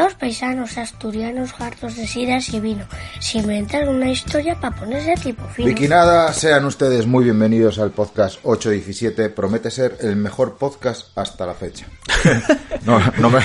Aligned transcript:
Dos 0.00 0.14
paisanos 0.14 0.78
asturianos 0.78 1.52
hartos 1.58 1.94
de 1.94 2.06
sidas 2.06 2.48
y 2.54 2.58
vino, 2.58 2.86
se 3.18 3.36
inventan 3.36 3.86
una 3.86 4.08
historia 4.08 4.58
para 4.58 4.74
ponerse 4.74 5.12
tipo 5.22 5.46
fino. 5.48 5.68
Vicky 5.68 5.88
nada, 5.88 6.32
sean 6.32 6.64
ustedes 6.64 7.06
muy 7.06 7.24
bienvenidos 7.24 7.78
al 7.78 7.90
podcast 7.90 8.38
817. 8.42 9.28
Promete 9.28 9.70
ser 9.70 9.98
el 10.00 10.16
mejor 10.16 10.56
podcast 10.56 11.08
hasta 11.18 11.44
la 11.44 11.52
fecha. 11.52 11.84
no, 12.86 12.98
no, 13.18 13.28
me, 13.28 13.40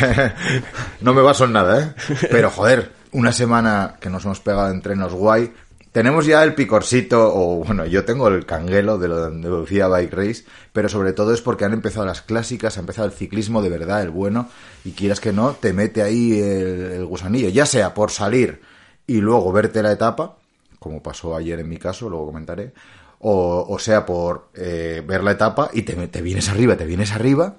no 1.01 1.13
me 1.13 1.21
baso 1.21 1.43
en 1.43 1.51
nada, 1.51 1.83
¿eh? 1.83 1.93
Pero 2.31 2.49
joder, 2.49 2.93
una 3.11 3.33
semana 3.33 3.95
que 3.99 4.09
nos 4.09 4.23
hemos 4.23 4.39
pegado 4.39 4.71
entrenos 4.71 5.13
guay. 5.13 5.53
Tenemos 5.95 6.25
ya 6.25 6.43
el 6.43 6.55
picorcito, 6.55 7.33
o 7.33 7.63
bueno, 7.63 7.85
yo 7.85 8.03
tengo 8.03 8.27
el 8.27 8.45
canguelo 8.45 8.97
de 8.97 9.07
lo 9.07 9.29
de 9.29 9.47
Lucía 9.47 9.87
Bike 9.87 10.13
Race, 10.13 10.43
pero 10.73 10.89
sobre 10.89 11.13
todo 11.13 11.33
es 11.33 11.39
porque 11.39 11.63
han 11.63 11.71
empezado 11.71 12.05
las 12.05 12.21
clásicas, 12.21 12.75
ha 12.75 12.81
empezado 12.81 13.07
el 13.07 13.13
ciclismo 13.13 13.61
de 13.61 13.69
verdad, 13.69 14.01
el 14.01 14.09
bueno, 14.09 14.49
y 14.83 14.91
quieras 14.91 15.21
que 15.21 15.31
no, 15.31 15.53
te 15.53 15.71
mete 15.71 16.01
ahí 16.01 16.37
el, 16.37 17.05
gusanillo, 17.05 17.47
ya 17.47 17.65
sea 17.65 17.93
por 17.93 18.11
salir 18.11 18.59
y 19.07 19.21
luego 19.21 19.53
verte 19.53 19.81
la 19.81 19.93
etapa, 19.93 20.35
como 20.79 21.01
pasó 21.01 21.33
ayer 21.33 21.61
en 21.61 21.69
mi 21.69 21.77
caso, 21.77 22.09
luego 22.09 22.25
comentaré, 22.25 22.73
o, 23.19 23.65
o 23.65 23.79
sea 23.79 24.05
por 24.05 24.49
eh, 24.53 25.01
ver 25.07 25.23
la 25.23 25.31
etapa 25.31 25.69
y 25.71 25.83
te 25.83 26.21
vienes 26.21 26.49
arriba, 26.49 26.75
te 26.75 26.83
vienes 26.83 27.13
arriba 27.13 27.55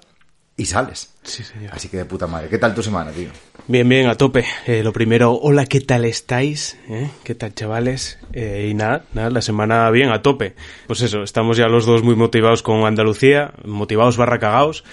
y 0.57 0.65
sales. 0.65 1.13
Sí, 1.23 1.43
señor. 1.43 1.71
Así 1.73 1.87
que 1.87 1.97
de 1.97 2.05
puta 2.05 2.25
madre. 2.25 2.49
¿Qué 2.49 2.57
tal 2.57 2.73
tu 2.73 2.81
semana, 2.81 3.11
tío? 3.11 3.29
Bien, 3.67 3.87
bien, 3.87 4.07
a 4.07 4.15
tope. 4.15 4.43
Eh, 4.65 4.81
lo 4.83 4.91
primero, 4.91 5.33
hola, 5.33 5.65
¿qué 5.65 5.81
tal 5.81 6.05
estáis? 6.05 6.77
¿Eh? 6.89 7.09
¿Qué 7.23 7.35
tal, 7.35 7.53
chavales? 7.53 8.17
Eh, 8.33 8.69
y 8.71 8.73
nada, 8.73 9.03
nada, 9.13 9.29
la 9.29 9.41
semana 9.41 9.89
bien, 9.91 10.09
a 10.09 10.21
tope. 10.21 10.55
Pues 10.87 11.01
eso, 11.01 11.21
estamos 11.21 11.57
ya 11.57 11.67
los 11.67 11.85
dos 11.85 12.01
muy 12.01 12.15
motivados 12.15 12.63
con 12.63 12.85
Andalucía, 12.85 13.53
motivados 13.65 14.17
barra 14.17 14.39
cagaos. 14.39 14.83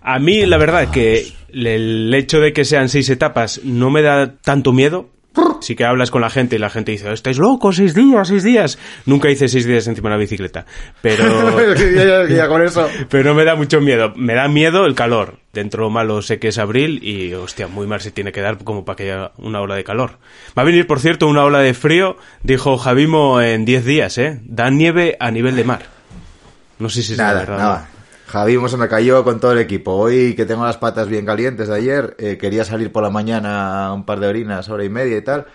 A 0.00 0.18
mí, 0.18 0.44
la 0.46 0.56
verdad, 0.56 0.90
que 0.90 1.32
el 1.52 2.12
hecho 2.14 2.40
de 2.40 2.52
que 2.52 2.64
sean 2.64 2.88
seis 2.88 3.08
etapas 3.10 3.60
no 3.64 3.90
me 3.90 4.02
da 4.02 4.34
tanto 4.36 4.72
miedo. 4.72 5.10
Sí 5.60 5.74
que 5.74 5.84
hablas 5.84 6.10
con 6.10 6.20
la 6.20 6.30
gente 6.30 6.56
y 6.56 6.58
la 6.58 6.70
gente 6.70 6.92
dice, 6.92 7.12
estáis 7.12 7.38
locos, 7.38 7.76
seis 7.76 7.94
días, 7.94 8.28
seis 8.28 8.42
días. 8.42 8.78
Nunca 9.04 9.30
hice 9.30 9.48
seis 9.48 9.66
días 9.66 9.86
encima 9.86 10.08
de 10.10 10.14
una 10.14 10.20
bicicleta. 10.20 10.66
Pero... 11.00 11.74
ya, 11.74 12.28
ya 12.28 12.48
con 12.48 12.62
eso. 12.62 12.88
Pero 13.08 13.24
no 13.30 13.34
me 13.34 13.44
da 13.44 13.54
mucho 13.54 13.80
miedo. 13.80 14.12
Me 14.16 14.34
da 14.34 14.48
miedo 14.48 14.86
el 14.86 14.94
calor. 14.94 15.38
Dentro 15.52 15.84
lo 15.84 15.90
malo 15.90 16.20
sé 16.22 16.38
que 16.38 16.48
es 16.48 16.58
abril 16.58 17.00
y, 17.02 17.32
hostia, 17.34 17.66
muy 17.66 17.86
mal 17.86 18.00
se 18.00 18.10
tiene 18.10 18.30
que 18.30 18.42
dar 18.42 18.58
como 18.62 18.84
para 18.84 18.96
que 18.96 19.04
haya 19.04 19.32
una 19.38 19.60
ola 19.60 19.74
de 19.74 19.84
calor. 19.84 20.18
Va 20.56 20.62
a 20.62 20.66
venir, 20.66 20.86
por 20.86 21.00
cierto, 21.00 21.26
una 21.26 21.44
ola 21.44 21.60
de 21.60 21.72
frío, 21.72 22.16
dijo 22.42 22.76
Javimo 22.76 23.40
en 23.40 23.64
10 23.64 23.84
días, 23.84 24.18
¿eh? 24.18 24.40
Da 24.44 24.70
nieve 24.70 25.16
a 25.18 25.30
nivel 25.30 25.56
de 25.56 25.64
mar. 25.64 25.82
No 26.78 26.90
sé 26.90 27.02
si 27.02 27.12
es 27.12 27.18
Nada, 27.18 27.32
la 27.32 27.38
verdad. 27.40 27.58
nada. 27.58 27.88
Javi 28.36 28.58
me 28.58 28.86
cayó 28.86 29.24
con 29.24 29.40
todo 29.40 29.52
el 29.52 29.58
equipo. 29.60 29.92
Hoy 29.92 30.34
que 30.34 30.44
tengo 30.44 30.62
las 30.62 30.76
patas 30.76 31.08
bien 31.08 31.24
calientes 31.24 31.68
de 31.68 31.74
ayer, 31.74 32.14
eh, 32.18 32.36
quería 32.36 32.66
salir 32.66 32.92
por 32.92 33.02
la 33.02 33.08
mañana 33.08 33.90
un 33.94 34.04
par 34.04 34.20
de 34.20 34.26
orinas, 34.26 34.68
hora 34.68 34.84
y 34.84 34.90
media 34.90 35.16
y 35.16 35.22
tal. 35.22 35.46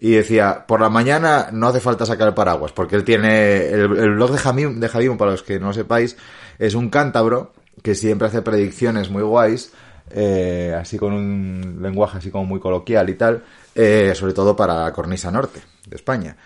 Y 0.00 0.10
decía, 0.10 0.64
por 0.66 0.80
la 0.80 0.88
mañana 0.88 1.50
no 1.52 1.68
hace 1.68 1.78
falta 1.78 2.04
sacar 2.04 2.26
el 2.26 2.34
paraguas, 2.34 2.72
porque 2.72 2.96
él 2.96 3.04
tiene, 3.04 3.68
el, 3.68 3.82
el 3.82 4.14
blog 4.16 4.32
de 4.32 4.38
Javim, 4.38 4.80
de 4.80 4.88
Javim, 4.88 5.16
para 5.16 5.30
los 5.30 5.44
que 5.44 5.60
no 5.60 5.68
lo 5.68 5.72
sepáis, 5.74 6.16
es 6.58 6.74
un 6.74 6.90
cántabro 6.90 7.52
que 7.84 7.94
siempre 7.94 8.26
hace 8.26 8.42
predicciones 8.42 9.10
muy 9.10 9.22
guays, 9.22 9.72
eh, 10.10 10.76
así 10.76 10.98
con 10.98 11.12
un 11.12 11.78
lenguaje 11.80 12.18
así 12.18 12.32
como 12.32 12.46
muy 12.46 12.58
coloquial 12.58 13.08
y 13.10 13.14
tal, 13.14 13.44
eh, 13.76 14.12
sobre 14.16 14.32
todo 14.32 14.56
para 14.56 14.82
la 14.82 14.92
cornisa 14.92 15.30
norte 15.30 15.60
de 15.86 15.94
España. 15.94 16.36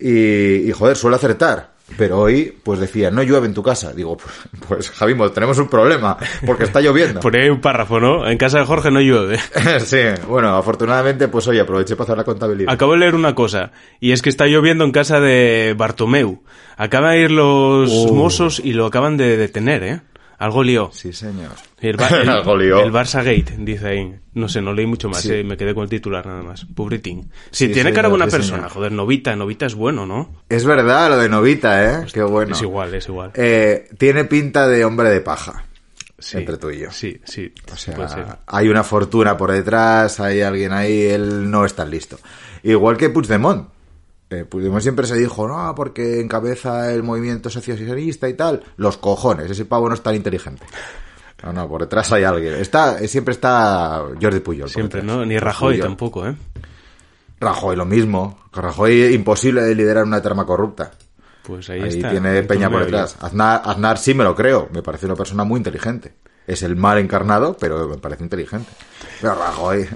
Y, 0.00 0.68
y 0.68 0.72
joder, 0.72 0.96
suele 0.96 1.14
acertar. 1.14 1.77
Pero 1.96 2.18
hoy, 2.20 2.54
pues 2.62 2.80
decía, 2.80 3.10
no 3.10 3.22
llueve 3.22 3.46
en 3.46 3.54
tu 3.54 3.62
casa. 3.62 3.92
Digo, 3.92 4.16
pues, 4.16 4.34
pues 4.68 4.90
Javimo, 4.90 5.30
tenemos 5.32 5.58
un 5.58 5.68
problema, 5.68 6.16
porque 6.46 6.64
está 6.64 6.80
lloviendo. 6.80 7.20
Por 7.20 7.34
ahí 7.36 7.48
un 7.48 7.60
párrafo, 7.60 7.98
¿no? 7.98 8.28
En 8.28 8.36
casa 8.36 8.58
de 8.58 8.66
Jorge 8.66 8.90
no 8.90 9.00
llueve. 9.00 9.38
sí, 9.80 9.98
bueno, 10.28 10.54
afortunadamente, 10.56 11.28
pues 11.28 11.46
hoy 11.48 11.58
aproveché 11.58 11.96
para 11.96 12.04
hacer 12.04 12.16
la 12.18 12.24
contabilidad. 12.24 12.72
Acabo 12.72 12.92
de 12.92 12.98
leer 12.98 13.14
una 13.14 13.34
cosa, 13.34 13.72
y 14.00 14.12
es 14.12 14.22
que 14.22 14.28
está 14.28 14.46
lloviendo 14.46 14.84
en 14.84 14.92
casa 14.92 15.18
de 15.20 15.74
Bartomeu. 15.76 16.42
Acaban 16.76 17.12
de 17.12 17.20
ir 17.22 17.30
los 17.32 17.90
Oh. 17.90 18.14
mozos 18.14 18.60
y 18.62 18.72
lo 18.74 18.86
acaban 18.86 19.16
de 19.16 19.36
detener, 19.36 19.82
¿eh? 19.82 20.00
Algo 20.38 20.62
lió. 20.62 20.90
Sí, 20.92 21.12
señor. 21.12 21.50
El, 21.80 21.96
Ba- 21.96 22.08
el- 22.22 22.28
Algo 22.28 22.54
el 22.60 22.92
Barça 22.92 23.18
Gate, 23.24 23.56
dice 23.58 23.88
ahí. 23.88 24.14
No 24.34 24.48
sé, 24.48 24.60
no 24.62 24.72
leí 24.72 24.86
mucho 24.86 25.08
más, 25.08 25.22
Sí. 25.22 25.32
eh, 25.32 25.44
me 25.44 25.56
quedé 25.56 25.74
con 25.74 25.82
el 25.84 25.90
titular 25.90 26.24
nada 26.26 26.42
más. 26.42 26.64
Pubritín. 26.64 27.30
Sí, 27.50 27.66
Sí, 27.66 27.72
tiene 27.72 27.92
cara 27.92 28.08
buena 28.08 28.26
sí, 28.26 28.30
persona, 28.32 28.58
señor. 28.58 28.70
joder, 28.70 28.92
Novita, 28.92 29.34
Novita 29.34 29.66
es 29.66 29.74
bueno, 29.74 30.06
¿no? 30.06 30.30
Es 30.48 30.64
verdad 30.64 31.10
lo 31.10 31.16
de 31.18 31.28
Novita, 31.28 31.84
¿eh? 32.02 32.06
Qué 32.12 32.22
bueno. 32.22 32.54
Es 32.54 32.62
igual, 32.62 32.94
es 32.94 33.08
igual. 33.08 33.32
Eh, 33.34 33.88
tiene 33.98 34.24
pinta 34.24 34.68
de 34.68 34.84
hombre 34.84 35.08
de 35.10 35.20
paja. 35.20 35.64
Sí, 36.20 36.36
entre 36.38 36.56
tú 36.56 36.70
y 36.70 36.78
yo. 36.80 36.90
Sí, 36.90 37.20
sí. 37.24 37.52
O 37.72 37.76
sea, 37.76 38.40
hay 38.46 38.68
una 38.68 38.82
fortuna 38.82 39.36
por 39.36 39.52
detrás, 39.52 40.18
hay 40.20 40.40
alguien 40.40 40.72
ahí, 40.72 41.02
él 41.06 41.48
no 41.50 41.64
está 41.64 41.84
listo. 41.84 42.18
Igual 42.64 42.96
que 42.96 43.08
Puigdemont. 43.10 43.68
Eh, 44.30 44.44
Puigdemont 44.44 44.82
siempre 44.82 45.06
se 45.06 45.16
dijo, 45.16 45.48
no, 45.48 45.74
porque 45.74 46.20
encabeza 46.20 46.92
el 46.92 47.02
movimiento 47.02 47.48
socialista 47.48 48.28
y 48.28 48.34
tal. 48.34 48.62
Los 48.76 48.98
cojones, 48.98 49.50
ese 49.50 49.64
pavo 49.64 49.88
no 49.88 49.94
es 49.94 50.02
tan 50.02 50.14
inteligente. 50.14 50.64
No, 51.42 51.52
no, 51.52 51.68
por 51.68 51.82
detrás 51.82 52.12
hay 52.12 52.24
alguien. 52.24 52.54
Está, 52.54 52.98
eh, 52.98 53.08
siempre 53.08 53.32
está 53.32 54.02
Jordi 54.20 54.40
Puyol. 54.40 54.68
Siempre. 54.68 55.02
¿no? 55.02 55.24
Ni 55.24 55.38
Rajoy 55.38 55.74
Puyol. 55.76 55.86
tampoco, 55.88 56.26
¿eh? 56.26 56.34
Rajoy 57.40 57.76
lo 57.76 57.84
mismo. 57.84 58.38
Rajoy 58.52 59.14
imposible 59.14 59.62
de 59.62 59.74
liderar 59.74 60.04
una 60.04 60.20
trama 60.20 60.44
corrupta. 60.44 60.90
Pues 61.44 61.70
ahí, 61.70 61.80
Ahí 61.80 61.88
está. 61.88 62.10
tiene 62.10 62.42
Peña 62.42 62.68
por 62.68 62.80
detrás. 62.84 63.16
Aznar, 63.20 63.62
Aznar 63.64 63.96
sí 63.98 64.12
me 64.12 64.24
lo 64.24 64.34
creo. 64.34 64.68
Me 64.72 64.82
parece 64.82 65.06
una 65.06 65.14
persona 65.14 65.44
muy 65.44 65.58
inteligente. 65.58 66.14
Es 66.46 66.62
el 66.62 66.76
mal 66.76 66.98
encarnado, 66.98 67.56
pero 67.58 67.88
me 67.88 67.96
parece 67.98 68.24
inteligente. 68.24 68.68
Pero 69.20 69.34
Rajoy. 69.36 69.86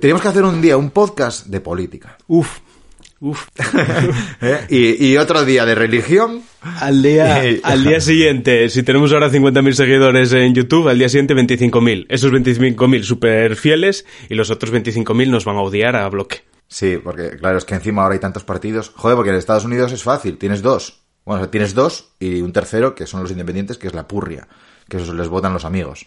Teníamos 0.00 0.22
que 0.22 0.28
hacer 0.28 0.42
un 0.44 0.60
día 0.62 0.76
un 0.76 0.90
podcast 0.90 1.46
de 1.46 1.60
política. 1.60 2.16
Uf, 2.28 2.58
uf. 3.22 3.46
¿eh? 4.42 4.66
Y, 4.68 5.06
y 5.06 5.16
otro 5.16 5.44
día 5.44 5.64
de 5.64 5.74
religión. 5.74 6.42
Al 6.60 7.02
día, 7.02 7.42
al 7.62 7.82
día 7.82 8.00
siguiente, 8.00 8.68
si 8.68 8.82
tenemos 8.82 9.12
ahora 9.12 9.30
50.000 9.30 9.72
seguidores 9.72 10.32
en 10.32 10.54
YouTube, 10.54 10.88
al 10.88 10.98
día 10.98 11.08
siguiente 11.08 11.34
25.000. 11.34 12.06
Esos 12.08 12.30
25.000 12.30 13.02
súper 13.02 13.56
fieles 13.56 14.04
y 14.28 14.34
los 14.34 14.50
otros 14.50 14.72
25.000 14.72 15.28
nos 15.28 15.44
van 15.44 15.56
a 15.56 15.62
odiar 15.62 15.96
a 15.96 16.08
bloque. 16.08 16.42
Sí, 16.68 16.98
porque 17.02 17.36
claro, 17.36 17.58
es 17.58 17.64
que 17.64 17.74
encima 17.74 18.02
ahora 18.02 18.14
hay 18.14 18.20
tantos 18.20 18.44
partidos. 18.44 18.92
Joder, 18.94 19.16
porque 19.16 19.30
en 19.30 19.36
Estados 19.36 19.64
Unidos 19.64 19.92
es 19.92 20.02
fácil. 20.02 20.38
Tienes 20.38 20.62
dos. 20.62 21.02
Bueno, 21.24 21.40
o 21.40 21.44
sea, 21.44 21.50
tienes 21.50 21.74
dos 21.74 22.14
y 22.18 22.40
un 22.40 22.52
tercero, 22.52 22.94
que 22.94 23.06
son 23.06 23.22
los 23.22 23.30
independientes, 23.30 23.78
que 23.78 23.86
es 23.86 23.94
la 23.94 24.08
purria. 24.08 24.48
Que 24.88 24.96
esos 24.96 25.14
les 25.14 25.28
votan 25.28 25.52
los 25.52 25.64
amigos. 25.64 26.06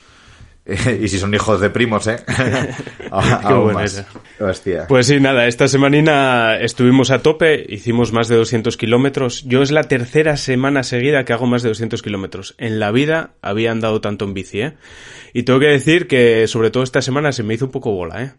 Y 1.02 1.08
si 1.08 1.20
son 1.20 1.34
hijos 1.34 1.62
de 1.62 1.70
primos, 1.70 2.08
¿eh? 2.08 2.18
A- 3.12 3.40
Qué 3.42 3.54
aún 3.54 3.74
más. 3.74 4.04
Hostia. 4.40 4.88
Pues 4.88 5.08
sí, 5.08 5.20
nada, 5.20 5.48
esta 5.48 5.68
semanina 5.68 6.58
estuvimos 6.60 7.12
a 7.12 7.20
tope, 7.20 7.66
hicimos 7.70 8.12
más 8.12 8.28
de 8.28 8.36
200 8.36 8.76
kilómetros. 8.76 9.44
Yo 9.44 9.62
es 9.62 9.72
la 9.72 9.84
tercera 9.84 10.38
semana 10.38 10.84
seguida 10.84 11.24
que 11.24 11.34
hago 11.34 11.46
más 11.46 11.62
de 11.62 11.70
200 11.70 12.02
kilómetros. 12.02 12.56
En 12.58 12.80
la 12.80 12.92
vida 12.92 13.32
había 13.42 13.72
andado 13.72 14.02
tanto 14.02 14.26
en 14.26 14.34
bici, 14.34 14.62
¿eh? 14.62 14.74
Y 15.34 15.44
tengo 15.44 15.60
que 15.60 15.68
decir 15.68 16.08
que 16.08 16.48
sobre 16.48 16.72
todo 16.72 16.84
esta 16.84 17.02
semana 17.02 17.32
se 17.32 17.44
me 17.44 17.54
hizo 17.54 17.66
un 17.66 17.72
poco 17.72 17.92
bola, 17.92 18.24
¿eh? 18.24 18.32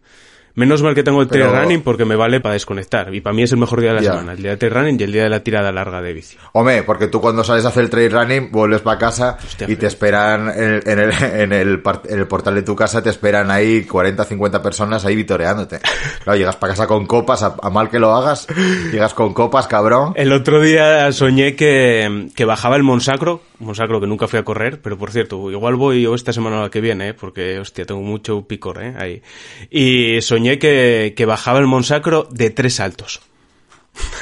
Menos 0.57 0.81
mal 0.81 0.95
que 0.95 1.03
tengo 1.03 1.21
el 1.21 1.27
Pero- 1.27 1.51
trail 1.51 1.61
running 1.63 1.81
porque 1.83 2.03
me 2.03 2.15
vale 2.15 2.39
para 2.41 2.53
desconectar. 2.53 3.13
Y 3.13 3.21
para 3.21 3.35
mí 3.35 3.43
es 3.43 3.51
el 3.51 3.59
mejor 3.59 3.79
día 3.79 3.91
de 3.93 4.01
la 4.01 4.01
semana, 4.01 4.31
el 4.33 4.41
día 4.41 4.49
de 4.51 4.57
trail 4.57 4.73
running 4.73 4.97
y 4.99 5.03
el 5.03 5.11
día 5.11 5.21
de 5.23 5.29
la 5.29 5.41
tirada 5.43 5.71
larga 5.71 6.01
de 6.01 6.13
bici. 6.13 6.35
Hombre, 6.53 6.81
porque 6.81 7.07
tú 7.07 7.21
cuando 7.21 7.43
sales 7.43 7.63
a 7.65 7.67
hacer 7.67 7.83
el 7.83 7.89
trail 7.91 8.11
running, 8.11 8.49
vuelves 8.51 8.81
para 8.81 8.97
casa 8.97 9.37
Hostia, 9.45 9.69
y 9.69 9.75
te 9.75 9.85
esperan 9.85 10.49
en 10.49 10.63
el, 10.73 10.81
en, 10.87 10.99
el, 10.99 11.11
en, 11.41 11.53
el, 11.53 11.81
par- 11.83 12.01
en 12.09 12.17
el 12.17 12.27
portal 12.27 12.55
de 12.55 12.63
tu 12.63 12.75
casa, 12.75 13.03
te 13.03 13.11
esperan 13.11 13.51
ahí 13.51 13.83
40, 13.83 14.25
50 14.25 14.61
personas 14.63 15.05
ahí 15.05 15.15
vitoreándote. 15.15 15.79
Claro, 16.23 16.39
llegas 16.39 16.55
para 16.57 16.73
casa 16.73 16.87
con 16.87 17.05
copas, 17.05 17.43
a, 17.43 17.55
a 17.61 17.69
mal 17.69 17.89
que 17.89 17.99
lo 17.99 18.13
hagas, 18.13 18.47
llegas 18.91 19.13
con 19.13 19.33
copas, 19.33 19.67
cabrón. 19.67 20.13
El 20.15 20.33
otro 20.33 20.59
día 20.59 21.09
soñé 21.13 21.55
que, 21.55 22.27
que 22.35 22.43
bajaba 22.45 22.75
el 22.75 22.83
Monsacro, 22.83 23.41
Monsacro 23.59 23.99
que 23.99 24.07
nunca 24.07 24.27
fui 24.27 24.39
a 24.39 24.43
correr, 24.43 24.81
pero 24.81 24.97
por 24.97 25.11
cierto, 25.11 25.49
igual 25.51 25.75
voy 25.75 26.03
yo 26.03 26.13
esta 26.13 26.31
semana 26.31 26.59
o 26.59 26.61
la 26.63 26.69
que 26.69 26.81
viene, 26.81 27.09
¿eh? 27.09 27.13
porque 27.13 27.59
hostia, 27.59 27.85
tengo 27.85 28.01
mucho 28.01 28.47
picor 28.47 28.83
¿eh? 28.83 28.95
ahí. 28.97 29.21
Y 29.69 30.21
soñé 30.21 30.59
que, 30.59 31.13
que 31.15 31.25
bajaba 31.25 31.59
el 31.59 31.65
Monsacro 31.65 32.27
de 32.29 32.49
tres 32.51 32.75
saltos. 32.75 33.21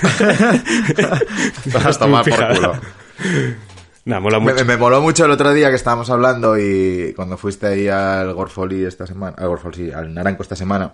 Vas 1.74 1.86
a 1.86 2.00
tomar 2.00 2.24
por 2.24 2.56
culo. 2.56 2.74
Mola 4.06 4.40
Me, 4.40 4.64
me 4.64 4.78
moló 4.78 5.02
mucho 5.02 5.26
el 5.26 5.32
otro 5.32 5.52
día 5.52 5.70
que 5.70 5.76
estábamos 5.76 6.12
hablando 6.12 6.60
y 6.60 7.12
cuando 7.16 7.38
fuiste 7.38 7.66
ahí 7.66 7.88
al 7.88 8.34
Gorfoli 8.34 8.86
esta 8.86 9.08
semana, 9.08 9.36
al 9.36 9.48
Gorfoli, 9.48 9.76
sí, 9.76 9.92
al 9.92 10.14
Naranco 10.14 10.44
esta 10.44 10.56
semana. 10.56 10.92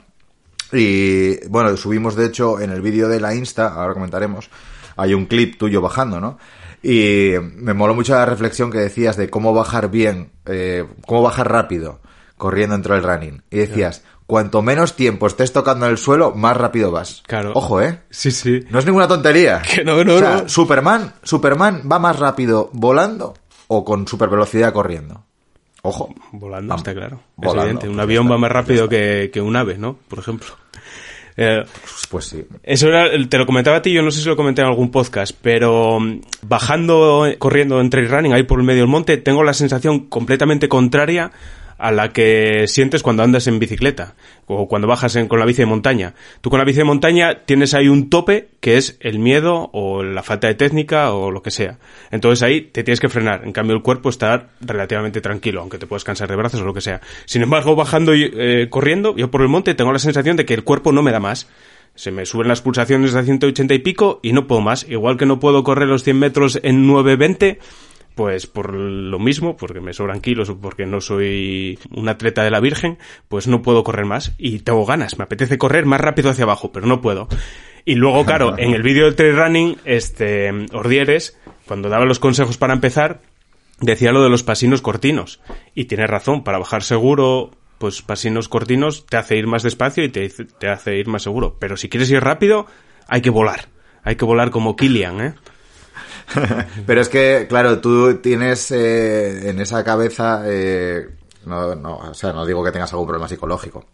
Y 0.72 1.46
bueno, 1.50 1.76
subimos 1.76 2.16
de 2.16 2.28
hecho 2.28 2.62
en 2.62 2.72
el 2.72 2.82
vídeo 2.82 3.10
de 3.10 3.20
la 3.20 3.36
Insta, 3.36 3.74
ahora 3.74 3.94
comentaremos, 3.94 4.50
hay 4.96 5.14
un 5.14 5.26
clip 5.26 5.58
tuyo 5.58 5.82
bajando, 5.82 6.22
¿no? 6.22 6.38
Y 6.84 7.34
me 7.56 7.74
moló 7.74 7.94
mucho 7.94 8.14
la 8.14 8.26
reflexión 8.26 8.72
que 8.72 8.80
decías 8.80 9.18
de 9.18 9.30
cómo 9.30 9.54
bajar 9.54 9.92
bien, 9.92 10.32
eh, 10.46 10.86
cómo 11.06 11.22
bajar 11.22 11.52
rápido 11.52 12.02
corriendo 12.38 12.76
dentro 12.76 12.96
del 12.96 13.04
running. 13.04 13.44
Y 13.52 13.58
decías, 13.58 14.04
cuanto 14.26 14.64
menos 14.64 14.96
tiempo 14.96 15.28
estés 15.28 15.54
tocando 15.54 15.86
el 15.86 16.00
suelo, 16.00 16.34
más 16.34 16.58
rápido 16.58 16.90
vas. 16.90 17.22
Claro. 17.28 17.52
Ojo, 17.54 17.82
¿eh? 17.82 18.00
Sí, 18.10 18.32
sí. 18.32 18.62
No 18.72 18.80
es 18.80 18.86
ninguna 18.86 19.08
tontería. 19.08 19.62
Que 19.76 19.84
no, 19.84 20.04
no, 20.04 20.16
O 20.16 20.20
sea, 20.20 20.42
no. 20.42 20.50
Superman, 20.50 21.14
Superman 21.22 21.84
va 21.92 22.00
más 22.00 22.18
rápido 22.18 22.70
volando 22.74 23.36
o 23.68 23.86
con 23.86 24.08
super 24.08 24.30
velocidad 24.30 24.74
corriendo. 24.74 25.24
Ojo. 25.84 26.16
Volando, 26.32 26.76
está 26.76 26.94
claro. 26.94 27.18
Es 27.18 27.46
volando, 27.46 27.62
evidente. 27.62 27.90
Un 27.90 27.96
pues 27.96 28.04
avión 28.04 28.32
va 28.32 28.38
más 28.38 28.52
rápido 28.52 28.90
que, 28.90 29.30
que 29.32 29.42
un 29.42 29.56
ave, 29.56 29.78
¿no? 29.78 29.98
Por 30.08 30.20
ejemplo. 30.20 30.48
Eh, 31.38 31.64
Pues 32.10 32.26
sí. 32.26 32.44
Eso 32.64 32.88
era, 32.88 33.10
te 33.28 33.38
lo 33.38 33.46
comentaba 33.46 33.78
a 33.78 33.82
ti, 33.82 33.92
yo 33.94 34.02
no 34.02 34.12
sé 34.12 34.22
si 34.22 34.28
lo 34.28 34.36
comenté 34.36 34.62
en 34.62 34.68
algún 34.68 34.92
podcast, 34.92 35.36
pero 35.42 36.00
mm, 36.00 36.22
bajando, 36.44 37.28
corriendo 37.40 37.80
en 37.80 37.90
trail 37.90 38.10
running 38.10 38.34
ahí 38.34 38.44
por 38.44 38.60
el 38.60 38.66
medio 38.66 38.82
del 38.82 38.90
monte, 38.90 39.18
tengo 39.18 39.44
la 39.44 39.54
sensación 39.54 40.08
completamente 40.08 40.68
contraria 40.68 41.32
a 41.82 41.92
la 41.92 42.14
que 42.14 42.66
sientes 42.68 43.04
cuando 43.04 43.24
andas 43.24 43.48
en 43.48 43.60
bicicleta 43.60 44.16
o 44.46 44.68
cuando 44.68 44.88
bajas 44.88 45.16
en- 45.16 45.28
con 45.28 45.40
la 45.40 45.46
bici 45.46 45.62
de 45.62 45.66
montaña. 45.66 46.14
Tú 46.42 46.50
con 46.50 46.60
la 46.60 46.66
bici 46.66 46.78
de 46.78 46.84
montaña 46.84 47.40
tienes 47.46 47.74
ahí 47.74 47.88
un 47.88 48.10
tope 48.10 48.50
que 48.60 48.78
es 48.78 48.98
el 49.00 49.20
miedo 49.20 49.70
o 49.74 50.04
la 50.04 50.24
falta 50.24 50.48
de 50.48 50.56
técnica 50.56 51.12
o 51.14 51.32
lo 51.32 51.42
que 51.42 51.52
sea. 51.52 51.80
Entonces 52.12 52.44
ahí 52.44 52.62
te 52.62 52.84
tienes 52.84 53.00
que 53.00 53.10
frenar. 53.10 53.42
En 53.46 53.52
cambio 53.52 53.76
el 53.76 53.82
cuerpo 53.82 54.10
está 54.10 54.50
relativamente 54.62 55.22
tranquilo, 55.22 55.62
aunque 55.62 55.78
te 55.78 55.88
puedes 55.88 56.04
cansar 56.04 56.30
de 56.30 56.36
brazos 56.36 56.62
o 56.62 56.66
lo 56.66 56.74
que 56.74 56.82
sea. 56.82 57.02
Sin 57.26 57.42
embargo, 57.42 57.76
bajando 57.76 58.14
y 58.16 58.32
eh, 58.34 58.68
corriendo, 58.70 59.16
yo 59.18 59.32
por 59.32 59.42
el 59.42 59.48
monte 59.48 59.74
tengo 59.74 59.92
la 59.92 60.00
sensación 60.00 60.38
de 60.38 60.46
que 60.46 60.54
el 60.54 60.64
cuerpo 60.64 60.92
no 60.92 61.02
me 61.02 61.12
da 61.12 61.20
más. 61.20 61.50
Se 61.94 62.10
me 62.10 62.26
suben 62.26 62.48
las 62.48 62.62
pulsaciones 62.62 63.16
a 63.16 63.24
180 63.24 63.74
y 63.74 63.80
pico 63.80 64.20
y 64.24 64.32
no 64.32 64.48
puedo 64.48 64.62
más. 64.62 64.86
Igual 64.90 65.18
que 65.18 65.26
no 65.26 65.40
puedo 65.42 65.64
correr 65.64 65.90
los 65.90 66.04
100 66.04 66.18
metros 66.20 66.60
en 66.64 66.88
9.20, 66.88 67.58
pues 68.16 68.48
por 68.48 68.74
lo 68.74 69.20
mismo, 69.20 69.56
porque 69.58 69.82
me 69.82 69.94
sobran 69.94 70.22
kilos 70.22 70.50
o 70.50 70.60
porque 70.60 70.86
no 70.86 71.02
soy 71.02 71.80
un 71.92 72.10
atleta 72.10 72.44
de 72.44 72.52
la 72.52 72.60
Virgen, 72.60 72.98
pues 73.28 73.48
no 73.48 73.62
puedo 73.62 73.84
correr 73.84 74.06
más. 74.06 74.34
Y 74.38 74.60
tengo 74.60 74.86
ganas, 74.86 75.18
me 75.18 75.24
apetece 75.24 75.58
correr 75.58 75.86
más 75.86 76.02
rápido 76.02 76.30
hacia 76.30 76.44
abajo, 76.44 76.72
pero 76.72 76.88
no 76.88 77.02
puedo. 77.02 77.28
Y 77.86 77.96
luego, 77.96 78.26
claro, 78.26 78.58
en 78.58 78.74
el 78.74 78.84
vídeo 78.84 79.06
del 79.06 79.16
trail 79.16 79.36
running, 79.36 79.78
este, 79.86 80.52
Ordieres, 80.74 81.38
cuando 81.66 81.90
daba 81.90 82.06
los 82.06 82.20
consejos 82.20 82.58
para 82.58 82.74
empezar, 82.74 83.22
decía 83.80 84.12
lo 84.12 84.24
de 84.24 84.30
los 84.30 84.44
pasinos 84.44 84.82
cortinos. 84.82 85.42
Y 85.74 85.86
tiene 85.86 86.08
razón, 86.08 86.44
para 86.44 86.60
bajar 86.60 86.84
seguro, 86.84 87.52
pues 87.78 88.02
pasinos 88.02 88.48
cortinos 88.48 89.06
te 89.06 89.18
hace 89.18 89.38
ir 89.38 89.48
más 89.48 89.64
despacio 89.64 90.04
y 90.04 90.10
te, 90.10 90.30
te 90.30 90.68
hace 90.68 90.98
ir 90.98 91.08
más 91.08 91.24
seguro. 91.24 91.58
Pero 91.60 91.78
si 91.78 91.90
quieres 91.90 92.12
ir 92.12 92.22
rápido, 92.22 92.68
hay 93.08 93.22
que 93.22 93.30
volar. 93.30 93.70
Hay 94.04 94.16
que 94.16 94.26
volar 94.26 94.50
como 94.52 94.76
Killian, 94.76 95.22
¿eh? 95.22 95.34
Pero 96.86 97.02
es 97.02 97.10
que, 97.10 97.46
claro, 97.50 97.80
tú 97.80 98.16
tienes 98.18 98.72
eh, 98.72 99.50
en 99.50 99.60
esa 99.60 99.84
cabeza. 99.84 100.44
eh, 100.46 101.08
no, 101.46 101.74
no, 101.76 101.98
o 101.98 102.14
sea, 102.14 102.34
no 102.34 102.46
digo 102.46 102.64
que 102.64 102.72
tengas 102.72 102.92
algún 102.94 103.08
problema 103.08 103.28
psicológico. 103.28 103.86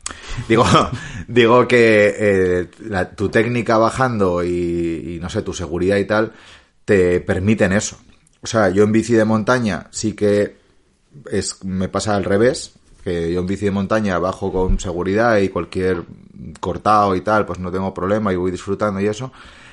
Digo, 0.50 0.66
digo 1.28 1.68
que 1.68 2.14
eh, 2.18 2.70
la- 2.82 3.10
tu 3.12 3.30
técnica 3.30 3.78
bajando 3.78 4.44
y, 4.44 5.16
y, 5.16 5.20
no 5.22 5.30
sé, 5.30 5.42
tu 5.44 5.54
seguridad 5.54 5.98
y 5.98 6.06
tal, 6.06 6.34
te 6.86 7.22
permiten 7.22 7.72
eso. 7.74 7.98
O 8.42 8.48
sea, 8.48 8.70
yo 8.70 8.84
en 8.84 8.92
bici 8.92 9.14
de 9.14 9.26
montaña 9.26 9.88
sí 9.92 10.14
que 10.14 10.58
es, 11.32 11.64
me 11.64 11.88
pasa 11.90 12.16
al 12.16 12.24
revés, 12.26 12.74
que 13.04 13.32
yo 13.34 13.40
en 13.40 13.48
bici 13.48 13.66
de 13.66 13.72
montaña 13.72 14.20
bajo 14.20 14.52
con 14.52 14.80
seguridad 14.80 15.38
y 15.38 15.50
cualquier 15.50 16.04
cortado 16.60 17.16
y 17.16 17.22
tal, 17.22 17.46
pues 17.46 17.60
no 17.60 17.72
tengo 17.72 17.94
problema 17.94 18.32
y 18.34 18.36
voy 18.36 18.52
disfrutando 18.52 19.00
y 19.00 19.08
eso. 19.08 19.32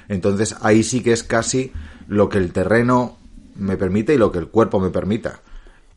Entonces 0.09 0.55
ahí 0.63 0.83
sí 0.83 1.03
que 1.03 1.13
es 1.13 1.23
casi 1.25 1.73
lo 2.09 2.29
que 2.29 2.39
el 2.39 2.53
terreno 2.53 3.17
me 3.57 3.77
permite 3.77 4.15
y 4.15 4.19
lo 4.19 4.31
que 4.33 4.39
el 4.39 4.49
cuerpo 4.49 4.81
me 4.81 4.91
permita. 4.91 5.41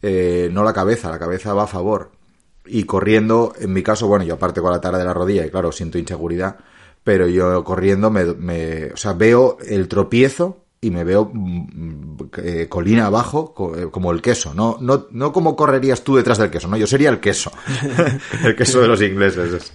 Eh, 0.01 0.49
no 0.51 0.63
la 0.63 0.73
cabeza, 0.73 1.09
la 1.09 1.19
cabeza 1.19 1.53
va 1.53 1.63
a 1.63 1.67
favor. 1.67 2.11
Y 2.65 2.83
corriendo, 2.83 3.53
en 3.59 3.73
mi 3.73 3.81
caso, 3.81 4.07
bueno, 4.07 4.25
yo 4.25 4.35
aparte 4.35 4.61
con 4.61 4.71
la 4.71 4.81
tara 4.81 4.97
de 4.97 5.05
la 5.05 5.13
rodilla 5.13 5.45
y 5.45 5.49
claro, 5.49 5.71
siento 5.71 5.97
inseguridad, 5.97 6.57
pero 7.03 7.27
yo 7.27 7.63
corriendo 7.63 8.09
me, 8.11 8.25
me- 8.25 8.87
o 8.93 8.97
sea, 8.97 9.13
veo 9.13 9.57
el 9.65 9.87
tropiezo 9.87 10.63
y 10.81 10.91
me 10.91 11.03
veo 11.03 11.31
mm, 11.33 12.17
eh, 12.43 12.67
colina 12.69 13.07
abajo 13.07 13.53
eh, 13.77 13.87
como 13.89 14.11
el 14.11 14.21
queso, 14.21 14.53
no, 14.53 14.77
no, 14.81 15.07
no 15.11 15.31
como 15.33 15.55
correrías 15.55 16.03
tú 16.03 16.17
detrás 16.17 16.37
del 16.37 16.51
queso, 16.51 16.67
no, 16.67 16.77
yo 16.77 16.85
sería 16.85 17.09
el 17.09 17.19
queso, 17.19 17.51
el 18.43 18.55
queso 18.55 18.81
de 18.81 18.87
los 18.87 19.01
ingleses. 19.01 19.71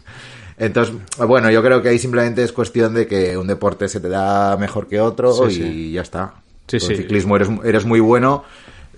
Es. 0.56 0.66
Entonces, 0.66 0.94
bueno, 1.18 1.50
yo 1.50 1.62
creo 1.62 1.82
que 1.82 1.88
ahí 1.90 1.98
simplemente 1.98 2.42
es 2.42 2.52
cuestión 2.52 2.94
de 2.94 3.06
que 3.06 3.36
un 3.36 3.46
deporte 3.46 3.88
se 3.88 4.00
te 4.00 4.08
da 4.08 4.56
mejor 4.56 4.86
que 4.86 5.00
otro 5.00 5.32
Sí, 5.32 5.42
y 5.44 5.50
sí. 5.52 5.92
ya 5.92 6.02
está. 6.02 6.34
Sí, 6.66 6.78
Con 6.78 6.90
el 6.90 6.96
ciclismo 6.96 7.36
eres, 7.36 7.48
eres 7.64 7.84
muy 7.84 8.00
bueno 8.00 8.44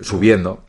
subiendo 0.01 0.59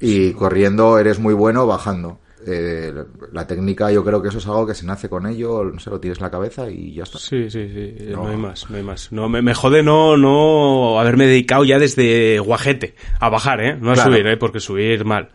y 0.00 0.32
corriendo 0.32 0.98
eres 0.98 1.18
muy 1.18 1.34
bueno 1.34 1.66
bajando. 1.66 2.18
Eh, 2.46 2.92
la 3.32 3.46
técnica 3.46 3.90
yo 3.92 4.04
creo 4.04 4.20
que 4.20 4.28
eso 4.28 4.38
es 4.38 4.46
algo 4.46 4.66
que 4.66 4.74
se 4.74 4.84
nace 4.86 5.08
con 5.08 5.26
ello, 5.26 5.64
no 5.64 5.78
sé, 5.78 5.90
lo 5.90 6.00
tienes 6.00 6.18
en 6.18 6.24
la 6.24 6.30
cabeza 6.30 6.68
y 6.70 6.94
ya 6.94 7.04
está. 7.04 7.18
Sí, 7.18 7.50
sí, 7.50 7.68
sí, 7.68 7.94
no, 8.10 8.24
No. 8.24 8.28
hay 8.30 8.36
más, 8.36 8.68
no 8.70 8.76
hay 8.76 8.82
más. 8.82 9.12
No, 9.12 9.28
me, 9.28 9.42
me 9.42 9.54
jode 9.54 9.82
no, 9.82 10.16
no 10.16 10.98
haberme 11.00 11.26
dedicado 11.26 11.64
ya 11.64 11.78
desde 11.78 12.38
guajete 12.40 12.94
a 13.20 13.28
bajar, 13.28 13.60
¿eh? 13.60 13.76
No 13.80 13.90
a 13.90 13.94
Claro. 13.94 14.10
subir, 14.12 14.26
¿eh? 14.26 14.36
Porque 14.36 14.60
subir 14.60 15.04
mal. 15.04 15.28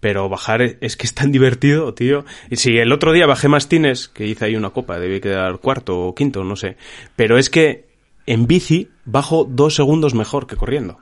Pero 0.00 0.28
bajar 0.28 0.62
es, 0.62 0.76
es 0.80 0.96
que 0.96 1.06
es 1.06 1.14
tan 1.14 1.32
divertido, 1.32 1.92
tío. 1.94 2.24
Y 2.50 2.56
si 2.56 2.78
el 2.78 2.92
otro 2.92 3.12
día 3.12 3.26
bajé 3.26 3.48
Mastines, 3.48 4.08
que 4.08 4.26
hice 4.26 4.46
ahí 4.46 4.56
una 4.56 4.70
copa, 4.70 4.98
debí 4.98 5.20
quedar 5.20 5.58
cuarto 5.58 5.98
o 6.00 6.14
quinto, 6.14 6.44
no 6.44 6.56
sé. 6.56 6.76
Pero 7.16 7.36
es 7.38 7.50
que 7.50 7.86
en 8.26 8.46
bici 8.46 8.88
bajo 9.04 9.44
dos 9.44 9.74
segundos 9.74 10.14
mejor 10.14 10.46
que 10.46 10.56
corriendo. 10.56 10.98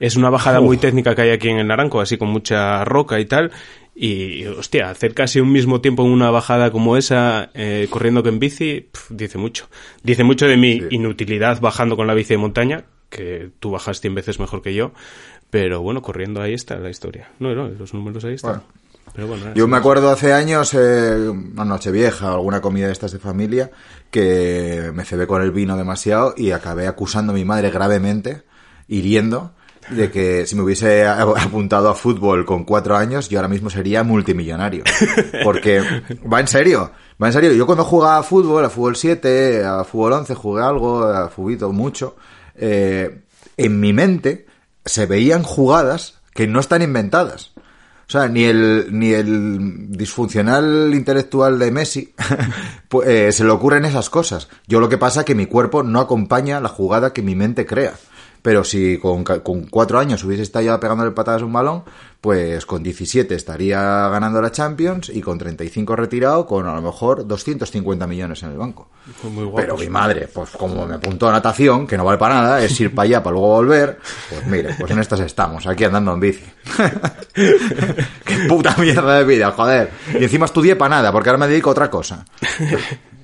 Es 0.00 0.16
una 0.16 0.30
bajada 0.30 0.60
muy 0.60 0.78
técnica 0.78 1.14
que 1.14 1.22
hay 1.22 1.30
aquí 1.30 1.48
en 1.48 1.58
el 1.58 1.68
Naranco, 1.68 2.00
así 2.00 2.16
con 2.16 2.28
mucha 2.28 2.84
roca 2.84 3.20
y 3.20 3.24
tal. 3.26 3.52
Y, 3.94 4.46
hostia, 4.46 4.88
hacer 4.88 5.12
casi 5.14 5.38
un 5.40 5.52
mismo 5.52 5.80
tiempo 5.82 6.02
en 6.04 6.10
una 6.12 6.30
bajada 6.30 6.70
como 6.70 6.96
esa, 6.96 7.50
eh, 7.54 7.88
corriendo 7.90 8.22
que 8.22 8.30
en 8.30 8.38
bici, 8.38 8.88
pf, 8.90 9.14
dice 9.14 9.36
mucho. 9.38 9.68
Dice 10.02 10.24
mucho 10.24 10.46
de 10.46 10.56
mi 10.56 10.80
Sí. 10.80 10.86
inutilidad 10.92 11.60
bajando 11.60 11.94
con 11.96 12.06
la 12.06 12.14
bici 12.14 12.30
de 12.34 12.38
montaña, 12.38 12.84
que 13.10 13.50
tú 13.60 13.70
bajas 13.70 14.00
100 14.00 14.14
veces 14.14 14.40
mejor 14.40 14.62
que 14.62 14.72
yo. 14.74 14.92
Pero 15.50 15.82
bueno, 15.82 16.00
corriendo 16.00 16.40
ahí 16.40 16.54
está 16.54 16.76
la 16.76 16.88
historia. 16.88 17.28
No, 17.38 17.54
no, 17.54 17.68
los 17.68 17.92
números 17.92 18.24
ahí 18.24 18.34
están. 18.34 18.62
Bueno. 18.62 18.82
Pero 19.14 19.26
bueno, 19.26 19.42
nada, 19.44 19.54
Yo 19.56 19.68
me 19.68 19.76
acuerdo 19.76 20.08
hace 20.10 20.32
años, 20.32 20.72
eh, 20.72 21.28
una 21.28 21.66
noche 21.66 21.90
vieja, 21.90 22.32
alguna 22.32 22.62
comida 22.62 22.86
de 22.86 22.92
estas 22.92 23.12
de 23.12 23.18
familia, 23.18 23.70
que 24.10 24.90
me 24.94 25.04
cebé 25.04 25.26
con 25.26 25.42
el 25.42 25.50
vino 25.50 25.76
demasiado 25.76 26.32
y 26.36 26.52
acabé 26.52 26.86
acusando 26.86 27.32
a 27.32 27.34
mi 27.34 27.44
madre 27.44 27.70
gravemente, 27.70 28.42
hiriendo, 28.88 29.52
de 29.90 30.10
que 30.10 30.46
si 30.46 30.56
me 30.56 30.62
hubiese 30.62 31.06
apuntado 31.06 31.88
a 31.88 31.94
fútbol 31.94 32.44
con 32.44 32.64
cuatro 32.64 32.96
años, 32.96 33.28
yo 33.28 33.38
ahora 33.38 33.48
mismo 33.48 33.70
sería 33.70 34.02
multimillonario. 34.02 34.84
Porque 35.44 35.80
va 36.30 36.40
en 36.40 36.48
serio, 36.48 36.92
va 37.22 37.28
en 37.28 37.32
serio. 37.32 37.52
Yo 37.52 37.66
cuando 37.66 37.84
jugaba 37.84 38.18
a 38.18 38.22
fútbol, 38.22 38.64
a 38.64 38.70
fútbol 38.70 38.96
7, 38.96 39.64
a 39.64 39.84
fútbol 39.84 40.12
11, 40.12 40.34
jugué 40.34 40.62
algo, 40.62 41.04
a 41.04 41.28
fubito 41.28 41.72
mucho, 41.72 42.16
eh, 42.54 43.22
en 43.56 43.80
mi 43.80 43.92
mente 43.92 44.46
se 44.84 45.06
veían 45.06 45.42
jugadas 45.42 46.20
que 46.34 46.46
no 46.46 46.60
están 46.60 46.82
inventadas. 46.82 47.52
O 48.08 48.12
sea, 48.12 48.28
ni 48.28 48.44
el, 48.44 48.88
ni 48.90 49.12
el 49.12 49.90
disfuncional 49.90 50.92
intelectual 50.92 51.58
de 51.58 51.70
Messi 51.70 52.14
pues, 52.88 53.08
eh, 53.08 53.32
se 53.32 53.44
le 53.44 53.50
ocurren 53.50 53.86
esas 53.86 54.10
cosas. 54.10 54.48
Yo 54.66 54.80
lo 54.80 54.88
que 54.88 54.98
pasa 54.98 55.20
es 55.20 55.26
que 55.26 55.34
mi 55.34 55.46
cuerpo 55.46 55.82
no 55.82 56.00
acompaña 56.00 56.60
la 56.60 56.68
jugada 56.68 57.12
que 57.12 57.22
mi 57.22 57.34
mente 57.34 57.64
crea. 57.64 57.94
Pero 58.42 58.64
si 58.64 58.98
con, 58.98 59.22
con 59.22 59.66
cuatro 59.68 60.00
años 60.00 60.24
hubiese 60.24 60.42
estado 60.42 60.64
ya 60.64 60.80
pegándole 60.80 61.12
patadas 61.12 61.42
a 61.42 61.44
un 61.44 61.52
balón, 61.52 61.84
pues 62.20 62.66
con 62.66 62.82
17 62.82 63.34
estaría 63.34 64.08
ganando 64.08 64.42
la 64.42 64.50
Champions 64.50 65.08
y 65.08 65.20
con 65.20 65.38
35 65.38 65.94
retirado 65.96 66.44
con 66.46 66.66
a 66.66 66.74
lo 66.74 66.82
mejor 66.82 67.26
250 67.26 68.06
millones 68.06 68.42
en 68.42 68.50
el 68.50 68.58
banco. 68.58 68.90
Muy 69.24 69.44
guapo. 69.44 69.56
Pero 69.56 69.76
mi 69.76 69.88
madre, 69.88 70.28
pues 70.32 70.50
como 70.50 70.86
me 70.86 70.94
apuntó 70.94 71.28
a 71.28 71.32
natación, 71.32 71.86
que 71.86 71.96
no 71.96 72.04
vale 72.04 72.18
para 72.18 72.34
nada, 72.34 72.64
es 72.64 72.80
ir 72.80 72.92
para 72.94 73.04
allá 73.06 73.22
para 73.22 73.32
luego 73.34 73.48
volver, 73.48 73.98
pues 74.28 74.46
mire, 74.46 74.74
pues 74.78 74.90
en 74.90 74.98
estas 74.98 75.20
estamos, 75.20 75.66
aquí 75.66 75.84
andando 75.84 76.12
en 76.14 76.20
bici. 76.20 76.44
Qué 77.34 78.36
puta 78.48 78.76
mierda 78.78 79.18
de 79.18 79.24
vida, 79.24 79.50
joder. 79.52 79.90
Y 80.18 80.24
encima 80.24 80.46
estudié 80.46 80.76
para 80.76 80.96
nada, 80.96 81.12
porque 81.12 81.28
ahora 81.30 81.38
me 81.38 81.48
dedico 81.48 81.70
a 81.70 81.72
otra 81.72 81.90
cosa. 81.90 82.24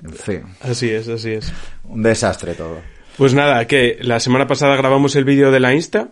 En 0.05 0.13
fin, 0.13 0.43
Así 0.61 0.91
es, 0.91 1.09
así 1.09 1.33
es. 1.33 1.53
un 1.85 2.03
desastre 2.03 2.55
todo. 2.55 2.98
Pues 3.19 3.35
nada, 3.35 3.67
que 3.67 3.99
la 4.01 4.21
semana 4.21 4.47
pasada 4.47 4.77
grabamos 4.77 5.17
el 5.17 5.25
vídeo 5.25 5.51
de 5.51 5.59
la 5.59 5.75
Insta. 5.75 6.09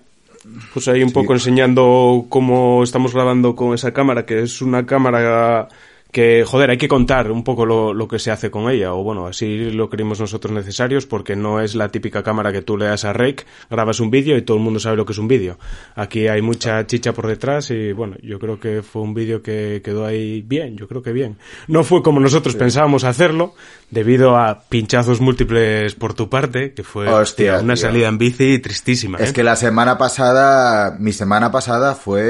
Pues 0.75 0.89
ahí 0.89 1.05
un 1.05 1.13
poco 1.13 1.35
enseñando 1.35 2.27
cómo 2.29 2.83
estamos 2.83 3.15
grabando 3.15 3.55
con 3.55 3.75
esa 3.75 3.93
cámara, 3.93 4.27
que 4.27 4.43
es 4.43 4.61
una 4.61 4.87
cámara 4.87 5.69
que, 6.17 6.47
joder, 6.47 6.71
hay 6.71 6.79
que 6.79 6.89
contar 6.89 7.31
un 7.31 7.45
poco 7.45 7.67
lo, 7.67 7.93
lo 7.93 8.09
que 8.09 8.19
se 8.19 8.31
hace 8.31 8.51
con 8.51 8.71
ella, 8.71 8.95
o 8.95 9.03
bueno, 9.03 9.27
así 9.27 9.71
lo 9.71 9.91
creímos 9.91 10.19
nosotros 10.19 10.51
necesarios, 10.51 11.05
porque 11.05 11.37
no 11.37 11.61
es 11.61 11.75
la 11.75 11.91
típica 11.91 12.23
cámara 12.23 12.53
que 12.53 12.63
tú 12.63 12.79
le 12.79 12.87
das 12.87 13.05
a 13.05 13.13
Rec, 13.13 13.45
grabas 13.69 14.01
un 14.01 14.11
vídeo 14.11 14.35
y 14.39 14.41
todo 14.41 14.57
el 14.57 14.63
mundo 14.63 14.81
sabe 14.81 14.97
lo 14.97 15.05
que 15.05 15.13
es 15.13 15.19
un 15.19 15.29
vídeo. 15.29 15.59
Aquí 15.95 16.27
hay 16.27 16.41
mucha 16.41 16.87
chicha 16.87 17.13
por 17.13 17.27
detrás 17.27 17.71
y 17.71 17.93
bueno, 17.93 18.17
yo 18.23 18.39
creo 18.39 18.59
que 18.59 18.81
fue 18.81 19.03
un 19.03 19.13
vídeo 19.13 19.43
que 19.43 19.83
quedó 19.85 20.07
ahí 20.07 20.41
bien, 20.41 20.79
yo 20.79 20.89
creo 20.89 21.03
que 21.03 21.13
bien. 21.13 21.37
No 21.69 21.85
fue 21.85 22.03
como 22.03 22.19
nosotros 22.19 22.57
pensábamos 22.57 23.05
hacerlo, 23.05 23.53
debido 23.91 24.39
a 24.39 24.63
pinchazos 24.71 25.21
múltiples 25.21 25.97
por 25.97 26.15
tu 26.15 26.31
parte, 26.31 26.73
que 26.73 26.83
fue 26.83 27.09
hostia, 27.09 27.59
una 27.59 27.75
tío. 27.75 27.83
salida 27.83 28.09
en 28.09 28.17
bici 28.17 28.59
tristísima. 28.59 29.19
Es 29.19 29.31
¿eh? 29.31 29.33
que 29.35 29.43
la 29.43 29.55
semana 29.55 29.99
pasada, 29.99 30.97
mi 30.99 31.13
semana 31.13 31.53
pasada 31.53 31.95
fue 31.95 32.23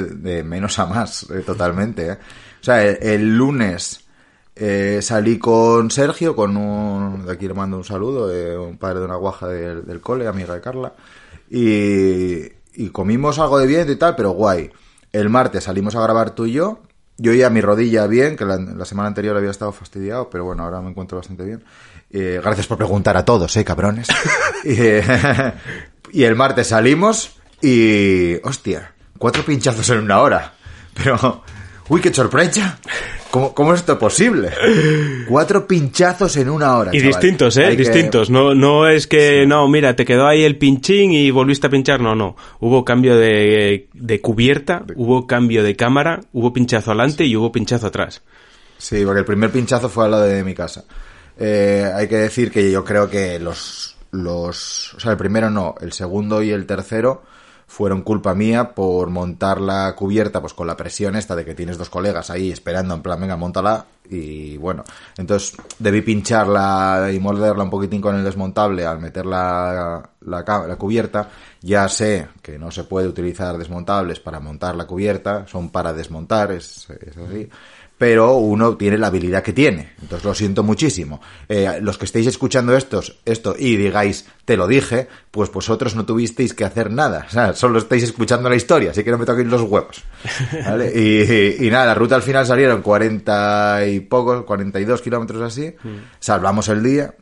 de 0.00 0.42
menos 0.44 0.78
a 0.78 0.86
más, 0.86 1.28
eh, 1.30 1.42
totalmente. 1.44 2.12
¿eh? 2.12 2.16
O 2.64 2.66
sea, 2.66 2.82
el, 2.82 2.96
el 3.02 3.36
lunes 3.36 4.06
eh, 4.56 5.00
salí 5.02 5.38
con 5.38 5.90
Sergio, 5.90 6.34
con 6.34 6.56
un, 6.56 7.26
de 7.26 7.32
aquí 7.34 7.46
le 7.46 7.52
mando 7.52 7.76
un 7.76 7.84
saludo, 7.84 8.32
un 8.64 8.78
padre 8.78 9.00
de 9.00 9.04
una 9.04 9.16
guaja 9.16 9.48
del, 9.48 9.84
del 9.84 10.00
cole, 10.00 10.26
amiga 10.26 10.54
de 10.54 10.62
Carla, 10.62 10.94
y, 11.50 12.44
y 12.74 12.88
comimos 12.90 13.38
algo 13.38 13.58
de 13.58 13.66
viento 13.66 13.92
y 13.92 13.96
tal, 13.96 14.16
pero 14.16 14.30
guay. 14.30 14.70
El 15.12 15.28
martes 15.28 15.64
salimos 15.64 15.94
a 15.94 16.00
grabar 16.00 16.30
tú 16.30 16.46
y 16.46 16.52
yo. 16.52 16.80
Yo 17.18 17.34
ya 17.34 17.50
mi 17.50 17.60
rodilla 17.60 18.06
bien, 18.06 18.34
que 18.34 18.46
la, 18.46 18.56
la 18.56 18.86
semana 18.86 19.08
anterior 19.08 19.36
había 19.36 19.50
estado 19.50 19.70
fastidiado, 19.70 20.30
pero 20.30 20.46
bueno, 20.46 20.62
ahora 20.62 20.80
me 20.80 20.88
encuentro 20.88 21.18
bastante 21.18 21.44
bien. 21.44 21.62
Eh, 22.10 22.40
gracias 22.42 22.66
por 22.66 22.78
preguntar 22.78 23.18
a 23.18 23.26
todos, 23.26 23.54
eh, 23.58 23.64
cabrones. 23.66 24.08
y, 24.64 24.72
eh, 24.80 25.04
y 26.12 26.24
el 26.24 26.34
martes 26.34 26.68
salimos 26.68 27.36
y... 27.60 28.36
Hostia, 28.42 28.94
cuatro 29.18 29.44
pinchazos 29.44 29.90
en 29.90 29.98
una 29.98 30.20
hora. 30.20 30.54
Pero... 30.94 31.44
Uy, 31.88 32.00
qué 32.00 32.12
sorpresa. 32.14 32.78
¿Cómo, 33.30 33.52
cómo 33.52 33.74
es 33.74 33.80
esto 33.80 33.98
posible? 33.98 34.50
Cuatro 35.28 35.66
pinchazos 35.66 36.36
en 36.36 36.48
una 36.48 36.76
hora. 36.78 36.90
Y 36.94 36.98
chaval. 36.98 37.12
distintos, 37.12 37.56
¿eh? 37.56 37.64
Hay 37.66 37.76
que- 37.76 37.82
Distintos. 37.82 38.30
No, 38.30 38.54
no 38.54 38.88
es 38.88 39.06
que, 39.06 39.44
no, 39.46 39.68
mira, 39.68 39.94
te 39.96 40.04
quedó 40.04 40.26
ahí 40.26 40.44
el 40.44 40.56
pinchín 40.56 41.12
y 41.12 41.30
volviste 41.30 41.66
a 41.66 41.70
pinchar. 41.70 42.00
No, 42.00 42.14
no. 42.14 42.36
Hubo 42.60 42.84
cambio 42.84 43.16
de, 43.16 43.88
de 43.92 44.20
cubierta, 44.20 44.84
hubo 44.96 45.26
cambio 45.26 45.62
de 45.62 45.76
cámara, 45.76 46.20
hubo 46.32 46.52
pinchazo 46.52 46.92
adelante 46.92 47.24
y 47.24 47.36
hubo 47.36 47.50
pinchazo 47.52 47.88
atrás. 47.88 48.22
Sí, 48.78 49.02
porque 49.04 49.20
el 49.20 49.26
primer 49.26 49.50
pinchazo 49.50 49.88
fue 49.88 50.04
al 50.06 50.12
lado 50.12 50.24
de 50.24 50.44
mi 50.44 50.54
casa. 50.54 50.84
Eh, 51.38 51.90
hay 51.94 52.06
que 52.08 52.16
decir 52.16 52.50
que 52.50 52.70
yo 52.70 52.84
creo 52.84 53.10
que 53.10 53.38
los, 53.40 53.96
los, 54.12 54.94
o 54.94 55.00
sea, 55.00 55.10
el 55.10 55.16
primero 55.18 55.50
no, 55.50 55.74
el 55.80 55.92
segundo 55.92 56.40
y 56.42 56.50
el 56.50 56.64
tercero 56.66 57.24
fueron 57.66 58.02
culpa 58.02 58.34
mía 58.34 58.74
por 58.74 59.10
montar 59.10 59.60
la 59.60 59.94
cubierta, 59.96 60.40
pues 60.40 60.54
con 60.54 60.66
la 60.66 60.76
presión 60.76 61.16
esta 61.16 61.34
de 61.34 61.44
que 61.44 61.54
tienes 61.54 61.78
dos 61.78 61.90
colegas 61.90 62.30
ahí 62.30 62.50
esperando, 62.50 62.94
en 62.94 63.02
plan, 63.02 63.20
venga, 63.20 63.36
montala, 63.36 63.86
y 64.08 64.56
bueno, 64.58 64.84
entonces 65.16 65.56
debí 65.78 66.02
pincharla 66.02 67.10
y 67.12 67.18
molderla 67.18 67.64
un 67.64 67.70
poquitín 67.70 68.00
con 68.00 68.14
el 68.14 68.24
desmontable 68.24 68.84
al 68.84 69.00
meter 69.00 69.24
la, 69.24 70.10
la, 70.20 70.76
cubierta. 70.76 71.30
Ya 71.62 71.88
sé 71.88 72.28
que 72.42 72.58
no 72.58 72.70
se 72.70 72.84
puede 72.84 73.08
utilizar 73.08 73.56
desmontables 73.56 74.20
para 74.20 74.40
montar 74.40 74.76
la 74.76 74.86
cubierta, 74.86 75.46
son 75.46 75.70
para 75.70 75.94
desmontar, 75.94 76.52
es, 76.52 76.88
es 76.90 77.16
así 77.16 77.48
pero 77.96 78.34
uno 78.36 78.76
tiene 78.76 78.98
la 78.98 79.06
habilidad 79.06 79.42
que 79.42 79.52
tiene. 79.52 79.92
Entonces 80.02 80.24
lo 80.24 80.34
siento 80.34 80.62
muchísimo. 80.62 81.20
Eh, 81.48 81.78
los 81.80 81.96
que 81.96 82.04
estéis 82.06 82.26
escuchando 82.26 82.76
estos, 82.76 83.18
esto 83.24 83.54
y 83.58 83.76
digáis, 83.76 84.26
te 84.44 84.56
lo 84.56 84.66
dije, 84.66 85.08
pues 85.30 85.50
vosotros 85.52 85.94
no 85.94 86.04
tuvisteis 86.04 86.54
que 86.54 86.64
hacer 86.64 86.90
nada. 86.90 87.24
O 87.28 87.30
sea, 87.30 87.54
solo 87.54 87.78
estáis 87.78 88.02
escuchando 88.02 88.48
la 88.50 88.56
historia, 88.56 88.90
así 88.90 89.04
que 89.04 89.10
no 89.10 89.18
me 89.18 89.24
toquéis 89.26 89.46
los 89.48 89.62
huevos. 89.62 90.02
¿Vale? 90.64 90.92
Y, 90.94 91.66
y 91.66 91.70
nada, 91.70 91.86
la 91.86 91.94
ruta 91.94 92.16
al 92.16 92.22
final 92.22 92.44
salieron 92.46 92.82
40 92.82 93.86
y 93.86 94.00
pocos, 94.00 94.44
42 94.44 95.00
kilómetros 95.00 95.40
así. 95.42 95.74
Salvamos 96.18 96.68
el 96.68 96.82
día. 96.82 97.14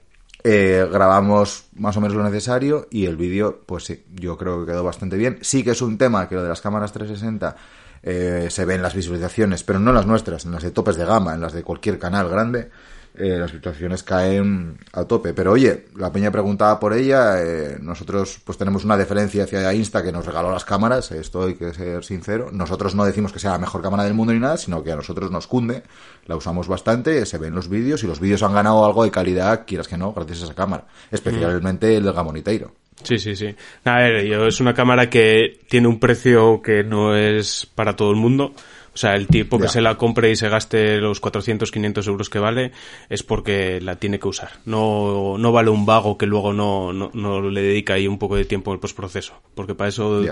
eh, 0.44 0.84
grabamos 0.90 1.66
más 1.76 1.96
o 1.96 2.00
menos 2.00 2.16
lo 2.16 2.24
necesario 2.24 2.88
y 2.90 3.06
el 3.06 3.16
vídeo, 3.16 3.60
pues 3.64 3.84
sí, 3.84 4.04
yo 4.14 4.36
creo 4.36 4.60
que 4.64 4.72
quedó 4.72 4.82
bastante 4.82 5.16
bien. 5.16 5.38
Sí 5.42 5.62
que 5.62 5.70
es 5.70 5.82
un 5.82 5.96
tema 5.98 6.28
que 6.28 6.34
lo 6.34 6.42
de 6.42 6.48
las 6.48 6.60
cámaras 6.60 6.92
360 6.92 7.56
eh, 8.02 8.48
se 8.50 8.64
ven 8.64 8.82
las 8.82 8.94
visualizaciones, 8.94 9.62
pero 9.62 9.78
no 9.78 9.92
las 9.92 10.06
nuestras, 10.06 10.44
en 10.44 10.52
las 10.52 10.62
de 10.62 10.70
topes 10.70 10.96
de 10.96 11.04
gama, 11.04 11.34
en 11.34 11.40
las 11.40 11.52
de 11.52 11.62
cualquier 11.62 11.98
canal 11.98 12.28
grande, 12.28 12.70
eh, 13.14 13.36
las 13.38 13.52
visualizaciones 13.52 14.02
caen 14.02 14.78
a 14.92 15.04
tope. 15.04 15.34
Pero 15.34 15.52
oye, 15.52 15.86
la 15.96 16.10
peña 16.10 16.30
preguntaba 16.30 16.80
por 16.80 16.94
ella, 16.94 17.42
eh, 17.42 17.76
nosotros 17.80 18.40
pues 18.44 18.56
tenemos 18.56 18.84
una 18.84 18.96
deferencia 18.96 19.44
hacia 19.44 19.72
Insta 19.74 20.02
que 20.02 20.12
nos 20.12 20.24
regaló 20.24 20.50
las 20.50 20.64
cámaras, 20.64 21.12
esto 21.12 21.44
hay 21.44 21.54
que 21.54 21.74
ser 21.74 22.04
sincero. 22.04 22.48
Nosotros 22.52 22.94
no 22.94 23.04
decimos 23.04 23.32
que 23.32 23.38
sea 23.38 23.52
la 23.52 23.58
mejor 23.58 23.82
cámara 23.82 24.04
del 24.04 24.14
mundo 24.14 24.32
ni 24.32 24.40
nada, 24.40 24.56
sino 24.56 24.82
que 24.82 24.92
a 24.92 24.96
nosotros 24.96 25.30
nos 25.30 25.46
cunde, 25.46 25.82
la 26.26 26.36
usamos 26.36 26.68
bastante, 26.68 27.26
se 27.26 27.38
ven 27.38 27.54
los 27.54 27.68
vídeos 27.68 28.02
y 28.02 28.06
los 28.06 28.18
vídeos 28.18 28.42
han 28.42 28.54
ganado 28.54 28.84
algo 28.84 29.04
de 29.04 29.10
calidad, 29.10 29.64
quieras 29.66 29.88
que 29.88 29.98
no, 29.98 30.12
gracias 30.12 30.40
a 30.40 30.44
esa 30.44 30.54
cámara, 30.54 30.86
especialmente 31.10 31.94
el 31.96 32.04
del 32.04 32.14
Gamoniteiro. 32.14 32.81
Sí, 33.02 33.18
sí, 33.18 33.36
sí. 33.36 33.54
A 33.84 33.98
ver, 33.98 34.26
yo, 34.26 34.46
es 34.46 34.60
una 34.60 34.74
cámara 34.74 35.10
que 35.10 35.60
tiene 35.68 35.88
un 35.88 35.98
precio 35.98 36.60
que 36.62 36.84
no 36.84 37.16
es 37.16 37.66
para 37.74 37.96
todo 37.96 38.10
el 38.10 38.16
mundo. 38.16 38.54
O 38.94 38.98
sea, 38.98 39.14
el 39.14 39.26
tipo 39.26 39.58
que 39.58 39.68
se 39.68 39.80
la 39.80 39.96
compre 39.96 40.30
y 40.30 40.36
se 40.36 40.50
gaste 40.50 40.98
los 40.98 41.18
400, 41.18 41.70
500 41.70 42.06
euros 42.08 42.28
que 42.28 42.38
vale 42.38 42.72
es 43.08 43.22
porque 43.22 43.80
la 43.80 43.96
tiene 43.96 44.18
que 44.18 44.28
usar. 44.28 44.50
No, 44.66 45.38
no 45.38 45.50
vale 45.50 45.70
un 45.70 45.86
vago 45.86 46.18
que 46.18 46.26
luego 46.26 46.52
no, 46.52 46.92
no, 46.92 47.10
no 47.14 47.40
le 47.50 47.62
dedica 47.62 47.94
ahí 47.94 48.06
un 48.06 48.18
poco 48.18 48.36
de 48.36 48.44
tiempo 48.44 48.70
el 48.72 48.80
postproceso. 48.80 49.32
Porque 49.54 49.74
para 49.74 49.88
eso, 49.88 50.22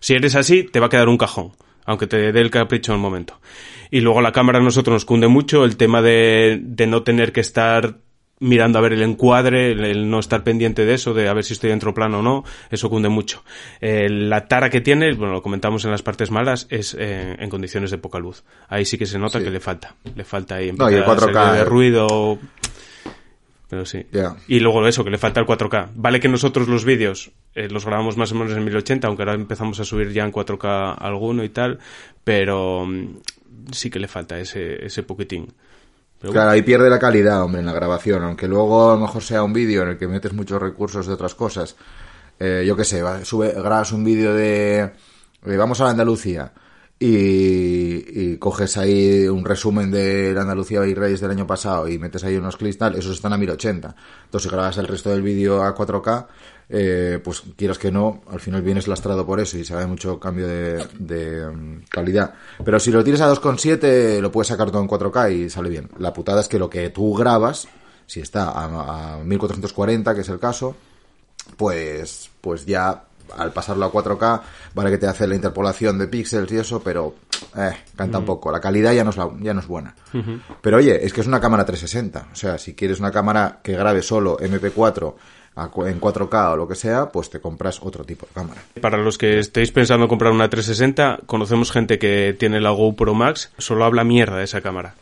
si 0.00 0.14
eres 0.14 0.34
así, 0.34 0.64
te 0.64 0.80
va 0.80 0.86
a 0.86 0.88
quedar 0.88 1.08
un 1.08 1.16
cajón. 1.16 1.52
Aunque 1.84 2.08
te 2.08 2.32
dé 2.32 2.40
el 2.40 2.50
capricho 2.50 2.92
en 2.92 2.96
el 2.96 3.02
momento. 3.02 3.40
Y 3.90 4.00
luego 4.00 4.20
la 4.20 4.32
cámara 4.32 4.58
a 4.58 4.62
nosotros 4.62 4.94
nos 4.94 5.04
cunde 5.04 5.28
mucho 5.28 5.64
el 5.64 5.76
tema 5.76 6.02
de, 6.02 6.58
de 6.60 6.86
no 6.88 7.04
tener 7.04 7.32
que 7.32 7.40
estar 7.40 7.98
mirando 8.42 8.78
a 8.78 8.82
ver 8.82 8.92
el 8.92 9.02
encuadre, 9.02 9.72
el, 9.72 9.84
el 9.84 10.10
no 10.10 10.18
estar 10.18 10.42
pendiente 10.42 10.84
de 10.84 10.94
eso, 10.94 11.14
de 11.14 11.28
a 11.28 11.32
ver 11.32 11.44
si 11.44 11.52
estoy 11.54 11.70
dentro 11.70 11.94
plano 11.94 12.18
o 12.18 12.22
no, 12.22 12.44
eso 12.70 12.90
cunde 12.90 13.08
mucho. 13.08 13.44
Eh, 13.80 14.08
la 14.10 14.46
tara 14.48 14.68
que 14.68 14.80
tiene, 14.80 15.12
bueno, 15.14 15.32
lo 15.32 15.42
comentamos 15.42 15.84
en 15.84 15.92
las 15.92 16.02
partes 16.02 16.30
malas, 16.30 16.66
es 16.68 16.96
eh, 16.98 17.36
en 17.38 17.48
condiciones 17.48 17.90
de 17.90 17.98
poca 17.98 18.18
luz. 18.18 18.42
Ahí 18.68 18.84
sí 18.84 18.98
que 18.98 19.06
se 19.06 19.18
nota 19.18 19.38
Sí. 19.38 19.44
que 19.44 19.50
le 19.50 19.60
falta. 19.60 19.94
Le 20.14 20.24
falta 20.24 20.56
ahí 20.56 20.72
No, 20.72 20.90
y 20.90 20.94
el 20.94 21.00
empezar 21.00 21.30
a 21.30 21.32
4K, 21.32 21.34
salir 21.34 21.52
de 21.54 21.60
eh. 21.60 21.64
ruido. 21.64 22.38
Pero 23.68 23.86
sí. 23.86 24.04
Y 24.48 24.60
luego 24.60 24.86
eso, 24.86 25.02
que 25.02 25.10
le 25.10 25.16
falta 25.16 25.40
el 25.40 25.46
4K. 25.46 25.92
Vale 25.94 26.20
que 26.20 26.28
nosotros 26.28 26.68
los 26.68 26.84
vídeos 26.84 27.30
eh, 27.54 27.68
los 27.70 27.86
grabamos 27.86 28.18
más 28.18 28.30
o 28.32 28.34
menos 28.34 28.52
en 28.54 28.64
1080, 28.64 29.06
aunque 29.06 29.22
ahora 29.22 29.34
empezamos 29.34 29.80
a 29.80 29.84
subir 29.84 30.12
ya 30.12 30.24
en 30.24 30.32
4K 30.32 30.96
alguno 30.98 31.42
y 31.42 31.48
tal, 31.48 31.78
pero 32.22 32.84
mm, 32.84 33.20
sí 33.70 33.88
que 33.88 33.98
le 33.98 34.08
falta 34.08 34.38
ese, 34.38 34.84
ese 34.84 35.02
poquitín. 35.04 35.54
Pero 36.22 36.32
Claro, 36.32 36.50
ahí 36.52 36.62
pierde 36.62 36.88
la 36.88 37.00
calidad, 37.00 37.42
hombre, 37.42 37.60
en 37.60 37.66
la 37.66 37.72
grabación. 37.72 38.22
Aunque 38.22 38.46
luego 38.46 38.90
a 38.90 38.94
lo 38.94 39.00
mejor 39.00 39.22
sea 39.22 39.42
un 39.42 39.52
vídeo 39.52 39.82
en 39.82 39.88
el 39.88 39.98
que 39.98 40.06
metes 40.06 40.32
muchos 40.32 40.62
recursos 40.62 41.06
de 41.06 41.12
otras 41.12 41.34
cosas. 41.34 41.74
Eh, 42.38 42.64
yo 42.66 42.76
qué 42.76 42.84
sé, 42.84 43.02
sube, 43.24 43.52
grabas 43.52 43.92
un 43.92 44.04
vídeo 44.04 44.32
de, 44.32 44.92
de 45.44 45.56
Vamos 45.56 45.80
a 45.80 45.84
la 45.84 45.90
Andalucía 45.90 46.52
y, 46.96 48.04
y 48.06 48.36
coges 48.38 48.76
ahí 48.76 49.26
un 49.26 49.44
resumen 49.44 49.90
de 49.90 50.32
la 50.32 50.42
Andalucía 50.42 50.86
y 50.86 50.94
Reyes 50.94 51.20
del 51.20 51.32
año 51.32 51.46
pasado 51.46 51.88
y 51.88 51.98
metes 51.98 52.22
ahí 52.22 52.36
unos 52.36 52.56
clips 52.56 52.78
tal, 52.78 52.94
esos 52.94 53.16
están 53.16 53.32
a 53.32 53.36
1080. 53.38 53.96
Entonces, 54.24 54.48
si 54.48 54.54
grabas 54.54 54.78
el 54.78 54.86
resto 54.86 55.10
del 55.10 55.22
vídeo 55.22 55.62
a 55.62 55.74
4K, 55.74 56.26
eh, 56.68 57.20
pues 57.22 57.42
quieras 57.56 57.78
que 57.78 57.90
no, 57.92 58.22
al 58.30 58.40
final 58.40 58.62
vienes 58.62 58.88
lastrado 58.88 59.26
por 59.26 59.40
eso 59.40 59.58
y 59.58 59.64
se 59.64 59.74
ve 59.74 59.86
mucho 59.86 60.18
cambio 60.18 60.46
de, 60.48 60.86
de, 60.98 61.46
mm, 61.50 61.82
calidad. 61.88 62.34
Pero 62.64 62.80
si 62.80 62.90
lo 62.90 63.02
tienes 63.04 63.20
a 63.20 63.30
2,7 63.32 64.20
lo 64.20 64.32
puedes 64.32 64.48
sacar 64.48 64.70
todo 64.70 64.80
en 64.82 64.88
4K 64.88 65.32
y 65.32 65.50
sale 65.50 65.68
bien. 65.68 65.88
La 65.98 66.12
putada 66.12 66.40
es 66.40 66.48
que 66.48 66.58
lo 66.58 66.70
que 66.70 66.90
tú 66.90 67.14
grabas, 67.14 67.68
si 68.06 68.20
está 68.20 68.50
a, 68.50 69.14
a 69.14 69.24
1440, 69.24 70.14
que 70.14 70.20
es 70.22 70.28
el 70.28 70.38
caso, 70.38 70.74
pues, 71.56 72.30
pues 72.40 72.66
ya 72.66 73.04
al 73.36 73.52
pasarlo 73.52 73.86
a 73.86 73.92
4K, 73.92 74.40
vale 74.74 74.90
que 74.90 74.98
te 74.98 75.06
hace 75.06 75.26
la 75.26 75.34
interpolación 75.34 75.98
de 75.98 76.06
píxeles 76.08 76.50
y 76.52 76.58
eso, 76.58 76.82
pero 76.82 77.14
eh, 77.56 77.70
canta 77.96 78.18
un 78.18 78.24
poco. 78.26 78.52
La 78.52 78.60
calidad 78.60 78.92
ya 78.92 79.04
no 79.04 79.10
es, 79.10 79.16
la- 79.16 79.30
ya 79.40 79.54
no 79.54 79.60
es 79.60 79.66
buena. 79.66 79.94
Pero 80.60 80.76
oye, 80.76 81.04
es 81.04 81.12
que 81.12 81.22
es 81.22 81.26
una 81.26 81.40
cámara 81.40 81.64
360. 81.64 82.28
O 82.32 82.36
sea, 82.36 82.58
si 82.58 82.74
quieres 82.74 83.00
una 83.00 83.10
cámara 83.10 83.60
que 83.62 83.72
grabe 83.74 84.02
solo 84.02 84.36
MP4 84.38 84.74
a 84.96 85.00
cu- 85.08 85.14
en 85.56 86.00
4K 86.00 86.52
o 86.52 86.56
lo 86.56 86.66
que 86.66 86.74
sea, 86.74 87.10
pues 87.10 87.28
te 87.30 87.40
compras 87.40 87.80
otro 87.82 88.04
tipo 88.04 88.26
de 88.26 88.32
cámara. 88.32 88.62
Para 88.80 88.98
los 88.98 89.18
que 89.18 89.38
estéis 89.38 89.70
pensando 89.70 90.04
en 90.04 90.08
comprar 90.08 90.32
una 90.32 90.48
360, 90.48 91.20
conocemos 91.26 91.70
gente 91.70 91.98
que 91.98 92.34
tiene 92.38 92.60
la 92.60 92.70
GoPro 92.70 93.14
Max, 93.14 93.52
solo 93.58 93.84
habla 93.84 94.04
mierda 94.04 94.38
de 94.38 94.44
esa 94.44 94.60
cámara. 94.62 94.94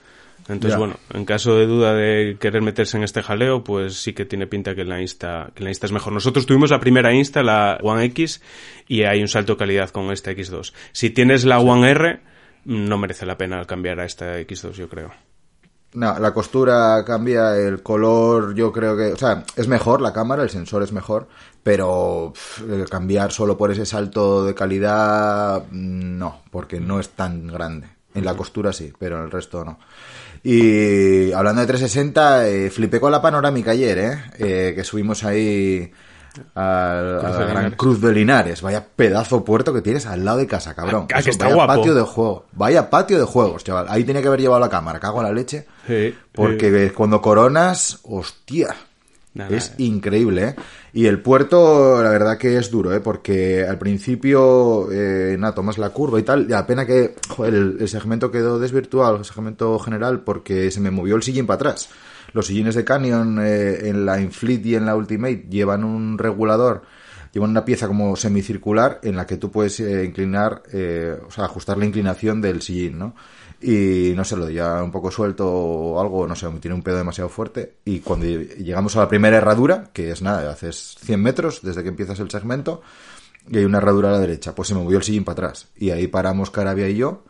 Entonces, 0.49 0.73
Ya. 0.73 0.79
bueno, 0.79 0.97
en 1.15 1.25
caso 1.25 1.55
de 1.55 1.67
duda 1.67 1.95
de 1.95 2.37
querer 2.41 2.61
meterse 2.63 2.97
en 2.97 3.05
este 3.05 3.23
jaleo, 3.23 3.63
pues 3.63 3.95
sí 4.03 4.13
que 4.13 4.25
tiene 4.25 4.49
pinta 4.49 4.75
que 4.75 4.85
la 4.85 5.01
Insta, 5.01 5.51
que 5.55 5.63
la 5.63 5.71
Insta 5.71 5.87
es 5.87 5.93
mejor. 5.93 6.13
Nosotros 6.13 6.45
tuvimos 6.47 6.71
la 6.71 6.81
primera 6.81 7.13
Insta, 7.15 7.45
la 7.45 7.79
One 7.83 8.05
X, 8.07 8.43
y 8.89 9.05
hay 9.05 9.21
un 9.21 9.29
salto 9.29 9.53
de 9.53 9.59
calidad 9.59 9.91
con 9.91 10.11
esta 10.11 10.33
X2. 10.33 10.73
Si 10.91 11.11
tienes 11.11 11.45
la 11.45 11.61
One 11.61 11.89
R, 11.91 12.21
no 12.65 12.99
merece 12.99 13.27
la 13.27 13.39
pena 13.39 13.65
cambiar 13.65 14.01
a 14.01 14.05
esta 14.05 14.41
X2, 14.41 14.73
yo 14.73 14.89
creo. 14.89 15.13
No, 15.93 16.19
la 16.21 16.33
costura 16.33 17.05
cambia, 17.05 17.57
el 17.57 17.83
color 17.83 18.55
yo 18.55 18.71
creo 18.71 18.97
que, 18.97 19.13
o 19.13 19.17
sea, 19.17 19.45
es 19.57 19.67
mejor 19.67 20.01
la 20.01 20.13
cámara, 20.13 20.45
el 20.45 20.51
sensor 20.51 20.85
es 20.85 20.93
mejor, 20.93 21.27
pero 21.65 22.33
pff, 22.33 22.89
cambiar 22.89 23.33
solo 23.33 23.59
por 23.59 23.73
ese 23.73 23.85
salto 23.85 24.45
de 24.45 24.55
calidad, 24.55 25.67
no, 25.73 26.43
porque 26.53 26.79
no 26.79 27.01
es 27.01 27.11
tan 27.11 27.49
grande. 27.49 27.89
En 28.15 28.25
la 28.25 28.37
costura 28.37 28.73
sí, 28.73 28.93
pero 28.99 29.19
en 29.19 29.25
el 29.25 29.31
resto 29.31 29.65
no. 29.65 29.79
Y 30.43 31.33
hablando 31.33 31.61
de 31.61 31.67
360, 31.67 32.49
eh, 32.49 32.71
flipé 32.71 32.99
con 32.99 33.13
la 33.13 33.21
panorámica 33.21 33.73
ayer, 33.73 33.99
¿eh? 33.99 34.25
Eh, 34.39 34.73
que 34.75 34.85
subimos 34.85 35.23
ahí 35.25 35.93
al, 36.55 37.25
a 37.25 37.31
la 37.31 37.47
Gran. 37.47 37.71
Cruz 37.73 38.01
de 38.01 38.13
Linares. 38.13 38.63
Vaya 38.63 38.85
pedazo 38.85 39.45
puerto 39.45 39.73
que 39.73 39.83
tienes 39.83 40.07
al 40.07 40.25
lado 40.25 40.39
de 40.39 40.47
casa, 40.47 40.75
cabrón. 40.75 41.07
Ah, 41.13 41.23
que 41.23 41.31
está 41.31 41.47
vaya 41.47 41.55
guapo. 41.57 41.75
patio 41.75 41.95
de 41.95 42.03
juego. 42.03 42.47
Vaya 42.53 42.91
patio 42.91 43.19
de 43.19 43.25
juegos, 43.25 43.65
chaval. 43.65 43.87
Ahí 43.89 44.05
tenía 44.05 44.23
que 44.23 44.29
haber 44.29 44.41
llevado 44.41 44.61
la 44.61 44.69
cámara, 44.69 45.01
cago 45.01 45.21
en 45.21 45.27
la 45.27 45.33
leche. 45.33 45.67
Sí, 45.87 46.15
Porque 46.33 46.93
cuando 46.95 47.21
coronas, 47.21 48.01
hostia, 48.05 48.75
Nada, 49.33 49.57
es 49.57 49.71
eh. 49.71 49.75
increíble, 49.79 50.45
¿eh? 50.45 50.55
Y 50.93 51.07
el 51.07 51.21
puerto, 51.23 52.03
la 52.03 52.11
verdad 52.11 52.37
que 52.37 52.57
es 52.57 52.71
duro, 52.71 52.93
¿eh? 52.93 53.01
Porque 53.01 53.65
al 53.65 53.79
principio, 53.79 54.91
eh, 54.91 55.37
nada, 55.39 55.55
tomas 55.55 55.79
la 55.79 55.91
curva 55.91 56.19
y 56.19 56.25
tal, 56.25 56.47
y 56.47 56.49
la 56.49 56.67
pena 56.67 56.85
que, 56.85 57.15
joder, 57.29 57.55
el, 57.55 57.77
el 57.81 57.89
segmento 57.89 58.33
quedó 58.33 58.59
desvirtuado, 58.59 59.17
el 59.17 59.25
segmento 59.25 59.79
general, 59.79 60.23
porque 60.23 60.71
se 60.73 60.81
me 60.81 60.91
movió 60.91 61.15
el 61.15 61.23
sillín 61.23 61.47
para 61.47 61.57
atrás. 61.57 61.89
Los 62.33 62.47
sillines 62.47 62.75
de 62.75 62.85
Canyon 62.85 63.39
eh, 63.41 63.89
en 63.89 64.07
la 64.07 64.21
Infleet 64.21 64.65
y 64.65 64.75
en 64.75 64.87
la 64.87 64.97
Ultimate 64.97 65.47
llevan 65.49 65.85
un 65.85 66.19
regulador 66.19 66.83
llevan 67.33 67.51
una 67.51 67.65
pieza 67.65 67.87
como 67.87 68.17
semicircular 68.17 69.01
en 69.03 69.17
la 69.17 69.27
que 69.27 69.37
tú 69.37 69.51
puedes 69.51 69.81
eh, 69.81 70.05
inclinar, 70.05 70.63
eh, 70.73 71.17
o 71.27 71.31
sea, 71.31 71.45
ajustar 71.45 71.79
la 71.79 71.85
inclinación 71.85 72.41
del 72.41 72.63
sillín, 72.63 72.99
¿no? 72.99 73.15
Y 73.63 74.13
no 74.17 74.25
sé, 74.25 74.37
lo 74.37 74.49
ya 74.49 74.83
un 74.83 74.91
poco 74.91 75.11
suelto 75.11 75.47
o 75.47 76.01
algo, 76.01 76.27
no 76.27 76.35
sé, 76.35 76.49
tiene 76.61 76.75
un 76.75 76.83
pedo 76.83 76.97
demasiado 76.97 77.29
fuerte. 77.29 77.75
Y 77.85 78.01
cuando 78.01 78.27
llegamos 78.27 78.97
a 78.97 79.01
la 79.01 79.09
primera 79.09 79.37
herradura, 79.37 79.91
que 79.93 80.11
es 80.11 80.23
nada, 80.23 80.51
haces 80.51 80.97
100 81.03 81.23
metros 81.23 81.61
desde 81.63 81.83
que 81.83 81.91
empiezas 81.91 82.19
el 82.21 82.31
segmento, 82.31 82.81
y 83.49 83.59
hay 83.59 83.65
una 83.67 83.79
herradura 83.79 84.09
a 84.09 84.13
la 84.13 84.19
derecha, 84.19 84.55
pues 84.55 84.69
se 84.69 84.75
me 84.75 84.83
movió 84.83 84.97
el 84.97 85.05
sillín 85.05 85.25
para 85.25 85.49
atrás. 85.49 85.69
Y 85.77 85.91
ahí 85.91 86.07
paramos 86.07 86.51
Carabia 86.51 86.89
y 86.89 86.97
yo. 86.97 87.25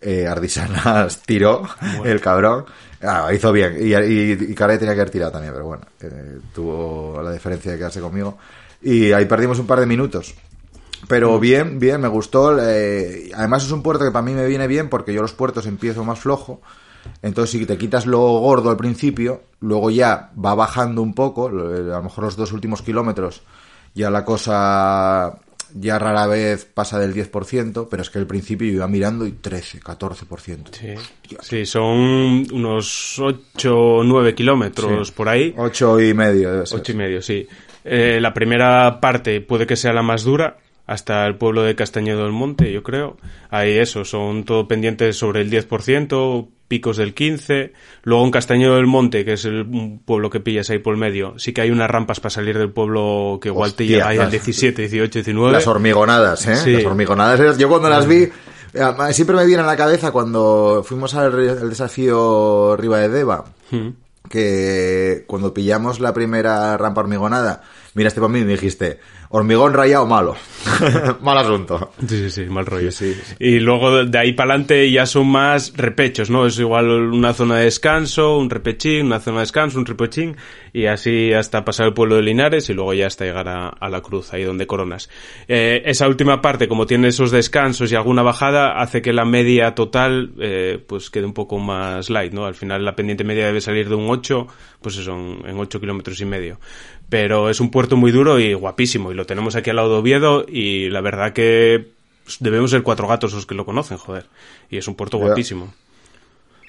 Eh, 0.00 0.26
Ardisanas 0.26 1.22
tiró, 1.26 1.68
el 2.04 2.20
cabrón. 2.20 2.64
Ah, 3.04 3.30
hizo 3.32 3.52
bien. 3.52 3.76
Y, 3.78 3.94
y, 3.94 4.54
tenía 4.54 4.76
que 4.78 4.90
haber 4.92 5.10
tirado 5.10 5.32
también, 5.32 5.52
pero 5.52 5.66
bueno, 5.66 5.84
eh, 6.00 6.38
tuvo 6.54 7.20
la 7.22 7.32
diferencia 7.32 7.72
de 7.72 7.78
quedarse 7.78 8.00
conmigo. 8.00 8.38
Y 8.82 9.12
ahí 9.12 9.26
perdimos 9.26 9.58
un 9.58 9.66
par 9.66 9.80
de 9.80 9.86
minutos. 9.86 10.34
Pero 11.08 11.38
bien, 11.38 11.78
bien, 11.78 12.00
me 12.00 12.08
gustó. 12.08 12.56
Eh, 12.60 13.30
además 13.34 13.64
es 13.64 13.72
un 13.72 13.82
puerto 13.82 14.04
que 14.04 14.10
para 14.10 14.24
mí 14.24 14.32
me 14.32 14.46
viene 14.46 14.66
bien 14.66 14.88
porque 14.88 15.12
yo 15.12 15.22
los 15.22 15.32
puertos 15.32 15.66
empiezo 15.66 16.04
más 16.04 16.18
flojo. 16.18 16.60
Entonces 17.22 17.50
si 17.50 17.66
te 17.66 17.76
quitas 17.76 18.06
lo 18.06 18.20
gordo 18.20 18.70
al 18.70 18.76
principio, 18.76 19.42
luego 19.60 19.90
ya 19.90 20.30
va 20.42 20.54
bajando 20.54 21.02
un 21.02 21.14
poco, 21.14 21.48
a 21.48 21.52
lo 21.52 22.02
mejor 22.02 22.24
los 22.24 22.36
dos 22.36 22.52
últimos 22.52 22.80
kilómetros, 22.80 23.42
ya 23.94 24.10
la 24.10 24.24
cosa 24.24 25.38
ya 25.74 25.98
rara 25.98 26.26
vez 26.26 26.64
pasa 26.64 26.98
del 27.00 27.12
10%, 27.14 27.88
pero 27.90 28.02
es 28.02 28.08
que 28.10 28.18
al 28.18 28.26
principio 28.26 28.66
yo 28.68 28.74
iba 28.74 28.88
mirando 28.88 29.26
y 29.26 29.32
13, 29.32 29.80
14%. 29.80 30.68
Sí, 30.72 30.94
sí 31.42 31.66
son 31.66 32.46
unos 32.52 33.18
8 33.18 33.76
o 33.76 34.04
9 34.04 34.34
kilómetros 34.34 35.08
Sí. 35.08 35.14
por 35.16 35.28
ahí. 35.28 35.52
8 35.56 36.00
y 36.00 36.14
medio 36.14 36.52
debe 36.52 36.66
ser. 36.66 36.78
Ocho 36.80 36.92
y 36.92 36.94
medio, 36.94 37.20
sí. 37.22 37.46
Eh, 37.84 38.18
la 38.20 38.32
primera 38.32 39.00
parte 39.00 39.40
puede 39.40 39.66
que 39.66 39.76
sea 39.76 39.92
la 39.92 40.02
más 40.02 40.22
dura, 40.24 40.58
hasta 40.86 41.26
el 41.26 41.36
pueblo 41.36 41.62
de 41.62 41.74
Castañedo 41.74 42.22
del 42.24 42.32
Monte, 42.32 42.70
yo 42.72 42.82
creo. 42.82 43.16
Ahí 43.50 43.72
eso, 43.78 44.04
son 44.04 44.44
todo 44.44 44.68
pendientes 44.68 45.16
sobre 45.16 45.40
el 45.40 45.50
10%, 45.50 46.48
picos 46.68 46.96
del 46.96 47.14
15%. 47.14 47.72
Luego 48.04 48.24
en 48.24 48.30
Castañedo 48.30 48.76
del 48.76 48.86
Monte, 48.86 49.24
que 49.24 49.34
es 49.34 49.44
el 49.44 49.66
pueblo 50.04 50.30
que 50.30 50.40
pillas 50.40 50.70
ahí 50.70 50.78
por 50.78 50.94
el 50.94 51.00
medio, 51.00 51.38
sí 51.38 51.52
que 51.52 51.60
hay 51.60 51.70
unas 51.70 51.90
rampas 51.90 52.20
para 52.20 52.30
salir 52.30 52.56
del 52.58 52.70
pueblo 52.70 53.38
que 53.40 53.48
igual 53.48 53.74
te 53.74 53.86
llega 53.86 54.08
ahí 54.08 54.16
al 54.18 54.24
las- 54.24 54.30
17, 54.32 54.82
18, 54.82 55.18
19. 55.20 55.52
Las 55.52 55.66
hormigonadas, 55.66 56.46
¿eh? 56.46 56.56
Sí. 56.56 56.72
Las 56.72 56.84
hormigonadas. 56.84 57.58
Yo 57.58 57.68
cuando 57.68 57.88
las 57.88 58.06
vi, 58.06 58.22
eh, 58.24 58.32
siempre 59.12 59.36
me 59.36 59.46
viene 59.46 59.62
a 59.62 59.66
la 59.66 59.76
cabeza 59.76 60.10
cuando 60.10 60.82
fuimos 60.86 61.14
al 61.14 61.68
desafío 61.70 62.76
Riva 62.76 62.98
de 62.98 63.08
Deva, 63.08 63.44
Mm. 63.70 63.88
que 64.30 65.24
cuando 65.26 65.52
pillamos 65.54 66.00
la 66.00 66.12
primera 66.14 66.76
rampa 66.76 67.00
hormigonada, 67.02 67.62
miraste 67.94 68.20
para 68.20 68.32
mí 68.32 68.40
y 68.40 68.44
me 68.44 68.52
dijiste, 68.52 68.98
hormigón 69.36 69.72
rayado 69.74 70.06
malo. 70.06 70.36
Mal 71.20 71.36
asunto. 71.38 71.90
Sí, 72.08 72.16
sí, 72.16 72.30
sí, 72.30 72.44
mal 72.46 72.64
rollo. 72.64 72.90
Sí. 72.90 73.14
Y 73.38 73.58
luego 73.58 74.04
de- 74.04 74.18
ahí 74.18 74.32
para 74.32 74.52
adelante 74.54 74.90
ya 74.90 75.04
son 75.04 75.26
más 75.28 75.74
repechos, 75.76 76.30
¿no? 76.30 76.46
Es 76.46 76.58
igual 76.58 76.88
una 76.88 77.34
zona 77.34 77.56
de 77.56 77.64
descanso, 77.64 78.38
un 78.38 78.48
repechín, 78.48 79.06
una 79.06 79.20
zona 79.20 79.38
de 79.38 79.42
descanso, 79.42 79.78
un 79.78 79.84
repechín, 79.84 80.36
y 80.72 80.86
así 80.86 81.32
hasta 81.34 81.64
pasar 81.66 81.88
el 81.88 81.92
pueblo 81.94 82.14
de 82.16 82.22
Linares 82.22 82.70
y 82.70 82.74
luego 82.74 82.94
ya 82.94 83.08
hasta 83.08 83.24
llegar 83.26 83.46
a, 83.48 83.68
a 83.68 83.88
la 83.90 84.00
cruz, 84.00 84.32
ahí 84.32 84.42
donde 84.44 84.66
coronas. 84.66 85.10
Eh, 85.48 85.82
esa 85.84 86.08
última 86.08 86.40
parte, 86.40 86.66
como 86.66 86.86
tiene 86.86 87.08
esos 87.08 87.30
descansos 87.30 87.92
y 87.92 87.94
alguna 87.96 88.22
bajada, 88.22 88.80
hace 88.80 89.02
que 89.02 89.12
la 89.12 89.26
media 89.26 89.74
total 89.74 90.32
eh, 90.40 90.82
pues 90.86 91.10
quede 91.10 91.26
un 91.26 91.34
poco 91.34 91.58
más 91.58 92.08
light, 92.08 92.32
¿no? 92.32 92.46
Al 92.46 92.54
final 92.54 92.84
la 92.84 92.96
pendiente 92.96 93.22
media 93.24 93.44
debe 93.46 93.60
salir 93.60 93.88
de 93.90 93.96
un 93.96 94.08
8, 94.08 94.46
pues 94.80 94.96
eso, 94.96 95.12
en 95.12 95.44
en 95.46 95.58
8 95.58 95.78
kilómetros 95.78 96.18
y 96.22 96.24
medio. 96.24 96.58
Pero 97.08 97.50
es 97.50 97.60
un 97.60 97.70
puerto 97.70 97.96
muy 97.96 98.10
duro 98.10 98.38
y 98.40 98.54
guapísimo, 98.54 99.12
y 99.12 99.14
lo 99.14 99.26
tenemos 99.26 99.56
aquí 99.56 99.70
al 99.70 99.76
lado 99.76 99.90
de 99.90 99.98
Oviedo, 99.98 100.44
y 100.48 100.90
la 100.90 101.00
verdad 101.00 101.32
que 101.32 101.92
pues, 102.24 102.38
debemos 102.40 102.70
ser 102.70 102.82
cuatro 102.82 103.06
gatos 103.06 103.32
los 103.32 103.46
que 103.46 103.54
lo 103.54 103.64
conocen, 103.64 103.98
joder. 103.98 104.26
Y 104.70 104.78
es 104.78 104.88
un 104.88 104.94
puerto 104.94 105.18
guapísimo. 105.18 105.72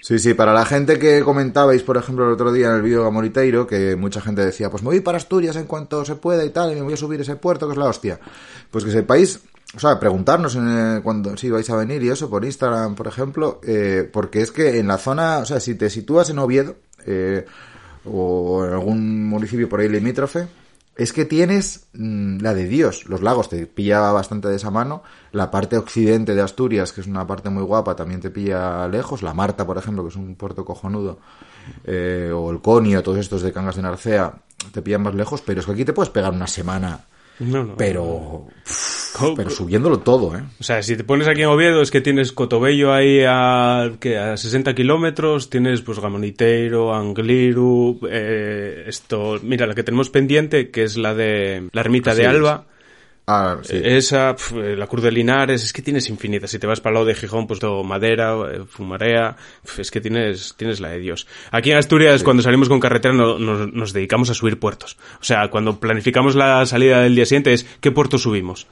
Sí, 0.05 0.19
sí, 0.19 0.35
para 0.35 0.53
la 0.53 0.65
gente 0.65 0.99
que 0.99 1.23
comentabais, 1.23 1.81
por 1.81 1.97
ejemplo, 1.97 2.27
el 2.27 2.33
otro 2.33 2.51
día 2.51 2.67
en 2.67 2.75
el 2.75 2.83
vídeo 2.83 2.99
de 2.99 3.05
Gamoriteiro, 3.05 3.65
que 3.65 3.95
mucha 3.95 4.21
gente 4.21 4.45
decía, 4.45 4.69
pues 4.69 4.83
me 4.83 4.89
voy 4.89 4.99
para 4.99 5.17
Asturias 5.17 5.55
en 5.55 5.65
cuanto 5.65 6.05
se 6.05 6.13
pueda 6.13 6.45
y 6.45 6.51
tal, 6.51 6.71
y 6.71 6.75
me 6.75 6.83
voy 6.83 6.93
a 6.93 6.97
subir 6.97 7.21
ese 7.21 7.37
puerto, 7.37 7.65
que 7.65 7.71
es 7.71 7.79
la 7.79 7.85
hostia. 7.85 8.19
Pues 8.69 8.83
que 8.83 8.91
sepáis, 8.91 9.39
o 9.75 9.79
sea, 9.79 9.99
preguntarnos 9.99 10.55
en, 10.57 10.67
eh, 10.69 11.01
cuando 11.01 11.35
si 11.37 11.49
vais 11.49 11.67
a 11.71 11.75
venir 11.75 12.03
y 12.03 12.09
eso, 12.09 12.29
por 12.29 12.45
Instagram, 12.45 12.93
por 12.93 13.07
ejemplo, 13.07 13.59
eh, 13.65 14.07
porque 14.13 14.41
es 14.41 14.51
que 14.51 14.77
en 14.77 14.87
la 14.87 14.99
zona, 14.99 15.39
o 15.39 15.45
sea, 15.45 15.59
si 15.59 15.73
te 15.73 15.89
sitúas 15.89 16.29
en 16.29 16.37
Oviedo, 16.37 16.75
eh, 17.07 17.47
o 18.05 18.65
en 18.65 18.73
algún 18.73 19.27
municipio 19.27 19.67
por 19.69 19.79
ahí 19.79 19.89
limítrofe, 19.89 20.47
es 20.95 21.11
que 21.11 21.25
tienes 21.25 21.87
mm, 21.93 22.39
la 22.39 22.53
de 22.53 22.67
Dios. 22.67 23.05
Los 23.07 23.21
lagos 23.21 23.49
te 23.49 23.65
pilla 23.67 24.11
bastante 24.11 24.47
de 24.47 24.55
esa 24.55 24.71
mano. 24.71 25.03
La 25.31 25.51
parte 25.51 25.77
occidente 25.77 26.35
de 26.35 26.41
Asturias, 26.41 26.93
que 26.93 27.01
es 27.01 27.07
una 27.07 27.27
parte 27.27 27.49
muy 27.49 27.63
guapa, 27.63 27.95
también 27.95 28.21
te 28.21 28.29
pilla 28.29 28.87
lejos. 28.87 29.21
La 29.21 29.33
Marta, 29.33 29.65
por 29.65 29.77
ejemplo, 29.77 30.03
que 30.03 30.09
es 30.09 30.15
un 30.15 30.35
puerto 30.35 30.63
cojonudo. 30.63 31.19
eh, 31.83 32.31
o 32.33 32.51
el 32.51 32.61
Conio, 32.61 33.01
todos 33.03 33.17
estos 33.17 33.41
de 33.41 33.51
Cangas 33.51 33.75
de 33.75 33.81
Narcea, 33.81 34.33
te 34.71 34.81
pillan 34.81 35.03
más 35.03 35.15
lejos. 35.15 35.41
Pero 35.41 35.59
es 35.59 35.65
que 35.65 35.73
aquí 35.73 35.85
te 35.85 35.93
puedes 35.93 36.11
pegar 36.11 36.31
una 36.31 36.47
semana. 36.47 37.05
No, 37.39 37.63
no. 37.63 37.75
Pero, 37.75 38.47
Co- 39.17 39.33
pero 39.35 39.49
subiéndolo 39.49 39.99
todo, 39.99 40.35
¿eh? 40.37 40.43
O 40.59 40.63
sea, 40.63 40.81
si 40.83 40.95
te 40.95 41.03
pones 41.03 41.27
aquí 41.27 41.41
en 41.41 41.47
Oviedo 41.49 41.81
es 41.81 41.91
que 41.91 42.01
tienes 42.01 42.31
Cotobello 42.31 42.93
ahí 42.93 43.21
a, 43.27 43.91
¿qué? 43.99 44.17
a 44.17 44.37
60 44.37 44.73
kilómetros, 44.75 45.49
tienes 45.49 45.81
pues 45.81 45.99
Gamoniteiro, 45.99 46.93
Angliru, 46.93 47.99
eh, 48.09 48.85
esto, 48.87 49.39
mira, 49.43 49.67
la 49.67 49.75
que 49.75 49.83
tenemos 49.83 50.09
pendiente, 50.09 50.69
que 50.69 50.83
es 50.83 50.97
la 50.97 51.13
de 51.13 51.67
la 51.71 51.81
ermita 51.81 52.15
de 52.15 52.25
Alba, 52.27 52.65
Ah, 53.27 53.57
sí. 53.63 53.81
esa, 53.83 54.35
eh, 54.55 54.75
la 54.77 54.85
Cruz 54.85 55.03
de 55.03 55.11
Linares, 55.11 55.63
es 55.63 55.73
que 55.73 55.81
tienes 55.81 56.09
infinitas. 56.09 56.51
Si 56.51 56.59
te 56.59 56.67
vas 56.67 56.79
para 56.79 56.91
el 56.91 56.93
lado 56.95 57.05
de 57.07 57.15
Gijón, 57.15 57.47
pues 57.47 57.59
todo 57.59 57.83
Madera, 57.83 58.35
eh, 58.53 58.61
Fumarea, 58.69 59.35
pf, 59.63 59.81
es 59.81 59.89
que 59.89 59.99
tienes, 59.99 60.53
tienes 60.57 60.79
la 60.79 60.89
de 60.89 60.99
Dios. 60.99 61.25
Aquí 61.51 61.71
en 61.71 61.77
Asturias, 61.77 62.23
cuando 62.23 62.43
salimos 62.43 62.69
con 62.69 62.79
carretera, 62.79 63.13
no- 63.15 63.39
nos, 63.39 63.73
nos 63.73 63.93
dedicamos 63.93 64.29
a 64.29 64.33
subir 64.35 64.59
puertos. 64.59 64.97
O 65.19 65.23
sea, 65.23 65.49
cuando 65.49 65.79
planificamos 65.79 66.35
la 66.35 66.65
salida 66.67 67.01
del 67.01 67.15
día 67.15 67.25
siguiente 67.25 67.53
es, 67.53 67.65
¿qué 67.81 67.91
puerto 67.91 68.17
subimos? 68.19 68.67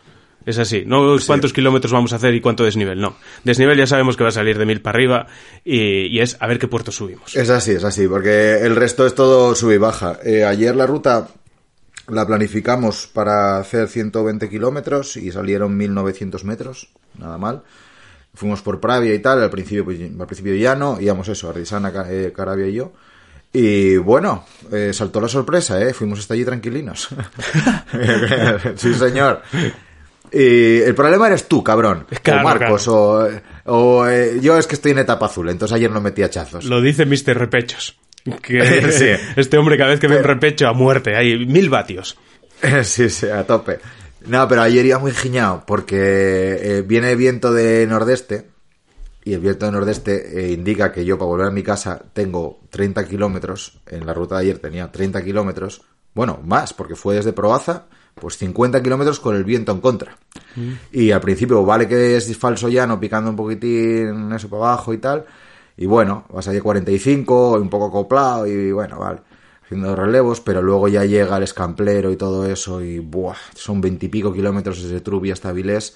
Es 0.46 0.60
así, 0.60 0.84
no 0.86 1.16
cuántos 1.26 1.54
kilómetros 1.54 1.94
vamos 1.94 2.12
a 2.12 2.18
hacer 2.18 2.34
y 2.36 2.42
cuánto 2.42 2.66
desnivel, 2.66 3.00
no. 3.00 3.16
Desnivel 3.46 3.78
ya 3.78 3.88
sabemos 3.88 4.18
que 4.18 4.24
va 4.24 4.30
a 4.30 4.34
salir 4.34 4.58
de 4.58 4.66
mil 4.66 4.82
para 4.82 4.98
arriba 4.98 5.28
y, 5.64 6.08
y 6.08 6.20
es 6.20 6.36
a 6.42 6.48
ver 6.48 6.60
qué 6.60 6.68
puerto 6.68 6.92
subimos. 6.92 7.34
Es 7.36 7.50
así, 7.50 7.72
es 7.72 7.84
así, 7.86 8.10
porque 8.10 8.58
el 8.62 8.76
resto 8.76 9.08
es 9.08 9.16
todo 9.16 9.56
sube 9.56 9.76
y 9.76 9.78
baja. 9.78 10.20
Eh, 10.26 10.44
ayer 10.44 10.76
la 10.76 10.86
ruta 10.86 11.30
la 12.08 12.26
planificamos 12.28 13.08
para 13.08 13.58
hacer 13.58 13.88
120 13.88 14.50
kilómetros 14.50 15.18
y 15.18 15.32
salieron 15.32 15.76
1900 15.78 16.44
metros, 16.44 16.90
nada 17.18 17.38
mal. 17.38 17.64
Fuimos 18.34 18.62
por 18.62 18.80
Pravia 18.80 19.14
y 19.14 19.20
tal, 19.20 19.44
al 19.44 19.50
principio, 19.50 19.86
pues, 19.86 20.00
al 20.02 20.26
principio 20.26 20.56
llano, 20.56 20.98
íbamos 21.00 21.28
eso, 21.28 21.50
Ardisana, 21.50 21.94
eh, 22.10 22.34
Carabia 22.36 22.68
y 22.68 22.74
yo. 22.74 22.92
Y 23.54 23.98
bueno, 23.98 24.46
eh, 24.72 24.92
saltó 24.94 25.22
la 25.22 25.28
sorpresa, 25.28 25.80
¿eh? 25.80 25.94
Fuimos 25.94 26.20
hasta 26.20 26.34
allí 26.34 26.44
tranquilinos. 26.44 27.10
sí, 28.76 28.94
señor. 28.96 29.44
Y 30.32 30.80
el 30.82 30.96
problema 30.96 31.28
eres 31.28 31.48
tú, 31.48 31.64
cabrón. 31.64 32.08
Claro, 32.24 32.42
o 32.42 32.44
Marcos, 32.44 32.88
o, 32.88 33.30
o, 33.66 34.08
eh, 34.08 34.40
yo 34.42 34.58
es 34.58 34.66
que 34.66 34.74
estoy 34.74 34.94
en 34.94 35.00
etapa 35.00 35.28
azul, 35.28 35.50
entonces 35.50 35.76
ayer 35.76 35.92
no 35.92 36.02
metí 36.02 36.24
hachazos. 36.24 36.66
Lo 36.66 36.82
dice 36.82 37.06
Mr. 37.06 37.38
Repechos. 37.38 37.96
Que 38.42 38.92
Sí. 38.92 39.10
este 39.36 39.58
hombre 39.58 39.78
cada 39.78 39.92
vez 39.92 40.00
que 40.00 40.08
ve 40.08 40.18
un 40.18 40.24
repecho 40.24 40.68
a 40.68 40.74
muerte, 40.74 41.16
hay 41.16 41.46
mil 41.46 41.70
vatios. 41.70 42.18
Sí, 42.84 43.10
sí, 43.10 43.28
a 43.28 43.46
tope. 43.46 43.80
No, 44.26 44.48
pero 44.48 44.62
ayer 44.62 44.86
iba 44.86 44.98
muy 45.00 45.12
giñado 45.12 45.64
porque 45.68 45.98
eh, 46.62 46.82
viene 46.82 47.14
viento 47.16 47.52
de 47.52 47.86
nordeste 47.86 48.48
y 49.26 49.34
el 49.34 49.42
viento 49.42 49.66
de 49.66 49.72
nordeste 49.74 50.40
eh, 50.40 50.52
indica 50.54 50.92
que 50.92 51.04
yo 51.04 51.18
para 51.18 51.28
volver 51.28 51.48
a 51.48 51.52
mi 51.52 51.62
casa 51.62 52.02
tengo 52.14 52.62
30 52.70 53.06
kilómetros. 53.06 53.80
En 53.88 54.06
la 54.06 54.14
ruta 54.14 54.36
de 54.36 54.42
ayer 54.44 54.60
tenía 54.60 54.90
30 54.90 55.22
kilómetros. 55.24 55.82
Bueno, 56.14 56.40
más, 56.46 56.74
porque 56.74 56.96
fue 56.96 57.16
desde 57.16 57.34
Proaza, 57.34 57.88
pues 58.16 58.38
50 58.38 58.82
kilómetros 58.82 59.20
con 59.20 59.36
el 59.36 59.44
viento 59.44 59.72
en 59.74 59.82
contra. 59.82 60.18
Y 60.92 61.12
al 61.12 61.20
principio 61.22 61.66
vale 61.66 61.88
que 61.88 62.16
es 62.16 62.38
falso 62.38 62.70
llano, 62.70 63.00
picando 63.00 63.30
un 63.30 63.36
poquitín 63.36 64.32
eso 64.32 64.50
para 64.50 64.64
abajo 64.68 64.94
y 64.94 65.00
tal. 65.00 65.26
Y 65.78 65.86
bueno, 65.86 66.26
vas 66.30 66.48
allí 66.48 66.60
a 66.60 66.62
45, 66.62 67.54
un 67.54 67.70
poco 67.70 67.88
acoplado 67.88 68.46
y 68.48 68.72
bueno, 68.72 69.00
vale, 69.00 69.22
haciendo 69.64 69.96
relevos, 69.96 70.40
pero 70.40 70.62
luego 70.62 70.88
ya 70.88 71.06
llega 71.06 71.38
el 71.38 71.44
escamplero 71.44 72.12
y 72.12 72.16
todo 72.16 72.46
eso 72.46 72.82
y 72.82 73.00
buah, 73.00 73.36
son 73.56 73.82
veintipico 73.82 74.34
kilómetros 74.34 74.84
desde 74.84 75.02
Trubia 75.02 75.34
hasta 75.34 75.52
Vilés, 75.52 75.96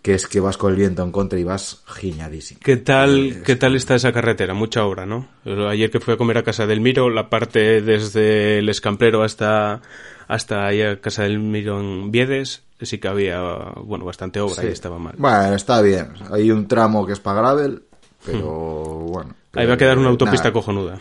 que 0.00 0.14
es 0.14 0.26
que 0.26 0.40
vas 0.40 0.56
con 0.56 0.72
el 0.72 0.78
viento 0.78 1.02
en 1.02 1.10
contra 1.10 1.38
y 1.38 1.44
vas 1.44 1.82
giñadísimo. 1.86 2.60
¿Qué 2.62 2.76
tal, 2.76 3.42
¿Qué 3.44 3.56
tal 3.56 3.74
está 3.74 3.96
esa 3.96 4.12
carretera? 4.12 4.54
Mucha 4.54 4.84
obra, 4.84 5.04
¿no? 5.04 5.28
Ayer 5.44 5.90
que 5.90 6.00
fui 6.00 6.14
a 6.14 6.16
comer 6.16 6.38
a 6.38 6.42
Casa 6.42 6.66
del 6.66 6.80
Miro, 6.80 7.10
la 7.10 7.28
parte 7.28 7.82
desde 7.82 8.60
el 8.60 8.68
Escamplero 8.68 9.22
hasta, 9.22 9.82
hasta 10.28 10.66
ahí 10.66 10.82
a 10.82 11.00
Casa 11.00 11.24
del 11.24 11.40
Miro 11.40 11.80
en 11.80 12.10
Viedes, 12.10 12.62
sí 12.80 12.98
que 12.98 13.08
había, 13.08 13.40
bueno, 13.82 14.04
bastante 14.04 14.40
obra 14.40 14.64
y 14.64 14.68
estaba 14.68 14.98
mal. 14.98 15.14
Bueno, 15.18 15.54
está 15.54 15.82
bien. 15.82 16.12
Hay 16.30 16.50
un 16.50 16.68
tramo 16.68 17.04
que 17.04 17.12
es 17.12 17.20
para 17.20 17.40
gravel, 17.40 17.82
pero 18.24 18.46
bueno. 18.46 19.34
Ahí 19.54 19.66
va 19.66 19.74
a 19.74 19.78
quedar 19.78 19.98
una 19.98 20.08
autopista 20.08 20.48
nada. 20.48 20.52
cojonuda. 20.52 21.00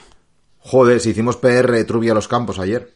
Joder, 0.59 0.99
si 0.99 1.11
hicimos 1.11 1.37
PR 1.37 1.81
Trubia 1.85 2.11
a 2.11 2.15
los 2.15 2.27
campos 2.27 2.59
ayer. 2.59 2.91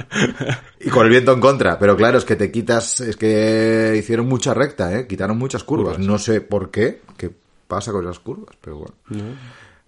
y 0.80 0.88
con 0.88 1.04
el 1.04 1.10
viento 1.10 1.32
en 1.32 1.40
contra. 1.40 1.78
Pero 1.78 1.96
claro, 1.96 2.16
es 2.16 2.24
que 2.24 2.34
te 2.34 2.50
quitas, 2.50 3.00
es 3.00 3.16
que 3.16 3.94
hicieron 3.98 4.26
mucha 4.26 4.54
recta, 4.54 4.96
¿eh? 4.96 5.06
Quitaron 5.06 5.36
muchas 5.36 5.64
curvas. 5.64 5.98
No 5.98 6.18
sé 6.18 6.40
por 6.40 6.70
qué, 6.70 7.02
qué 7.18 7.30
pasa 7.68 7.92
con 7.92 8.04
esas 8.04 8.20
curvas, 8.20 8.56
pero 8.58 8.78
bueno. 8.78 8.94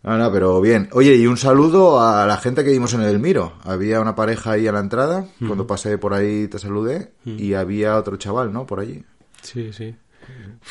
No. 0.03 0.19
no, 0.19 0.31
pero 0.31 0.61
bien. 0.61 0.91
Oye, 0.93 1.15
y 1.17 1.27
un 1.27 1.39
saludo 1.39 2.01
a 2.03 2.27
la 2.27 2.37
gente 2.37 2.65
que 2.65 2.71
vimos 2.71 2.93
en 2.93 3.01
el 3.01 3.19
Miro. 3.19 3.55
Había 3.63 4.01
una 4.01 4.15
pareja 4.15 4.53
ahí 4.53 4.67
a 4.69 4.73
la 4.73 4.81
entrada. 4.81 5.27
Cuando 5.39 5.67
pasé 5.67 5.97
por 5.97 6.13
ahí 6.13 6.49
te 6.49 6.59
saludé. 6.59 7.13
Y 7.25 7.55
había 7.55 7.97
otro 7.97 8.19
chaval, 8.19 8.53
¿no? 8.53 8.67
Por 8.67 8.81
allí. 8.81 9.03
Sí, 9.41 9.73
sí. 9.73 9.95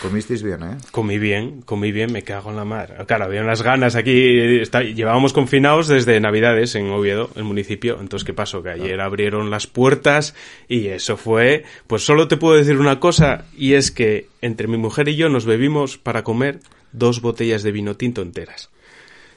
Comisteis 0.01 0.43
bien, 0.43 0.61
¿eh? 0.61 0.77
Comí 0.91 1.17
bien, 1.17 1.61
comí 1.61 1.91
bien, 1.93 2.11
me 2.11 2.23
cago 2.23 2.49
en 2.49 2.57
la 2.57 2.65
mar. 2.65 3.05
Claro, 3.07 3.25
había 3.25 3.41
unas 3.41 3.61
ganas 3.61 3.95
aquí. 3.95 4.59
Está, 4.59 4.83
llevábamos 4.83 5.31
confinados 5.31 5.87
desde 5.87 6.19
Navidades 6.19 6.75
en 6.75 6.89
Oviedo, 6.89 7.29
el 7.35 7.45
municipio. 7.45 7.97
Entonces, 8.01 8.25
¿qué 8.25 8.33
pasó? 8.33 8.61
Que 8.61 8.71
ayer 8.71 8.99
abrieron 8.99 9.49
las 9.49 9.67
puertas 9.67 10.35
y 10.67 10.87
eso 10.87 11.15
fue. 11.15 11.63
Pues 11.87 12.03
solo 12.03 12.27
te 12.27 12.35
puedo 12.35 12.57
decir 12.57 12.77
una 12.77 12.99
cosa, 12.99 13.45
y 13.57 13.73
es 13.73 13.91
que 13.91 14.27
entre 14.41 14.67
mi 14.67 14.77
mujer 14.77 15.07
y 15.07 15.15
yo 15.15 15.29
nos 15.29 15.45
bebimos 15.45 15.97
para 15.97 16.23
comer 16.23 16.59
dos 16.91 17.21
botellas 17.21 17.63
de 17.63 17.71
vino 17.71 17.95
tinto 17.95 18.21
enteras. 18.21 18.69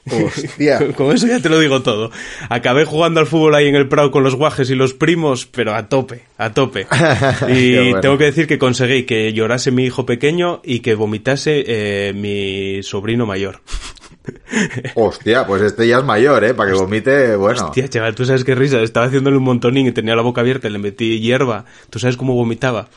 Hostia. 0.05 0.79
Con 0.95 1.15
eso 1.15 1.27
ya 1.27 1.39
te 1.39 1.49
lo 1.49 1.59
digo 1.59 1.81
todo. 1.81 2.11
Acabé 2.49 2.85
jugando 2.85 3.19
al 3.19 3.27
fútbol 3.27 3.55
ahí 3.55 3.67
en 3.67 3.75
el 3.75 3.87
Prado 3.87 4.11
con 4.11 4.23
los 4.23 4.35
guajes 4.35 4.69
y 4.69 4.75
los 4.75 4.93
primos, 4.93 5.45
pero 5.45 5.75
a 5.75 5.89
tope, 5.89 6.23
a 6.37 6.53
tope. 6.53 6.87
Y 7.49 7.75
bueno. 7.75 8.01
tengo 8.01 8.17
que 8.17 8.25
decir 8.25 8.47
que 8.47 8.57
conseguí 8.57 9.03
que 9.03 9.33
llorase 9.33 9.71
mi 9.71 9.85
hijo 9.85 10.05
pequeño 10.05 10.61
y 10.63 10.79
que 10.79 10.95
vomitase 10.95 11.63
eh, 11.67 12.13
mi 12.13 12.83
sobrino 12.83 13.25
mayor. 13.25 13.61
Hostia, 14.95 15.45
pues 15.45 15.61
este 15.61 15.87
ya 15.87 15.99
es 15.99 16.03
mayor, 16.03 16.43
¿eh? 16.43 16.53
Para 16.53 16.71
que 16.71 16.77
vomite, 16.77 17.35
bueno. 17.35 17.65
Hostia, 17.65 17.87
chaval, 17.87 18.15
tú 18.15 18.25
sabes 18.25 18.43
qué 18.43 18.55
risa. 18.55 18.79
Estaba 18.79 19.07
haciéndole 19.07 19.37
un 19.37 19.43
montonín 19.43 19.87
y 19.87 19.91
tenía 19.91 20.15
la 20.15 20.21
boca 20.21 20.41
abierta 20.41 20.67
y 20.67 20.71
le 20.71 20.79
metí 20.79 21.19
hierba. 21.19 21.65
¿Tú 21.89 21.99
sabes 21.99 22.17
cómo 22.17 22.33
vomitaba? 22.33 22.87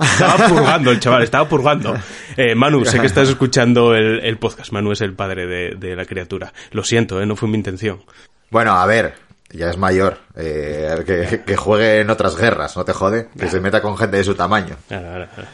Estaba 0.00 0.48
purgando 0.48 0.90
el 0.90 1.00
chaval, 1.00 1.22
estaba 1.22 1.48
purgando. 1.48 1.96
Eh, 2.36 2.54
Manu, 2.54 2.84
sé 2.84 3.00
que 3.00 3.06
estás 3.06 3.28
escuchando 3.28 3.94
el, 3.94 4.20
el 4.20 4.38
podcast. 4.38 4.70
Manu 4.72 4.92
es 4.92 5.00
el 5.00 5.14
padre 5.14 5.46
de, 5.46 5.74
de, 5.74 5.96
la 5.96 6.04
criatura. 6.04 6.52
Lo 6.70 6.84
siento, 6.84 7.20
¿eh? 7.20 7.26
No 7.26 7.34
fue 7.34 7.48
mi 7.48 7.56
intención. 7.56 8.02
Bueno, 8.50 8.72
a 8.72 8.86
ver, 8.86 9.14
ya 9.50 9.70
es 9.70 9.76
mayor. 9.76 10.18
Eh, 10.36 11.02
que, 11.04 11.42
que, 11.44 11.56
juegue 11.56 12.00
en 12.00 12.10
otras 12.10 12.36
guerras, 12.36 12.76
no 12.76 12.84
te 12.84 12.92
jode. 12.92 13.28
Que 13.38 13.48
se 13.48 13.60
meta 13.60 13.82
con 13.82 13.96
gente 13.96 14.18
de 14.18 14.24
su 14.24 14.34
tamaño. 14.34 14.76
Ahora, 14.90 15.12
ahora, 15.12 15.30
ahora. 15.36 15.48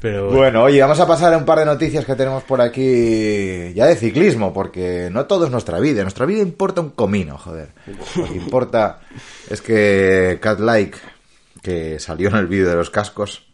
Pero... 0.00 0.30
Bueno, 0.30 0.64
oye, 0.64 0.80
vamos 0.80 1.00
a 1.00 1.06
pasar 1.06 1.32
a 1.32 1.38
un 1.38 1.44
par 1.44 1.58
de 1.58 1.64
noticias 1.64 2.04
que 2.04 2.14
tenemos 2.14 2.42
por 2.42 2.60
aquí 2.60 3.72
ya 3.74 3.86
de 3.86 3.96
ciclismo, 3.96 4.52
porque 4.52 5.08
no 5.10 5.26
todo 5.26 5.46
es 5.46 5.50
nuestra 5.50 5.80
vida. 5.80 6.02
Nuestra 6.02 6.26
vida 6.26 6.42
importa 6.42 6.80
un 6.80 6.90
comino, 6.90 7.38
joder. 7.38 7.70
Lo 8.16 8.24
que 8.24 8.34
importa 8.34 9.00
es 9.48 9.60
que 9.62 10.38
Cat 10.40 10.60
Like, 10.60 10.98
que 11.62 11.98
salió 11.98 12.28
en 12.28 12.36
el 12.36 12.46
vídeo 12.46 12.68
de 12.68 12.76
los 12.76 12.90
cascos, 12.90 13.46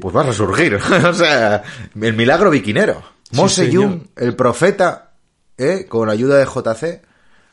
pues 0.00 0.16
va 0.16 0.20
a 0.20 0.26
resurgir. 0.26 0.74
o 1.08 1.14
sea, 1.14 1.62
el 2.00 2.14
milagro 2.14 2.50
biquinero. 2.50 3.02
Mose 3.32 3.66
Sí, 3.66 3.74
Jung, 3.74 4.02
el 4.16 4.34
profeta, 4.34 5.12
¿eh? 5.56 5.86
con 5.88 6.08
ayuda 6.08 6.38
de 6.38 6.46
JC, 6.46 7.02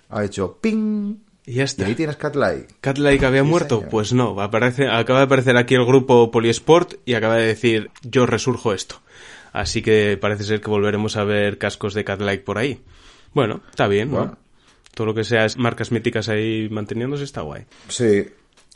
ha 0.09 0.23
hecho 0.23 0.57
ping. 0.61 1.24
Y 1.45 1.53
ya 1.53 1.61
Y 1.61 1.65
está. 1.65 1.85
ahí 1.85 1.95
tienes 1.95 2.15
Cat 2.17 2.35
Like. 2.35 2.75
¿Cat 2.81 2.97
Like 2.97 3.25
había 3.25 3.43
muerto? 3.43 3.77
señor. 3.77 3.89
Pues 3.91 4.13
no, 4.13 4.39
aparece, 4.41 4.87
acaba 4.87 5.19
de 5.19 5.25
aparecer 5.25 5.57
aquí 5.57 5.75
el 5.75 5.85
grupo 5.85 6.31
Poliesport 6.31 6.95
y 7.05 7.13
acaba 7.13 7.35
de 7.35 7.45
decir 7.45 7.91
yo 8.01 8.25
resurjo 8.25 8.73
esto. 8.73 9.01
Así 9.53 9.81
que 9.81 10.17
parece 10.19 10.43
ser 10.43 10.59
que 10.59 10.69
volveremos 10.69 11.15
a 11.17 11.23
ver 11.23 11.57
cascos 11.57 11.93
de 11.93 12.03
Cat 12.03 12.19
Like 12.21 12.43
por 12.43 12.57
ahí. 12.57 12.81
Bueno, 13.33 13.61
está 13.69 13.87
bien, 13.87 14.11
¿no? 14.11 14.37
Todo 14.93 15.07
lo 15.07 15.13
que 15.13 15.23
sea 15.23 15.45
es 15.45 15.57
marcas 15.57 15.91
míticas 15.91 16.29
ahí 16.29 16.67
manteniéndose 16.69 17.23
está 17.25 17.41
guay. 17.41 17.65
Sí. 17.89 18.27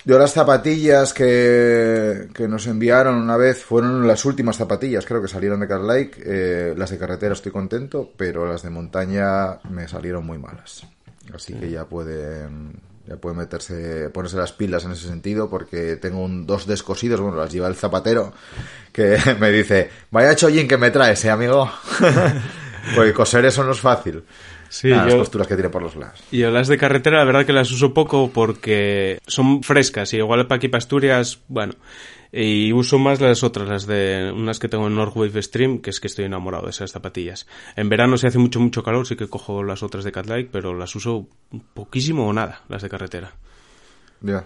Yo 0.05 0.17
las 0.17 0.31
zapatillas 0.31 1.13
que, 1.13 2.27
que 2.33 2.47
nos 2.47 2.67
enviaron 2.67 3.15
una 3.15 3.35
vez 3.35 3.61
fueron 3.63 4.07
las 4.07 4.23
últimas 4.23 4.55
zapatillas, 4.55 5.05
creo 5.05 5.21
que 5.21 5.27
salieron 5.27 5.59
de 5.59 5.67
Cat 5.67 5.81
Like. 5.81 6.21
Eh, 6.25 6.73
las 6.77 6.89
de 6.91 6.97
carretera 6.97 7.33
estoy 7.33 7.51
contento, 7.51 8.09
pero 8.15 8.45
las 8.47 8.63
de 8.63 8.69
montaña 8.69 9.59
me 9.69 9.87
salieron 9.89 10.25
muy 10.25 10.37
malas. 10.37 10.85
Así 11.33 11.53
que 11.53 11.69
ya 11.69 11.85
pueden, 11.85 12.73
ya 13.07 13.17
pueden 13.17 13.37
meterse, 13.39 14.09
ponerse 14.09 14.37
las 14.37 14.51
pilas 14.51 14.83
en 14.85 14.91
ese 14.91 15.07
sentido, 15.07 15.49
porque 15.49 15.95
tengo 15.97 16.23
un, 16.23 16.45
dos 16.45 16.65
descosidos, 16.65 17.19
bueno, 17.21 17.37
las 17.37 17.51
lleva 17.51 17.67
el 17.67 17.75
zapatero, 17.75 18.33
que 18.91 19.17
me 19.39 19.51
dice, 19.51 19.89
vaya 20.11 20.35
chollín 20.35 20.67
que 20.67 20.77
me 20.77 20.91
traes, 20.91 21.23
eh, 21.25 21.29
amigo. 21.29 21.69
porque 22.95 23.13
coser 23.13 23.45
eso 23.45 23.63
no 23.63 23.71
es 23.71 23.79
fácil. 23.79 24.23
Sí, 24.69 24.91
Ah, 24.91 25.03
Las 25.05 25.15
costuras 25.15 25.47
que 25.47 25.55
tiene 25.55 25.69
por 25.69 25.81
los 25.81 25.95
lados. 25.95 26.21
yo 26.31 26.51
las 26.51 26.67
de 26.67 26.77
carretera 26.77 27.17
la 27.17 27.23
verdad 27.25 27.43
que 27.45 27.53
las 27.53 27.71
uso 27.71 27.91
poco 27.91 28.29
porque 28.31 29.17
son 29.25 29.63
frescas 29.63 30.13
y 30.13 30.17
igual 30.17 30.45
para 30.47 30.57
aquí 30.57 30.67
para 30.67 30.77
Asturias, 30.77 31.39
bueno, 31.47 31.73
y 32.31 32.71
uso 32.73 32.99
más 32.99 33.21
las 33.21 33.43
otras, 33.43 33.67
las 33.67 33.87
de 33.87 34.31
unas 34.35 34.59
que 34.59 34.69
tengo 34.69 34.87
en 34.87 34.95
Northwave 34.95 35.41
Stream, 35.41 35.79
que 35.79 35.89
es 35.89 35.99
que 35.99 36.07
estoy 36.07 36.25
enamorado 36.25 36.65
de 36.65 36.71
esas 36.71 36.91
zapatillas. 36.91 37.47
En 37.75 37.89
verano 37.89 38.17
si 38.17 38.27
hace 38.27 38.37
mucho 38.37 38.59
mucho 38.59 38.83
calor 38.83 39.07
sí 39.07 39.15
que 39.15 39.27
cojo 39.27 39.63
las 39.63 39.83
otras 39.83 40.03
de 40.03 40.11
Cat 40.11 40.27
Like, 40.27 40.49
pero 40.51 40.75
las 40.75 40.95
uso 40.95 41.27
poquísimo 41.73 42.27
o 42.27 42.33
nada, 42.33 42.63
las 42.69 42.81
de 42.81 42.89
carretera. 42.89 43.33
Ya. 44.21 44.43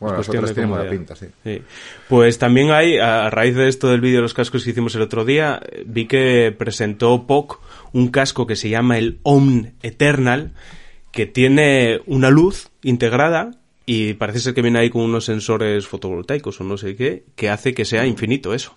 Bueno, 0.00 0.16
las 0.16 0.28
otras 0.28 0.54
tienen 0.54 0.70
buena 0.70 0.88
pinta, 0.88 1.14
sí. 1.14 1.26
Sí. 1.44 1.62
Pues 2.08 2.38
también 2.38 2.70
hay, 2.70 2.98
a 2.98 3.28
raíz 3.28 3.54
de 3.54 3.68
esto 3.68 3.88
del 3.88 4.00
vídeo 4.00 4.16
de 4.16 4.22
los 4.22 4.34
cascos 4.34 4.64
que 4.64 4.70
hicimos 4.70 4.94
el 4.94 5.02
otro 5.02 5.24
día, 5.24 5.60
vi 5.84 6.06
que 6.06 6.54
presentó 6.56 7.26
POC 7.26 7.60
un 7.92 8.08
casco 8.08 8.46
que 8.46 8.56
se 8.56 8.70
llama 8.70 8.96
el 8.96 9.20
Omn 9.22 9.74
Eternal, 9.82 10.52
que 11.12 11.26
tiene 11.26 12.00
una 12.06 12.30
luz 12.30 12.70
integrada 12.82 13.59
y 13.92 14.14
parece 14.14 14.38
ser 14.38 14.54
que 14.54 14.62
viene 14.62 14.78
ahí 14.78 14.88
con 14.88 15.02
unos 15.02 15.24
sensores 15.24 15.88
fotovoltaicos 15.88 16.60
o 16.60 16.64
no 16.64 16.76
sé 16.78 16.94
qué, 16.94 17.24
que 17.34 17.50
hace 17.50 17.74
que 17.74 17.84
sea 17.84 18.06
infinito 18.06 18.54
eso. 18.54 18.76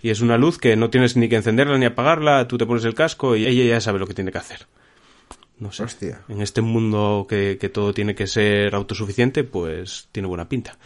Y 0.00 0.10
es 0.10 0.20
una 0.20 0.38
luz 0.38 0.58
que 0.58 0.76
no 0.76 0.90
tienes 0.90 1.16
ni 1.16 1.28
que 1.28 1.34
encenderla 1.34 1.76
ni 1.76 1.86
apagarla, 1.86 2.46
tú 2.46 2.56
te 2.56 2.64
pones 2.64 2.84
el 2.84 2.94
casco 2.94 3.34
y 3.34 3.46
ella 3.48 3.64
ya 3.64 3.80
sabe 3.80 3.98
lo 3.98 4.06
que 4.06 4.14
tiene 4.14 4.30
que 4.30 4.38
hacer. 4.38 4.68
No 5.58 5.72
sé. 5.72 5.82
Hostia. 5.82 6.20
En 6.28 6.40
este 6.40 6.60
mundo 6.60 7.26
que, 7.28 7.58
que 7.60 7.68
todo 7.68 7.92
tiene 7.92 8.14
que 8.14 8.28
ser 8.28 8.76
autosuficiente, 8.76 9.42
pues 9.42 10.06
tiene 10.12 10.28
buena 10.28 10.48
pinta. 10.48 10.78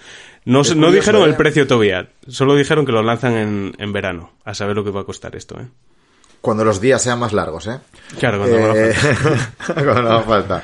No, 0.46 0.62
Es 0.62 0.74
no 0.74 0.90
dijeron 0.90 1.20
¿eh? 1.20 1.26
el 1.26 1.36
precio 1.36 1.66
todavía, 1.66 2.08
solo 2.26 2.56
dijeron 2.56 2.86
que 2.86 2.92
lo 2.92 3.02
lanzan 3.02 3.34
en, 3.34 3.74
en 3.76 3.92
verano, 3.92 4.32
a 4.46 4.54
saber 4.54 4.76
lo 4.76 4.82
que 4.84 4.92
va 4.92 5.02
a 5.02 5.04
costar 5.04 5.36
esto, 5.36 5.60
¿eh? 5.60 5.66
Cuando 6.40 6.64
los 6.64 6.80
días 6.80 7.02
sean 7.02 7.18
más 7.18 7.34
largos, 7.34 7.66
¿eh? 7.66 7.80
Claro, 8.18 8.38
cuando 8.38 8.58
no 8.60 8.74
Eh, 8.74 8.94
haga 8.94 9.52
cuando 9.74 10.02
no 10.02 10.08
haga 10.08 10.22
falta. 10.22 10.62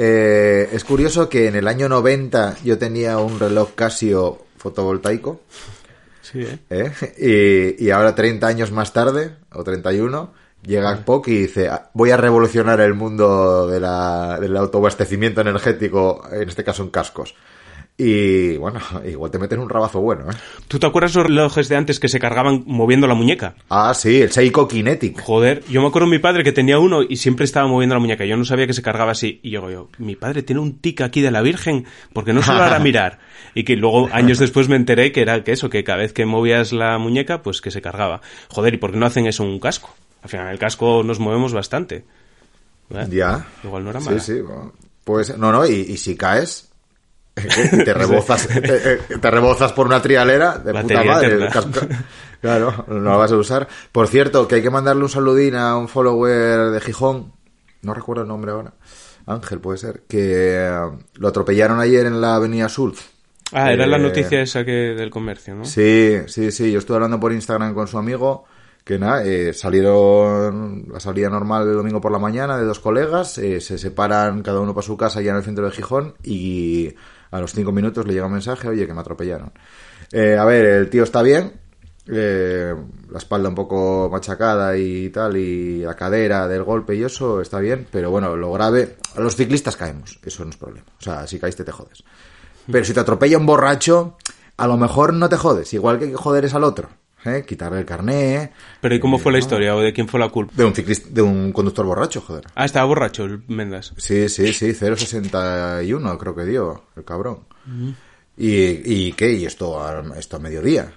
Eh, 0.00 0.68
es 0.72 0.84
curioso 0.84 1.28
que 1.28 1.48
en 1.48 1.56
el 1.56 1.66
año 1.66 1.88
90 1.88 2.56
yo 2.62 2.78
tenía 2.78 3.18
un 3.18 3.40
reloj 3.40 3.70
Casio 3.74 4.38
fotovoltaico 4.56 5.40
Sí, 6.22 6.42
¿eh? 6.42 6.58
¿eh? 6.70 7.74
y, 7.78 7.86
y 7.86 7.90
ahora 7.90 8.14
30 8.14 8.46
años 8.46 8.70
más 8.70 8.92
tarde, 8.92 9.34
o 9.52 9.64
31, 9.64 10.32
llega 10.62 10.92
Spock 10.94 11.26
y 11.28 11.38
dice, 11.38 11.68
"Ah, 11.68 11.90
voy 11.94 12.10
a 12.12 12.16
revolucionar 12.16 12.80
el 12.80 12.94
mundo 12.94 13.66
de 13.66 13.80
la- 13.80 14.38
del 14.38 14.56
autoabastecimiento 14.56 15.40
energético, 15.40 16.22
en 16.30 16.48
este 16.48 16.62
caso 16.64 16.82
en 16.84 16.90
cascos. 16.90 17.34
Y 18.00 18.56
bueno, 18.58 18.78
igual 19.10 19.32
te 19.32 19.40
meten 19.40 19.58
un 19.58 19.68
rabazo 19.68 20.00
bueno, 20.00 20.30
¿eh? 20.30 20.34
¿Tú 20.68 20.78
te 20.78 20.86
acuerdas 20.86 21.16
los 21.16 21.26
relojes 21.26 21.68
de 21.68 21.74
antes 21.74 21.98
que 21.98 22.08
se 22.08 22.20
cargaban 22.20 22.62
moviendo 22.64 23.08
la 23.08 23.14
muñeca? 23.14 23.56
Ah, 23.68 23.92
sí, 23.92 24.22
el 24.22 24.30
Seiko 24.30 24.68
Kinetic. 24.68 25.20
Joder, 25.20 25.64
yo 25.68 25.82
me 25.82 25.88
acuerdo 25.88 26.06
de 26.06 26.12
mi 26.12 26.20
padre 26.20 26.44
que 26.44 26.52
tenía 26.52 26.78
uno 26.78 27.02
y 27.02 27.16
siempre 27.16 27.44
estaba 27.44 27.66
moviendo 27.66 27.96
la 27.96 28.00
muñeca. 28.00 28.24
Yo 28.24 28.36
no 28.36 28.44
sabía 28.44 28.68
que 28.68 28.72
se 28.72 28.82
cargaba 28.82 29.10
así. 29.10 29.40
Y 29.42 29.50
yo, 29.50 29.68
yo, 29.68 29.88
mi 29.98 30.14
padre 30.14 30.44
tiene 30.44 30.60
un 30.60 30.78
tic 30.78 31.00
aquí 31.00 31.20
de 31.20 31.32
la 31.32 31.42
Virgen, 31.42 31.86
porque 32.12 32.32
no 32.32 32.40
se 32.40 32.52
lo 32.52 32.62
hará 32.62 32.78
mirar. 32.78 33.18
Y 33.54 33.64
que 33.64 33.74
luego, 33.74 34.08
años 34.12 34.38
después 34.38 34.68
me 34.68 34.76
enteré 34.76 35.10
que 35.10 35.22
era 35.22 35.42
que 35.42 35.50
eso, 35.50 35.68
que 35.68 35.82
cada 35.82 35.98
vez 35.98 36.12
que 36.12 36.24
movías 36.24 36.72
la 36.72 36.96
muñeca, 36.98 37.42
pues 37.42 37.60
que 37.60 37.72
se 37.72 37.82
cargaba. 37.82 38.20
Joder, 38.48 38.74
¿y 38.74 38.76
por 38.76 38.92
qué 38.92 38.98
no 38.98 39.06
hacen 39.06 39.26
eso 39.26 39.42
en 39.42 39.50
un 39.50 39.58
casco? 39.58 39.92
Al 40.22 40.28
final, 40.28 40.46
en 40.46 40.52
el 40.52 40.58
casco 40.60 41.02
nos 41.02 41.18
movemos 41.18 41.52
bastante. 41.52 42.04
Ya. 43.10 43.44
Igual 43.64 43.82
no 43.82 43.90
era 43.90 43.98
mala. 43.98 44.20
Sí, 44.20 44.34
sí. 44.36 44.42
Pues, 45.02 45.36
no, 45.36 45.50
no, 45.50 45.66
y, 45.66 45.72
y 45.72 45.96
si 45.96 46.16
caes, 46.16 46.67
te 47.84 47.94
rebozas, 47.94 48.46
te, 48.48 48.94
eh, 48.94 48.98
te 49.20 49.30
rebozas 49.30 49.72
por 49.72 49.86
una 49.86 50.00
trialera 50.02 50.58
de 50.58 50.72
Batería 50.72 51.02
puta 51.02 51.12
madre. 51.12 51.48
Claro, 52.40 52.84
no 52.88 53.00
lo 53.00 53.18
vas 53.18 53.32
a 53.32 53.36
usar. 53.36 53.66
Por 53.92 54.06
cierto, 54.08 54.46
que 54.46 54.56
hay 54.56 54.62
que 54.62 54.70
mandarle 54.70 55.02
un 55.02 55.08
saludín 55.08 55.54
a 55.56 55.76
un 55.76 55.88
follower 55.88 56.70
de 56.70 56.80
Gijón, 56.80 57.32
no 57.82 57.94
recuerdo 57.94 58.22
el 58.22 58.28
nombre 58.28 58.52
ahora, 58.52 58.74
Ángel 59.26 59.58
puede 59.60 59.78
ser, 59.78 60.02
que 60.08 60.56
eh, 60.66 60.80
lo 61.14 61.28
atropellaron 61.28 61.80
ayer 61.80 62.06
en 62.06 62.20
la 62.20 62.36
avenida 62.36 62.68
Sur. 62.68 62.92
Ah, 63.52 63.72
era 63.72 63.86
la 63.86 63.96
Eh, 63.96 64.00
noticia 64.00 64.40
esa 64.42 64.64
que 64.64 64.70
del 64.94 65.10
comercio, 65.10 65.54
¿no? 65.54 65.64
Sí, 65.64 66.18
sí, 66.26 66.52
sí. 66.52 66.70
Yo 66.70 66.78
estuve 66.80 66.96
hablando 66.96 67.18
por 67.18 67.32
Instagram 67.32 67.74
con 67.74 67.88
su 67.88 67.98
amigo. 67.98 68.44
Que 68.84 68.98
nada, 68.98 69.22
eh, 69.24 69.52
salieron 69.52 70.86
la 70.90 71.00
salida 71.00 71.28
normal 71.28 71.66
el 71.68 71.74
domingo 71.74 72.00
por 72.00 72.10
la 72.12 72.18
mañana 72.18 72.56
de 72.58 72.64
dos 72.64 72.80
colegas. 72.80 73.36
eh, 73.38 73.60
se 73.60 73.76
separan 73.78 74.42
cada 74.42 74.60
uno 74.60 74.74
para 74.74 74.86
su 74.86 74.96
casa 74.96 75.20
ya 75.20 75.30
en 75.32 75.38
el 75.38 75.42
centro 75.42 75.64
de 75.64 75.72
Gijón. 75.72 76.14
Y 76.22 76.94
a 77.30 77.40
los 77.40 77.52
cinco 77.52 77.72
minutos 77.72 78.06
le 78.06 78.12
llega 78.14 78.26
un 78.26 78.32
mensaje: 78.32 78.68
Oye, 78.68 78.86
que 78.86 78.94
me 78.94 79.00
atropellaron. 79.00 79.52
Eh, 80.12 80.36
a 80.38 80.44
ver, 80.44 80.64
el 80.64 80.90
tío 80.90 81.04
está 81.04 81.22
bien. 81.22 81.52
eh, 82.10 82.74
la 83.10 83.18
espalda 83.18 83.48
un 83.50 83.54
poco 83.54 84.08
machacada 84.10 84.76
y 84.76 85.10
tal, 85.10 85.36
y 85.36 85.82
la 85.82 85.94
cadera 85.94 86.48
del 86.48 86.62
golpe 86.64 86.94
y 86.96 87.04
eso 87.04 87.40
está 87.40 87.58
bien, 87.58 87.86
pero 87.90 88.10
bueno, 88.10 88.36
lo 88.36 88.50
grave, 88.52 88.96
a 89.14 89.20
los 89.20 89.36
ciclistas 89.36 89.76
caemos, 89.76 90.18
eso 90.24 90.44
no 90.44 90.50
es 90.50 90.56
problema. 90.56 90.86
O 90.98 91.02
sea, 91.02 91.26
si 91.26 91.38
caíste 91.38 91.64
te 91.64 91.72
jodes. 91.72 92.02
Pero 92.70 92.84
si 92.84 92.94
te 92.94 93.00
atropella 93.00 93.38
un 93.38 93.46
borracho, 93.46 94.16
a 94.56 94.66
lo 94.66 94.76
mejor 94.76 95.12
no 95.12 95.28
te 95.28 95.36
jodes, 95.36 95.72
igual 95.74 95.98
que 95.98 96.14
es 96.44 96.54
al 96.54 96.64
otro. 96.64 96.88
¿Eh? 97.28 97.44
Quitarle 97.44 97.80
el 97.80 97.84
carné. 97.84 98.52
Pero 98.80 98.94
¿y 98.94 99.00
cómo 99.00 99.18
fue 99.18 99.32
la 99.32 99.38
historia 99.38 99.76
o 99.76 99.80
de 99.80 99.92
quién 99.92 100.08
fue 100.08 100.18
la 100.18 100.28
culpa? 100.28 100.52
De 100.56 100.64
un 100.64 100.74
ciclista, 100.74 101.08
de 101.10 101.22
un 101.22 101.52
conductor 101.52 101.86
borracho, 101.86 102.20
joder. 102.20 102.46
Ah, 102.54 102.64
estaba 102.64 102.86
borracho 102.86 103.24
el 103.24 103.42
Mendas. 103.48 103.92
Sí, 103.96 104.28
sí, 104.28 104.52
sí, 104.52 104.72
0,61 104.72 106.18
creo 106.18 106.34
que 106.34 106.44
dio, 106.44 106.84
el 106.96 107.04
cabrón. 107.04 107.44
¿Y, 108.36 108.52
¿Y 108.52 109.12
qué? 109.12 109.32
Y 109.32 109.44
esto 109.44 109.82
a, 109.82 110.02
esto 110.18 110.36
a 110.36 110.40
mediodía. 110.40 110.92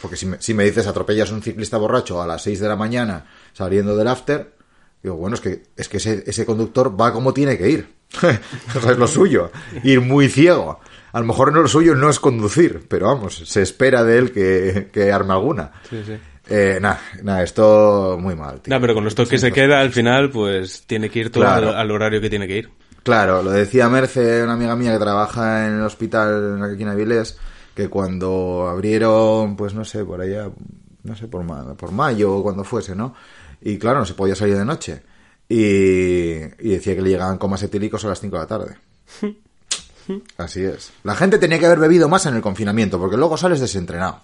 Porque 0.00 0.16
si 0.16 0.26
me, 0.26 0.40
si 0.40 0.54
me 0.54 0.64
dices 0.64 0.86
atropellas 0.86 1.30
a 1.30 1.34
un 1.34 1.42
ciclista 1.42 1.78
borracho 1.78 2.22
a 2.22 2.26
las 2.26 2.42
6 2.42 2.60
de 2.60 2.68
la 2.68 2.76
mañana 2.76 3.26
saliendo 3.52 3.96
del 3.96 4.08
after, 4.08 4.54
digo, 5.02 5.16
bueno, 5.16 5.34
es 5.34 5.40
que, 5.40 5.62
es 5.76 5.88
que 5.88 5.96
ese, 5.96 6.22
ese 6.26 6.46
conductor 6.46 6.98
va 6.98 7.12
como 7.12 7.32
tiene 7.34 7.58
que 7.58 7.70
ir. 7.70 7.94
es 8.74 8.98
lo 8.98 9.06
suyo. 9.06 9.50
Ir 9.82 10.00
muy 10.00 10.28
ciego. 10.28 10.80
A 11.14 11.20
lo 11.20 11.26
mejor 11.26 11.52
no 11.52 11.62
lo 11.62 11.68
suyo 11.68 11.94
no 11.94 12.10
es 12.10 12.20
conducir, 12.20 12.86
pero 12.88 13.06
vamos, 13.06 13.36
se 13.46 13.62
espera 13.62 14.02
de 14.04 14.18
él 14.18 14.32
que, 14.32 14.88
que 14.92 15.10
arme 15.12 15.32
alguna. 15.32 15.70
Sí, 15.88 16.02
sí. 16.04 16.12
Eh, 16.50 16.78
nada, 16.80 17.00
nada, 17.22 17.42
esto 17.42 18.18
muy 18.20 18.34
mal. 18.36 18.60
tío. 18.60 18.74
No, 18.74 18.80
pero 18.80 18.92
con 18.94 19.04
los 19.04 19.14
toques 19.14 19.40
se 19.40 19.50
queda, 19.52 19.80
al 19.80 19.92
final, 19.92 20.30
pues 20.30 20.82
tiene 20.86 21.08
que 21.08 21.20
ir 21.20 21.30
todo 21.30 21.44
Claro. 21.44 21.70
al, 21.70 21.76
al 21.76 21.90
horario 21.90 22.20
que 22.20 22.28
tiene 22.28 22.46
que 22.46 22.58
ir. 22.58 22.70
Claro, 23.02 23.42
lo 23.42 23.50
decía 23.50 23.88
Merce, 23.88 24.42
una 24.42 24.54
amiga 24.54 24.76
mía 24.76 24.92
que 24.92 24.98
trabaja 24.98 25.66
en 25.68 25.74
el 25.74 25.82
hospital 25.82 26.62
aquí 26.64 26.82
en 26.82 26.88
Avilés, 26.88 27.38
que 27.74 27.88
cuando 27.88 28.66
abrieron, 28.68 29.56
pues 29.56 29.72
no 29.74 29.84
sé, 29.84 30.04
por 30.04 30.20
allá, 30.20 30.50
no 31.04 31.14
sé, 31.16 31.28
por, 31.28 31.44
ma- 31.44 31.74
por 31.74 31.92
mayo 31.92 32.34
o 32.36 32.42
cuando 32.42 32.64
fuese, 32.64 32.94
¿no? 32.94 33.14
Y 33.62 33.78
claro, 33.78 34.00
no 34.00 34.04
se 34.06 34.14
podía 34.14 34.34
salir 34.34 34.56
de 34.56 34.64
noche. 34.64 35.02
Y, 35.48 35.58
y 36.58 36.70
decía 36.70 36.94
que 36.94 37.02
le 37.02 37.10
llegaban 37.10 37.38
comas 37.38 37.62
etílicos 37.62 38.04
a 38.04 38.08
las 38.08 38.20
5 38.20 38.36
de 38.36 38.42
la 38.42 38.46
tarde. 38.48 38.76
Así 40.36 40.64
es. 40.64 40.92
La 41.02 41.14
gente 41.14 41.38
tenía 41.38 41.58
que 41.58 41.66
haber 41.66 41.78
bebido 41.78 42.08
más 42.08 42.26
en 42.26 42.34
el 42.34 42.42
confinamiento, 42.42 42.98
porque 42.98 43.16
luego 43.16 43.36
sales 43.36 43.60
desentrenado. 43.60 44.20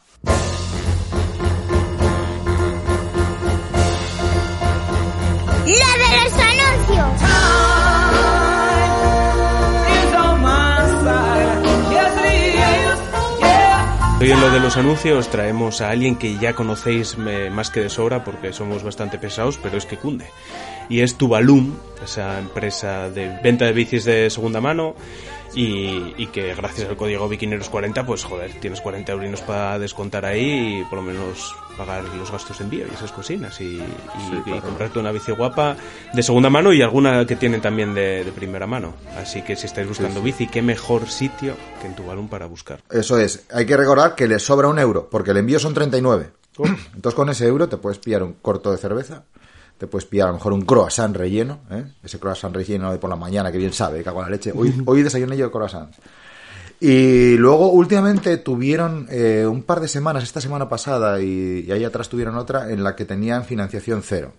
¡La 5.67 5.93
de 5.97 6.09
los 6.25 6.33
anuncios! 6.39 7.31
Hoy 14.21 14.31
en 14.31 14.41
lo 14.43 14.51
de 14.51 14.61
los 14.61 14.77
anuncios 14.77 15.31
traemos 15.31 15.81
a 15.81 15.89
alguien 15.89 16.15
que 16.17 16.37
ya 16.37 16.53
conocéis 16.53 17.17
eh, 17.27 17.49
más 17.51 17.71
que 17.71 17.81
de 17.81 17.89
sobra 17.89 18.23
porque 18.23 18.53
somos 18.53 18.83
bastante 18.83 19.17
pesados, 19.17 19.59
pero 19.63 19.79
es 19.79 19.87
que 19.87 19.97
cunde. 19.97 20.27
Y 20.91 21.01
es 21.01 21.17
Tubalum, 21.17 21.73
esa 22.05 22.39
empresa 22.39 23.09
de 23.09 23.39
venta 23.43 23.65
de 23.65 23.73
bicis 23.73 24.05
de 24.05 24.29
segunda 24.29 24.61
mano 24.61 24.95
y, 25.55 26.15
y 26.17 26.27
que 26.29 26.55
gracias 26.55 26.89
al 26.89 26.97
código 26.97 27.29
Bikineros40, 27.29 28.05
pues 28.05 28.25
joder, 28.25 28.53
tienes 28.61 28.81
40 28.81 29.13
eurinos 29.13 29.41
para 29.43 29.79
descontar 29.79 30.25
ahí 30.25 30.81
y 30.81 30.85
por 30.85 30.99
lo 30.99 31.03
menos 31.03 31.55
pagar 31.77 32.05
los 32.05 32.31
gastos 32.31 32.59
de 32.59 32.65
envío 32.65 32.87
y 32.91 32.95
esas 32.95 33.11
cosinas 33.13 33.61
y, 33.61 33.65
y- 33.77 33.83
y 34.47 34.61
comprarte 34.61 34.99
una 34.99 35.13
bici 35.13 35.33
guapa 35.33 35.77
de 36.13 36.23
segunda 36.23 36.51
mano 36.51 36.73
y 36.73 36.83
alguna 36.83 37.25
que 37.27 37.37
tienen 37.37 37.61
también 37.61 37.95
de, 37.95 38.23
de 38.25 38.33
primera 38.33 38.67
mano. 38.67 38.95
Así 39.17 39.43
que 39.43 39.57
si 39.57 39.67
estáis 39.67 39.89
buscando 39.89 40.23
bici, 40.23 40.47
qué 40.47 40.63
mejor 40.63 41.09
sitio 41.09 41.55
que 41.81 41.87
en 41.87 41.95
Tubalum 41.97 42.29
para 42.29 42.47
buscar. 42.47 42.81
Eso 42.91 43.19
es. 43.19 43.47
Hay 43.53 43.67
que 43.67 43.77
recordar 43.77 44.15
que 44.15 44.29
le 44.29 44.39
sobra 44.39 44.69
un 44.69 44.79
euro, 44.79 45.09
porque 45.11 45.31
el 45.33 45.39
envío 45.39 45.59
son 45.59 45.75
39. 45.75 46.31
Entonces 46.95 47.15
con 47.15 47.29
ese 47.31 47.47
euro 47.47 47.69
te 47.69 47.79
puedes 47.79 47.99
pillar 47.99 48.23
un 48.23 48.35
corto 48.35 48.71
de 48.71 48.77
cerveza, 48.77 49.25
te 49.81 49.87
puedes 49.87 50.07
pillar 50.07 50.29
a 50.29 50.33
lo 50.33 50.37
mejor 50.37 50.53
un 50.53 50.61
croissant 50.67 51.17
relleno, 51.17 51.61
¿eh? 51.71 51.83
ese 52.05 52.19
croissant 52.19 52.55
relleno 52.55 52.93
de 52.93 52.99
por 52.99 53.09
la 53.09 53.17
mañana, 53.17 53.51
que 53.51 53.57
bien 53.57 53.73
sabe, 53.73 54.05
cago 54.05 54.19
en 54.21 54.27
la 54.27 54.31
leche. 54.31 54.53
Hoy, 54.55 54.75
hoy 54.85 55.03
desayuné 55.03 55.39
yo 55.39 55.51
croissant. 55.51 55.91
Y 56.79 57.39
luego 57.39 57.71
últimamente 57.73 58.37
tuvieron 58.37 59.07
eh, 59.11 59.47
un 59.47 59.63
par 59.63 59.81
de 59.81 59.89
semanas, 59.89 60.23
esta 60.23 60.43
semana 60.43 60.69
pasada 60.69 61.23
y, 61.23 61.65
y 61.67 61.73
ahí 61.73 61.83
atrás 61.83 62.11
tuvieron 62.11 62.37
otra, 62.37 62.71
en 62.71 62.85
la 62.85 62.95
que 62.95 63.07
tenían 63.07 63.47
financiación 63.47 64.03
cero. 64.03 64.35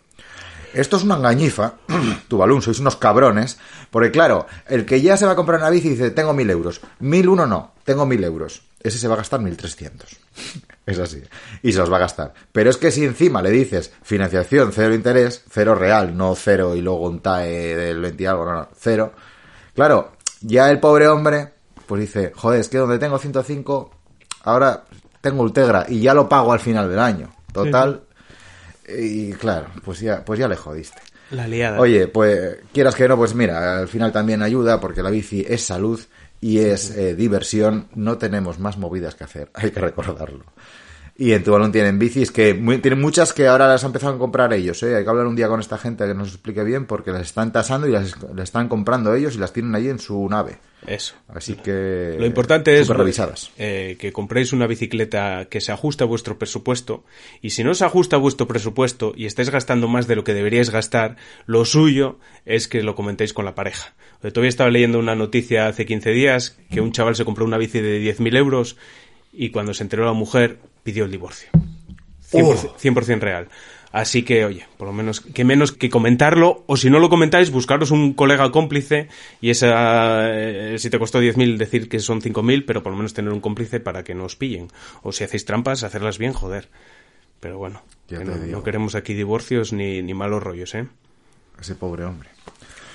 Esto 0.76 0.98
es 0.98 1.04
una 1.04 1.16
engañifa, 1.16 1.74
tu 2.28 2.38
balón, 2.38 2.62
sois 2.62 2.78
unos 2.78 2.96
cabrones, 2.96 3.58
porque 3.90 4.12
claro, 4.12 4.46
el 4.68 4.86
que 4.86 5.02
ya 5.02 5.18
se 5.18 5.26
va 5.26 5.32
a 5.32 5.36
comprar 5.36 5.60
una 5.60 5.72
bici 5.72 5.90
dice, 5.90 6.12
tengo 6.12 6.34
mil 6.34 6.52
euros, 6.52 6.82
mil 7.00 7.28
uno 7.28 7.48
no, 7.48 7.72
tengo 7.84 8.06
mil 8.06 8.24
euros, 8.24 8.62
ese 8.84 8.98
se 8.98 9.08
va 9.08 9.16
a 9.16 9.18
gastar 9.18 9.40
mil 9.42 9.56
trescientos. 9.58 10.18
Es 10.86 10.98
así, 11.00 11.22
y 11.62 11.72
se 11.72 11.80
los 11.80 11.92
va 11.92 11.98
a 11.98 12.02
gastar. 12.02 12.34
Pero 12.52 12.70
es 12.70 12.78
que 12.78 12.92
si 12.92 13.06
encima 13.06 13.42
le 13.42 13.52
dices 13.52 13.92
financiación, 14.02 14.72
cero 14.74 14.94
interés, 14.94 15.44
cero 15.50 15.76
real, 15.76 16.18
no 16.18 16.36
cero 16.36 16.76
y 16.76 16.82
luego 16.82 17.08
un 17.08 17.22
TAE 17.22 17.76
del 17.76 18.02
20 18.02 18.24
y 18.24 18.26
algo, 18.26 18.46
no, 18.46 18.54
no, 18.54 18.70
cero. 18.78 19.14
Claro, 19.76 20.14
ya 20.42 20.70
el 20.70 20.80
pobre 20.80 21.08
hombre, 21.08 21.54
pues 21.86 22.02
dice, 22.02 22.32
joder, 22.36 22.62
es 22.62 22.70
que 22.70 22.80
donde 22.80 23.00
tengo 23.00 23.20
105, 23.20 23.92
ahora 24.44 24.86
tengo 25.22 25.44
Ultegra 25.44 25.86
y 25.88 26.02
ya 26.02 26.14
lo 26.14 26.28
pago 26.28 26.52
al 26.52 26.60
final 26.60 26.90
del 26.90 27.00
año. 27.00 27.34
Total, 27.54 28.04
y 28.88 29.34
claro, 29.34 29.68
pues 29.84 30.00
ya, 30.00 30.26
pues 30.26 30.40
ya 30.40 30.48
le 30.48 30.56
jodiste. 30.56 31.02
La 31.32 31.48
liada. 31.48 31.80
Oye, 31.80 32.08
pues 32.08 32.58
quieras 32.74 32.96
que 32.96 33.08
no, 33.08 33.16
pues 33.16 33.34
mira, 33.34 33.80
al 33.80 33.88
final 33.88 34.12
también 34.12 34.42
ayuda 34.42 34.82
porque 34.82 35.02
la 35.02 35.10
bici 35.10 35.46
es 35.48 35.64
salud 35.64 36.00
y 36.42 36.58
es 36.60 36.90
eh, 36.98 37.16
diversión. 37.16 37.88
No 37.96 38.18
tenemos 38.18 38.60
más 38.60 38.78
movidas 38.78 39.16
que 39.16 39.24
hacer, 39.24 39.52
hay 39.54 39.72
que 39.72 39.80
recordarlo. 39.80 40.46
Y 41.18 41.34
en 41.34 41.44
Tubalón 41.44 41.72
tienen 41.72 42.00
bicis 42.00 42.32
que 42.32 42.54
muy- 42.56 42.80
tienen 42.80 43.00
muchas 43.00 43.32
que 43.34 43.48
ahora 43.48 43.68
las 43.68 43.84
han 43.84 43.90
empezado 43.90 44.16
a 44.16 44.18
comprar 44.18 44.54
ellos. 44.54 44.82
¿eh? 44.82 44.96
Hay 44.96 45.04
que 45.04 45.10
hablar 45.10 45.28
un 45.28 45.36
día 45.36 45.48
con 45.48 45.60
esta 45.60 45.78
gente 45.78 46.08
que 46.08 46.16
nos 46.16 46.30
explique 46.30 46.64
bien 46.64 46.86
porque 46.86 47.12
las 47.12 47.22
están 47.24 47.52
tasando 47.52 47.88
y 47.88 47.92
las, 47.92 48.16
las 48.34 48.44
están 48.46 48.68
comprando 48.70 49.14
ellos 49.14 49.36
y 49.36 49.38
las 49.38 49.54
tienen 49.54 49.76
ahí 49.76 49.88
en 49.90 50.00
su 50.00 50.28
nave. 50.30 50.58
Eso. 50.88 51.14
Así 51.28 51.54
que 51.58 52.16
Lo 52.18 52.26
importante 52.26 52.80
es 52.80 52.88
revisadas. 52.88 53.52
eh, 53.60 53.98
que 54.00 54.12
compréis 54.12 54.52
una 54.52 54.66
bicicleta 54.66 55.46
que 55.48 55.62
se 55.62 55.72
ajuste 55.72 56.04
a 56.04 56.08
vuestro 56.08 56.40
presupuesto 56.40 57.04
y 57.40 57.52
si 57.52 57.64
no 57.64 57.76
se 57.76 57.86
ajusta 57.86 58.16
a 58.16 58.20
vuestro 58.20 58.48
presupuesto 58.48 59.14
y 59.16 59.28
estáis 59.28 59.52
gastando 59.52 59.88
más 59.88 60.08
de 60.08 60.16
lo 60.16 60.24
que 60.24 60.34
deberíais 60.34 60.72
gastar, 60.72 61.18
lo 61.46 61.66
suyo 61.66 62.18
es 62.48 62.68
que 62.68 62.82
lo 62.82 62.96
comentéis 62.96 63.32
con 63.34 63.46
la 63.46 63.54
pareja. 63.54 63.94
Yo 64.24 64.34
todavía 64.34 64.50
estaba 64.50 64.72
leyendo 64.72 64.98
una 64.98 65.14
noticia 65.16 65.68
hace 65.68 65.86
15 65.86 66.10
días 66.12 66.58
que 66.72 66.82
un 66.82 66.92
chaval 66.94 67.16
se 67.16 67.26
compró 67.26 67.46
una 67.46 67.60
bici 67.60 67.80
de 67.80 68.00
10.000 68.00 68.36
euros 68.36 68.76
y 69.34 69.52
cuando 69.52 69.76
se 69.76 69.84
enteró 69.84 70.04
la 70.06 70.14
mujer 70.14 70.58
pidió 70.84 71.06
el 71.06 71.12
divorcio. 71.12 71.50
100%, 72.32 72.76
100% 72.78 73.20
real. 73.20 73.50
Así 73.92 74.24
que, 74.24 74.46
oye, 74.46 74.66
por 74.78 74.88
lo 74.88 74.94
menos, 74.94 75.20
que 75.20 75.44
menos 75.44 75.74
que 75.74 75.90
comentarlo, 75.90 76.64
o 76.66 76.78
si 76.78 76.90
no 76.90 77.00
lo 77.00 77.10
comentáis, 77.10 77.52
buscaros 77.52 77.92
un 77.92 78.14
colega 78.14 78.50
cómplice, 78.50 79.10
y 79.42 79.50
esa, 79.50 80.30
eh, 80.30 80.76
si 80.80 80.90
te 80.90 80.98
costó 80.98 81.22
10.000, 81.22 81.58
decir 81.58 81.90
que 81.90 82.00
son 82.00 82.22
5.000, 82.22 82.64
pero 82.66 82.84
por 82.84 82.94
lo 82.94 82.98
menos 82.98 83.14
tener 83.14 83.34
un 83.34 83.42
cómplice 83.42 83.82
para 83.82 84.04
que 84.06 84.16
no 84.16 84.24
os 84.24 84.38
pillen. 84.38 84.70
O 85.04 85.12
si 85.12 85.26
hacéis 85.26 85.44
trampas, 85.44 85.84
hacerlas 85.84 86.18
bien, 86.18 86.32
joder. 86.32 86.70
Pero 87.42 87.58
bueno, 87.58 87.82
que 88.08 88.24
no, 88.24 88.36
no 88.36 88.64
queremos 88.64 88.96
aquí 88.96 89.14
divorcios 89.14 89.74
ni, 89.74 90.02
ni 90.02 90.14
malos 90.14 90.42
rollos, 90.42 90.74
¿eh? 90.76 90.88
Ese 91.60 91.76
pobre 91.76 92.06
hombre. 92.06 92.30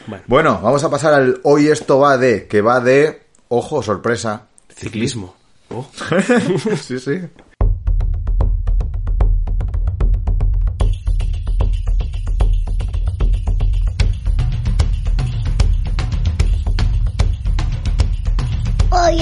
Bueno, 0.06 0.24
Bueno, 0.28 0.60
vamos 0.62 0.82
a 0.82 0.90
pasar 0.90 1.12
al 1.14 1.40
hoy 1.42 1.66
esto 1.68 1.98
va 1.98 2.16
de, 2.16 2.46
que 2.46 2.62
va 2.62 2.80
de, 2.80 3.22
ojo, 3.48 3.82
sorpresa. 3.82 4.46
ciclismo. 4.74 5.36
Oh. 5.68 5.86
sí, 6.80 6.98
sí. 7.00 7.20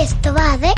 Esto 0.05 0.35
va 0.35 0.59
de... 0.59 0.69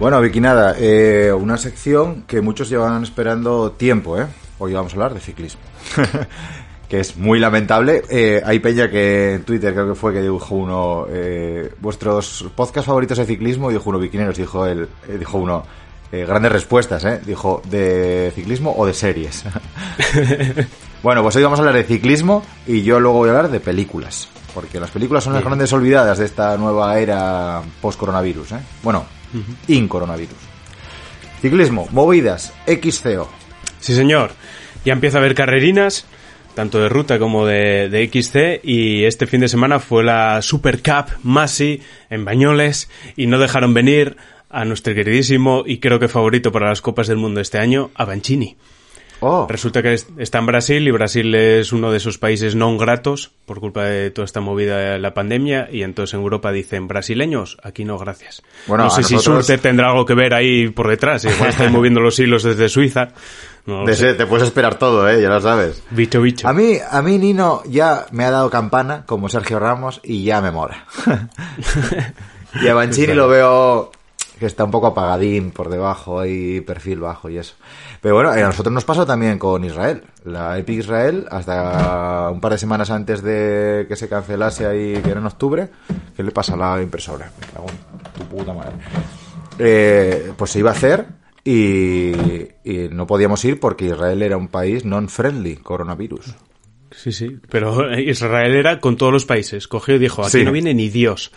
Bueno, 0.00 0.20
Vicky, 0.20 0.40
nada, 0.40 0.74
eh, 0.76 1.32
una 1.32 1.56
sección 1.56 2.24
que 2.26 2.40
muchos 2.40 2.68
llevan 2.68 3.04
esperando 3.04 3.70
tiempo, 3.72 4.18
¿eh? 4.18 4.26
Hoy 4.58 4.72
vamos 4.72 4.92
a 4.92 4.96
hablar 4.96 5.14
de 5.14 5.20
ciclismo. 5.20 5.60
que 6.88 6.98
es 6.98 7.16
muy 7.16 7.38
lamentable. 7.38 8.02
Eh, 8.10 8.42
hay 8.44 8.58
peña 8.58 8.90
que 8.90 9.34
en 9.34 9.44
Twitter 9.44 9.72
creo 9.72 9.90
que 9.90 9.94
fue 9.94 10.12
que 10.12 10.22
dijo 10.22 10.56
uno 10.56 11.06
eh, 11.08 11.72
vuestros 11.78 12.46
podcast 12.56 12.88
favoritos 12.88 13.18
de 13.18 13.26
ciclismo 13.26 13.70
y 13.70 13.74
dijo 13.74 13.88
uno 13.90 14.00
Viquineros, 14.00 14.36
dijo 14.36 14.66
él, 14.66 14.88
eh, 15.06 15.16
dijo 15.16 15.38
uno 15.38 15.64
eh, 16.10 16.24
grandes 16.26 16.50
respuestas, 16.50 17.04
¿eh? 17.04 17.20
Dijo 17.24 17.62
de 17.70 18.32
ciclismo 18.34 18.74
o 18.76 18.84
de 18.84 18.94
series. 18.94 19.44
bueno, 21.02 21.22
pues 21.22 21.36
hoy 21.36 21.42
vamos 21.42 21.58
a 21.58 21.62
hablar 21.62 21.76
de 21.76 21.84
ciclismo 21.84 22.44
y 22.66 22.82
yo 22.82 23.00
luego 23.00 23.18
voy 23.18 23.28
a 23.28 23.32
hablar 23.32 23.50
de 23.50 23.60
películas. 23.60 24.28
Porque 24.54 24.80
las 24.80 24.90
películas 24.90 25.22
son 25.22 25.32
las 25.32 25.44
grandes 25.44 25.72
olvidadas 25.72 26.18
de 26.18 26.24
esta 26.24 26.56
nueva 26.56 26.98
era 26.98 27.62
post-coronavirus, 27.80 28.52
¿eh? 28.52 28.60
Bueno, 28.82 29.06
in-coronavirus. 29.68 30.38
Ciclismo, 31.40 31.86
movidas, 31.92 32.52
XCO. 32.66 33.28
Sí, 33.78 33.94
señor. 33.94 34.32
Ya 34.84 34.92
empieza 34.92 35.18
a 35.18 35.20
haber 35.20 35.34
carrerinas. 35.34 36.04
tanto 36.54 36.80
de 36.80 36.88
ruta 36.88 37.18
como 37.18 37.46
de, 37.46 37.88
de 37.88 38.06
XC, 38.06 38.60
y 38.64 39.04
este 39.04 39.26
fin 39.26 39.40
de 39.40 39.48
semana 39.48 39.78
fue 39.78 40.04
la 40.04 40.42
Super 40.42 40.82
Cup 40.82 41.16
Masi 41.22 41.80
en 42.10 42.24
Bañoles, 42.24 42.90
y 43.16 43.26
no 43.26 43.38
dejaron 43.38 43.72
venir 43.72 44.16
a 44.50 44.64
nuestro 44.64 44.94
queridísimo 44.94 45.62
y 45.64 45.78
creo 45.78 46.00
que 46.00 46.08
favorito 46.08 46.50
para 46.50 46.68
las 46.68 46.80
Copas 46.80 47.06
del 47.06 47.18
Mundo 47.18 47.40
este 47.40 47.58
año, 47.58 47.90
a 47.94 48.04
Banchini. 48.04 48.56
Oh, 49.20 49.46
Resulta 49.48 49.82
que 49.82 49.92
es- 49.94 50.06
está 50.18 50.38
en 50.38 50.46
Brasil 50.46 50.86
y 50.88 50.90
Brasil 50.90 51.34
es 51.34 51.72
uno 51.72 51.90
de 51.90 51.98
esos 51.98 52.16
países 52.18 52.54
no 52.54 52.76
gratos 52.78 53.32
por 53.44 53.60
culpa 53.60 53.84
de 53.84 54.10
toda 54.10 54.24
esta 54.24 54.40
movida 54.40 54.78
de 54.78 54.98
la 54.98 55.12
pandemia 55.14 55.68
y 55.70 55.82
entonces 55.82 56.14
en 56.14 56.20
Europa 56.20 56.52
dicen 56.52 56.88
brasileños, 56.88 57.58
aquí 57.62 57.84
no, 57.84 57.98
gracias. 57.98 58.42
Bueno, 58.66 58.84
no 58.84 58.90
sé 58.90 59.02
si 59.02 59.18
Surte 59.18 59.58
tendrá 59.58 59.90
algo 59.90 60.06
que 60.06 60.14
ver 60.14 60.32
ahí 60.34 60.68
por 60.70 60.88
detrás, 60.88 61.24
igual 61.24 61.50
están 61.50 61.70
moviendo 61.72 62.00
los 62.00 62.18
hilos 62.18 62.42
desde 62.42 62.68
Suiza. 62.68 63.08
No 63.66 63.84
te 63.84 64.26
puedes 64.26 64.46
esperar 64.46 64.76
todo, 64.76 65.08
¿eh? 65.08 65.20
Ya 65.20 65.28
lo 65.28 65.40
sabes. 65.40 65.82
Bicho, 65.90 66.22
bicho. 66.22 66.48
A 66.48 66.52
mí, 66.54 66.78
a 66.90 67.02
mí 67.02 67.18
Nino 67.18 67.62
ya 67.66 68.06
me 68.10 68.24
ha 68.24 68.30
dado 68.30 68.48
campana, 68.48 69.04
como 69.06 69.28
Sergio 69.28 69.58
Ramos, 69.60 70.00
y 70.02 70.24
ya 70.24 70.40
me 70.40 70.50
mola. 70.50 70.86
y 72.62 72.66
a 72.68 72.74
Banchini 72.74 73.12
lo 73.14 73.28
veo 73.28 73.92
que 74.40 74.46
está 74.46 74.64
un 74.64 74.70
poco 74.72 74.88
apagadín 74.88 75.52
por 75.52 75.68
debajo, 75.68 76.18
ahí 76.18 76.60
perfil 76.62 76.98
bajo 77.00 77.28
y 77.30 77.38
eso. 77.38 77.54
Pero 78.00 78.16
bueno, 78.16 78.34
eh, 78.34 78.42
a 78.42 78.46
nosotros 78.46 78.72
nos 78.72 78.84
pasó 78.84 79.06
también 79.06 79.38
con 79.38 79.62
Israel. 79.64 80.02
La 80.24 80.58
Epic 80.58 80.78
Israel, 80.80 81.26
hasta 81.30 82.30
un 82.32 82.40
par 82.40 82.52
de 82.52 82.58
semanas 82.58 82.90
antes 82.90 83.22
de 83.22 83.84
que 83.86 83.94
se 83.96 84.08
cancelase 84.08 84.66
ahí, 84.66 84.94
que 85.02 85.10
era 85.10 85.20
en 85.20 85.26
octubre, 85.26 85.68
¿qué 86.16 86.22
le 86.24 86.32
pasa 86.32 86.54
a 86.54 86.56
la 86.76 86.82
impresora? 86.82 87.30
Me 87.40 87.46
cago 87.46 87.66
en 87.68 88.12
tu 88.18 88.24
puta 88.36 88.52
madre. 88.54 88.72
Eh, 89.58 90.32
pues 90.36 90.50
se 90.50 90.58
iba 90.58 90.70
a 90.70 90.74
hacer 90.74 91.06
y, 91.44 92.12
y 92.64 92.88
no 92.90 93.06
podíamos 93.06 93.44
ir 93.44 93.60
porque 93.60 93.86
Israel 93.86 94.22
era 94.22 94.36
un 94.36 94.48
país 94.48 94.84
non-friendly 94.84 95.56
coronavirus. 95.58 96.34
Sí, 96.92 97.12
sí, 97.12 97.38
pero 97.50 97.96
Israel 97.98 98.54
era 98.54 98.80
con 98.80 98.96
todos 98.96 99.12
los 99.12 99.24
países. 99.26 99.68
Cogió 99.68 99.94
y 99.96 99.98
dijo, 99.98 100.22
aquí 100.22 100.30
Sí. 100.38 100.44
no 100.44 100.52
viene 100.52 100.74
ni 100.74 100.88
Dios. 100.88 101.30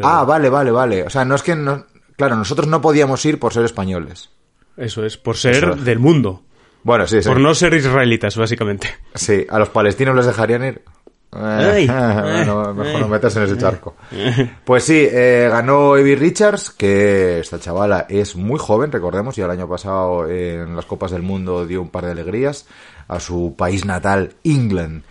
Ah, 0.00 0.24
vale, 0.24 0.48
vale, 0.48 0.70
vale. 0.70 1.02
O 1.02 1.10
sea, 1.10 1.24
no 1.24 1.34
es 1.34 1.42
que... 1.42 1.54
No... 1.54 1.84
Claro, 2.16 2.36
nosotros 2.36 2.68
no 2.68 2.80
podíamos 2.80 3.24
ir 3.24 3.38
por 3.38 3.52
ser 3.52 3.64
españoles. 3.64 4.30
Eso 4.76 5.04
es, 5.04 5.16
por 5.16 5.36
ser 5.36 5.76
del 5.76 5.98
mundo. 5.98 6.42
Bueno, 6.82 7.06
sí, 7.06 7.22
sí. 7.22 7.28
Por 7.28 7.40
no 7.40 7.54
ser 7.54 7.74
israelitas, 7.74 8.36
básicamente. 8.36 8.88
Sí, 9.14 9.46
a 9.48 9.58
los 9.58 9.70
palestinos 9.70 10.14
les 10.14 10.26
dejarían 10.26 10.64
ir. 10.64 10.82
Ay, 11.32 11.86
bueno, 11.88 12.74
mejor 12.74 13.00
no 13.00 13.08
metas 13.08 13.34
en 13.36 13.42
ese 13.44 13.58
charco. 13.58 13.96
Pues 14.64 14.84
sí, 14.84 15.06
eh, 15.10 15.48
ganó 15.50 15.96
Evie 15.96 16.16
Richards, 16.16 16.70
que 16.70 17.40
esta 17.40 17.58
chavala 17.58 18.06
es 18.08 18.36
muy 18.36 18.58
joven, 18.58 18.92
recordemos, 18.92 19.36
y 19.36 19.42
el 19.42 19.50
año 19.50 19.68
pasado 19.68 20.28
eh, 20.28 20.62
en 20.62 20.76
las 20.76 20.86
Copas 20.86 21.10
del 21.10 21.22
Mundo 21.22 21.66
dio 21.66 21.82
un 21.82 21.88
par 21.88 22.04
de 22.04 22.12
alegrías 22.12 22.66
a 23.08 23.20
su 23.20 23.54
país 23.56 23.84
natal, 23.84 24.34
England. 24.44 25.02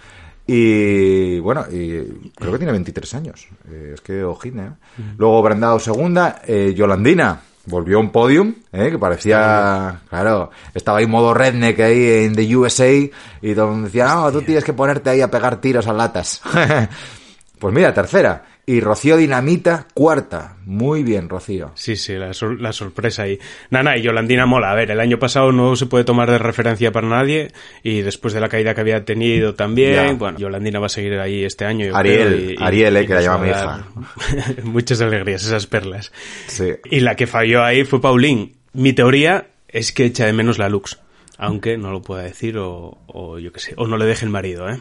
Y 0.45 1.39
bueno, 1.39 1.65
y 1.71 2.31
creo 2.35 2.51
que 2.51 2.57
tiene 2.57 2.73
23 2.73 3.13
años. 3.13 3.47
Eh, 3.69 3.91
es 3.93 4.01
que 4.01 4.23
ojina. 4.23 4.65
¿eh? 4.65 5.01
Luego 5.17 5.41
Brandao 5.41 5.79
segunda, 5.79 6.41
eh, 6.45 6.73
Yolandina 6.75 7.41
volvió 7.65 7.97
a 7.97 8.01
un 8.01 8.11
podium, 8.11 8.53
¿eh? 8.71 8.91
que 8.91 8.99
parecía, 8.99 10.01
claro, 10.09 10.51
estaba 10.73 10.97
ahí 10.97 11.07
modo 11.07 11.33
redneck 11.33 11.79
ahí 11.79 12.25
en 12.25 12.35
the 12.35 12.55
USA 12.55 12.91
y 13.41 13.55
todo 13.55 13.81
decía, 13.81 14.07
no, 14.07 14.31
tú 14.31 14.41
tienes 14.41 14.63
que 14.63 14.73
ponerte 14.73 15.09
ahí 15.09 15.21
a 15.21 15.31
pegar 15.31 15.61
tiros 15.61 15.87
a 15.87 15.93
latas. 15.93 16.41
pues 17.59 17.73
mira, 17.73 17.93
tercera. 17.93 18.43
Y 18.65 18.79
Rocío 18.79 19.17
Dinamita, 19.17 19.87
cuarta. 19.93 20.55
Muy 20.65 21.03
bien, 21.03 21.27
Rocío. 21.27 21.71
Sí, 21.75 21.97
sí, 21.97 22.13
la, 22.13 22.33
sor- 22.33 22.61
la 22.61 22.71
sorpresa 22.71 23.23
ahí. 23.23 23.37
Nana, 23.69 23.97
y 23.97 24.01
Yolandina 24.03 24.45
mola. 24.45 24.71
A 24.71 24.73
ver, 24.73 24.89
el 24.91 25.01
año 25.01 25.19
pasado 25.19 25.51
no 25.51 25.75
se 25.75 25.85
puede 25.85 26.05
tomar 26.05 26.31
de 26.31 26.37
referencia 26.37 26.91
para 26.93 27.09
nadie 27.09 27.51
y 27.83 28.01
después 28.03 28.33
de 28.33 28.39
la 28.39 28.47
caída 28.47 28.73
que 28.73 28.79
había 28.79 29.03
tenido 29.03 29.53
también, 29.53 29.93
Ya. 29.95 30.13
bueno, 30.13 30.37
Yolandina 30.39 30.79
va 30.79 30.85
a 30.85 30.89
seguir 30.89 31.19
ahí 31.19 31.43
este 31.43 31.65
año. 31.65 31.87
yo 31.87 31.95
Ariel, 31.97 32.27
creo, 32.27 32.39
y- 32.51 32.53
y- 32.53 32.57
Ariel, 32.63 32.95
eh, 32.95 33.03
y 33.03 33.07
que 33.07 33.13
la 33.15 33.21
llama 33.21 33.37
mi 33.43 33.49
a 33.49 33.53
dar 33.53 33.83
Muchas 34.63 35.01
alegrías, 35.01 35.43
esas 35.43 35.67
perlas. 35.67 36.13
Sí. 36.47 36.69
Y 36.89 37.01
la 37.01 37.15
que 37.17 37.27
falló 37.27 37.63
ahí 37.65 37.83
fue 37.83 37.99
Paulín. 37.99 38.55
Mi 38.71 38.93
teoría 38.93 39.47
es 39.67 39.91
que 39.91 40.05
echa 40.05 40.25
de 40.25 40.31
menos 40.31 40.57
la 40.57 40.69
Lux. 40.69 40.99
Aunque 41.37 41.77
no 41.77 41.91
lo 41.91 42.01
pueda 42.01 42.23
decir 42.23 42.57
o, 42.57 42.97
o 43.07 43.39
yo 43.39 43.51
qué 43.51 43.59
sé, 43.59 43.73
o 43.75 43.87
no 43.87 43.97
le 43.97 44.05
deje 44.05 44.23
el 44.23 44.31
marido, 44.31 44.69
¿eh? 44.69 44.79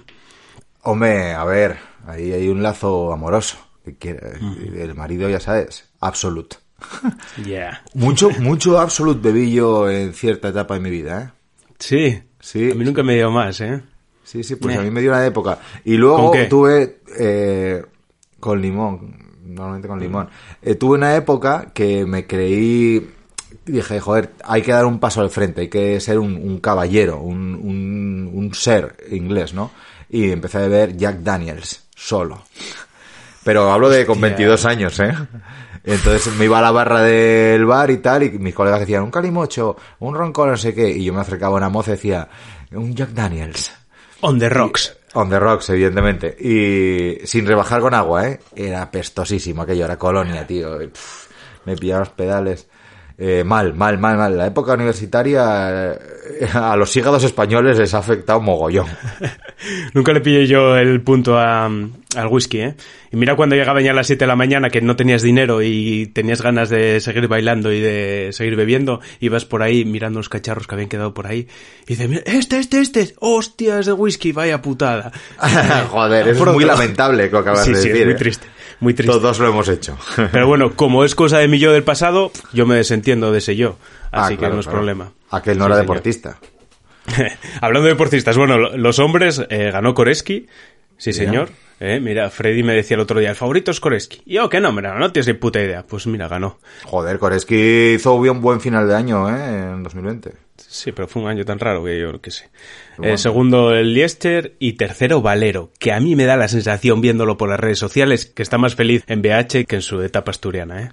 Hombre, 0.83 1.33
a 1.33 1.45
ver, 1.45 1.79
ahí 2.07 2.33
hay 2.33 2.49
un 2.49 2.63
lazo 2.63 3.13
amoroso. 3.13 3.57
Que 3.99 4.11
El 4.11 4.95
marido, 4.95 5.29
ya 5.29 5.41
sabes, 5.41 5.89
absolute. 6.01 6.57
Ya. 7.47 7.83
Mucho, 7.95 8.31
mucho 8.41 8.79
absolute 8.79 9.21
bebí 9.21 9.53
yo 9.53 9.89
en 9.89 10.13
cierta 10.15 10.49
etapa 10.49 10.75
de 10.75 10.81
mi 10.81 10.91
vida, 10.91 11.23
¿eh? 11.23 11.31
Sí. 11.79 12.23
Sí. 12.41 12.71
A 12.71 12.75
mí 12.75 12.85
nunca 12.85 13.03
me 13.03 13.15
dio 13.15 13.31
más, 13.31 13.61
¿eh? 13.61 13.83
Sí, 14.25 14.43
sí, 14.43 14.57
pues 14.57 14.77
a 14.77 14.83
mí 14.83 14.91
me 14.91 15.01
dio 15.01 15.11
una 15.11 15.25
época. 15.27 15.59
Y 15.85 15.97
luego 15.97 16.33
tuve 16.49 17.01
eh, 17.19 17.85
con 18.41 18.61
limón, 18.61 19.17
normalmente 19.45 19.89
con 19.89 20.01
limón. 20.01 20.29
Eh, 20.61 20.75
tuve 20.75 20.97
una 20.97 21.15
época 21.17 21.71
que 21.75 22.07
me 22.07 22.27
creí, 22.27 23.11
dije, 23.65 24.01
joder, 24.01 24.31
hay 24.45 24.63
que 24.63 24.73
dar 24.73 24.87
un 24.87 24.99
paso 24.99 25.21
al 25.21 25.31
frente, 25.31 25.63
hay 25.63 25.69
que 25.69 26.01
ser 26.01 26.19
un, 26.19 26.35
un 26.35 26.59
caballero, 26.61 27.21
un, 27.21 27.55
un, 27.55 28.31
un 28.33 28.55
ser 28.55 28.97
inglés, 29.11 29.55
¿no? 29.55 29.71
Y 30.09 30.31
empecé 30.31 30.59
a 30.59 30.63
beber 30.63 30.97
Jack 30.97 31.19
Daniels, 31.19 31.85
solo. 31.95 32.43
Pero 33.45 33.73
hablo 33.73 33.89
de 33.91 34.07
con 34.07 34.15
Hostia. 34.15 34.29
22 34.29 34.65
años, 34.67 35.01
¿eh? 35.01 35.15
Entonces 35.85 36.35
me 36.37 36.45
iba 36.45 36.59
a 36.59 36.63
la 36.63 36.71
barra 36.71 37.01
del 37.03 37.65
bar 37.65 37.91
y 37.91 37.99
tal, 37.99 38.23
y 38.23 38.31
mis 38.39 38.55
colegas 38.55 38.81
decían, 38.81 39.03
un 39.03 39.11
calimocho, 39.11 39.77
un 39.99 40.15
ronco, 40.15 40.47
no 40.47 40.57
sé 40.57 40.75
qué, 40.75 40.89
y 40.89 41.05
yo 41.05 41.13
me 41.13 41.21
acercaba 41.21 41.55
a 41.55 41.59
una 41.59 41.69
moza 41.69 41.91
y 41.91 41.95
decía, 41.95 42.29
un 42.71 42.95
Jack 42.95 43.11
Daniels. 43.11 43.73
On 44.21 44.39
the 44.39 44.49
rocks. 44.49 44.97
On 45.15 45.29
the 45.29 45.39
rocks, 45.39 45.69
evidentemente. 45.71 46.37
Y 46.39 47.27
sin 47.27 47.47
rebajar 47.47 47.81
con 47.81 47.95
agua, 47.95 48.29
¿eh? 48.29 48.41
Era 48.55 48.91
pestosísimo 48.91 49.63
aquello, 49.63 49.85
era 49.85 49.99
colonia, 49.99 50.47
tío. 50.47 50.79
Pff, 50.79 51.27
me 51.67 51.77
pillaba 51.77 52.01
los 52.01 52.11
pedales. 52.11 52.69
Eh, 53.25 53.45
mal, 53.45 53.73
mal, 53.75 53.99
mal, 53.99 54.17
mal. 54.17 54.37
La 54.37 54.47
época 54.49 54.73
universitaria 54.75 55.93
eh, 55.93 55.99
a 56.55 56.75
los 56.77 56.97
hígados 56.97 57.23
españoles 57.23 57.79
les 57.79 57.95
ha 57.95 57.99
afectado 57.99 58.41
mogollón. 58.41 58.87
Nunca 59.95 60.13
le 60.13 60.21
pillé 60.21 60.47
yo 60.49 60.77
el 60.77 61.03
punto 61.03 61.39
a- 61.39 61.67
al 61.67 62.27
whisky, 62.29 62.59
¿eh? 62.63 62.75
Y 63.13 63.17
mira 63.17 63.37
cuando 63.37 63.55
llegaban 63.55 63.85
ya 63.85 63.93
a 63.93 63.95
las 63.95 64.09
7 64.09 64.25
de 64.25 64.27
la 64.27 64.35
mañana 64.35 64.71
que 64.71 64.81
no 64.81 64.97
tenías 64.97 65.23
dinero 65.23 65.63
y 65.63 66.07
tenías 66.13 66.43
ganas 66.43 66.69
de 66.69 66.99
seguir 67.01 67.29
bailando 67.29 67.73
y 67.73 67.79
de 67.79 68.31
seguir 68.33 68.57
bebiendo, 68.57 69.01
ibas 69.21 69.45
por 69.45 69.63
ahí 69.63 69.85
mirando 69.85 70.19
los 70.19 70.29
cacharros 70.29 70.67
que 70.67 70.75
habían 70.75 70.89
quedado 70.89 71.15
por 71.15 71.27
ahí 71.29 71.47
y 71.87 71.87
dices, 71.87 72.09
"Mira, 72.09 72.23
este, 72.27 72.59
este, 72.59 72.81
este, 72.81 73.15
hostia, 73.21 73.79
es 73.79 73.87
de 73.87 73.93
whisky, 73.93 74.33
vaya 74.33 74.61
putada. 74.61 75.13
Joder, 75.91 76.29
es 76.29 76.37
Pronto. 76.37 76.55
muy 76.55 76.65
lamentable 76.65 77.31
que 77.31 77.37
acabas 77.37 77.65
Sí, 77.65 77.73
de 77.73 77.77
sí, 77.81 77.89
decir. 77.91 78.01
es 78.03 78.07
muy 78.07 78.15
¿eh? 78.15 78.17
Muy 78.83 78.93
triste. 78.95 79.13
Todos 79.19 79.39
lo 79.39 79.49
hemos 79.49 79.69
hecho. 79.69 79.97
Pero 80.33 80.47
bueno, 80.47 80.73
como 80.77 81.05
es 81.05 81.15
cosa 81.15 81.39
de 81.39 81.49
mi 81.49 81.59
yo 81.59 81.73
del 81.73 81.85
pasado, 81.85 82.31
yo 82.53 82.67
me 82.67 82.75
desentiendo 82.77 83.33
de 83.33 83.39
ese 83.39 83.57
yo. 83.57 83.77
Ah, 84.11 84.27
Así 84.27 84.37
claro, 84.37 84.53
que 84.53 84.55
no 84.57 84.61
es 84.61 84.67
claro. 84.67 84.79
problema. 84.79 85.13
Aquel 85.31 85.57
no 85.59 85.65
Sí, 85.65 85.67
era 85.69 85.77
señor. 85.77 85.87
deportista. 85.87 86.39
Hablando 87.61 87.87
de 87.87 87.95
deportistas, 87.95 88.37
bueno, 88.37 88.59
lo- 88.59 88.77
los 88.77 88.99
hombres 88.99 89.43
eh, 89.49 89.71
ganó 89.73 89.95
Koreski, 89.95 90.47
sí 90.99 91.13
señor. 91.13 91.51
Eh, 91.81 91.99
mira, 92.01 92.31
Freddy 92.31 92.63
me 92.63 92.75
decía 92.75 92.95
el 92.95 93.01
otro 93.01 93.19
día, 93.19 93.31
el 93.31 93.37
favorito 93.37 93.73
es 93.73 93.81
Koreski. 93.81 94.23
Y 94.25 94.35
yo, 94.35 94.49
que 94.49 94.61
no, 94.61 94.73
mira, 94.73 94.97
no 94.97 95.11
tienes 95.11 95.27
ni 95.27 95.33
puta 95.35 95.61
idea. 95.61 95.85
Pues 95.85 96.07
mira, 96.07 96.29
ganó. 96.29 96.59
Joder, 96.85 97.19
Koreski 97.19 97.95
hizo 97.95 98.15
un 98.15 98.41
buen 98.41 98.61
final 98.61 98.87
de 98.87 98.95
año, 98.95 99.29
¿eh? 99.29 99.73
En 99.73 99.83
2020. 99.83 100.33
Sí, 100.73 100.91
pero 100.91 101.07
fue 101.07 101.21
un 101.21 101.29
año 101.29 101.45
tan 101.45 101.59
raro 101.59 101.85
que 101.85 102.01
yo 102.01 102.19
qué 102.23 102.31
sé. 102.31 102.49
Bueno. 102.97 103.13
Eh, 103.13 103.19
segundo 103.19 103.75
el 103.75 103.93
Leicester 103.93 104.57
y 104.59 104.73
tercero 104.73 105.21
Valero, 105.21 105.71
que 105.79 105.93
a 105.93 106.01
mí 106.01 106.17
me 106.17 106.25
da 106.25 106.39
la 106.39 106.49
sensación 106.49 107.03
viéndolo 107.03 107.37
por 107.37 107.51
las 107.51 107.61
redes 107.61 107.79
sociales 107.79 108.25
que 108.25 108.43
está 108.43 108.57
más 108.57 108.75
feliz 108.75 109.05
en 109.07 109.21
BH 109.21 109.67
que 109.67 109.77
en 109.77 109.83
su 109.83 110.01
etapa 110.01 110.31
asturiana, 110.31 110.81
¿eh? 110.81 110.89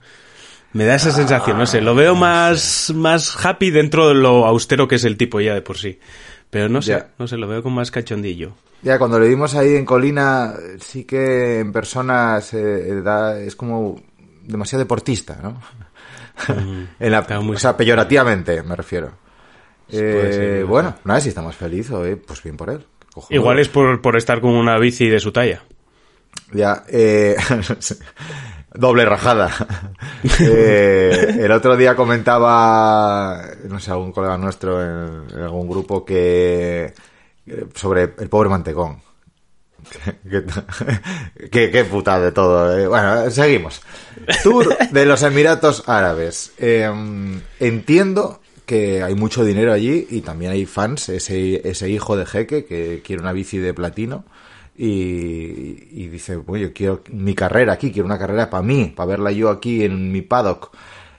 Me 0.73 0.83
da 0.83 0.95
esa 0.95 1.11
sensación, 1.11 1.57
no 1.57 1.65
sé, 1.65 1.79
lo 1.79 1.95
veo 1.95 2.13
más, 2.13 2.91
más 2.93 3.43
happy 3.43 3.71
dentro 3.71 4.09
de 4.09 4.15
lo 4.15 4.45
austero 4.45 4.85
que 4.89 4.95
es 4.95 5.05
el 5.05 5.15
tipo 5.15 5.39
ya 5.39 5.53
de 5.53 5.61
por 5.61 5.77
sí. 5.77 5.97
Pero 6.49 6.67
no 6.67 6.81
sé, 6.81 6.91
Ya. 6.91 7.07
no 7.17 7.25
sé, 7.25 7.37
lo 7.37 7.47
veo 7.47 7.63
con 7.63 7.71
más 7.73 7.89
cachondillo. 7.89 8.51
Ya, 8.81 8.99
cuando 8.99 9.17
le 9.17 9.29
vimos 9.29 9.55
ahí 9.55 9.75
en 9.77 9.85
Colina, 9.85 10.55
sí 10.81 11.05
que 11.05 11.59
en 11.61 11.71
persona 11.71 12.41
se 12.41 13.01
da, 13.01 13.39
es 13.39 13.55
como 13.55 14.01
demasiado 14.43 14.83
deportista, 14.83 15.39
¿no? 15.41 15.61
en 16.99 17.11
la, 17.11 17.19
o 17.21 17.57
sea, 17.57 17.77
peyorativamente, 17.77 18.61
me 18.61 18.75
refiero. 18.75 19.28
Eh, 19.91 20.29
ser, 20.33 20.65
bueno, 20.65 20.95
nada, 21.03 21.19
si 21.21 21.29
está 21.29 21.41
más 21.41 21.55
feliz, 21.55 21.89
oye, 21.91 22.15
pues 22.17 22.41
bien 22.43 22.57
por 22.57 22.69
él. 22.69 22.85
Igual 23.29 23.59
es 23.59 23.67
por, 23.69 24.01
por 24.01 24.15
estar 24.15 24.39
con 24.39 24.51
una 24.51 24.77
bici 24.77 25.07
de 25.09 25.19
su 25.19 25.31
talla. 25.31 25.63
Ya, 26.53 26.83
eh, 26.87 27.35
doble 28.73 29.05
rajada. 29.05 29.49
Eh, 30.41 31.37
el 31.39 31.51
otro 31.53 31.77
día 31.77 31.95
comentaba, 31.95 33.41
no 33.69 33.79
sé, 33.79 33.89
algún 33.91 34.11
colega 34.11 34.37
nuestro 34.37 34.81
en, 34.83 35.29
en 35.33 35.43
algún 35.43 35.69
grupo 35.69 36.03
que 36.03 36.93
eh, 37.47 37.65
sobre 37.73 38.13
el 38.17 38.27
pobre 38.29 38.49
mantecón. 38.49 39.01
Qué, 41.51 41.71
qué, 41.71 41.85
puta 41.85 42.19
de 42.19 42.31
todo. 42.33 42.77
eh. 42.77 42.87
Bueno, 42.87 43.29
seguimos. 43.31 43.81
Tour 44.43 44.77
de 44.91 45.05
los 45.05 45.23
Emiratos 45.23 45.83
Árabes. 45.87 46.51
Eh, 46.57 46.91
entiendo 47.59 48.41
que 48.69 49.01
hay 49.01 49.15
mucho 49.15 49.43
dinero 49.43 49.73
allí 49.73 50.05
y 50.11 50.21
también 50.21 50.51
hay 50.51 50.67
fans, 50.67 51.09
ese, 51.09 51.67
ese 51.67 51.89
hijo 51.89 52.15
de 52.15 52.27
jeque 52.27 52.65
que 52.65 53.01
quiere 53.03 53.19
una 53.19 53.33
bici 53.33 53.57
de 53.57 53.73
platino 53.73 54.25
y, 54.77 56.07
dice, 56.07 56.35
bueno, 56.35 56.67
yo 56.67 56.71
quiero 56.73 57.01
mi 57.11 57.33
carrera 57.33 57.73
aquí, 57.73 57.91
quiero 57.91 58.05
una 58.05 58.19
carrera 58.19 58.47
para 58.47 58.61
mí, 58.61 58.93
para 58.95 59.07
verla 59.07 59.31
yo 59.31 59.49
aquí 59.49 59.83
en 59.83 60.11
mi 60.11 60.21
paddock. 60.21 60.69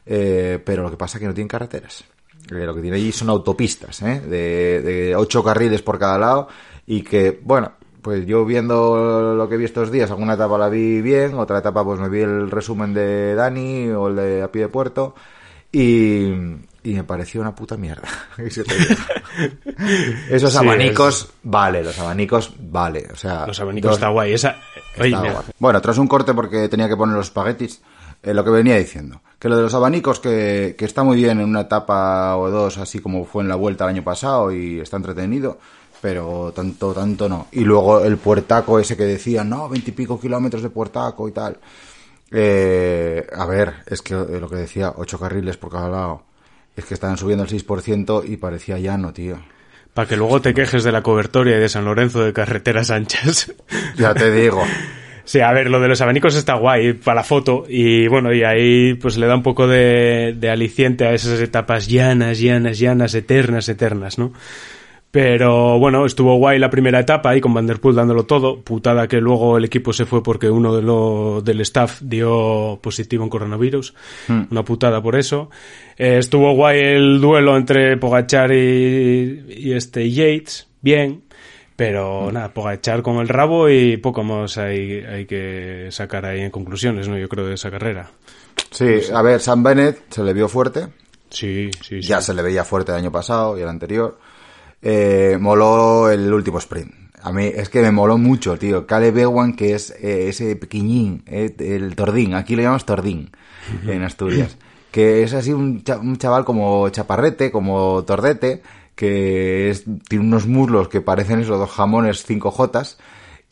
Eh, 0.07 0.61
pero 0.65 0.85
lo 0.85 0.93
que 0.93 0.97
pasa 0.97 1.19
es 1.19 1.23
que 1.23 1.27
no 1.27 1.35
tienen 1.35 1.49
carreteras. 1.49 2.05
Eh, 2.53 2.65
lo 2.65 2.73
que 2.73 2.83
tiene 2.83 2.99
allí 2.99 3.11
son 3.11 3.31
autopistas, 3.31 4.01
¿eh? 4.03 4.21
de, 4.21 4.81
de 4.81 5.17
ocho 5.17 5.43
carriles 5.43 5.83
por 5.83 5.99
cada 5.99 6.19
lado 6.19 6.47
y 6.87 7.03
que, 7.03 7.41
bueno, 7.43 7.73
pues 8.01 8.25
yo 8.27 8.45
viendo 8.45 9.35
lo 9.35 9.49
que 9.49 9.57
vi 9.57 9.65
estos 9.65 9.91
días, 9.91 10.09
alguna 10.13 10.35
etapa 10.35 10.57
la 10.57 10.69
vi 10.69 11.03
bien, 11.03 11.35
otra 11.35 11.59
etapa 11.59 11.83
pues 11.85 11.99
me 11.99 12.09
vi 12.09 12.21
el 12.21 12.49
resumen 12.49 12.95
de 12.95 13.35
Dani 13.35 13.89
o 13.89 14.07
el 14.07 14.15
de 14.15 14.43
a 14.43 14.53
pie 14.53 14.63
de 14.63 14.69
puerto 14.69 15.17
y, 15.73 16.33
y 16.83 16.95
me 16.95 17.05
pareció 17.05 17.41
una 17.41 17.55
puta 17.55 17.77
mierda. 17.77 18.09
Esos 20.31 20.53
Sí, 20.53 20.59
abanicos, 20.59 21.29
vale, 21.43 21.83
los 21.83 21.99
abanicos, 21.99 22.53
vale. 22.59 23.07
O 23.13 23.17
sea, 23.17 23.47
Los 23.47 23.61
abanicos 23.61 23.91
dos- 23.91 23.99
está 23.99 24.09
guay. 24.09 24.33
Esa... 24.33 24.57
Está 24.97 25.21
guay. 25.21 25.33
Bueno, 25.59 25.81
tras 25.81 25.99
un 25.99 26.07
corte 26.09 26.35
porque 26.35 26.69
tenía 26.69 26.89
que 26.89 26.97
poner 26.97 27.17
los 27.17 27.27
espaguetis, 27.27 27.81
eh, 28.23 28.35
lo 28.35 28.45
que 28.45 28.51
venía 28.51 28.77
diciendo, 28.77 29.21
que 29.39 29.49
lo 29.49 29.57
de 29.57 29.63
los 29.63 29.75
abanicos 29.75 30.21
que, 30.21 30.75
que 30.79 30.85
está 30.85 31.03
muy 31.03 31.17
bien 31.17 31.41
en 31.41 31.49
una 31.49 31.63
etapa 31.63 32.37
o 32.37 32.51
dos, 32.51 32.79
así 32.79 32.99
como 33.01 33.25
fue 33.25 33.43
en 33.43 33.49
la 33.49 33.57
vuelta 33.57 33.85
el 33.85 33.91
año 33.91 34.05
pasado 34.05 34.53
y 34.53 34.81
está 34.81 34.97
entretenido, 34.97 35.59
pero 36.01 36.53
tanto, 36.55 36.93
tanto 36.93 37.29
no. 37.29 37.49
Y 37.53 37.61
luego 37.61 38.01
el 38.05 38.17
puertaco 38.19 38.79
ese 38.79 38.97
que 38.97 39.05
decía, 39.05 39.45
no, 39.45 39.69
veintipico 39.69 40.19
kilómetros 40.21 40.63
de 40.63 40.71
puertaco 40.71 41.29
y 41.29 41.33
tal. 41.33 41.59
Eh, 42.33 43.27
a 43.37 43.45
ver, 43.47 43.75
es 43.87 44.03
que 44.03 44.15
lo 44.15 44.49
que 44.49 44.57
decía, 44.57 44.93
ocho 44.97 45.19
carriles 45.19 45.57
por 45.57 45.71
cada 45.73 45.89
lado. 45.89 46.23
Es 46.81 46.87
que 46.87 46.95
estaban 46.95 47.19
subiendo 47.19 47.45
el 47.45 47.51
6% 47.51 48.25
y 48.27 48.39
parecía 48.39 48.79
llano, 48.79 49.13
tío. 49.13 49.39
para 49.93 50.09
que 50.09 50.17
luego 50.17 50.41
te 50.41 50.55
quejes 50.55 50.83
de 50.83 50.93
la 50.93 51.03
cobertoria 51.03 51.57
y 51.59 51.61
de 51.61 51.69
San 51.69 51.85
Lorenzo 51.85 52.25
de 52.25 52.33
carreteras 52.33 52.91
anchas. 52.91 53.53
Ya 53.97 54.15
te 54.15 54.31
digo. 54.33 54.63
Sí, 55.23 55.39
a 55.41 55.53
ver, 55.53 55.71
lo 55.71 55.79
de 55.79 55.87
los 55.87 56.01
abanicos 56.01 56.35
está 56.35 56.55
guay 56.55 56.95
para 56.95 57.17
la 57.17 57.23
foto 57.23 57.65
y 57.69 58.09
bueno, 58.09 58.33
y 58.33 58.43
ahí 58.43 58.95
pues 58.95 59.17
le 59.17 59.27
da 59.29 59.37
un 59.37 59.45
poco 59.45 59.69
de, 59.69 60.35
de 60.37 60.51
aliciente 60.51 61.05
a 61.07 61.13
esas 61.13 61.41
etapas 61.41 61.87
llanas, 61.87 62.41
llanas, 62.41 62.81
llanas, 62.81 63.15
eternas, 63.15 63.69
eternas, 63.69 64.19
¿no? 64.19 64.33
Pero 65.11 65.79
bueno, 65.81 66.07
estuvo 66.07 66.37
guay 66.37 66.61
la 66.61 66.71
primera 66.71 67.01
etapa 67.01 67.31
ahí 67.31 67.41
con 67.41 67.53
Van 67.53 67.67
der 67.67 67.81
Poel 67.81 67.97
dándolo 67.97 68.25
todo. 68.27 68.61
Putada 68.61 69.09
que 69.09 69.21
luego 69.21 69.59
el 69.59 69.65
equipo 69.65 69.93
se 69.93 70.07
fue 70.07 70.23
porque 70.23 70.49
uno 70.49 70.75
de 70.75 70.83
lo, 70.83 71.43
del 71.43 71.61
staff 71.63 72.01
dio 72.01 72.79
positivo 72.81 73.25
en 73.25 73.31
coronavirus. 73.31 73.93
Una 74.29 74.65
putada 74.65 75.03
por 75.03 75.17
eso. 75.17 75.51
Eh, 75.99 76.19
estuvo 76.19 76.55
guay 76.55 76.79
el 76.79 77.21
duelo 77.21 77.57
entre 77.57 77.97
Pogachar 77.97 78.53
y, 78.53 79.47
y 79.49 79.73
este 79.73 80.09
Yates. 80.11 80.69
Bien. 80.81 81.23
Pero 81.75 82.31
nada, 82.31 82.53
Pogachar 82.53 83.03
con 83.03 83.17
el 83.17 83.29
rabo 83.29 83.69
y 83.69 83.97
poco 83.97 84.23
más 84.23 84.59
hay, 84.59 85.01
hay 85.01 85.27
que 85.27 85.89
sacar 85.91 86.27
ahí 86.27 86.43
en 86.43 86.51
conclusiones, 86.51 87.09
¿no? 87.09 87.19
Yo 87.19 87.29
creo 87.29 87.47
de 87.47 87.55
esa 87.55 87.71
carrera. 87.71 88.11
Sí, 88.71 89.01
a 89.13 89.23
ver, 89.23 89.41
Sam 89.41 89.63
Bennett 89.63 90.13
se 90.13 90.23
le 90.23 90.33
vio 90.35 90.47
fuerte. 90.47 90.87
Sí, 91.31 91.71
sí, 91.81 92.01
sí. 92.01 92.09
Ya 92.09 92.21
se 92.21 92.35
le 92.35 92.43
veía 92.43 92.65
fuerte 92.65 92.93
el 92.93 92.99
año 92.99 93.11
pasado 93.11 93.59
y 93.59 93.63
el 93.63 93.69
anterior. 93.69 94.19
Eh, 94.83 95.37
moló 95.41 96.11
el 96.11 96.33
último 96.33 96.59
sprint. 96.59 96.93
A 97.23 97.33
mí 97.33 97.47
es 97.55 97.69
que 97.69 97.83
me 97.83 97.91
moló 97.91 98.17
mucho, 98.17 98.57
tío. 98.59 98.87
Caleb 98.87 99.19
Ewan, 99.19 99.55
que 99.55 99.75
es 99.75 99.91
eh, 100.01 100.29
ese 100.29 100.57
pequeñín, 100.57 101.23
eh, 101.27 101.55
el 101.59 101.95
tordín. 101.95 102.35
Aquí 102.35 102.57
lo 102.57 102.63
llamamos 102.63 102.87
tordín 102.87 103.31
en 103.87 104.03
Asturias. 104.03 104.57
Que 104.91 105.23
es 105.23 105.35
así 105.35 105.53
un, 105.53 105.85
cha- 105.85 105.99
un 105.99 106.17
chaval 106.17 106.45
como 106.47 106.89
chaparrete, 106.89 107.51
como 107.53 108.03
tordete, 108.05 108.63
que 108.95 109.69
es- 109.71 109.85
tiene 110.09 110.25
unos 110.25 110.47
muslos 110.47 110.89
que 110.89 111.03
parecen 111.03 111.41
esos 111.41 111.59
dos 111.59 111.71
jamones 111.71 112.25
5 112.25 112.51
jotas. 112.51 112.99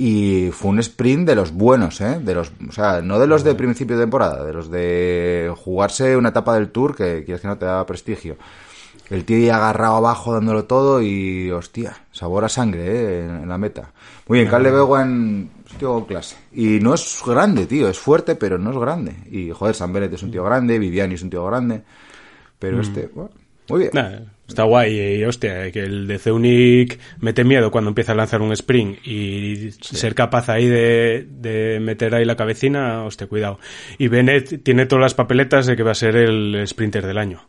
Y 0.01 0.51
fue 0.53 0.71
un 0.71 0.79
sprint 0.79 1.27
de 1.29 1.35
los 1.35 1.53
buenos, 1.53 2.01
¿eh? 2.01 2.21
De 2.23 2.33
los, 2.35 2.53
o 2.69 2.73
sea, 2.73 3.03
no 3.03 3.19
de 3.19 3.27
los 3.27 3.43
de 3.45 3.55
principio 3.57 3.97
de 3.97 4.05
temporada, 4.05 4.45
de 4.45 4.53
los 4.53 4.71
de 4.71 5.53
jugarse 5.57 6.17
una 6.17 6.29
etapa 6.31 6.55
del 6.55 6.71
Tour 6.71 6.95
que 6.97 7.25
quieres 7.25 7.41
que 7.43 7.49
no 7.49 7.59
te 7.59 7.67
da 7.67 7.85
prestigio. 7.85 8.37
El 9.11 9.25
tío 9.25 9.39
ya 9.39 9.57
agarrado 9.57 9.97
abajo 9.97 10.35
dándolo 10.35 10.65
todo 10.65 11.01
y, 11.01 11.51
hostia, 11.51 11.97
sabor 12.13 12.45
a 12.45 12.49
sangre, 12.49 12.87
¿eh? 12.87 13.25
En, 13.25 13.49
la 13.49 13.57
meta. 13.57 13.93
Muy 14.27 14.41
bien, 14.41 14.51
Caleb 14.51 14.75
Ewan 14.75 15.51
es 15.65 15.73
un 15.73 15.79
tío 15.79 15.93
con 15.95 16.05
clase. 16.05 16.37
Y 16.53 16.79
no 16.81 16.93
es 16.93 17.23
grande, 17.27 17.67
tío, 17.67 17.89
es 17.89 17.99
fuerte, 17.99 18.35
pero 18.35 18.59
no 18.59 18.71
es 18.71 18.79
grande. 18.79 19.15
Y, 19.31 19.51
joder, 19.51 19.75
San 19.75 19.93
Bennett 19.93 20.13
es 20.13 20.23
un 20.23 20.31
tío 20.31 20.45
grande, 20.45 20.79
Viviani 20.79 21.15
es 21.15 21.23
un 21.23 21.31
tío 21.31 21.45
grande. 21.47 21.83
Pero 22.59 22.81
este, 22.81 23.09
bueno, 23.15 23.31
muy 23.69 23.81
bien. 23.81 23.91
Nah, 23.95 24.21
está 24.47 24.65
guay 24.65 25.21
y 25.21 25.25
hostia, 25.25 25.71
que 25.71 25.81
el 25.81 26.07
de 26.07 26.19
Zeunic 26.19 26.99
mete 27.21 27.45
miedo 27.45 27.71
cuando 27.71 27.89
empieza 27.89 28.13
a 28.13 28.15
lanzar 28.15 28.43
un 28.43 28.53
sprint 28.53 29.07
y 29.07 29.71
ser 29.81 30.15
capaz 30.15 30.49
ahí 30.49 30.67
de, 30.67 31.27
de 31.31 31.79
meter 31.81 32.15
ahí 32.15 32.25
la 32.25 32.37
cabecina, 32.37 33.05
hostia, 33.05 33.27
cuidado. 33.27 33.59
Y 33.97 34.09
Bennett 34.09 34.63
tiene 34.63 34.87
todas 34.87 35.03
las 35.03 35.15
papeletas 35.15 35.67
de 35.67 35.77
que 35.77 35.83
va 35.83 35.93
a 35.93 35.95
ser 35.95 36.17
el 36.17 36.67
sprinter 36.67 37.07
del 37.07 37.19
año. 37.19 37.49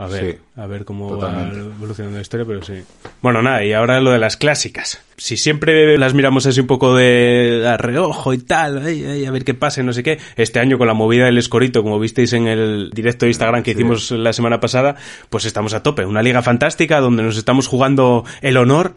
A 0.00 0.06
ver, 0.06 0.32
Sí, 0.32 0.38
a 0.56 0.66
ver 0.66 0.84
cómo 0.86 1.08
totalmente. 1.10 1.58
va 1.60 1.74
evolucionando 1.74 2.16
la 2.16 2.22
historia, 2.22 2.46
pero 2.46 2.62
sí. 2.62 2.74
Bueno, 3.20 3.42
nada, 3.42 3.62
y 3.64 3.74
ahora 3.74 4.00
lo 4.00 4.10
de 4.12 4.18
las 4.18 4.38
clásicas. 4.38 5.02
Si 5.18 5.36
siempre 5.36 5.98
las 5.98 6.14
miramos 6.14 6.46
así 6.46 6.58
un 6.60 6.66
poco 6.66 6.96
de 6.96 7.66
a 7.68 7.76
reojo 7.76 8.32
y 8.32 8.38
tal, 8.38 8.78
ay, 8.86 9.04
ay, 9.04 9.26
a 9.26 9.30
ver 9.30 9.44
qué 9.44 9.52
pasa 9.52 9.82
y 9.82 9.84
no 9.84 9.92
sé 9.92 10.02
qué, 10.02 10.18
este 10.36 10.58
año 10.58 10.78
con 10.78 10.86
la 10.86 10.94
movida 10.94 11.26
del 11.26 11.36
escorito, 11.36 11.82
como 11.82 11.98
visteis 12.00 12.32
en 12.32 12.46
el 12.48 12.90
directo 12.94 13.26
de 13.26 13.30
Instagram 13.30 13.62
que 13.62 13.72
hicimos 13.72 14.10
la 14.10 14.32
semana 14.32 14.58
pasada, 14.58 14.96
pues 15.28 15.44
estamos 15.44 15.74
a 15.74 15.82
tope. 15.82 16.06
Una 16.06 16.22
liga 16.22 16.40
fantástica 16.40 17.00
donde 17.00 17.22
nos 17.22 17.36
estamos 17.36 17.66
jugando 17.66 18.24
el 18.40 18.56
honor 18.56 18.94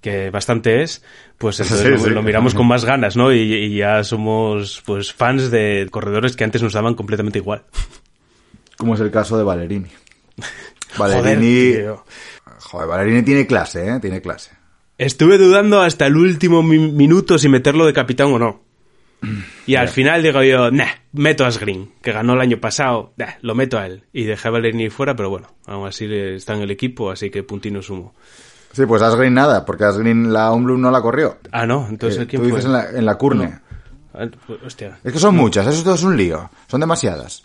que 0.00 0.30
bastante 0.30 0.82
es, 0.82 1.04
pues 1.38 1.60
entonces 1.60 1.86
Sí, 1.86 1.92
lo, 1.92 1.98
sí. 1.98 2.10
lo 2.10 2.22
miramos 2.24 2.54
con 2.54 2.66
más 2.66 2.84
ganas, 2.84 3.16
¿no? 3.16 3.32
Y, 3.32 3.38
y 3.38 3.76
ya 3.76 4.02
somos 4.02 4.82
pues 4.84 5.12
fans 5.12 5.52
de 5.52 5.86
corredores 5.92 6.34
que 6.34 6.42
antes 6.42 6.60
nos 6.60 6.72
daban 6.72 6.94
completamente 6.94 7.38
igual. 7.38 7.62
Como 8.76 8.94
es 8.94 9.00
el 9.00 9.10
caso 9.12 9.38
de 9.38 9.44
Valerini. 9.44 9.88
Valerini. 10.98 11.74
Joder, 12.58 12.88
Valerini 12.88 13.22
tiene 13.22 13.46
clase, 13.46 13.88
¿eh? 13.88 14.00
Tiene 14.00 14.20
clase. 14.20 14.50
Estuve 14.98 15.38
dudando 15.38 15.80
hasta 15.80 16.06
el 16.06 16.16
último 16.16 16.62
mi- 16.62 16.78
minuto 16.92 17.38
si 17.38 17.48
meterlo 17.48 17.86
de 17.86 17.92
capitán 17.92 18.32
o 18.32 18.38
no. 18.38 18.60
Y 19.66 19.74
al 19.74 19.88
final 19.88 20.22
digo 20.22 20.42
yo, 20.42 20.70
nah, 20.70 20.86
meto 21.12 21.44
a 21.44 21.48
Asgreen, 21.48 21.92
que 22.02 22.10
ganó 22.12 22.32
el 22.34 22.40
año 22.40 22.58
pasado, 22.58 23.12
nah, 23.18 23.32
lo 23.42 23.54
meto 23.54 23.78
a 23.78 23.86
él. 23.86 24.04
Y 24.14 24.24
dejé 24.24 24.48
a 24.48 24.50
Valerini 24.50 24.88
fuera, 24.88 25.14
pero 25.14 25.28
bueno, 25.28 25.48
aún 25.66 25.86
así 25.86 26.06
está 26.10 26.54
en 26.54 26.62
el 26.62 26.70
equipo, 26.70 27.10
así 27.10 27.30
que 27.30 27.42
puntino 27.42 27.82
sumo. 27.82 28.14
Sí, 28.72 28.86
pues 28.86 29.02
Asgreen 29.02 29.34
nada, 29.34 29.64
porque 29.66 29.84
Asgreen 29.84 30.32
la 30.32 30.52
Omblum 30.52 30.80
no 30.80 30.90
la 30.90 31.02
corrió. 31.02 31.38
Ah, 31.52 31.66
no, 31.66 31.86
entonces 31.88 32.22
Eh, 32.22 32.26
¿quién 32.26 32.42
tú 32.42 32.48
fue? 32.48 32.56
dices 32.58 32.64
en 32.66 32.72
la, 32.72 32.90
en 32.90 33.04
la 33.04 33.16
Curne. 33.16 33.58
Ah, 34.14 34.26
pues, 34.46 34.62
hostia. 34.64 34.98
Es 35.04 35.12
que 35.12 35.18
son 35.18 35.34
muchas, 35.36 35.66
eso 35.66 35.82
todo 35.82 35.94
es 35.94 36.02
un 36.02 36.16
lío. 36.16 36.50
Son 36.68 36.80
demasiadas. 36.80 37.44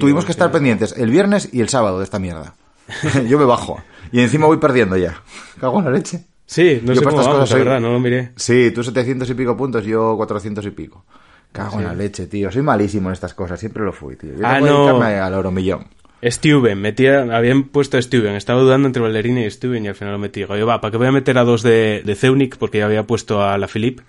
Tuvimos 0.00 0.24
que 0.24 0.32
estar 0.32 0.48
Sí. 0.48 0.52
pendientes 0.52 0.94
el 0.96 1.10
viernes 1.10 1.48
y 1.52 1.60
el 1.60 1.68
sábado 1.68 1.98
de 1.98 2.04
esta 2.04 2.18
mierda. 2.18 2.54
Yo 3.28 3.38
me 3.38 3.44
bajo. 3.44 3.82
Y 4.12 4.20
encima 4.20 4.46
voy 4.46 4.58
perdiendo 4.58 4.96
ya. 4.96 5.20
Cago 5.60 5.78
en 5.78 5.84
la 5.86 5.90
leche. 5.90 6.24
Sí, 6.46 6.80
no 6.82 6.92
Yo 6.92 7.00
sé 7.00 7.04
cómo 7.04 7.16
estas 7.20 7.26
vamos, 7.26 7.40
cosas 7.48 7.58
la 7.58 7.64
verdad, 7.64 7.80
no 7.80 7.92
lo 7.92 8.00
miré. 8.00 8.32
Sí, 8.36 8.70
tú 8.74 8.82
700 8.84 9.28
y 9.30 9.34
pico 9.34 9.56
puntos, 9.56 9.84
yo 9.84 10.16
400 10.16 10.66
y 10.66 10.70
pico. 10.70 11.04
Cago 11.50 11.78
en 11.78 11.84
la 11.86 11.94
leche, 11.94 12.26
tío. 12.26 12.50
Soy 12.50 12.62
malísimo 12.62 13.08
en 13.08 13.14
estas 13.14 13.34
cosas, 13.34 13.58
siempre 13.58 13.84
lo 13.84 13.92
fui, 13.92 14.16
tío. 14.16 14.30
Yo 14.36 14.46
Ah, 14.46 14.60
no. 14.60 15.00
al 15.02 15.34
oro 15.34 15.50
millón. 15.50 15.86
Steven, 16.24 16.80
metía, 16.80 17.22
habían 17.36 17.64
puesto 17.64 17.96
a 17.98 18.02
Steven, 18.02 18.36
estaba 18.36 18.60
dudando 18.60 18.86
entre 18.86 19.02
Ballerini 19.02 19.44
y 19.44 19.50
Steven 19.50 19.84
y 19.84 19.88
al 19.88 19.94
final 19.96 20.12
lo 20.14 20.18
metí. 20.20 20.40
Digo, 20.40 20.56
yo, 20.56 20.66
va, 20.66 20.80
¿para 20.80 20.92
qué 20.92 20.96
voy 20.98 21.08
a 21.08 21.12
meter 21.12 21.36
a 21.36 21.42
dos 21.44 21.62
de, 21.62 22.02
de 22.04 22.14
Zeunic? 22.14 22.56
Porque 22.58 22.78
ya 22.78 22.84
había 22.86 23.04
puesto 23.06 23.42
a 23.42 23.58
la 23.58 23.66
Philippe. 23.66 24.02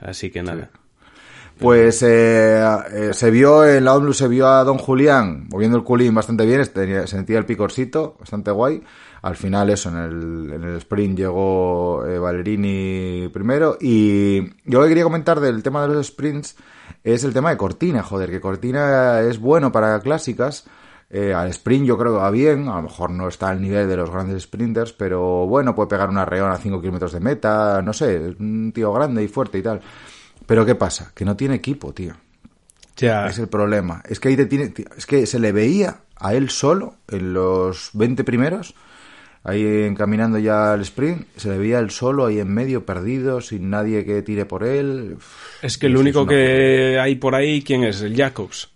Así 0.00 0.30
que 0.30 0.42
nada. 0.42 0.68
Pues 1.58 2.02
eh, 2.02 2.62
eh, 2.92 3.10
se 3.12 3.30
vio 3.32 3.66
en 3.66 3.84
la 3.84 3.96
Omblum, 3.96 4.14
se 4.14 4.28
vio 4.28 4.46
a 4.46 4.62
Don 4.62 4.78
Julián 4.78 5.48
moviendo 5.50 5.76
el 5.76 5.82
culín 5.82 6.14
bastante 6.14 6.46
bien, 6.46 6.64
sentía 7.08 7.38
el 7.38 7.46
picorcito, 7.46 8.16
bastante 8.20 8.52
guay. 8.52 8.82
Al 9.22 9.34
final 9.34 9.68
eso, 9.70 9.88
en 9.88 9.96
el, 9.96 10.52
en 10.52 10.62
el 10.62 10.76
sprint 10.76 11.18
llegó 11.18 12.06
eh, 12.06 12.18
Valerini 12.18 13.28
primero. 13.32 13.76
Y 13.80 14.40
yo 14.64 14.78
lo 14.78 14.82
que 14.82 14.90
quería 14.90 15.02
comentar 15.02 15.40
del 15.40 15.62
tema 15.62 15.82
de 15.82 15.94
los 15.94 16.06
sprints 16.06 16.56
es 17.02 17.24
el 17.24 17.32
tema 17.32 17.50
de 17.50 17.56
Cortina, 17.56 18.02
joder, 18.04 18.30
que 18.30 18.40
Cortina 18.40 19.20
es 19.20 19.40
bueno 19.40 19.72
para 19.72 20.00
clásicas. 20.00 20.64
Eh, 21.10 21.32
al 21.32 21.48
sprint 21.48 21.86
yo 21.86 21.96
creo 21.96 22.12
que 22.12 22.18
va 22.18 22.30
bien, 22.30 22.68
a 22.68 22.76
lo 22.76 22.82
mejor 22.82 23.10
no 23.10 23.28
está 23.28 23.48
al 23.48 23.62
nivel 23.62 23.88
de 23.88 23.96
los 23.96 24.10
grandes 24.10 24.42
sprinters, 24.42 24.92
pero 24.92 25.46
bueno, 25.46 25.74
puede 25.74 25.88
pegar 25.88 26.10
una 26.10 26.26
reón 26.26 26.52
a 26.52 26.58
5 26.58 26.80
kilómetros 26.80 27.12
de 27.12 27.20
meta, 27.20 27.80
no 27.82 27.94
sé, 27.94 28.36
un 28.38 28.72
tío 28.74 28.92
grande 28.92 29.24
y 29.24 29.28
fuerte 29.28 29.58
y 29.58 29.62
tal. 29.62 29.80
Pero 30.48 30.64
¿qué 30.66 30.74
pasa? 30.74 31.12
Que 31.14 31.24
no 31.26 31.36
tiene 31.36 31.54
equipo, 31.56 31.92
tío. 31.92 32.14
Ya, 32.96 33.28
Es 33.28 33.38
el 33.38 33.48
problema. 33.48 34.02
Es 34.08 34.18
que 34.18 34.28
ahí 34.30 34.36
te 34.36 34.46
tiene, 34.46 34.68
tío, 34.70 34.86
es 34.96 35.04
que 35.06 35.24
se 35.26 35.38
le 35.38 35.52
veía 35.52 36.00
a 36.16 36.34
él 36.34 36.48
solo 36.50 36.96
en 37.06 37.32
los 37.34 37.90
20 37.92 38.24
primeros, 38.24 38.74
ahí 39.44 39.62
encaminando 39.84 40.38
ya 40.38 40.72
al 40.72 40.80
sprint, 40.80 41.26
se 41.36 41.50
le 41.50 41.58
veía 41.58 41.78
él 41.80 41.90
solo 41.90 42.24
ahí 42.26 42.40
en 42.40 42.48
medio, 42.52 42.84
perdido, 42.86 43.40
sin 43.42 43.68
nadie 43.70 44.04
que 44.06 44.22
tire 44.22 44.46
por 44.46 44.64
él. 44.64 45.16
es 45.62 45.76
que 45.78 45.86
el 45.86 45.96
único 45.98 46.22
una- 46.22 46.30
que 46.30 46.98
hay 46.98 47.14
por 47.16 47.34
ahí, 47.36 47.62
¿quién 47.62 47.84
es? 47.84 48.00
El 48.00 48.16
Jacobs. 48.16 48.70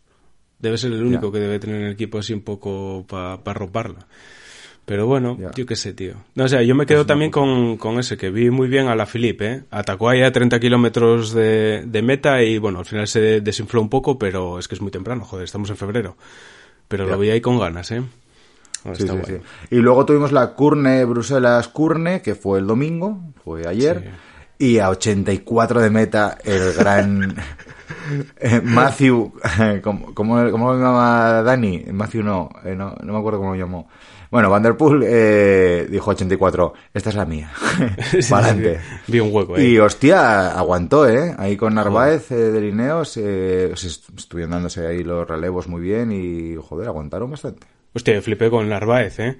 Debe 0.58 0.76
ser 0.78 0.92
el 0.92 1.02
único 1.02 1.32
que 1.32 1.38
debe 1.40 1.58
tener 1.58 1.80
el 1.82 1.92
equipo 1.92 2.18
así 2.18 2.32
un 2.34 2.42
poco 2.42 3.04
para 3.08 3.38
pa 3.42 3.54
roparla. 3.54 4.06
Pero 4.92 5.06
bueno, 5.06 5.38
yo 5.54 5.64
qué 5.64 5.74
sé, 5.74 5.94
tío. 5.94 6.16
No, 6.34 6.44
o 6.44 6.48
sea, 6.48 6.60
yo 6.60 6.74
me 6.74 6.84
quedo 6.84 7.06
también 7.06 7.30
con, 7.30 7.78
con 7.78 7.98
ese, 7.98 8.18
que 8.18 8.28
vi 8.28 8.50
muy 8.50 8.68
bien 8.68 8.88
a 8.88 8.94
la 8.94 9.06
Philippe, 9.06 9.46
¿eh? 9.50 9.62
Atacó 9.70 10.10
ahí 10.10 10.20
a 10.20 10.30
30 10.30 10.60
kilómetros 10.60 11.32
de, 11.32 11.84
de 11.86 12.02
meta 12.02 12.42
y 12.42 12.58
bueno, 12.58 12.80
al 12.80 12.84
final 12.84 13.08
se 13.08 13.40
desinfló 13.40 13.80
un 13.80 13.88
poco, 13.88 14.18
pero 14.18 14.58
es 14.58 14.68
que 14.68 14.74
es 14.74 14.82
muy 14.82 14.90
temprano, 14.90 15.24
joder, 15.24 15.44
estamos 15.44 15.70
en 15.70 15.78
febrero. 15.78 16.18
Pero 16.88 17.06
lo 17.06 17.18
vi 17.18 17.30
ahí 17.30 17.40
con 17.40 17.58
ganas, 17.58 17.90
¿eh? 17.90 18.02
Bueno, 18.84 18.96
Sí, 18.98 19.04
está 19.04 19.14
sí, 19.14 19.18
guay. 19.32 19.40
sí. 19.40 19.76
Y 19.76 19.78
luego 19.78 20.04
tuvimos 20.04 20.30
la 20.30 20.48
Curne 20.48 21.06
Bruselas 21.06 21.68
Curne, 21.68 22.20
que 22.20 22.34
fue 22.34 22.58
el 22.58 22.66
domingo, 22.66 23.18
fue 23.42 23.66
ayer. 23.66 24.10
Y 24.58 24.78
a 24.78 24.90
84 24.90 25.80
de 25.80 25.88
meta, 25.88 26.36
el 26.44 26.74
gran 26.74 27.34
eh, 28.40 28.60
Matthew, 28.62 29.32
¿cómo, 29.82 30.12
cómo, 30.12 30.50
cómo 30.50 30.74
lo 30.74 30.78
llama 30.78 31.40
Dani? 31.42 31.82
Matthew 31.90 32.22
no, 32.24 32.50
eh, 32.62 32.74
no, 32.76 32.94
no 33.02 33.12
me 33.14 33.18
acuerdo 33.18 33.38
cómo 33.38 33.54
lo 33.54 33.58
llamó. 33.58 33.88
Bueno, 34.32 34.50
Vanderpool 34.50 35.04
eh, 35.06 35.86
dijo 35.88 36.10
84, 36.10 36.72
esta 36.92 37.10
es 37.10 37.14
la 37.16 37.24
mía. 37.26 37.52
Sí, 38.10 38.22
sí, 38.22 38.30
Pa'lante. 38.30 38.78
sí. 38.78 39.12
Vi 39.12 39.20
un 39.20 39.28
hueco 39.32 39.54
ahí. 39.54 39.66
Y 39.74 39.78
hostia, 39.78 40.48
aguantó, 40.58 41.08
¿eh? 41.08 41.34
Ahí 41.38 41.56
con 41.56 41.74
Narváez 41.74 42.32
eh, 42.32 42.34
de 42.34 42.60
Lineos, 42.60 43.16
eh, 43.18 43.70
se 43.76 43.86
est- 43.86 44.08
estuvieron 44.18 44.50
dándose 44.52 44.84
ahí 44.86 45.04
los 45.04 45.28
relevos 45.28 45.68
muy 45.68 45.80
bien 45.82 46.10
y, 46.10 46.56
joder, 46.60 46.88
aguantaron 46.88 47.30
bastante. 47.30 47.66
Hostia, 47.94 48.20
flipé 48.22 48.50
con 48.50 48.68
Narváez, 48.68 49.20
¿eh? 49.20 49.36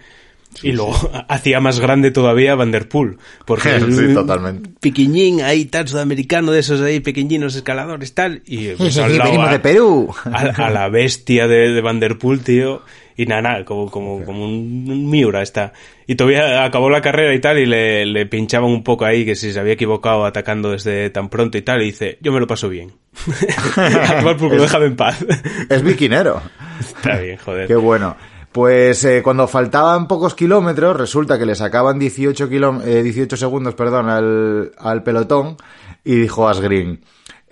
y 0.62 0.72
luego 0.72 0.92
hacía 1.28 1.60
más 1.60 1.80
grande 1.80 2.10
todavía 2.10 2.54
Vanderpool. 2.54 3.16
Porque 3.46 3.80
Sí, 3.80 4.12
totalmente. 4.12 4.68
Piquiñín 4.80 5.40
ahí, 5.40 5.64
tal, 5.64 5.88
sudamericano, 5.88 6.52
de 6.52 6.60
esos 6.60 6.82
ahí, 6.82 7.00
pequeñinos 7.00 7.54
escaladores, 7.54 8.12
tal. 8.12 8.42
Y 8.44 8.68
pues, 8.72 8.92
sí, 8.92 9.00
al 9.00 9.12
sí, 9.12 9.16
lado 9.16 9.40
a- 9.40 9.50
de 9.50 9.58
Perú. 9.60 10.14
A, 10.26 10.40
a 10.66 10.70
la 10.70 10.90
bestia 10.90 11.48
de, 11.48 11.70
de 11.72 11.80
Vanderpool, 11.80 12.40
tío. 12.40 12.82
Y 13.16 13.26
nada, 13.26 13.42
nada, 13.42 13.64
como, 13.64 13.90
como, 13.90 14.24
como 14.24 14.44
un, 14.44 14.86
un 14.88 15.10
Miura 15.10 15.42
está. 15.42 15.72
Y 16.06 16.14
todavía 16.14 16.64
acabó 16.64 16.88
la 16.90 17.00
carrera 17.02 17.34
y 17.34 17.40
tal, 17.40 17.58
y 17.58 17.66
le, 17.66 18.04
le 18.06 18.26
pinchaban 18.26 18.70
un 18.70 18.82
poco 18.82 19.04
ahí, 19.04 19.24
que 19.24 19.34
si 19.36 19.52
se 19.52 19.60
había 19.60 19.74
equivocado 19.74 20.24
atacando 20.24 20.70
desde 20.72 21.10
tan 21.10 21.28
pronto 21.28 21.58
y 21.58 21.62
tal, 21.62 21.82
y 21.82 21.86
dice, 21.86 22.18
yo 22.20 22.32
me 22.32 22.40
lo 22.40 22.46
paso 22.46 22.68
bien. 22.68 22.92
A 23.76 24.18
tomar 24.18 24.36
por 24.36 24.48
culo, 24.50 24.62
déjame 24.62 24.86
en 24.86 24.96
paz. 24.96 25.24
Es 25.68 25.82
biquinero. 25.82 26.40
Está 26.80 27.18
bien, 27.18 27.36
joder. 27.38 27.66
Qué 27.68 27.76
bueno. 27.76 28.16
Pues 28.50 29.02
eh, 29.04 29.22
cuando 29.22 29.48
faltaban 29.48 30.06
pocos 30.06 30.34
kilómetros, 30.34 30.96
resulta 30.96 31.38
que 31.38 31.46
le 31.46 31.54
sacaban 31.54 31.98
18, 31.98 32.48
kiló- 32.50 32.82
eh, 32.84 33.02
18 33.02 33.36
segundos 33.38 33.74
perdón, 33.74 34.10
al, 34.10 34.72
al 34.78 35.02
pelotón 35.02 35.56
y 36.04 36.16
dijo 36.16 36.46
Asgreen, 36.48 37.00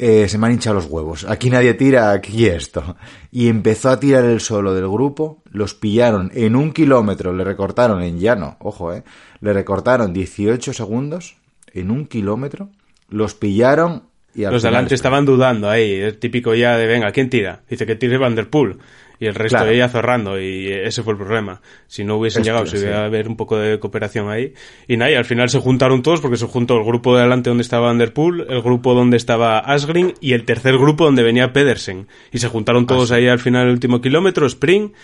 eh, 0.02 0.28
se 0.30 0.38
me 0.38 0.46
han 0.46 0.54
hinchado 0.54 0.76
los 0.76 0.86
huevos, 0.86 1.26
aquí 1.28 1.50
nadie 1.50 1.74
tira, 1.74 2.10
aquí 2.12 2.46
esto. 2.46 2.96
Y 3.30 3.48
empezó 3.48 3.90
a 3.90 4.00
tirar 4.00 4.24
el 4.24 4.40
solo 4.40 4.74
del 4.74 4.88
grupo, 4.88 5.42
los 5.50 5.74
pillaron 5.74 6.30
en 6.34 6.56
un 6.56 6.72
kilómetro, 6.72 7.34
le 7.34 7.44
recortaron 7.44 8.02
en 8.02 8.18
llano, 8.18 8.56
ojo, 8.60 8.94
eh, 8.94 9.04
le 9.40 9.52
recortaron 9.52 10.14
18 10.14 10.72
segundos 10.72 11.36
en 11.74 11.90
un 11.90 12.06
kilómetro, 12.06 12.70
los 13.10 13.34
pillaron 13.34 14.04
y 14.34 14.44
al 14.44 14.52
Los 14.52 14.62
de 14.62 14.68
final 14.68 14.76
adelante 14.76 14.94
estaban 14.94 15.26
dudando 15.26 15.68
ahí, 15.68 15.92
el 15.92 16.18
típico 16.18 16.54
ya 16.54 16.78
de, 16.78 16.86
venga, 16.86 17.12
¿quién 17.12 17.28
tira? 17.28 17.60
Dice 17.68 17.84
que 17.84 17.96
tire 17.96 18.16
Vanderpool. 18.16 18.78
Y 19.20 19.26
el 19.26 19.34
resto 19.34 19.58
Claro. 19.58 19.72
ya 19.72 19.88
zorrando, 19.90 20.40
y 20.40 20.72
ese 20.72 21.02
fue 21.02 21.12
el 21.12 21.18
problema. 21.18 21.60
Si 21.86 22.04
no 22.04 22.16
hubiesen 22.16 22.40
Esto, 22.40 22.50
llegado, 22.50 22.64
si 22.66 22.78
sí. 22.78 22.82
hubiera 22.84 23.04
haber 23.04 23.28
un 23.28 23.36
poco 23.36 23.58
de 23.58 23.78
cooperación 23.78 24.30
ahí. 24.30 24.54
Y 24.88 24.96
nada, 24.96 25.10
y 25.10 25.14
al 25.14 25.26
final 25.26 25.50
se 25.50 25.58
juntaron 25.60 26.02
todos, 26.02 26.20
porque 26.22 26.38
se 26.38 26.46
juntó 26.46 26.78
el 26.78 26.84
grupo 26.84 27.14
de 27.14 27.20
adelante 27.20 27.50
donde 27.50 27.60
estaba 27.62 27.88
Vanderpool, 27.88 28.46
el 28.48 28.62
grupo 28.62 28.94
donde 28.94 29.18
estaba 29.18 29.58
Asgreen, 29.58 30.14
y 30.22 30.32
el 30.32 30.46
tercer 30.46 30.78
grupo 30.78 31.04
donde 31.04 31.22
venía 31.22 31.52
Pedersen. 31.52 32.08
Y 32.32 32.38
se 32.38 32.48
juntaron 32.48 32.84
Ah, 32.84 32.86
todos 32.86 33.12
ahí 33.12 33.28
al 33.28 33.38
final, 33.40 33.66
el 33.66 33.72
último 33.74 34.00
kilómetro, 34.00 34.46
sprint, 34.46 34.94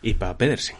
y 0.00 0.14
para 0.14 0.38
Pedersen. 0.38 0.76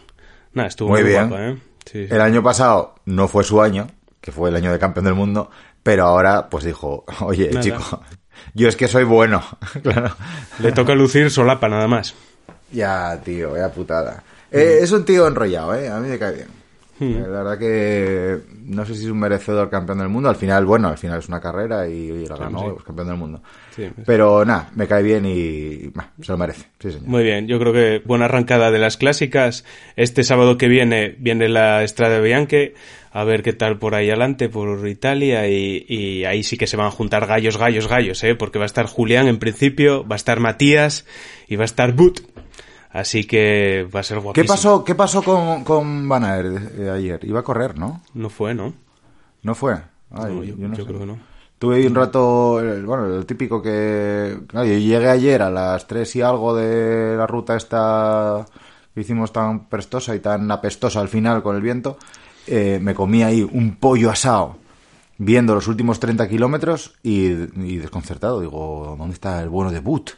Nada, 0.53 0.67
estuvo 0.69 0.89
Muy 0.89 1.01
muy, 1.03 1.09
bien. 1.11 1.31
¿eh? 1.33 1.57
Sí, 1.85 2.07
sí. 2.07 2.13
El 2.13 2.21
año 2.21 2.41
pasado 2.41 2.95
no 3.05 3.27
fue 3.27 3.43
su 3.43 3.61
año, 3.61 3.85
que 4.19 4.31
fue 4.31 4.49
el 4.49 4.55
año 4.55 4.71
de 4.71 4.79
campeón 4.79 5.05
del 5.05 5.13
mundo, 5.13 5.51
pero 5.83 6.05
ahora 6.05 6.49
pues 6.49 6.63
dijo, 6.63 7.05
oye, 7.19 7.49
Nada. 7.49 7.61
chico, 7.61 8.01
yo 8.55 8.67
es 8.67 8.75
que 8.75 8.87
soy 8.87 9.03
bueno. 9.03 9.43
claro. 9.83 10.15
Le 10.59 10.71
toca 10.71 10.95
lucir 10.95 11.29
solapa 11.29 11.69
nada 11.69 11.87
más. 11.87 12.15
Ya, 12.71 13.19
tío, 13.23 13.55
ya 13.55 13.69
putada. 13.69 14.23
Eh, 14.51 14.79
es 14.81 14.91
un 14.91 15.05
tío 15.05 15.27
enrollado, 15.27 15.75
¿eh? 15.75 15.89
A 15.89 15.99
mí 15.99 16.09
me 16.09 16.19
cae 16.19 16.33
bien. 16.35 16.47
Hmm. 16.99 17.17
Eh, 17.17 17.21
La 17.21 17.43
verdad 17.43 17.57
que 17.59 18.37
no 18.65 18.85
sé 18.85 18.95
si 18.95 19.05
es 19.05 19.11
un 19.11 19.19
merecedor 19.19 19.69
campeón 19.69 19.99
del 19.99 20.09
mundo. 20.09 20.29
Al 20.29 20.35
final, 20.35 20.65
bueno, 20.65 20.87
al 20.87 20.97
final 20.97 21.19
es 21.19 21.27
una 21.27 21.39
carrera 21.39 21.87
y, 21.87 21.93
y 21.93 22.25
la 22.25 22.35
ganó, 22.37 22.59
sí. 22.59 22.65
pues, 22.73 22.83
campeón 22.85 23.07
del 23.07 23.17
mundo. 23.17 23.41
Sí. 23.75 23.87
Pero 24.05 24.43
nada, 24.43 24.69
me 24.75 24.87
cae 24.87 25.03
bien 25.03 25.25
y 25.25 25.89
bah, 25.93 26.11
se 26.21 26.31
lo 26.31 26.37
merece. 26.37 26.65
Sí, 26.79 26.91
señor. 26.91 27.07
Muy 27.07 27.23
bien, 27.23 27.47
yo 27.47 27.59
creo 27.59 27.71
que 27.71 28.01
buena 28.03 28.25
arrancada 28.25 28.71
de 28.71 28.79
las 28.79 28.97
clásicas. 28.97 29.63
Este 29.95 30.23
sábado 30.23 30.57
que 30.57 30.67
viene 30.67 31.15
viene 31.19 31.47
la 31.49 31.83
Estrada 31.83 32.19
Bianche, 32.19 32.73
a 33.11 33.23
ver 33.23 33.43
qué 33.43 33.53
tal 33.53 33.77
por 33.77 33.93
ahí 33.93 34.09
adelante, 34.09 34.49
por 34.49 34.87
Italia, 34.87 35.47
y, 35.47 35.85
y 35.87 36.25
ahí 36.25 36.41
sí 36.43 36.57
que 36.57 36.67
se 36.67 36.77
van 36.77 36.87
a 36.87 36.91
juntar 36.91 37.27
gallos, 37.27 37.57
gallos, 37.57 37.87
gallos, 37.87 38.23
¿eh? 38.23 38.33
porque 38.35 38.57
va 38.57 38.65
a 38.65 38.67
estar 38.67 38.87
Julián 38.87 39.27
en 39.27 39.37
principio, 39.37 40.07
va 40.07 40.15
a 40.15 40.17
estar 40.17 40.39
Matías 40.39 41.05
y 41.47 41.57
va 41.57 41.63
a 41.63 41.65
estar 41.65 41.93
But. 41.93 42.21
Así 42.91 43.25
que 43.25 43.87
va 43.93 43.99
a 43.99 44.03
ser 44.03 44.17
¿Qué 44.17 44.23
guapísimo. 44.23 44.47
pasó, 44.53 44.83
qué 44.83 44.95
pasó 44.95 45.21
con, 45.21 45.63
con 45.63 46.07
Van 46.07 46.23
Aert 46.23 46.79
eh, 46.79 46.89
ayer? 46.89 47.19
Iba 47.25 47.41
a 47.41 47.43
correr, 47.43 47.77
¿no? 47.77 48.01
No 48.13 48.29
fue, 48.29 48.53
¿no? 48.53 48.73
¿No 49.43 49.55
fue? 49.55 49.73
Ay, 50.11 50.33
No, 50.33 50.43
yo, 50.43 50.55
yo 50.55 50.67
no 50.67 50.75
yo 50.75 50.85
creo 50.85 50.99
que 50.99 51.05
no. 51.05 51.17
Tuve 51.59 51.77
ahí 51.77 51.85
un 51.87 51.95
rato, 51.95 52.59
el- 52.59 52.85
bueno, 52.85 53.05
el 53.15 53.25
típico 53.25 53.61
que... 53.61 54.37
claro, 54.47 54.67
yo 54.67 54.77
llegué 54.77 55.09
ayer 55.09 55.41
a 55.41 55.49
las 55.49 55.87
3 55.87 56.15
y 56.15 56.21
algo 56.21 56.55
de 56.55 57.15
la 57.17 57.25
ruta 57.27 57.55
esta 57.57 58.45
que 58.93 59.01
hicimos 59.01 59.31
tan 59.33 59.65
prestosa 59.67 60.15
y 60.15 60.19
tan 60.19 60.49
apestosa 60.51 60.99
al 61.01 61.07
final 61.09 61.41
con 61.43 61.55
el 61.55 61.61
viento. 61.61 61.97
eh, 62.47 62.79
me 62.81 62.93
comí 62.95 63.23
ahí 63.23 63.41
un 63.41 63.75
pollo 63.75 64.09
asado 64.11 64.57
viendo 65.17 65.53
los 65.55 65.67
últimos 65.67 65.99
30 65.99 66.27
kilómetros 66.29 66.93
y, 67.03 67.25
y 67.25 67.77
desconcertado. 67.77 68.39
Digo, 68.39 68.95
¿dónde 68.97 69.13
está 69.15 69.41
el 69.41 69.49
bueno 69.49 69.71
de 69.71 69.79
Boot? 69.81 70.11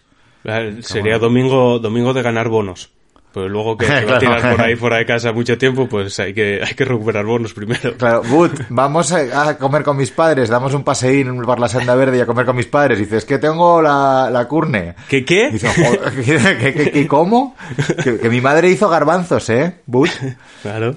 Eh, 0.44 0.78
Sería 0.82 1.18
domingo, 1.20 1.80
domingo 1.80 2.14
de 2.14 2.22
ganar 2.22 2.48
bonos. 2.50 2.92
Pues 3.32 3.48
luego 3.52 3.78
que 3.78 3.86
te 3.86 4.06
va 4.06 4.16
a 4.16 4.20
tirar 4.20 4.52
por 4.56 4.62
ahí 4.62 4.76
fuera 4.76 4.98
de 4.98 5.06
casa 5.06 5.32
mucho 5.32 5.56
tiempo, 5.56 5.88
pues 5.88 6.18
hay 6.20 6.34
que, 6.34 6.62
hay 6.66 6.74
que 6.74 6.84
recuperar 6.84 7.26
bonos 7.26 7.54
primero. 7.54 7.96
Claro, 7.96 8.24
Boot, 8.24 8.54
vamos 8.70 9.12
a, 9.12 9.50
a 9.50 9.58
comer 9.58 9.84
con 9.84 9.98
mis 9.98 10.10
padres, 10.10 10.50
damos 10.50 10.74
un 10.74 10.84
paseín 10.84 11.40
por 11.44 11.60
la 11.60 11.70
senda 11.70 11.94
verde 11.94 12.18
y 12.18 12.22
a 12.22 12.26
comer 12.26 12.48
con 12.48 12.56
mis 12.56 12.66
padres. 12.66 12.98
Dices, 12.98 13.26
que 13.26 13.38
tengo 13.38 13.84
la, 13.84 14.30
la 14.32 14.48
curne. 14.48 14.96
¿Qué 15.08 15.24
qué? 15.24 15.52
Dice, 15.52 15.68
"Joder, 15.68 16.12
¿qué, 16.26 16.58
qué, 16.60 16.74
qué- 16.74 16.92
qué- 16.92 17.08
cómo? 17.08 17.56
Que, 18.04 18.18
que 18.18 18.30
mi 18.32 18.42
madre 18.42 18.70
hizo 18.70 18.90
garbanzos, 18.90 19.48
¿eh? 19.52 19.76
Boot. 19.86 20.10
Claro. 20.64 20.96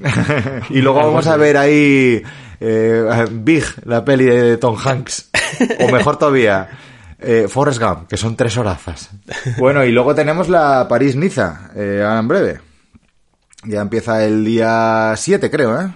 y 0.70 0.80
luego 0.80 1.00
vamos 1.00 1.26
a 1.26 1.36
ver 1.36 1.56
ahí 1.58 2.22
eh, 2.60 3.04
Big, 3.30 3.64
la 3.84 4.04
peli 4.04 4.24
de 4.24 4.56
Tom 4.56 4.76
Hanks. 4.82 5.30
O 5.80 5.92
mejor 5.92 6.16
todavía, 6.16 6.68
eh, 7.24 7.46
Forrest 7.48 7.80
Gump, 7.80 8.08
que 8.08 8.16
son 8.16 8.36
tres 8.36 8.56
horazas. 8.56 9.10
Bueno, 9.58 9.84
y 9.84 9.92
luego 9.92 10.14
tenemos 10.14 10.48
la 10.48 10.86
París-Niza, 10.88 11.70
eh, 11.76 12.02
ahora 12.04 12.20
en 12.20 12.28
breve. 12.28 12.60
Ya 13.64 13.80
empieza 13.80 14.24
el 14.24 14.44
día 14.44 15.14
7, 15.16 15.50
creo, 15.50 15.80
¿eh? 15.80 15.88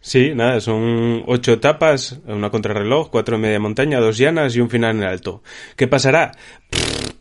Sí, 0.00 0.32
nada, 0.34 0.60
son 0.60 1.24
ocho 1.26 1.52
etapas, 1.54 2.20
una 2.26 2.50
contrarreloj, 2.50 3.10
cuatro 3.10 3.36
en 3.36 3.42
media 3.42 3.58
montaña, 3.60 3.98
dos 3.98 4.16
llanas 4.16 4.54
y 4.54 4.60
un 4.60 4.70
final 4.70 4.96
en 4.96 5.02
alto. 5.04 5.42
¿Qué 5.76 5.88
pasará? 5.88 6.32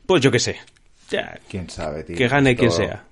Pues 0.05 0.21
yo 0.21 0.29
qué 0.31 0.39
sé. 0.39 0.57
Ya, 1.09 1.39
Quién 1.49 1.69
sabe, 1.69 2.03
tío. 2.03 2.15
que 2.17 2.27
gane 2.27 2.51
Esto- 2.51 2.59
quien 2.59 2.71
sea. 2.71 3.03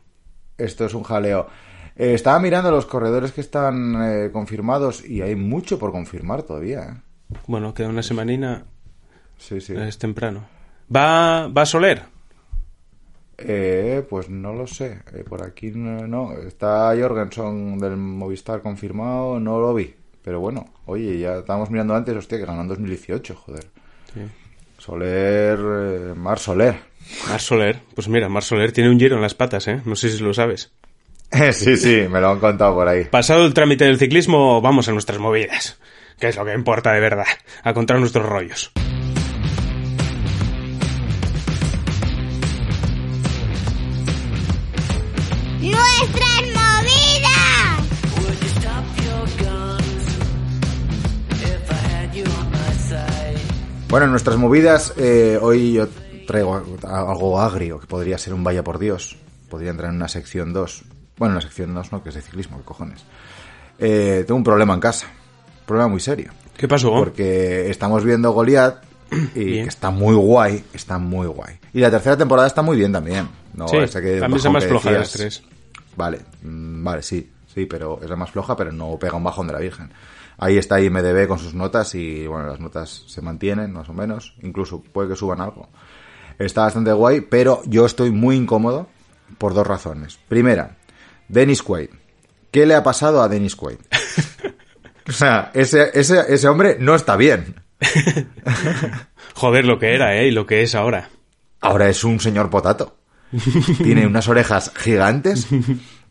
Esto 0.58 0.86
es 0.86 0.94
un 0.94 1.04
jaleo. 1.04 1.48
Eh, 1.96 2.14
estaba 2.14 2.40
mirando 2.40 2.72
los 2.72 2.86
corredores 2.86 3.32
que 3.32 3.42
están 3.42 3.96
eh, 4.04 4.30
confirmados 4.32 5.04
y 5.06 5.22
hay 5.22 5.36
mucho 5.36 5.80
por 5.80 5.92
confirmar 5.92 6.44
todavía. 6.44 6.82
¿eh? 6.82 7.36
Bueno, 7.48 7.74
queda 7.74 7.88
una 7.88 8.04
semanina, 8.04 8.66
Sí, 9.38 9.62
sí. 9.62 9.74
es 9.76 9.98
temprano. 9.98 10.46
¿Va, 10.94 11.48
va 11.48 11.66
Soler? 11.66 12.04
Eh, 13.38 14.06
pues 14.10 14.30
no 14.30 14.54
lo 14.54 14.68
sé. 14.68 15.00
Eh, 15.14 15.24
por 15.28 15.44
aquí 15.44 15.72
no, 15.72 16.08
no. 16.08 16.34
Está 16.34 16.94
Jorgensen 16.98 17.78
del 17.80 17.98
Movistar 17.98 18.62
confirmado, 18.62 19.40
no 19.40 19.60
lo 19.60 19.74
vi. 19.74 19.94
Pero 20.24 20.40
bueno, 20.40 20.74
oye, 20.86 21.20
ya 21.20 21.38
estábamos 21.38 21.70
mirando 21.70 21.96
antes, 21.96 22.16
hostia, 22.16 22.38
que 22.38 22.46
ganó 22.46 22.62
en 22.62 22.68
2018, 22.70 23.36
joder. 23.36 23.66
Soler, 24.78 25.60
eh, 25.60 26.14
Mar 26.16 26.40
Soler. 26.40 26.76
Mar 27.30 27.40
Soler. 27.40 27.80
Pues 27.94 28.08
mira, 28.08 28.30
Mar 28.30 28.44
Soler 28.44 28.72
tiene 28.72 28.90
un 28.90 29.00
giro 29.00 29.16
en 29.16 29.22
las 29.22 29.36
patas, 29.36 29.68
¿eh? 29.68 29.82
No 29.86 29.96
sé 29.96 30.10
si 30.10 30.24
lo 30.24 30.34
sabes. 30.34 30.72
sí, 31.52 31.78
sí, 31.78 32.06
me 32.10 32.22
lo 32.22 32.32
han 32.32 32.40
contado 32.40 32.74
por 32.74 32.88
ahí. 32.88 33.06
Pasado 33.06 33.46
el 33.46 33.54
trámite 33.54 33.86
del 33.86 34.00
ciclismo, 34.00 34.62
vamos 34.62 34.88
a 34.88 34.92
nuestras 34.92 35.20
movidas. 35.20 35.80
Que 36.20 36.30
es 36.30 36.38
lo 36.38 36.46
que 36.46 36.54
importa 36.54 36.94
de 36.94 37.02
verdad. 37.02 37.26
A 37.64 37.74
contar 37.74 38.00
nuestros 38.00 38.26
rollos. 38.26 38.72
¡Nuestras 45.72 46.42
movidas! 46.54 47.36
Bueno, 53.90 54.06
en 54.06 54.12
nuestras 54.12 54.38
movidas, 54.38 54.94
eh, 54.98 55.40
hoy 55.42 55.74
yo 55.74 55.88
traigo 56.28 56.56
algo 56.84 57.40
agrio, 57.40 57.80
que 57.80 57.88
podría 57.88 58.18
ser 58.18 58.34
un 58.34 58.44
vaya 58.44 58.64
por 58.64 58.78
Dios. 58.80 59.18
podría 59.50 59.72
entrar 59.72 59.90
en 59.90 59.96
una 59.98 60.08
sección 60.08 60.54
2. 60.54 60.84
Bueno, 61.18 61.34
en 61.34 61.36
la 61.36 61.42
sección 61.42 61.74
2 61.74 61.92
no, 61.92 62.04
que 62.04 62.10
es 62.10 62.16
de 62.16 62.22
ciclismo, 62.22 62.58
qué 62.58 62.64
cojones. 62.64 63.04
Eh, 63.80 64.24
tengo 64.28 64.38
un 64.38 64.44
problema 64.44 64.74
en 64.74 64.80
casa. 64.80 65.08
Un 65.08 65.66
problema 65.66 65.88
muy 65.88 66.00
serio. 66.00 66.32
¿Qué 66.58 66.68
pasó? 66.68 66.92
Porque 66.92 67.70
estamos 67.70 68.04
viendo 68.04 68.32
Goliath 68.32 68.84
y 69.36 69.44
Bien. 69.44 69.64
que 69.64 69.70
está 69.70 69.90
muy 69.92 70.16
guay, 70.16 70.64
está 70.74 70.98
muy 70.98 71.28
guay. 71.28 71.56
Y 71.74 71.80
la 71.80 71.90
tercera 71.92 72.18
temporada 72.18 72.48
está 72.48 72.62
muy 72.62 72.78
bien 72.78 72.92
también. 72.92 73.30
No, 73.54 73.68
sí, 73.68 73.78
esa 73.78 74.02
que 74.02 74.20
la 74.20 74.28
bajón 74.28 74.52
más 74.52 74.66
floja 74.66 74.92
de 74.92 75.00
las 75.00 75.12
tres. 75.12 75.44
Vale, 75.96 76.22
mm, 76.42 76.84
vale, 76.84 77.02
sí, 77.02 77.32
sí, 77.54 77.66
pero 77.66 78.00
es 78.02 78.10
la 78.10 78.16
más 78.16 78.32
floja, 78.32 78.56
pero 78.56 78.72
no 78.72 78.98
pega 79.00 79.16
un 79.16 79.24
bajón 79.24 79.48
de 79.48 79.54
la 79.54 79.60
Virgen. 79.60 79.92
Ahí 80.38 80.58
está 80.58 80.82
IMDB 80.82 81.28
con 81.28 81.40
sus 81.40 81.54
notas 81.54 81.96
y, 81.96 82.28
bueno, 82.28 82.48
las 82.48 82.60
notas 82.60 83.06
se 83.08 83.22
mantienen, 83.22 83.72
más 83.72 83.88
o 83.88 83.94
menos. 83.94 84.36
Incluso 84.42 84.82
puede 84.82 85.10
que 85.10 85.16
suban 85.16 85.40
algo. 85.40 85.70
Está 86.38 86.64
bastante 86.64 86.92
guay, 86.92 87.22
pero 87.22 87.62
yo 87.66 87.86
estoy 87.86 88.12
muy 88.12 88.36
incómodo 88.36 88.88
por 89.38 89.54
dos 89.54 89.66
razones. 89.66 90.20
Primera, 90.28 90.76
Dennis 91.30 91.64
Quaid. 91.64 91.90
¿Qué 92.52 92.66
le 92.66 92.76
ha 92.76 92.84
pasado 92.84 93.22
a 93.22 93.30
Dennis 93.30 93.56
Quaid? 93.56 93.78
o 95.08 95.12
sea, 95.12 95.52
ese, 95.54 95.92
ese, 95.94 96.22
ese 96.28 96.48
hombre 96.50 96.78
no 96.80 96.96
está 96.96 97.16
bien. 97.16 97.56
Joder, 99.36 99.66
lo 99.66 99.80
que 99.80 99.94
era, 99.94 100.18
¿eh? 100.18 100.28
Y 100.28 100.32
lo 100.32 100.46
que 100.46 100.64
es 100.64 100.76
ahora. 100.76 101.10
Ahora 101.62 101.90
es 101.90 102.04
un 102.04 102.20
señor 102.20 102.50
potato. 102.50 102.98
Tiene 103.84 104.08
unas 104.08 104.28
orejas 104.28 104.72
gigantes, 104.76 105.48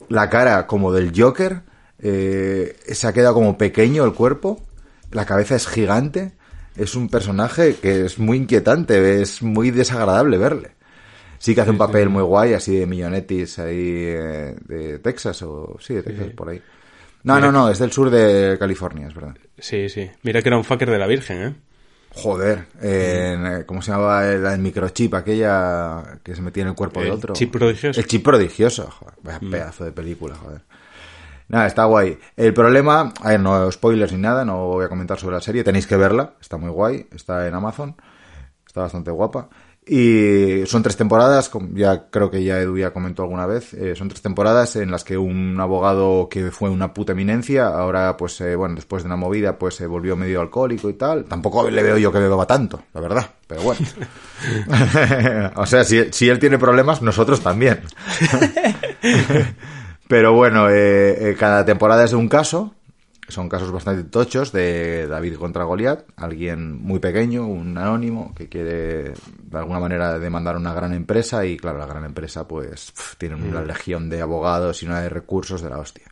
la 0.08 0.28
cara 0.28 0.66
como 0.66 0.92
del 0.92 1.12
Joker, 1.14 1.62
eh, 1.98 2.76
se 2.86 3.06
ha 3.06 3.12
quedado 3.12 3.34
como 3.34 3.56
pequeño 3.56 4.04
el 4.04 4.12
cuerpo, 4.12 4.62
la 5.10 5.24
cabeza 5.24 5.56
es 5.56 5.66
gigante, 5.66 6.32
es 6.76 6.94
un 6.94 7.08
personaje 7.08 7.76
que 7.76 8.04
es 8.04 8.18
muy 8.18 8.38
inquietante, 8.38 9.22
es 9.22 9.42
muy 9.42 9.70
desagradable 9.70 10.38
verle. 10.38 10.72
Sí 11.38 11.54
que 11.54 11.60
hace 11.60 11.70
un 11.70 11.78
papel 11.78 12.08
muy 12.08 12.22
guay, 12.22 12.54
así 12.54 12.76
de 12.76 12.86
millonetis 12.86 13.58
ahí 13.58 13.76
eh, 13.78 14.56
de 14.66 14.98
Texas, 14.98 15.42
o 15.42 15.76
sí, 15.78 15.94
de 15.94 16.02
Texas, 16.02 16.28
por 16.34 16.48
ahí. 16.48 16.62
No, 17.22 17.40
no, 17.40 17.50
no, 17.50 17.70
es 17.70 17.78
del 17.78 17.92
sur 17.92 18.10
de 18.10 18.58
California, 18.58 19.08
es 19.08 19.14
verdad. 19.14 19.34
Sí, 19.58 19.88
sí. 19.88 20.10
Mira 20.22 20.42
que 20.42 20.48
era 20.48 20.58
un 20.58 20.64
fucker 20.64 20.90
de 20.90 20.98
la 20.98 21.06
Virgen, 21.06 21.42
¿eh? 21.42 21.54
Joder, 22.16 22.66
eh, 22.80 23.64
¿cómo 23.66 23.82
se 23.82 23.90
llamaba 23.90 24.22
la 24.22 24.50
del 24.50 24.60
microchip 24.60 25.14
aquella 25.14 26.20
que 26.22 26.34
se 26.34 26.42
metía 26.42 26.62
en 26.62 26.68
el 26.70 26.74
cuerpo 26.74 27.00
El 27.00 27.06
de 27.06 27.12
otro? 27.12 27.34
chip 27.34 27.52
prodigioso. 27.52 27.98
El 28.00 28.06
chip 28.06 28.24
prodigioso, 28.24 28.88
joder, 28.90 29.14
vaya 29.22 29.40
pedazo 29.40 29.84
de 29.84 29.92
película, 29.92 30.36
joder. 30.36 30.62
Nada, 31.48 31.66
está 31.66 31.84
guay. 31.84 32.18
El 32.36 32.54
problema, 32.54 33.12
a 33.20 33.30
ver, 33.30 33.40
no 33.40 33.70
spoilers 33.70 34.12
ni 34.12 34.18
nada, 34.18 34.44
no 34.44 34.68
voy 34.68 34.84
a 34.84 34.88
comentar 34.88 35.18
sobre 35.18 35.34
la 35.36 35.42
serie, 35.42 35.64
tenéis 35.64 35.86
que 35.86 35.96
verla, 35.96 36.34
está 36.40 36.56
muy 36.56 36.70
guay, 36.70 37.06
está 37.14 37.46
en 37.48 37.54
Amazon, 37.54 37.96
está 38.66 38.82
bastante 38.82 39.10
guapa. 39.10 39.48
Y 39.87 40.64
son 40.66 40.82
tres 40.82 40.97
temporadas, 40.97 41.51
ya 41.74 42.07
creo 42.09 42.30
que 42.30 42.43
ya 42.43 42.59
Edu 42.59 42.78
ya 42.78 42.93
comentó 42.93 43.22
alguna 43.22 43.45
vez, 43.45 43.74
eh, 43.74 43.95
son 43.95 44.09
tres 44.09 44.22
temporadas 44.22 44.76
en 44.76 44.91
las 44.91 45.05
que 45.05 45.18
un 45.18 45.61
abogado 45.61 46.28
que 46.30 46.51
fue 46.51 46.70
una 46.70 46.95
puta 46.95 47.12
eminencia, 47.12 47.66
ahora 47.66 48.16
pues, 48.16 48.41
eh, 48.41 48.57
bueno, 48.57 48.76
después 48.76 49.03
de 49.03 49.09
una 49.09 49.16
movida, 49.16 49.59
pues 49.59 49.74
se 49.74 49.87
volvió 49.87 50.16
medio 50.16 50.41
alcohólico 50.41 50.89
y 50.89 50.95
tal. 50.95 51.26
Tampoco 51.26 51.68
le 51.68 51.82
veo 51.82 51.99
yo 51.99 52.11
que 52.11 52.18
beba 52.18 52.47
tanto, 52.47 52.80
la 52.95 53.01
verdad, 53.03 53.30
pero 53.47 53.61
bueno. 53.61 53.80
o 55.57 55.66
sea, 55.66 55.85
si, 55.85 56.12
si 56.12 56.30
él 56.30 56.39
tiene 56.39 56.59
problemas, 56.59 57.03
nosotros 57.03 57.41
también. 57.41 57.82
Pero 60.09 60.35
bueno, 60.35 60.68
eh, 60.68 61.30
eh, 61.30 61.37
cada 61.39 61.64
temporada 61.64 62.05
es 62.05 62.11
de 62.11 62.16
un 62.16 62.28
caso. 62.28 62.74
Son 63.28 63.48
casos 63.48 63.72
bastante 63.72 64.04
tochos 64.04 64.52
de 64.52 65.06
David 65.06 65.36
contra 65.36 65.64
Goliat. 65.64 66.04
Alguien 66.16 66.80
muy 66.80 66.98
pequeño, 66.98 67.46
un 67.46 67.76
anónimo, 67.78 68.34
que 68.34 68.48
quiere 68.48 69.14
de 69.14 69.58
alguna 69.58 69.80
manera 69.80 70.18
demandar 70.18 70.56
a 70.56 70.58
una 70.58 70.74
gran 70.74 70.92
empresa. 70.92 71.44
Y 71.46 71.56
claro, 71.56 71.78
la 71.78 71.86
gran 71.86 72.04
empresa 72.04 72.46
pues 72.46 72.92
tiene 73.16 73.36
una 73.36 73.62
legión 73.62 74.10
de 74.10 74.20
abogados 74.20 74.82
y 74.82 74.86
una 74.86 75.00
de 75.00 75.08
recursos 75.08 75.62
de 75.62 75.70
la 75.70 75.78
hostia. 75.78 76.04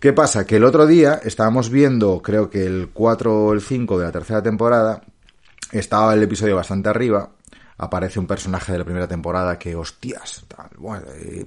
¿Qué 0.00 0.12
pasa? 0.12 0.44
Que 0.44 0.56
el 0.56 0.64
otro 0.64 0.86
día 0.86 1.20
estábamos 1.24 1.70
viendo, 1.70 2.20
creo 2.20 2.50
que 2.50 2.66
el 2.66 2.90
4 2.92 3.46
o 3.46 3.52
el 3.52 3.62
5 3.62 3.98
de 3.98 4.04
la 4.04 4.12
tercera 4.12 4.42
temporada, 4.42 5.02
estaba 5.72 6.14
el 6.14 6.22
episodio 6.22 6.56
bastante 6.56 6.88
arriba, 6.88 7.30
aparece 7.78 8.18
un 8.18 8.26
personaje 8.26 8.72
de 8.72 8.78
la 8.78 8.84
primera 8.84 9.08
temporada 9.08 9.58
que, 9.58 9.74
hostias, 9.74 10.44
tal, 10.48 10.70
bueno, 10.76 11.06
eh, 11.14 11.46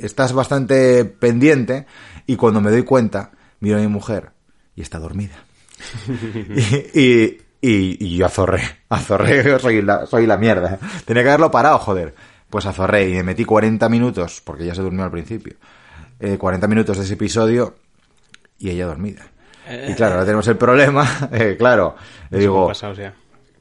estás 0.00 0.32
bastante 0.32 1.04
pendiente 1.04 1.86
y 2.26 2.36
cuando 2.36 2.60
me 2.60 2.70
doy 2.70 2.82
cuenta, 2.82 3.32
miro 3.60 3.78
a 3.78 3.80
mi 3.80 3.88
mujer 3.88 4.30
y 4.74 4.82
está 4.82 4.98
dormida. 4.98 5.36
y, 6.94 7.00
y, 7.00 7.42
y- 7.60 7.96
y 8.00 8.16
yo 8.16 8.26
azorré, 8.26 8.62
azorré, 8.88 9.58
soy 9.58 9.82
la, 9.82 10.06
soy 10.06 10.26
la 10.26 10.36
mierda. 10.36 10.78
Tenía 11.04 11.22
que 11.22 11.28
haberlo 11.30 11.50
parado, 11.50 11.78
joder. 11.78 12.14
Pues 12.50 12.64
azorré 12.66 13.08
y 13.08 13.12
me 13.14 13.22
metí 13.22 13.44
40 13.44 13.88
minutos, 13.88 14.40
porque 14.44 14.64
ya 14.64 14.74
se 14.74 14.80
durmió 14.82 15.04
al 15.04 15.10
principio, 15.10 15.54
eh, 16.18 16.38
40 16.38 16.66
minutos 16.66 16.96
de 16.96 17.04
ese 17.04 17.14
episodio 17.14 17.74
y 18.58 18.70
ella 18.70 18.86
dormida. 18.86 19.26
Y 19.90 19.94
claro, 19.94 20.14
ahora 20.14 20.24
tenemos 20.24 20.48
el 20.48 20.56
problema, 20.56 21.28
eh, 21.32 21.56
claro, 21.58 21.94
le 22.30 22.38
digo. 22.40 22.66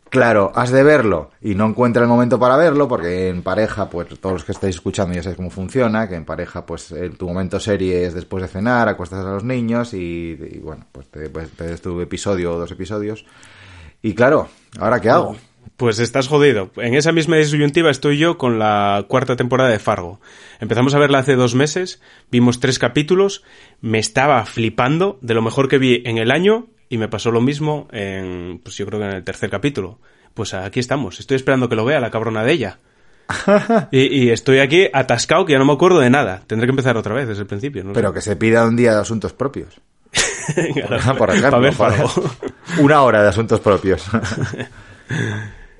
Claro, 0.09 0.51
has 0.55 0.71
de 0.71 0.83
verlo 0.83 1.31
y 1.41 1.55
no 1.55 1.65
encuentra 1.65 2.01
el 2.01 2.07
momento 2.07 2.39
para 2.39 2.55
verlo 2.55 2.87
porque 2.87 3.29
en 3.29 3.41
pareja, 3.41 3.89
pues 3.89 4.07
todos 4.19 4.33
los 4.33 4.43
que 4.45 4.53
estáis 4.53 4.75
escuchando 4.75 5.13
ya 5.13 5.23
sabéis 5.23 5.37
cómo 5.37 5.49
funciona, 5.49 6.07
que 6.07 6.15
en 6.15 6.25
pareja, 6.25 6.65
pues 6.65 6.91
eh, 6.91 7.09
tu 7.09 7.27
momento 7.27 7.59
serie 7.59 8.05
es 8.05 8.13
después 8.13 8.41
de 8.41 8.47
cenar, 8.47 8.87
acuestas 8.87 9.25
a 9.25 9.31
los 9.31 9.43
niños 9.43 9.93
y, 9.93 10.37
y, 10.39 10.59
bueno, 10.59 10.85
pues 10.91 11.07
te, 11.09 11.29
pues, 11.29 11.49
te 11.51 11.65
des 11.65 11.81
tu 11.81 11.99
episodio 11.99 12.53
o 12.53 12.57
dos 12.57 12.71
episodios. 12.71 13.25
Y 14.01 14.13
claro, 14.13 14.47
¿ahora 14.79 15.01
qué 15.01 15.09
hago? 15.09 15.35
Pues 15.75 15.99
estás 15.99 16.27
jodido. 16.27 16.71
En 16.77 16.95
esa 16.95 17.11
misma 17.11 17.35
disyuntiva 17.35 17.91
estoy 17.91 18.17
yo 18.17 18.37
con 18.37 18.57
la 18.57 19.05
cuarta 19.07 19.35
temporada 19.35 19.69
de 19.69 19.79
Fargo. 19.79 20.19
Empezamos 20.59 20.95
a 20.95 20.99
verla 20.99 21.19
hace 21.19 21.35
dos 21.35 21.53
meses, 21.53 22.01
vimos 22.31 22.59
tres 22.59 22.79
capítulos, 22.79 23.43
me 23.81 23.99
estaba 23.99 24.45
flipando 24.45 25.19
de 25.21 25.33
lo 25.33 25.41
mejor 25.41 25.67
que 25.67 25.77
vi 25.77 26.01
en 26.05 26.17
el 26.17 26.31
año 26.31 26.67
y 26.89 26.97
me 26.97 27.07
pasó 27.07 27.31
lo 27.31 27.41
mismo 27.41 27.87
en, 27.91 28.59
pues 28.63 28.77
yo 28.77 28.85
creo 28.85 28.99
que 28.99 29.05
en 29.05 29.13
el 29.13 29.23
tercer 29.23 29.49
capítulo. 29.49 29.99
Pues 30.33 30.53
aquí 30.53 30.79
estamos, 30.79 31.19
estoy 31.19 31.35
esperando 31.35 31.67
que 31.67 31.75
lo 31.75 31.85
vea 31.85 31.99
la 31.99 32.11
cabrona 32.11 32.43
de 32.43 32.51
ella. 32.51 32.79
y, 33.91 34.23
y 34.23 34.29
estoy 34.29 34.59
aquí 34.59 34.87
atascado 34.93 35.45
que 35.45 35.53
ya 35.53 35.59
no 35.59 35.65
me 35.65 35.73
acuerdo 35.73 35.99
de 35.99 36.09
nada. 36.09 36.43
Tendré 36.47 36.67
que 36.67 36.71
empezar 36.71 36.95
otra 36.95 37.13
vez 37.13 37.27
desde 37.27 37.41
el 37.41 37.47
principio. 37.47 37.83
No. 37.83 37.93
Pero 37.93 38.13
que 38.13 38.21
se 38.21 38.35
pida 38.35 38.65
un 38.65 38.75
día 38.75 38.93
de 38.93 39.01
asuntos 39.01 39.33
propios. 39.33 39.81
Claro, 40.73 41.17
Por 41.17 41.29
ejemplo, 41.31 41.51
pa' 41.51 41.59
ver 41.59 41.73
joder. 41.73 42.07
Fargo. 42.07 42.29
Una 42.79 43.01
hora 43.01 43.21
de 43.21 43.27
asuntos 43.27 43.59
propios. 43.59 44.05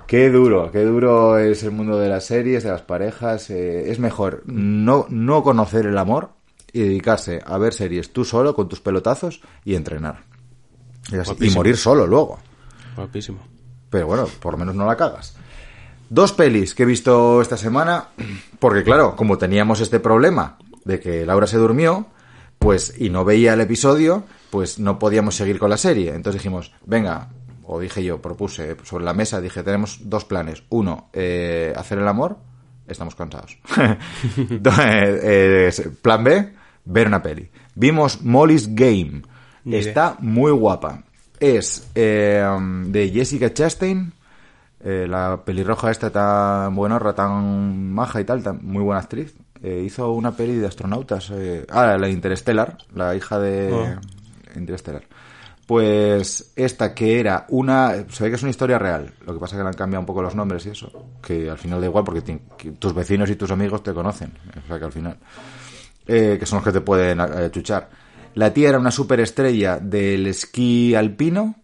qué 0.07 0.29
duro, 0.29 0.71
qué 0.71 0.83
duro 0.83 1.37
es 1.37 1.63
el 1.63 1.71
mundo 1.71 1.97
de 1.97 2.09
las 2.09 2.25
series, 2.25 2.63
de 2.63 2.71
las 2.71 2.81
parejas. 2.81 3.49
eh, 3.49 3.89
es 3.89 3.99
mejor 3.99 4.43
no, 4.45 5.05
no 5.09 5.41
conocer 5.43 5.85
el 5.85 5.97
amor 5.97 6.31
y 6.73 6.81
dedicarse 6.81 7.41
a 7.45 7.57
ver 7.57 7.73
series 7.73 8.11
tú 8.11 8.25
solo 8.25 8.55
con 8.55 8.67
tus 8.67 8.81
pelotazos 8.81 9.41
y 9.63 9.75
entrenar. 9.75 10.23
Y, 11.11 11.49
morir 11.55 11.77
solo 11.77 12.05
luego. 12.07 12.39
Guapísimo. 12.95 13.39
Pero 13.89 14.07
bueno, 14.07 14.27
por 14.41 14.53
lo 14.53 14.57
menos 14.57 14.75
no 14.75 14.85
la 14.85 14.95
cagas. 14.97 15.35
Dos 16.09 16.31
pelis 16.33 16.73
que 16.73 16.83
he 16.83 16.85
visto 16.85 17.41
esta 17.41 17.57
semana, 17.57 18.09
porque 18.59 18.83
claro, 18.83 19.15
como 19.15 19.37
teníamos 19.37 19.81
este 19.81 19.99
problema 19.99 20.57
de 20.85 20.99
que 20.99 21.25
Laura 21.25 21.47
se 21.47 21.57
durmió, 21.57 22.07
pues 22.59 22.93
y 22.97 23.09
no 23.09 23.25
veía 23.25 23.53
el 23.53 23.61
episodio, 23.61 24.23
pues 24.49 24.79
no 24.79 24.99
podíamos 24.99 25.35
seguir 25.35 25.59
con 25.59 25.69
la 25.69 25.77
serie. 25.77 26.13
Entonces 26.13 26.41
dijimos, 26.41 26.71
venga, 26.85 27.29
o 27.63 27.79
dije 27.79 28.03
yo, 28.03 28.21
propuse 28.21 28.75
sobre 28.83 29.03
la 29.05 29.13
mesa, 29.13 29.41
dije, 29.41 29.63
tenemos 29.63 29.99
dos 30.03 30.23
planes. 30.25 30.63
Uno, 30.69 31.09
eh, 31.13 31.73
hacer 31.75 31.97
el 31.99 32.07
amor, 32.07 32.37
estamos 32.87 33.15
cansados. 33.15 33.57
Do- 34.37 34.71
eh, 34.81 35.69
eh, 35.69 35.89
plan 36.01 36.23
B, 36.23 36.53
ver 36.85 37.07
una 37.07 37.21
peli. 37.21 37.49
Vimos 37.75 38.21
Molly's 38.21 38.73
Game. 38.73 39.23
Ni 39.67 39.77
idea. 39.77 39.87
Está 39.89 40.15
muy 40.19 40.51
guapa. 40.51 41.03
Es 41.39 41.89
eh, 41.93 42.43
de 42.85 43.09
Jessica 43.09 43.53
Chastain, 43.53 44.11
eh, 44.83 45.05
la 45.07 45.41
pelirroja 45.43 45.91
esta 45.91 46.09
tan 46.09 46.73
buenorra, 46.75 47.13
tan 47.13 47.91
maja 47.91 48.19
y 48.21 48.23
tal, 48.23 48.41
tan, 48.41 48.59
muy 48.63 48.81
buena 48.81 49.01
actriz. 49.01 49.35
Eh, 49.61 49.83
hizo 49.85 50.11
una 50.11 50.31
peli 50.31 50.55
de 50.55 50.67
astronautas. 50.67 51.29
eh, 51.31 51.65
ah, 51.69 51.97
la 51.97 52.09
Interstellar, 52.09 52.77
la 52.95 53.15
hija 53.15 53.39
de 53.39 53.71
Oh. 53.73 54.57
Interstellar. 54.57 55.03
Pues 55.65 56.53
esta 56.55 56.93
que 56.93 57.19
era 57.19 57.45
una... 57.49 58.05
Se 58.09 58.23
ve 58.23 58.29
que 58.29 58.37
es 58.37 58.41
una 58.41 58.51
historia 58.51 58.79
real. 58.79 59.13
Lo 59.25 59.33
que 59.33 59.39
pasa 59.39 59.55
es 59.55 59.59
que 59.59 59.63
le 59.63 59.67
han 59.69 59.73
cambiado 59.73 59.99
un 59.99 60.05
poco 60.05 60.21
los 60.21 60.33
nombres 60.33 60.65
y 60.65 60.69
eso. 60.69 60.89
Que 61.21 61.49
al 61.49 61.57
final 61.57 61.81
da 61.81 61.87
igual 61.87 62.05
porque 62.05 62.21
tus 62.79 62.93
vecinos 62.93 63.29
y 63.29 63.35
tus 63.35 63.51
amigos 63.51 63.83
te 63.83 63.93
conocen. 63.93 64.31
O 64.63 64.67
sea 64.67 64.79
que 64.79 64.85
al 64.85 64.91
final... 64.93 65.17
eh, 66.07 66.37
que 66.39 66.45
son 66.45 66.57
los 66.59 66.63
que 66.65 66.71
te 66.71 66.79
pueden 66.81 67.19
eh, 67.19 67.49
chuchar. 67.51 67.89
La 68.37 68.53
tía 68.53 68.69
era 68.69 68.77
una 68.77 68.91
superestrella 68.91 69.79
del 69.79 70.27
esquí 70.27 70.93
alpino 70.93 71.55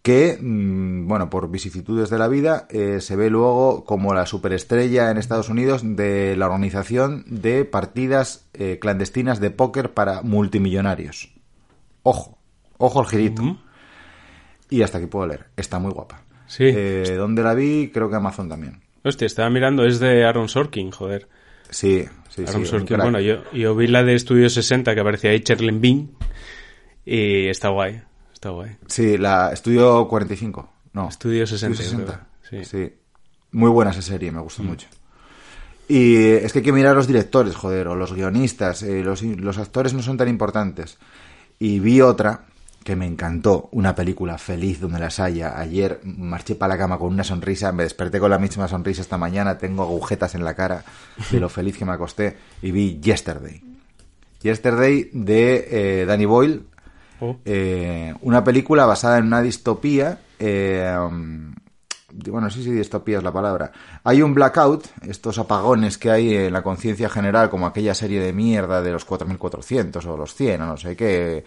que, 0.00 0.38
mm, 0.40 1.06
bueno, 1.06 1.28
por 1.28 1.50
vicisitudes 1.50 2.08
de 2.08 2.16
la 2.16 2.28
vida, 2.28 2.66
eh, 2.70 3.02
se 3.02 3.14
ve 3.14 3.28
luego 3.28 3.84
como 3.84 4.14
la 4.14 4.24
superestrella 4.24 5.10
en 5.10 5.18
Estados 5.18 5.50
Unidos 5.50 5.82
de 5.84 6.34
la 6.34 6.46
organización 6.46 7.26
de 7.26 7.66
partidas 7.66 8.48
eh, 8.54 8.78
clandestinas 8.80 9.38
de 9.38 9.50
póker 9.50 9.92
para 9.92 10.22
multimillonarios. 10.22 11.34
Ojo, 12.02 12.38
ojo 12.78 13.00
al 13.00 13.06
girito. 13.06 13.58
Y 14.70 14.80
hasta 14.80 14.96
aquí 14.96 15.08
puedo 15.08 15.26
leer. 15.26 15.48
Está 15.58 15.78
muy 15.78 15.92
guapa. 15.92 16.22
Sí. 16.46 16.64
Eh, 16.68 17.16
¿Dónde 17.18 17.42
la 17.42 17.52
vi? 17.52 17.90
Creo 17.92 18.08
que 18.08 18.16
Amazon 18.16 18.48
también. 18.48 18.80
Hostia, 19.04 19.26
estaba 19.26 19.50
mirando, 19.50 19.84
es 19.84 20.00
de 20.00 20.24
Aaron 20.24 20.48
Sorkin, 20.48 20.90
joder. 20.90 21.28
Sí, 21.68 22.06
sí, 22.36 22.44
Aaron 22.46 22.64
sí. 22.64 22.70
Sorkin. 22.70 22.80
un 22.80 22.86
crack. 22.86 23.02
Bueno, 23.02 23.20
yo, 23.20 23.50
yo 23.52 23.74
vi 23.74 23.86
la 23.86 24.02
de 24.04 24.14
Estudio 24.14 24.48
60 24.48 24.94
que 24.94 25.00
aparecía 25.00 25.30
ahí 25.30 25.40
Cherlin 25.40 25.80
Bean 25.80 26.10
y 27.04 27.48
está 27.48 27.68
guay, 27.68 28.00
está 28.32 28.50
guay. 28.50 28.76
Sí, 28.86 29.16
la 29.18 29.52
Estudio 29.52 30.06
45. 30.08 30.72
No. 30.92 31.08
Estudio 31.08 31.46
60, 31.46 31.82
Estudio 31.82 32.04
creo. 32.06 32.20
Sí. 32.48 32.64
Sí. 32.64 32.92
Muy 33.52 33.70
buena 33.70 33.90
esa 33.90 34.02
serie, 34.02 34.30
me 34.32 34.40
gusta 34.40 34.62
mucho. 34.62 34.86
Y 35.88 36.16
es 36.16 36.52
que 36.52 36.58
hay 36.58 36.64
que 36.64 36.72
mirar 36.72 36.92
a 36.92 36.96
los 36.96 37.06
directores, 37.06 37.54
joder, 37.54 37.86
o 37.88 37.94
los 37.94 38.12
guionistas. 38.12 38.82
eh, 38.82 39.02
los, 39.04 39.22
los 39.22 39.58
actores 39.58 39.94
no 39.94 40.02
son 40.02 40.16
tan 40.16 40.28
importantes. 40.28 40.98
Y 41.58 41.78
vi 41.78 42.00
otra 42.00 42.46
que 42.86 42.96
me 42.96 43.04
encantó, 43.06 43.68
una 43.72 43.94
película 43.94 44.38
feliz 44.38 44.80
donde 44.80 44.98
las 45.00 45.20
haya. 45.20 45.58
Ayer 45.58 46.00
marché 46.04 46.54
para 46.54 46.74
la 46.74 46.78
cama 46.78 46.98
con 46.98 47.08
una 47.12 47.24
sonrisa, 47.24 47.72
me 47.72 47.82
desperté 47.82 48.18
con 48.20 48.30
la 48.30 48.38
misma 48.38 48.68
sonrisa 48.68 49.02
esta 49.02 49.18
mañana, 49.18 49.58
tengo 49.58 49.82
agujetas 49.82 50.34
en 50.36 50.44
la 50.44 50.54
cara 50.54 50.84
de 51.30 51.40
lo 51.40 51.48
feliz 51.50 51.76
que 51.76 51.84
me 51.84 51.92
acosté 51.92 52.36
y 52.62 52.70
vi 52.70 52.98
Yesterday. 53.00 53.60
Yesterday 54.40 55.10
de 55.12 55.68
eh, 56.02 56.06
Danny 56.06 56.24
Boyle, 56.24 56.62
Oh. 57.18 57.38
eh, 57.46 58.14
una 58.20 58.44
película 58.44 58.84
basada 58.84 59.16
en 59.18 59.24
una 59.26 59.40
distopía. 59.42 60.18
eh, 60.38 60.94
bueno, 62.30 62.50
sí, 62.50 62.62
sí, 62.62 62.70
distopía 62.70 63.18
es 63.18 63.24
la 63.24 63.32
palabra. 63.32 63.72
Hay 64.04 64.22
un 64.22 64.34
blackout, 64.34 64.86
estos 65.02 65.38
apagones 65.38 65.98
que 65.98 66.10
hay 66.10 66.34
en 66.34 66.52
la 66.52 66.62
conciencia 66.62 67.08
general, 67.08 67.50
como 67.50 67.66
aquella 67.66 67.94
serie 67.94 68.20
de 68.20 68.32
mierda 68.32 68.82
de 68.82 68.92
los 68.92 69.04
4400 69.04 70.04
o 70.06 70.16
los 70.16 70.34
100 70.34 70.62
o 70.62 70.66
no 70.66 70.76
sé 70.76 70.96
qué. 70.96 71.44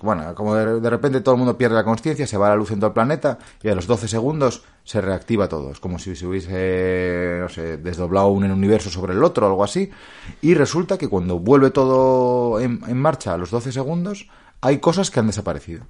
Bueno, 0.00 0.34
como 0.34 0.54
de, 0.54 0.90
repente 0.90 1.20
todo 1.20 1.34
el 1.34 1.38
mundo 1.38 1.56
pierde 1.56 1.76
la 1.76 1.84
conciencia, 1.84 2.26
se 2.26 2.36
va 2.36 2.48
la 2.48 2.56
luz 2.56 2.70
en 2.70 2.80
todo 2.80 2.88
el 2.88 2.94
planeta 2.94 3.38
y 3.62 3.68
a 3.68 3.74
los 3.74 3.86
12 3.86 4.08
segundos 4.08 4.64
se 4.84 5.00
reactiva 5.00 5.48
todo. 5.48 5.70
Es 5.70 5.80
como 5.80 5.98
si 5.98 6.16
se 6.16 6.26
hubiese, 6.26 7.38
no 7.40 7.48
sé, 7.48 7.76
desdoblado 7.76 8.28
un 8.28 8.44
universo 8.50 8.90
sobre 8.90 9.12
el 9.12 9.22
otro 9.22 9.46
o 9.46 9.50
algo 9.50 9.64
así. 9.64 9.90
Y 10.40 10.54
resulta 10.54 10.98
que 10.98 11.08
cuando 11.08 11.38
vuelve 11.38 11.70
todo 11.70 12.60
en, 12.60 12.80
en 12.86 12.96
marcha 12.96 13.34
a 13.34 13.38
los 13.38 13.50
12 13.50 13.72
segundos, 13.72 14.28
hay 14.60 14.78
cosas 14.78 15.10
que 15.10 15.20
han 15.20 15.26
desaparecido. 15.26 15.86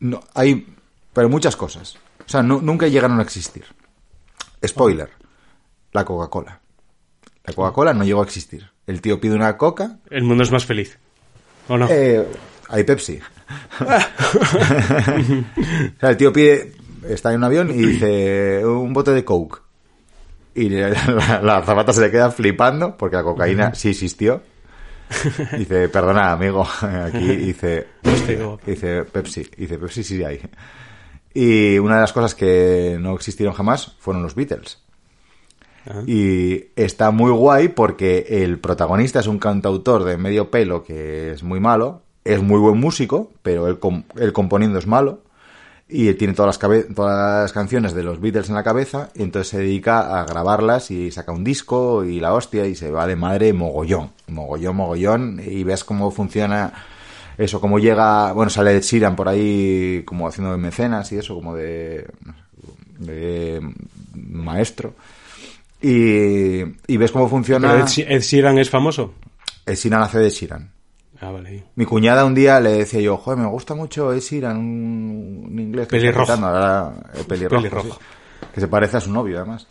No, 0.00 0.20
hay, 0.34 0.74
pero 1.12 1.28
muchas 1.28 1.56
cosas. 1.56 1.98
O 2.26 2.28
sea, 2.28 2.42
nu- 2.42 2.60
nunca 2.62 2.86
llegaron 2.88 3.18
a 3.18 3.22
existir. 3.22 3.64
Spoiler. 4.66 5.10
La 5.92 6.04
Coca-Cola. 6.04 6.60
La 7.44 7.52
Coca-Cola 7.54 7.92
no 7.94 8.04
llegó 8.04 8.20
a 8.22 8.24
existir. 8.24 8.68
El 8.86 9.00
tío 9.00 9.20
pide 9.20 9.34
una 9.34 9.56
coca. 9.56 9.98
El 10.10 10.24
mundo 10.24 10.42
es 10.42 10.50
más 10.50 10.64
feliz. 10.66 10.98
¿O 11.68 11.76
no? 11.78 11.86
eh, 11.90 12.26
hay 12.68 12.84
Pepsi. 12.84 13.18
o 13.80 13.84
sea, 16.00 16.10
el 16.10 16.16
tío 16.16 16.32
pide, 16.32 16.72
está 17.08 17.30
en 17.30 17.38
un 17.38 17.44
avión 17.44 17.70
y 17.70 17.74
dice 17.84 18.64
un 18.64 18.92
bote 18.92 19.12
de 19.12 19.24
Coke. 19.24 19.60
Y 20.54 20.68
la, 20.68 20.88
la, 20.90 21.40
la 21.42 21.62
zapata 21.62 21.92
se 21.92 22.00
le 22.00 22.10
queda 22.10 22.30
flipando 22.30 22.96
porque 22.96 23.16
la 23.16 23.22
cocaína 23.22 23.74
sí 23.74 23.90
existió. 23.90 24.42
Dice, 25.58 25.88
perdona, 25.90 26.32
amigo, 26.32 26.66
aquí 26.80 27.36
dice, 27.36 27.86
guapo. 28.02 28.60
dice 28.66 29.04
Pepsi, 29.04 29.46
dice 29.56 29.78
Pepsi 29.78 30.02
sí 30.02 30.24
hay. 30.24 30.40
Y 31.34 31.78
una 31.78 31.96
de 31.96 32.00
las 32.02 32.12
cosas 32.12 32.34
que 32.34 32.96
no 33.00 33.14
existieron 33.14 33.54
jamás 33.54 33.96
fueron 33.98 34.22
los 34.22 34.34
Beatles. 34.36 34.78
Y 36.06 36.66
está 36.76 37.10
muy 37.10 37.30
guay 37.32 37.68
porque 37.68 38.26
el 38.42 38.58
protagonista 38.58 39.20
es 39.20 39.26
un 39.26 39.38
cantautor 39.38 40.04
de 40.04 40.16
medio 40.16 40.50
pelo 40.50 40.82
que 40.82 41.32
es 41.32 41.42
muy 41.42 41.60
malo, 41.60 42.02
es 42.24 42.42
muy 42.42 42.58
buen 42.58 42.78
músico, 42.78 43.30
pero 43.42 43.66
él, 43.68 43.78
com- 43.78 44.04
él 44.16 44.32
componiendo 44.32 44.78
es 44.78 44.86
malo. 44.86 45.20
Y 45.86 46.08
él 46.08 46.16
tiene 46.16 46.32
todas 46.32 46.48
las, 46.48 46.58
cabe- 46.58 46.84
todas 46.94 47.42
las 47.42 47.52
canciones 47.52 47.92
de 47.92 48.02
los 48.02 48.18
Beatles 48.18 48.48
en 48.48 48.54
la 48.54 48.62
cabeza, 48.62 49.10
y 49.14 49.22
entonces 49.22 49.48
se 49.50 49.58
dedica 49.58 50.18
a 50.18 50.24
grabarlas 50.24 50.90
y 50.90 51.10
saca 51.10 51.32
un 51.32 51.44
disco 51.44 52.04
y 52.04 52.20
la 52.20 52.32
hostia 52.32 52.66
y 52.66 52.74
se 52.74 52.90
va 52.90 53.06
de 53.06 53.16
madre 53.16 53.52
mogollón, 53.52 54.12
mogollón, 54.28 54.76
mogollón, 54.76 55.42
y 55.44 55.62
ves 55.64 55.84
cómo 55.84 56.10
funciona 56.10 56.72
eso, 57.38 57.60
cómo 57.60 57.78
llega, 57.78 58.32
bueno, 58.32 58.50
sale 58.50 58.80
Sheeran 58.80 59.16
por 59.16 59.28
ahí 59.28 60.02
como 60.04 60.28
haciendo 60.28 60.52
de 60.52 60.58
mecenas 60.58 61.10
y 61.12 61.18
eso, 61.18 61.34
como 61.34 61.54
de, 61.54 62.06
de 62.98 63.60
maestro. 64.14 64.94
Y, 65.82 66.60
y 66.86 66.96
ves 66.96 67.12
cómo 67.12 67.28
funciona. 67.28 67.72
Pero 67.72 67.84
Ed, 68.08 68.20
Sheeran 68.22 68.58
es 68.58 68.70
famoso. 68.70 69.14
Ed 69.66 69.74
Sheeran 69.74 70.02
hace 70.02 70.18
de 70.18 70.30
Sheeran. 70.30 70.70
Ah, 71.20 71.30
vale. 71.30 71.64
Mi 71.76 71.84
cuñada 71.84 72.24
un 72.24 72.34
día 72.34 72.60
le 72.60 72.70
decía 72.72 73.00
yo, 73.00 73.16
joder, 73.16 73.38
me 73.38 73.46
gusta 73.48 73.74
mucho 73.74 74.12
Ed 74.12 74.20
Sheeran, 74.20 74.56
un, 74.56 75.44
un 75.50 75.58
inglés 75.58 75.88
que 75.88 75.96
está 75.96 76.06
Pelirrojo. 76.08 76.24
quitando 76.26 76.46
ahora, 76.48 76.94
eh, 77.14 77.24
pelirrojo, 77.28 77.62
Pelirrojo. 77.62 77.88
sí. 78.00 78.46
que 78.54 78.60
se 78.60 78.68
parece 78.68 78.96
a 78.96 79.00
su 79.00 79.12
novio 79.12 79.38
además, 79.38 79.66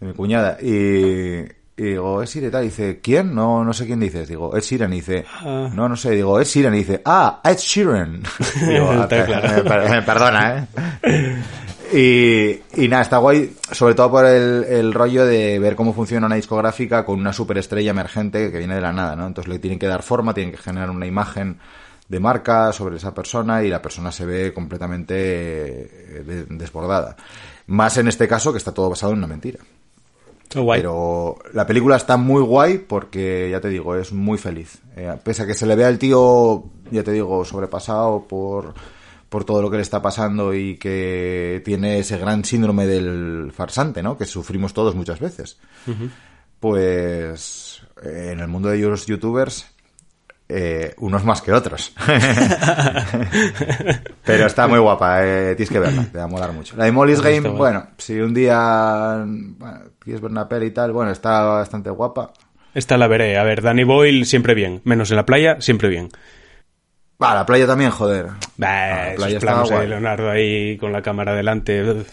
de 0.00 0.06
mi 0.06 0.12
cuñada. 0.14 0.58
Y, 0.62 1.44
y 1.76 1.82
digo, 1.82 2.22
tal, 2.52 2.62
y 2.62 2.66
dice, 2.66 3.00
¿quién? 3.02 3.34
No, 3.34 3.64
no 3.64 3.72
sé 3.72 3.86
quién 3.86 3.98
dices. 4.00 4.28
Digo, 4.28 4.56
Sheeran 4.58 4.92
y 4.92 4.96
dice, 4.96 5.24
Ah. 5.40 5.68
no, 5.74 5.88
no 5.88 5.96
sé, 5.96 6.12
digo, 6.12 6.40
Sheeran 6.42 6.74
y 6.74 6.78
dice, 6.78 7.02
ah, 7.04 7.40
Ed 7.44 7.56
Sheeran. 7.58 8.22
digo, 8.68 8.92
Está 8.92 9.22
"Ah, 9.22 9.24
claro. 9.26 9.64
per- 9.64 10.04
perdona, 10.04 10.68
eh. 11.02 11.36
Y, 11.92 12.82
y 12.82 12.88
nada, 12.88 13.02
está 13.02 13.18
guay, 13.18 13.54
sobre 13.70 13.94
todo 13.94 14.10
por 14.10 14.24
el, 14.26 14.64
el 14.64 14.92
rollo 14.92 15.26
de 15.26 15.58
ver 15.60 15.76
cómo 15.76 15.92
funciona 15.92 16.26
una 16.26 16.34
discográfica 16.34 17.04
con 17.04 17.20
una 17.20 17.32
superestrella 17.32 17.90
emergente 17.90 18.50
que 18.50 18.58
viene 18.58 18.74
de 18.74 18.80
la 18.80 18.92
nada, 18.92 19.14
¿no? 19.14 19.26
Entonces 19.26 19.52
le 19.52 19.60
tienen 19.60 19.78
que 19.78 19.86
dar 19.86 20.02
forma, 20.02 20.34
tienen 20.34 20.50
que 20.52 20.58
generar 20.58 20.90
una 20.90 21.06
imagen 21.06 21.58
de 22.08 22.20
marca 22.20 22.72
sobre 22.72 22.96
esa 22.96 23.14
persona 23.14 23.62
y 23.62 23.68
la 23.68 23.80
persona 23.80 24.10
se 24.10 24.24
ve 24.26 24.52
completamente 24.52 25.14
eh, 25.16 26.22
de- 26.26 26.44
desbordada. 26.56 27.16
Más 27.66 27.96
en 27.98 28.08
este 28.08 28.26
caso 28.26 28.50
que 28.50 28.58
está 28.58 28.72
todo 28.72 28.90
basado 28.90 29.12
en 29.12 29.18
una 29.18 29.26
mentira. 29.28 29.60
Guay. 30.62 30.80
Pero 30.80 31.36
la 31.52 31.66
película 31.66 31.96
está 31.96 32.16
muy 32.16 32.42
guay 32.42 32.78
porque, 32.78 33.48
ya 33.50 33.60
te 33.60 33.68
digo, 33.68 33.96
es 33.96 34.12
muy 34.12 34.38
feliz. 34.38 34.78
Eh, 34.96 35.12
pese 35.22 35.42
a 35.42 35.46
que 35.46 35.54
se 35.54 35.66
le 35.66 35.76
vea 35.76 35.88
el 35.88 35.98
tío, 35.98 36.64
ya 36.90 37.02
te 37.02 37.12
digo, 37.12 37.44
sobrepasado 37.44 38.26
por, 38.28 38.74
por 39.28 39.44
todo 39.44 39.62
lo 39.62 39.70
que 39.70 39.76
le 39.76 39.82
está 39.82 40.00
pasando 40.00 40.54
y 40.54 40.76
que 40.76 41.62
tiene 41.64 41.98
ese 41.98 42.18
gran 42.18 42.44
síndrome 42.44 42.86
del 42.86 43.52
farsante, 43.52 44.02
¿no? 44.02 44.16
Que 44.16 44.26
sufrimos 44.26 44.72
todos 44.72 44.94
muchas 44.94 45.20
veces. 45.20 45.58
Pues 46.60 47.82
eh, 48.02 48.30
en 48.32 48.40
el 48.40 48.48
mundo 48.48 48.68
de 48.68 48.78
los 48.78 49.06
youtubers, 49.06 49.66
eh, 50.48 50.94
unos 50.98 51.24
más 51.24 51.40
que 51.42 51.52
otros. 51.52 51.92
Pero 54.24 54.46
está 54.46 54.66
muy 54.66 54.78
guapa, 54.78 55.24
eh, 55.24 55.54
tienes 55.56 55.70
que 55.70 55.78
verla, 55.78 56.04
te 56.10 56.18
va 56.18 56.24
a 56.24 56.28
molar 56.28 56.52
mucho. 56.52 56.76
La 56.76 56.84
de 56.84 56.92
Molly's 56.92 57.20
Game, 57.20 57.48
bueno, 57.50 57.86
si 57.98 58.20
un 58.20 58.34
día 58.34 59.24
bueno, 59.26 59.80
quieres 59.98 60.20
ver 60.20 60.30
una 60.30 60.48
peli 60.48 60.66
y 60.66 60.70
tal, 60.70 60.92
bueno, 60.92 61.10
está 61.10 61.42
bastante 61.42 61.90
guapa. 61.90 62.32
Esta 62.74 62.98
la 62.98 63.06
veré. 63.06 63.38
A 63.38 63.44
ver, 63.44 63.62
Danny 63.62 63.84
Boyle 63.84 64.26
siempre 64.26 64.54
bien. 64.54 64.80
Menos 64.84 65.10
en 65.10 65.16
la 65.16 65.24
playa, 65.24 65.60
siempre 65.60 65.88
bien. 65.88 66.08
La 67.32 67.46
playa 67.46 67.66
también, 67.66 67.90
joder. 67.90 68.26
Bah, 68.56 68.68
la 68.68 69.06
esos 69.12 69.16
playa 69.16 69.40
planos 69.40 69.64
estaba 69.64 69.82
de. 69.82 69.88
Leonardo 69.88 70.30
ahí 70.30 70.76
con 70.76 70.92
la 70.92 71.00
cámara 71.00 71.34
delante. 71.34 71.82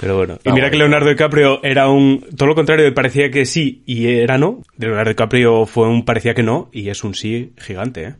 Pero 0.00 0.16
bueno. 0.16 0.38
Y 0.42 0.52
mira 0.52 0.70
que 0.70 0.76
Leonardo 0.76 1.08
DiCaprio 1.08 1.62
era 1.62 1.88
un... 1.88 2.24
Todo 2.36 2.48
lo 2.48 2.54
contrario, 2.54 2.92
parecía 2.94 3.30
que 3.30 3.46
sí 3.46 3.82
y 3.86 4.06
era 4.06 4.38
no. 4.38 4.62
Leonardo 4.76 5.10
DiCaprio 5.10 5.66
fue 5.66 5.88
un 5.88 6.04
parecía 6.04 6.34
que 6.34 6.42
no 6.42 6.68
y 6.72 6.88
es 6.88 7.04
un 7.04 7.14
sí 7.14 7.52
gigante, 7.58 8.04
¿eh? 8.04 8.14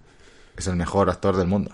Es 0.57 0.67
el 0.67 0.77
mejor 0.77 1.11
actor 1.11 1.37
del 1.37 1.49
mundo. 1.49 1.73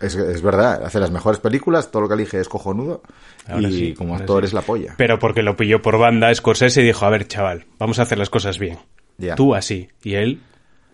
es, 0.00 0.14
es 0.14 0.42
verdad, 0.42 0.84
hace 0.84 1.00
las 1.00 1.10
mejores 1.10 1.40
películas, 1.40 1.90
todo 1.90 2.02
lo 2.02 2.08
que 2.08 2.14
elige 2.14 2.40
es 2.40 2.48
cojonudo. 2.48 3.02
Ahora 3.46 3.68
y 3.68 3.72
sí, 3.72 3.94
como 3.94 4.16
actor 4.16 4.42
sí. 4.42 4.46
es 4.46 4.52
la 4.52 4.62
polla. 4.62 4.94
Pero 4.96 5.18
porque 5.18 5.42
lo 5.42 5.56
pilló 5.56 5.80
por 5.82 5.98
banda 5.98 6.34
Scorsese 6.34 6.82
y 6.82 6.84
dijo, 6.84 7.04
a 7.04 7.10
ver, 7.10 7.26
chaval, 7.26 7.66
vamos 7.78 7.98
a 7.98 8.02
hacer 8.02 8.18
las 8.18 8.30
cosas 8.30 8.58
bien. 8.58 8.78
Ya. 9.18 9.36
Tú 9.36 9.54
así. 9.54 9.88
Y 10.02 10.14
él 10.14 10.40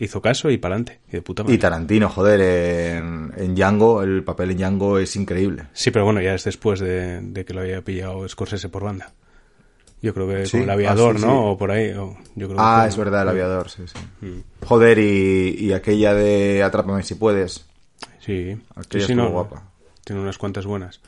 hizo 0.00 0.20
caso 0.20 0.50
y 0.50 0.58
para 0.58 0.74
adelante. 0.74 1.00
Y 1.08 1.12
de 1.12 1.22
puta 1.22 1.42
madre. 1.44 1.54
Y 1.54 1.58
Tarantino, 1.58 2.08
joder, 2.08 2.40
en, 2.40 3.32
en 3.36 3.54
Django, 3.54 4.02
el 4.02 4.24
papel 4.24 4.50
en 4.52 4.56
Django 4.58 4.98
es 4.98 5.14
increíble. 5.16 5.64
Sí, 5.72 5.90
pero 5.90 6.04
bueno, 6.04 6.20
ya 6.20 6.34
es 6.34 6.44
después 6.44 6.80
de, 6.80 7.20
de 7.20 7.44
que 7.44 7.54
lo 7.54 7.60
había 7.60 7.82
pillado 7.82 8.28
Scorsese 8.28 8.68
por 8.68 8.82
banda. 8.84 9.12
Yo 10.02 10.14
creo 10.14 10.26
que 10.28 10.46
Sí, 10.46 10.52
con 10.52 10.62
el 10.62 10.70
aviador, 10.70 11.16
ah, 11.16 11.18
sí, 11.18 11.26
¿no? 11.26 11.32
sí. 11.32 11.38
O 11.42 11.58
por 11.58 11.70
ahí. 11.70 11.90
o- 11.90 12.16
yo 12.34 12.46
creo 12.46 12.56
que 12.56 12.56
Ah, 12.58 12.86
es 12.88 12.96
verdad, 12.96 13.22
el 13.22 13.28
aviador, 13.28 13.68
sí, 13.68 13.82
sí. 13.86 14.26
Mm. 14.26 14.64
Joder, 14.64 14.98
y, 14.98 15.56
y 15.60 15.72
aquella 15.74 16.14
de 16.14 16.62
Atrápame 16.62 17.02
si 17.02 17.14
puedes. 17.16 17.66
Sí, 18.24 18.56
Aquella 18.76 18.82
sí, 19.04 19.06
sí, 19.06 19.12
estuvo 19.12 19.16
no, 19.24 19.30
guapa. 19.30 19.62
Tiene 20.04 20.22
unas 20.22 20.38
cuantas 20.38 20.64
buenas. 20.64 21.00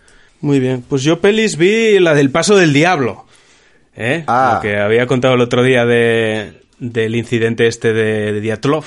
Muy 0.42 0.60
bien, 0.60 0.84
pues 0.86 1.02
yo 1.02 1.20
pelis 1.20 1.56
vi 1.56 1.98
la 2.00 2.14
del 2.14 2.30
Paso 2.30 2.56
del 2.56 2.72
Diablo. 2.74 3.24
¿Eh? 3.96 4.24
Ah. 4.26 4.54
Lo 4.56 4.60
que 4.60 4.76
había 4.78 5.06
contado 5.06 5.34
el 5.34 5.40
otro 5.40 5.62
día 5.62 5.86
de, 5.86 6.61
del 6.82 7.14
incidente 7.14 7.68
este 7.68 7.92
de, 7.92 8.32
de 8.32 8.40
Diatlov. 8.40 8.84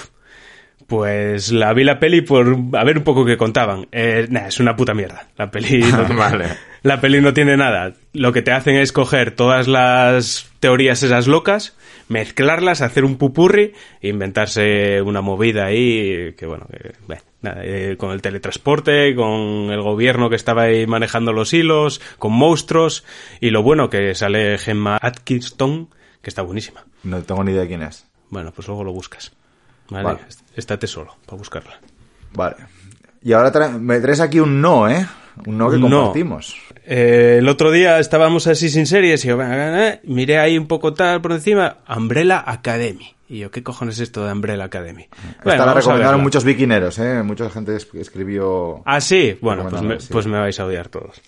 Pues 0.88 1.52
la 1.52 1.74
vi 1.74 1.84
la 1.84 1.98
peli 1.98 2.22
por 2.22 2.58
a 2.74 2.84
ver 2.84 2.98
un 2.98 3.04
poco 3.04 3.26
qué 3.26 3.38
contaban. 3.38 3.88
Eh, 3.92 4.28
nah, 4.30 4.48
es 4.48 4.60
una 4.60 4.76
puta 4.76 4.94
mierda. 4.94 5.28
La 5.38 5.50
peli 5.50 5.80
no, 5.92 6.16
Vale. 6.16 6.46
la 6.84 7.02
peli 7.02 7.22
no 7.22 7.34
tiene 7.34 7.58
nada. 7.58 7.94
Lo 8.14 8.32
que 8.34 8.44
te 8.44 8.52
hacen 8.52 8.76
es 8.76 8.92
coger 8.92 9.32
todas 9.32 9.68
las 9.68 10.52
teorías 10.60 11.02
esas 11.02 11.26
locas, 11.26 11.76
mezclarlas, 12.08 12.82
hacer 12.82 13.04
un 13.06 13.18
pupurri 13.18 13.74
inventarse 14.02 15.02
una 15.02 15.22
movida 15.22 15.66
ahí 15.66 16.34
que, 16.38 16.46
bueno, 16.46 16.68
que, 16.70 16.94
bueno, 17.08 17.24
nada, 17.42 17.62
eh, 17.64 17.96
con 17.98 18.12
el 18.12 18.22
teletransporte, 18.22 19.16
con 19.16 19.72
el 19.72 19.82
gobierno 19.82 20.30
que 20.30 20.36
estaba 20.36 20.64
ahí 20.64 20.86
manejando 20.86 21.34
los 21.34 21.54
hilos, 21.54 22.00
con 22.20 22.34
monstruos 22.34 23.06
y 23.40 23.50
lo 23.50 23.64
bueno 23.64 23.90
que 23.90 24.14
sale 24.14 24.60
Gemma 24.60 25.00
Atkinson, 25.02 25.90
que 26.22 26.30
está 26.30 26.44
buenísima. 26.44 26.84
No 27.06 27.22
tengo 27.24 27.44
ni 27.44 27.52
idea 27.52 27.62
de 27.62 27.68
quién 27.68 27.82
es. 27.84 28.06
Bueno, 28.30 28.52
pues 28.52 28.68
luego 28.68 28.84
lo 28.84 28.92
buscas. 28.92 29.32
Vale, 29.90 30.04
Vale. 30.04 30.20
estate 30.56 30.88
solo 30.88 31.16
para 31.26 31.38
buscarla. 31.38 31.80
Vale. 32.34 32.56
Y 33.24 33.34
ahora 33.34 33.52
tra- 33.54 33.80
me 33.80 34.00
traes 34.00 34.20
aquí 34.20 34.40
un 34.40 34.60
no, 34.62 34.90
¿eh? 34.90 35.06
Un 35.46 35.58
no 35.58 35.70
que 35.70 35.78
no. 35.78 35.90
compartimos. 35.90 36.56
Eh, 36.86 37.38
el 37.40 37.48
otro 37.50 37.72
día 37.72 38.00
estábamos 38.00 38.48
así 38.48 38.70
sin 38.70 38.86
series 38.86 39.24
y 39.26 39.30
yo, 39.30 39.38
eh, 39.42 40.00
miré 40.04 40.38
ahí 40.40 40.58
un 40.58 40.68
poco 40.68 40.94
tal 40.94 41.22
por 41.22 41.32
encima, 41.34 41.78
Umbrella 41.88 42.44
Academy. 42.46 43.14
Y 43.28 43.40
yo, 43.40 43.50
¿qué 43.52 43.64
cojones 43.64 43.96
es 43.96 44.02
esto 44.02 44.26
de 44.26 44.32
Umbrella 44.32 44.66
Academy? 44.66 45.08
Esta 45.40 45.58
la 45.58 45.66
vamos 45.66 45.72
a 45.76 45.80
recomendaron 45.80 46.22
muchos 46.22 46.44
viquineros, 46.44 47.00
¿eh? 47.00 47.24
Mucha 47.24 47.50
gente 47.50 47.76
es- 47.76 47.88
escribió... 47.96 48.82
Ah, 48.86 49.02
sí, 49.02 49.38
bueno, 49.42 49.68
pues 49.70 49.82
me, 49.82 50.00
sí. 50.00 50.08
pues 50.12 50.28
me 50.28 50.38
vais 50.40 50.60
a 50.60 50.66
odiar 50.66 50.90
todos. 50.90 51.22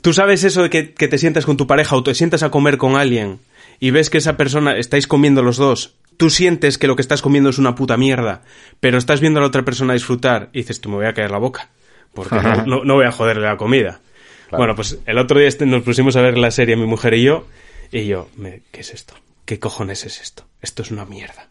¿Tú 0.00 0.12
sabes 0.12 0.44
eso 0.44 0.62
de 0.62 0.70
que, 0.70 0.94
que 0.94 1.08
te 1.08 1.18
sientas 1.18 1.44
con 1.44 1.56
tu 1.56 1.66
pareja 1.66 1.96
o 1.96 2.02
te 2.02 2.14
sientas 2.14 2.42
a 2.44 2.50
comer 2.50 2.78
con 2.78 2.96
alguien 2.96 3.40
y 3.80 3.90
ves 3.90 4.10
que 4.10 4.18
esa 4.18 4.36
persona, 4.36 4.76
estáis 4.76 5.06
comiendo 5.06 5.42
los 5.42 5.56
dos, 5.56 5.94
tú 6.16 6.30
sientes 6.30 6.78
que 6.78 6.86
lo 6.86 6.96
que 6.96 7.02
estás 7.02 7.22
comiendo 7.22 7.50
es 7.50 7.58
una 7.58 7.74
puta 7.74 7.96
mierda, 7.96 8.42
pero 8.80 8.98
estás 8.98 9.20
viendo 9.20 9.40
a 9.40 9.42
la 9.42 9.48
otra 9.48 9.64
persona 9.64 9.92
disfrutar 9.94 10.50
y 10.52 10.58
dices, 10.58 10.80
tú 10.80 10.88
me 10.88 10.96
voy 10.96 11.06
a 11.06 11.14
caer 11.14 11.30
la 11.30 11.38
boca, 11.38 11.70
porque 12.14 12.36
no, 12.36 12.64
no- 12.66 12.84
no 12.84 12.94
voy 12.94 13.06
a 13.06 13.12
joderle 13.12 13.46
la 13.46 13.56
comida. 13.56 14.00
Claro. 14.48 14.58
Bueno, 14.58 14.74
pues 14.76 14.98
el 15.06 15.18
otro 15.18 15.38
día 15.38 15.48
este- 15.48 15.66
nos 15.66 15.82
pusimos 15.82 16.16
a 16.16 16.20
ver 16.22 16.38
la 16.38 16.50
serie 16.50 16.76
mi 16.76 16.86
mujer 16.86 17.14
y 17.14 17.22
yo, 17.22 17.46
y 17.90 18.06
yo, 18.06 18.28
¿qué 18.72 18.80
es 18.80 18.92
esto? 18.92 19.14
¿Qué 19.44 19.58
cojones 19.58 20.04
es 20.06 20.20
esto? 20.20 20.44
Esto 20.62 20.82
es 20.82 20.90
una 20.90 21.04
mierda. 21.04 21.48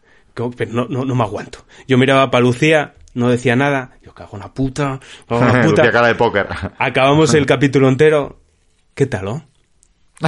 Pero 0.56 0.72
no, 0.72 0.86
no, 0.88 1.04
no 1.04 1.14
me 1.14 1.22
aguanto. 1.22 1.64
Yo 1.86 1.96
miraba 1.96 2.30
para 2.32 2.42
Lucía, 2.42 2.94
no 3.14 3.28
decía 3.28 3.54
nada, 3.54 3.92
yo 4.02 4.12
cago 4.14 4.36
en 4.36 4.40
la 4.40 4.52
puta, 4.52 4.98
cago 5.28 5.40
en 5.42 5.46
la 5.46 5.62
puta. 5.62 5.82
Lucía 5.84 5.92
cara 5.92 6.08
de 6.08 6.14
póker. 6.16 6.48
Acabamos 6.78 7.32
el 7.34 7.46
capítulo 7.46 7.88
entero. 7.88 8.40
¿Qué 8.96 9.06
tal, 9.06 9.28
oh? 9.28 9.44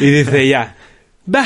Y 0.00 0.10
dice 0.10 0.48
ya, 0.48 0.76
va, 1.32 1.44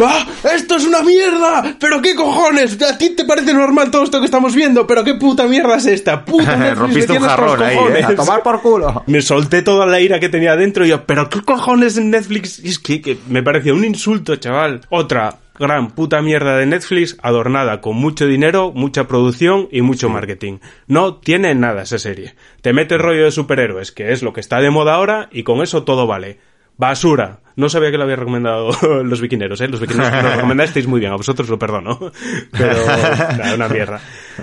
va, 0.00 0.26
esto 0.54 0.76
es 0.76 0.86
una 0.86 1.02
mierda, 1.02 1.76
pero 1.78 2.02
qué 2.02 2.14
cojones, 2.14 2.80
a 2.82 2.98
ti 2.98 3.10
te 3.10 3.24
parece 3.24 3.54
normal 3.54 3.90
todo 3.90 4.04
esto 4.04 4.18
que 4.20 4.26
estamos 4.26 4.54
viendo, 4.54 4.86
pero 4.86 5.04
qué 5.04 5.14
puta 5.14 5.46
mierda 5.46 5.76
es 5.76 5.86
esta, 5.86 6.24
puta 6.24 6.74
Rompiste 6.74 7.12
un 7.12 7.20
jarrón 7.20 7.62
ahí, 7.62 7.76
¿eh? 7.76 7.78
cojones". 7.78 8.04
A 8.04 8.14
tomar 8.14 8.42
por 8.42 8.60
culo. 8.60 9.04
Me 9.06 9.22
solté 9.22 9.62
toda 9.62 9.86
la 9.86 10.00
ira 10.00 10.20
que 10.20 10.28
tenía 10.28 10.56
dentro 10.56 10.84
y 10.84 10.88
yo, 10.88 11.04
pero 11.04 11.28
qué 11.28 11.42
cojones 11.42 11.96
en 11.96 12.10
Netflix, 12.10 12.58
Y 12.58 12.68
es 12.68 12.78
que, 12.78 13.00
que 13.00 13.18
me 13.28 13.42
parecía 13.42 13.74
un 13.74 13.84
insulto, 13.84 14.36
chaval. 14.36 14.80
Otra 14.90 15.38
gran 15.58 15.92
puta 15.92 16.20
mierda 16.20 16.56
de 16.56 16.66
Netflix 16.66 17.16
adornada 17.22 17.80
con 17.80 17.96
mucho 17.96 18.26
dinero, 18.26 18.72
mucha 18.74 19.06
producción 19.06 19.68
y 19.70 19.82
mucho 19.82 20.08
marketing. 20.08 20.58
No 20.86 21.16
tiene 21.16 21.54
nada 21.54 21.82
esa 21.82 21.98
serie. 21.98 22.34
Te 22.60 22.72
mete 22.72 22.98
rollo 22.98 23.24
de 23.24 23.30
superhéroes, 23.30 23.92
que 23.92 24.12
es 24.12 24.22
lo 24.22 24.32
que 24.32 24.40
está 24.40 24.60
de 24.60 24.70
moda 24.70 24.94
ahora, 24.94 25.28
y 25.30 25.44
con 25.44 25.62
eso 25.62 25.84
todo 25.84 26.06
vale. 26.06 26.40
Basura. 26.76 27.40
No 27.56 27.68
sabía 27.68 27.90
que 27.90 27.96
lo 27.98 28.02
había 28.04 28.16
recomendado 28.16 28.70
los 29.04 29.20
viquineros, 29.20 29.60
¿eh? 29.60 29.68
Los 29.68 29.80
viquineros 29.80 30.10
que 30.10 30.22
lo 30.22 30.30
recomendasteis 30.34 30.86
muy 30.86 31.00
bien, 31.00 31.12
a 31.12 31.16
vosotros 31.16 31.48
lo 31.48 31.58
perdono. 31.58 31.98
Pero, 32.50 32.86
nada, 32.86 33.54
una 33.54 33.68
mierda. 33.68 34.00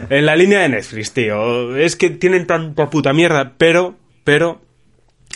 En 0.09 0.25
la 0.25 0.35
línea 0.35 0.61
de 0.61 0.69
Netflix, 0.69 1.11
tío, 1.13 1.75
es 1.75 1.95
que 1.95 2.09
tienen 2.09 2.47
tanta 2.47 2.89
puta 2.89 3.11
mierda, 3.13 3.53
pero, 3.57 3.95
pero, 4.23 4.61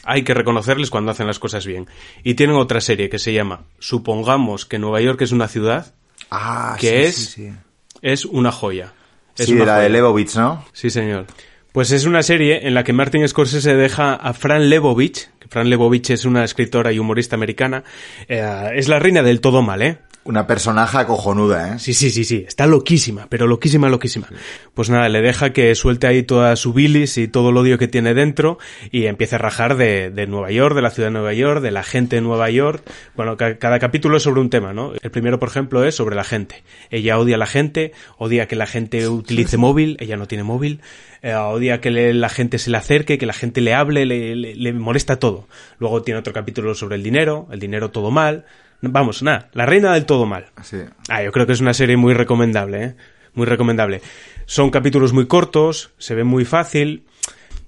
hay 0.04 0.24
que 0.24 0.34
reconocerles 0.34 0.90
cuando 0.90 1.12
hacen 1.12 1.28
las 1.28 1.40
cosas 1.40 1.66
bien. 1.66 1.88
Y 2.24 2.36
tienen 2.36 2.56
otra 2.56 2.80
serie 2.80 3.10
que 3.10 3.20
se 3.20 3.34
llama 3.34 3.64
Supongamos 3.80 4.66
que 4.66 4.80
Nueva 4.80 5.02
York 5.02 5.22
es 5.22 5.32
una 5.32 5.48
ciudad, 5.48 5.94
Ah, 6.32 6.78
que 6.80 6.88
sí, 6.88 6.96
es, 6.96 7.16
sí, 7.16 7.26
sí. 7.50 7.54
es 8.02 8.26
una 8.26 8.52
joya. 8.52 8.94
Es 9.38 9.48
Sí, 9.48 9.54
una 9.54 9.66
la 9.66 9.80
de. 9.80 9.90
Lebovich, 9.90 10.36
¿no? 10.36 10.64
Sí, 10.72 10.90
señor. 10.90 11.26
Pues 11.72 11.92
es 11.92 12.06
una 12.06 12.24
serie 12.24 12.66
en 12.68 12.74
la 12.74 12.86
que 12.86 12.94
Martin 12.94 13.28
Scorsese 13.28 13.76
deja 13.76 14.14
a 14.14 14.34
Fran 14.34 14.70
que 14.70 15.28
Fran 15.50 15.70
Lebowitz 15.70 16.12
es 16.12 16.26
una 16.26 16.44
escritora 16.44 16.92
y 16.92 17.00
humorista 17.00 17.36
americana, 17.36 17.84
eh, 18.28 18.72
es 18.76 18.88
la 18.88 19.00
reina 19.00 19.24
del 19.24 19.42
todo 19.42 19.62
mal, 19.62 19.82
¿eh? 19.82 20.00
Una 20.28 20.48
personaje 20.48 21.06
cojonuda, 21.06 21.76
¿eh? 21.76 21.80
Sí, 21.80 21.94
sí, 21.94 22.10
sí, 22.10 22.24
sí, 22.26 22.46
está 22.48 22.66
loquísima, 22.66 23.28
pero 23.30 23.46
loquísima, 23.46 23.90
loquísima. 23.90 24.28
Pues 24.74 24.90
nada, 24.90 25.08
le 25.08 25.22
deja 25.22 25.54
que 25.54 25.76
suelte 25.76 26.08
ahí 26.08 26.24
toda 26.24 26.56
su 26.56 26.74
bilis 26.74 27.20
y 27.20 27.28
todo 27.28 27.52
el 27.52 27.58
odio 27.58 27.78
que 27.78 27.88
tiene 27.88 28.16
dentro 28.16 28.58
y 28.90 29.06
empieza 29.06 29.36
a 29.36 29.40
rajar 29.40 29.78
de, 29.78 30.10
de 30.10 30.26
Nueva 30.26 30.50
York, 30.50 30.74
de 30.76 30.82
la 30.82 30.90
ciudad 30.90 31.10
de 31.10 31.14
Nueva 31.14 31.34
York, 31.34 31.62
de 31.62 31.70
la 31.70 31.84
gente 31.84 32.16
de 32.16 32.24
Nueva 32.24 32.50
York. 32.50 32.82
Bueno, 33.16 33.38
ca- 33.38 33.60
cada 33.60 33.78
capítulo 33.78 34.18
es 34.18 34.24
sobre 34.24 34.42
un 34.42 34.50
tema, 34.50 34.74
¿no? 34.74 34.94
El 35.00 35.12
primero, 35.12 35.38
por 35.40 35.50
ejemplo, 35.50 35.86
es 35.86 35.94
sobre 35.94 36.16
la 36.16 36.24
gente. 36.24 36.64
Ella 36.90 37.20
odia 37.20 37.36
a 37.36 37.38
la 37.40 37.46
gente, 37.46 37.92
odia 38.18 38.48
que 38.48 38.56
la 38.56 38.66
gente 38.66 39.08
utilice 39.08 39.58
móvil, 39.58 39.96
ella 40.00 40.18
no 40.18 40.28
tiene 40.28 40.44
móvil, 40.44 40.82
eh, 41.22 41.36
odia 41.36 41.82
que 41.82 41.92
la 41.92 42.30
gente 42.30 42.58
se 42.58 42.72
le 42.72 42.78
acerque, 42.78 43.20
que 43.20 43.28
la 43.28 43.34
gente 43.34 43.62
le 43.62 43.76
hable, 43.76 44.08
le, 44.08 44.36
le- 44.36 44.56
le 44.56 44.74
molesta 44.74 45.18
todo. 45.20 45.48
Luego 45.78 46.02
tiene 46.02 46.20
otro 46.20 46.34
capítulo 46.34 46.74
sobre 46.74 46.96
el 46.96 47.04
dinero, 47.04 47.48
el 47.52 47.60
dinero 47.60 47.92
todo 47.92 48.10
mal. 48.10 48.46
Vamos, 48.82 49.24
nada, 49.24 49.50
la 49.54 49.66
reina 49.66 49.94
del 49.94 50.06
todo 50.06 50.26
mal. 50.26 50.48
Sí. 50.64 50.78
Ah, 51.10 51.24
yo 51.24 51.32
creo 51.32 51.46
que 51.48 51.54
es 51.54 51.62
una 51.62 51.74
serie 51.74 51.98
muy 51.98 52.14
recomendable, 52.14 52.84
¿eh? 52.84 52.96
Muy 53.34 53.46
recomendable. 53.46 54.02
Son 54.46 54.70
capítulos 54.70 55.12
muy 55.14 55.26
cortos, 55.28 55.92
se 55.98 56.16
ve 56.16 56.24
muy 56.24 56.46
fácil. 56.46 57.04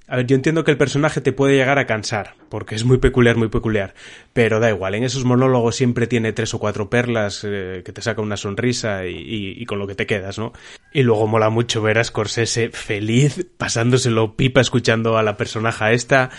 A 0.10 0.16
ver, 0.16 0.26
yo 0.26 0.36
entiendo 0.38 0.64
que 0.64 0.72
el 0.72 0.78
personaje 0.78 1.20
te 1.20 1.34
puede 1.34 1.56
llegar 1.56 1.80
a 1.80 1.86
cansar, 1.86 2.36
porque 2.48 2.76
es 2.76 2.86
muy 2.86 2.98
peculiar, 2.98 3.36
muy 3.36 3.50
peculiar. 3.50 3.94
Pero 4.32 4.62
da 4.62 4.70
igual, 4.70 4.96
en 4.96 5.04
esos 5.04 5.26
monólogos 5.26 5.76
siempre 5.76 6.08
tiene 6.08 6.32
tres 6.32 6.54
o 6.54 6.60
cuatro 6.60 6.90
perlas 6.90 7.42
eh, 7.46 7.82
que 7.84 7.92
te 7.92 8.02
saca 8.02 8.22
una 8.22 8.38
sonrisa 8.38 9.06
y, 9.06 9.16
y- 9.18 9.62
y 9.62 9.66
con 9.66 9.80
lo 9.80 9.88
que 9.88 9.96
te 9.96 10.06
quedas, 10.06 10.40
¿no? 10.40 10.54
Y 10.94 11.04
luego 11.04 11.28
mola 11.28 11.50
mucho 11.50 11.82
ver 11.82 11.98
a 11.98 12.06
Scorsese 12.06 12.70
feliz, 12.70 13.48
pasándoselo 13.58 14.38
pipa 14.38 14.62
escuchando 14.62 15.18
a 15.18 15.24
la 15.24 15.36
personaje 15.36 15.94
esta. 15.94 16.30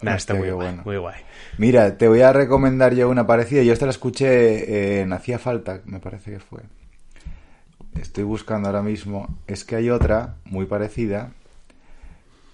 Nada, 0.00 0.16
está 0.16 0.32
muy 0.32 0.48
guay, 0.50 0.68
bueno. 0.68 0.82
muy 0.86 0.96
guay. 0.96 1.16
Mira, 1.58 1.98
te 1.98 2.06
voy 2.08 2.20
a 2.20 2.32
recomendar 2.32 2.94
yo 2.94 3.08
una 3.08 3.26
parecida. 3.26 3.62
Yo 3.62 3.72
esta 3.72 3.86
la 3.86 3.90
escuché 3.90 5.00
en 5.00 5.12
Hacía 5.12 5.38
Falta, 5.38 5.82
me 5.86 5.98
parece 5.98 6.30
que 6.32 6.38
fue. 6.40 6.62
Estoy 8.00 8.22
buscando 8.24 8.68
ahora 8.68 8.82
mismo. 8.82 9.38
Es 9.46 9.64
que 9.64 9.74
hay 9.76 9.90
otra 9.90 10.36
muy 10.44 10.66
parecida 10.66 11.32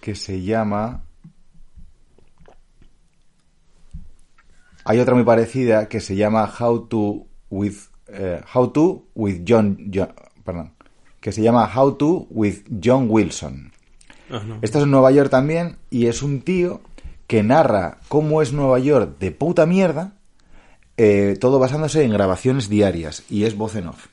que 0.00 0.14
se 0.14 0.42
llama... 0.42 1.02
Hay 4.86 4.98
otra 4.98 5.14
muy 5.14 5.24
parecida 5.24 5.88
que 5.88 6.00
se 6.00 6.16
llama 6.16 6.50
How 6.58 6.86
to 6.88 7.26
with 7.50 7.74
eh, 8.08 8.40
How 8.54 8.70
to 8.70 9.06
with 9.14 9.42
John, 9.46 9.90
John- 9.92 10.12
perdón, 10.44 10.72
que 11.20 11.32
se 11.32 11.40
llama 11.42 11.70
How 11.74 11.94
to 11.96 12.26
with 12.30 12.64
John 12.82 13.06
Wilson. 13.08 13.72
Ah, 14.30 14.42
no. 14.46 14.58
Esta 14.60 14.78
es 14.78 14.84
en 14.84 14.90
Nueva 14.90 15.10
York 15.10 15.30
también 15.30 15.76
y 15.88 16.06
es 16.06 16.22
un 16.22 16.42
tío 16.42 16.82
que 17.34 17.42
narra 17.42 17.98
cómo 18.06 18.42
es 18.42 18.52
Nueva 18.52 18.78
York 18.78 19.18
de 19.18 19.32
puta 19.32 19.66
mierda, 19.66 20.12
eh, 20.96 21.36
todo 21.40 21.58
basándose 21.58 22.04
en 22.04 22.12
grabaciones 22.12 22.68
diarias 22.68 23.24
y 23.28 23.42
es 23.42 23.56
voz 23.56 23.74
en 23.74 23.88
off. 23.88 24.06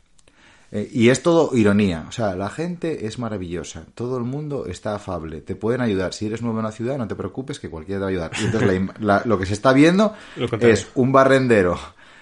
Eh, 0.71 0.89
y 0.91 1.09
es 1.09 1.21
todo 1.21 1.55
ironía, 1.55 2.05
o 2.09 2.11
sea, 2.11 2.33
la 2.35 2.49
gente 2.49 3.05
es 3.05 3.19
maravillosa, 3.19 3.83
todo 3.93 4.17
el 4.17 4.23
mundo 4.23 4.65
está 4.65 4.95
afable, 4.95 5.41
te 5.41 5.55
pueden 5.55 5.81
ayudar. 5.81 6.15
Si 6.15 6.25
eres 6.25 6.41
nuevo 6.41 6.57
en 6.57 6.65
una 6.65 6.71
ciudad, 6.73 6.97
no 6.97 7.07
te 7.07 7.13
preocupes 7.13 7.59
que 7.59 7.69
cualquiera 7.69 7.99
te 7.99 8.01
va 8.01 8.07
a 8.07 8.09
ayudar. 8.09 8.31
Y 8.41 8.45
entonces 8.45 8.81
la 8.81 8.93
la- 8.99 9.21
lo 9.25 9.37
que 9.37 9.45
se 9.45 9.53
está 9.53 9.71
viendo 9.71 10.15
es 10.71 10.87
un 10.95 11.11
barrendero 11.11 11.77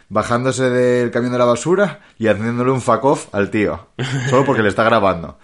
bajándose 0.09 0.69
del 0.69 1.11
camión 1.11 1.31
de 1.31 1.37
la 1.37 1.45
basura 1.45 2.01
y 2.17 2.27
haciéndole 2.27 2.71
un 2.71 2.81
fuck 2.81 3.05
off 3.05 3.27
al 3.33 3.49
tío, 3.51 3.87
solo 4.29 4.43
porque 4.43 4.63
le 4.63 4.67
está 4.69 4.83
grabando. 4.83 5.37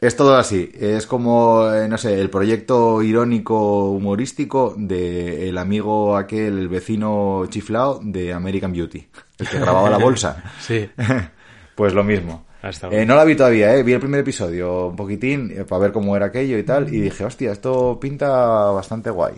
Es 0.00 0.16
todo 0.16 0.36
así. 0.36 0.70
Es 0.74 1.06
como, 1.06 1.70
eh, 1.72 1.86
no 1.88 1.98
sé, 1.98 2.18
el 2.20 2.30
proyecto 2.30 3.02
irónico 3.02 3.90
humorístico 3.90 4.74
de 4.76 5.48
el 5.48 5.58
amigo 5.58 6.16
aquel, 6.16 6.58
el 6.58 6.68
vecino 6.68 7.44
chiflao 7.48 8.00
de 8.02 8.32
American 8.32 8.72
Beauty, 8.72 9.06
el 9.38 9.48
que 9.48 9.58
grababa 9.58 9.90
la 9.90 9.98
bolsa. 9.98 10.42
Sí. 10.60 10.88
Pues 11.74 11.94
lo 11.94 12.04
mismo. 12.04 12.44
Ah, 12.62 12.70
Eh, 12.90 13.06
no 13.06 13.14
la 13.16 13.24
vi 13.24 13.34
todavía, 13.36 13.74
¿eh? 13.74 13.82
vi 13.82 13.94
el 13.94 14.00
primer 14.00 14.20
episodio 14.20 14.88
un 14.88 14.96
poquitín 14.96 15.50
eh, 15.50 15.64
para 15.64 15.80
ver 15.80 15.92
cómo 15.92 16.14
era 16.14 16.26
aquello 16.26 16.58
y 16.58 16.62
tal, 16.62 16.92
y 16.92 17.00
dije, 17.00 17.24
hostia, 17.24 17.52
esto 17.52 17.98
pinta 17.98 18.28
bastante 18.70 19.08
guay. 19.08 19.34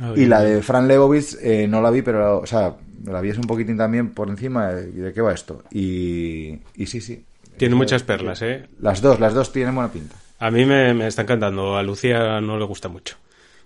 Ah, 0.00 0.12
Y 0.14 0.14
bien, 0.14 0.30
la 0.30 0.40
de 0.40 0.62
Fran 0.62 0.88
Lebowitz 0.88 1.36
eh, 1.42 1.66
no 1.68 1.82
la 1.82 1.90
vi, 1.90 2.00
pero, 2.00 2.38
o 2.40 2.46
sea, 2.46 2.76
la 3.04 3.20
vi 3.20 3.28
es 3.30 3.36
un 3.38 3.46
poquitín 3.46 3.76
también 3.76 4.14
por 4.14 4.30
encima 4.30 4.68
de, 4.72 4.86
de 4.90 5.12
qué 5.12 5.20
va 5.20 5.34
esto. 5.34 5.64
Y, 5.70 6.58
y 6.74 6.86
sí, 6.86 7.02
sí. 7.02 7.24
Tiene 7.56 7.74
Eh, 7.74 7.78
muchas 7.78 8.02
perlas, 8.02 8.42
¿eh? 8.42 8.66
Las 8.80 9.00
dos, 9.02 9.18
las 9.20 9.34
dos 9.34 9.52
tienen 9.52 9.74
buena 9.74 9.92
pinta. 9.92 10.16
A 10.38 10.50
mí 10.50 10.64
me, 10.64 10.92
me 10.94 11.06
está 11.06 11.22
encantando. 11.22 11.76
A 11.76 11.82
Lucía 11.82 12.40
no 12.40 12.58
le 12.58 12.64
gusta 12.64 12.88
mucho. 12.88 13.16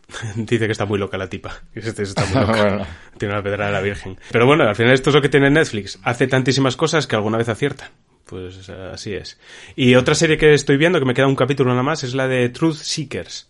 Dice 0.36 0.66
que 0.66 0.72
está 0.72 0.84
muy 0.86 0.98
loca 0.98 1.16
la 1.18 1.28
tipa. 1.28 1.62
Este 1.74 2.02
está 2.02 2.24
muy 2.26 2.34
loca. 2.46 2.52
Bueno. 2.52 2.86
Tiene 3.18 3.34
una 3.34 3.42
pedrada 3.42 3.66
de 3.66 3.72
la 3.76 3.80
virgen. 3.82 4.18
Pero 4.30 4.46
bueno, 4.46 4.64
al 4.64 4.76
final 4.76 4.92
esto 4.92 5.10
es 5.10 5.14
lo 5.16 5.22
que 5.22 5.28
tiene 5.28 5.50
Netflix. 5.50 5.98
Hace 6.02 6.26
tantísimas 6.26 6.76
cosas 6.76 7.06
que 7.06 7.16
alguna 7.16 7.38
vez 7.38 7.48
acierta. 7.48 7.90
Pues 8.24 8.68
eh, 8.68 8.90
así 8.92 9.12
es. 9.14 9.38
Y 9.74 9.96
otra 9.96 10.14
serie 10.14 10.36
que 10.38 10.54
estoy 10.54 10.76
viendo, 10.76 10.98
que 11.00 11.04
me 11.04 11.14
queda 11.14 11.26
un 11.26 11.34
capítulo 11.36 11.70
nada 11.70 11.82
más, 11.82 12.04
es 12.04 12.14
la 12.14 12.28
de 12.28 12.48
Truth 12.48 12.76
Seekers. 12.76 13.48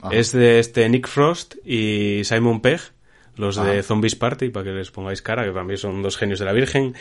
Ah. 0.00 0.08
Es 0.12 0.32
de 0.32 0.58
este 0.60 0.88
Nick 0.88 1.08
Frost 1.08 1.56
y 1.64 2.22
Simon 2.24 2.62
Pegg. 2.62 2.80
los 3.36 3.62
de 3.62 3.82
Zombies 3.82 4.14
Party, 4.16 4.48
para 4.48 4.64
que 4.64 4.70
les 4.70 4.90
pongáis 4.90 5.20
cara, 5.22 5.44
que 5.44 5.50
para 5.52 5.64
mí 5.64 5.76
son 5.76 6.02
dos 6.02 6.16
genios 6.16 6.38
de 6.38 6.44
la 6.46 6.52
Virgen. 6.52 6.94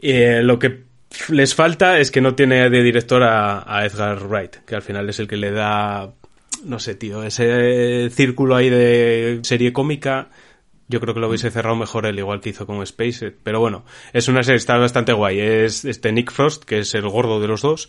Eh, 0.00 0.40
lo 0.42 0.58
que 0.58 0.84
les 1.28 1.54
falta 1.54 1.98
es 1.98 2.10
que 2.10 2.20
no 2.20 2.34
tiene 2.34 2.68
de 2.70 2.82
director 2.82 3.22
a, 3.22 3.64
a 3.66 3.84
Edgar 3.86 4.22
Wright, 4.26 4.56
que 4.66 4.74
al 4.74 4.82
final 4.82 5.08
es 5.08 5.18
el 5.18 5.28
que 5.28 5.36
le 5.36 5.50
da, 5.50 6.12
no 6.64 6.78
sé, 6.78 6.94
tío, 6.94 7.22
ese 7.22 8.10
círculo 8.10 8.56
ahí 8.56 8.70
de 8.70 9.40
serie 9.42 9.72
cómica. 9.72 10.30
Yo 10.88 11.00
creo 11.00 11.14
que 11.14 11.20
lo 11.20 11.28
hubiese 11.28 11.50
cerrado 11.50 11.76
mejor 11.76 12.06
él, 12.06 12.18
igual 12.18 12.40
que 12.40 12.50
hizo 12.50 12.66
con 12.66 12.82
Space. 12.82 13.32
Pero 13.42 13.60
bueno, 13.60 13.84
es 14.12 14.28
una 14.28 14.42
serie, 14.42 14.58
está 14.58 14.76
bastante 14.76 15.12
guay. 15.12 15.40
Es 15.40 15.84
este 15.84 16.12
Nick 16.12 16.32
Frost, 16.32 16.64
que 16.64 16.80
es 16.80 16.94
el 16.94 17.08
gordo 17.08 17.40
de 17.40 17.48
los 17.48 17.62
dos, 17.62 17.88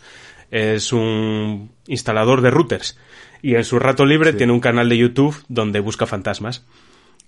es 0.50 0.92
un 0.92 1.72
instalador 1.86 2.40
de 2.40 2.50
routers. 2.50 2.98
Y 3.42 3.56
en 3.56 3.64
su 3.64 3.78
rato 3.78 4.06
libre 4.06 4.32
tiene 4.32 4.54
un 4.54 4.60
canal 4.60 4.88
de 4.88 4.96
YouTube 4.96 5.36
donde 5.48 5.80
busca 5.80 6.06
fantasmas. 6.06 6.64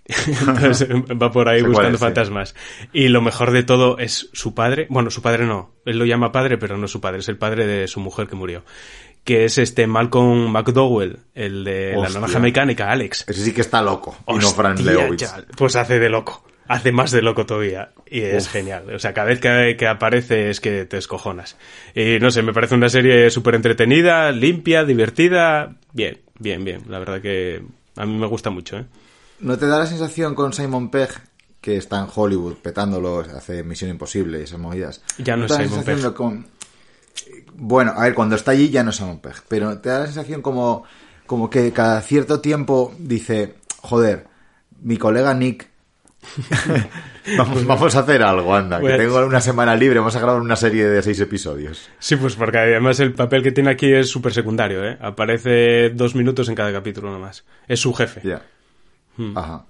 Entonces 0.41 0.89
va 0.91 1.31
por 1.33 1.49
ahí 1.49 1.63
buscando 1.63 1.99
sí. 1.99 2.05
fantasmas. 2.05 2.55
Y 2.93 3.09
lo 3.09 3.21
mejor 3.23 3.51
de 3.51 3.63
todo 3.63 3.99
es 3.99 4.29
su 4.33 4.55
padre. 4.55 4.87
Bueno, 4.89 5.11
su 5.11 5.23
padre 5.23 5.47
no. 5.47 5.73
Él 5.85 5.99
lo 5.99 6.05
llama 6.05 6.33
padre, 6.33 6.59
pero 6.59 6.77
no 6.77 6.87
es 6.87 6.91
su 6.93 7.01
padre. 7.01 7.19
Es 7.21 7.29
el 7.29 7.37
padre 7.39 7.67
de 7.67 7.89
su 7.89 8.01
mujer 8.01 8.29
que 8.29 8.37
murió. 8.37 8.65
Que 9.25 9.45
es 9.45 9.59
este 9.59 9.89
Malcolm 9.89 10.51
McDowell, 10.53 11.19
el 11.35 11.65
de 11.65 11.93
la 11.93 11.99
Hostia. 12.03 12.21
naranja 12.21 12.39
mecánica, 12.39 12.91
Alex. 12.93 13.25
Ese 13.29 13.43
sí 13.43 13.53
que 13.53 13.61
está 13.63 13.83
loco. 13.83 14.17
y 14.29 14.35
no 14.35 14.51
Fran 14.51 14.75
Hostia, 14.75 14.93
Leowitz. 14.93 15.23
chaval. 15.23 15.47
Pues 15.57 15.75
hace 15.75 15.99
de 15.99 16.09
loco. 16.09 16.45
Hace 16.69 16.93
más 16.93 17.11
de 17.13 17.23
loco 17.23 17.45
todavía. 17.47 17.91
Y 18.09 18.21
es 18.21 18.47
Uf. 18.47 18.53
genial. 18.53 18.93
O 18.95 18.99
sea, 19.01 19.13
cada 19.13 19.29
vez 19.29 19.41
que, 19.41 19.77
que 19.77 19.87
aparece 19.89 20.51
es 20.51 20.61
que 20.61 20.85
te 20.85 20.99
escojonas. 20.99 21.57
Y 21.95 22.19
no 22.21 22.31
sé, 22.31 22.43
me 22.43 22.53
parece 22.53 22.75
una 22.77 22.89
serie 22.89 23.31
súper 23.31 23.57
entretenida, 23.57 24.31
limpia, 24.33 24.85
divertida. 24.85 25.75
Bien, 25.93 26.19
bien, 26.39 26.65
bien. 26.65 26.83
La 26.89 26.99
verdad 27.01 27.21
que 27.21 27.63
a 27.97 28.07
mí 28.07 28.17
me 28.17 28.27
gusta 28.27 28.51
mucho, 28.51 28.79
¿eh? 28.79 28.85
¿No 29.41 29.59
te 29.59 29.67
da 29.67 29.79
la 29.79 29.87
sensación 29.87 30.35
con 30.35 30.53
Simon 30.53 30.91
Pegg, 30.91 31.11
que 31.61 31.77
está 31.77 31.99
en 32.01 32.07
Hollywood 32.15 32.55
petándolo, 32.63 33.21
hace 33.21 33.63
Misión 33.63 33.91
Imposible 33.91 34.41
y 34.41 34.45
esas 34.45 34.59
movidas? 34.59 35.03
Ya 35.19 35.37
no 35.37 35.47
es 35.47 35.53
Simon 35.53 35.85
Pegg. 35.85 36.15
con- 36.15 36.47
Bueno, 37.55 37.93
a 37.97 38.03
ver, 38.05 38.15
cuando 38.15 38.37
está 38.37 38.53
allí 38.53 38.71
ya 38.71 38.83
no 38.83 38.91
es 38.91 38.97
Simon 38.97 39.21
Pegg, 39.21 39.35
pero 39.49 39.79
te 39.79 39.89
da 39.89 40.01
la 40.01 40.07
sensación 40.07 40.43
como, 40.43 40.85
como 41.27 41.51
que 41.51 41.73
cada 41.73 42.01
cierto 42.03 42.41
tiempo 42.41 42.95
dice, 42.99 43.55
joder, 43.83 44.27
mi 44.83 44.97
colega 44.97 45.33
Nick... 45.35 45.69
vamos, 47.39 47.65
vamos 47.67 47.95
a 47.95 48.01
hacer 48.01 48.23
algo, 48.23 48.55
anda, 48.55 48.81
que 48.81 48.97
tengo 48.97 49.25
una 49.25 49.41
semana 49.41 49.77
libre, 49.77 49.99
vamos 50.01 50.17
a 50.17 50.21
grabar 50.21 50.41
una 50.41 50.57
serie 50.57 50.87
de 50.89 51.03
seis 51.03 51.21
episodios. 51.21 51.89
Sí, 51.99 52.17
pues 52.17 52.35
porque 52.35 52.59
además 52.59 52.99
el 53.01 53.13
papel 53.15 53.43
que 53.43 53.53
tiene 53.53 53.71
aquí 53.71 53.93
es 53.93 54.09
súper 54.09 54.33
secundario, 54.33 54.85
¿eh? 54.85 54.99
Aparece 55.01 55.91
dos 55.91 56.15
minutos 56.17 56.49
en 56.49 56.55
cada 56.57 56.73
capítulo 56.73 57.11
nomás. 57.13 57.45
Es 57.69 57.81
su 57.81 57.93
jefe. 57.95 58.23
Ya. 58.25 58.43
Hmm. 59.17 59.37
Ajá. 59.37 59.65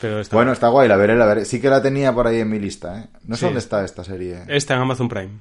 Pero 0.00 0.20
está 0.20 0.34
Bueno, 0.36 0.52
está 0.52 0.68
guay, 0.68 0.88
la 0.88 0.96
veré, 0.96 1.14
la 1.16 1.26
veré. 1.26 1.44
Sí 1.44 1.60
que 1.60 1.68
la 1.68 1.82
tenía 1.82 2.14
por 2.14 2.26
ahí 2.26 2.40
en 2.40 2.48
mi 2.48 2.58
lista, 2.58 3.00
¿eh? 3.00 3.06
No 3.26 3.34
sé 3.36 3.40
Sí. 3.40 3.44
dónde 3.46 3.60
está 3.60 3.84
esta 3.84 4.02
serie. 4.04 4.44
Está 4.48 4.74
en 4.74 4.80
Amazon 4.80 5.08
Prime. 5.08 5.40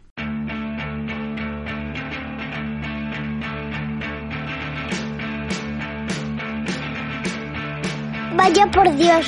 Vaya 8.36 8.66
por 8.72 8.96
Dios. 8.96 9.26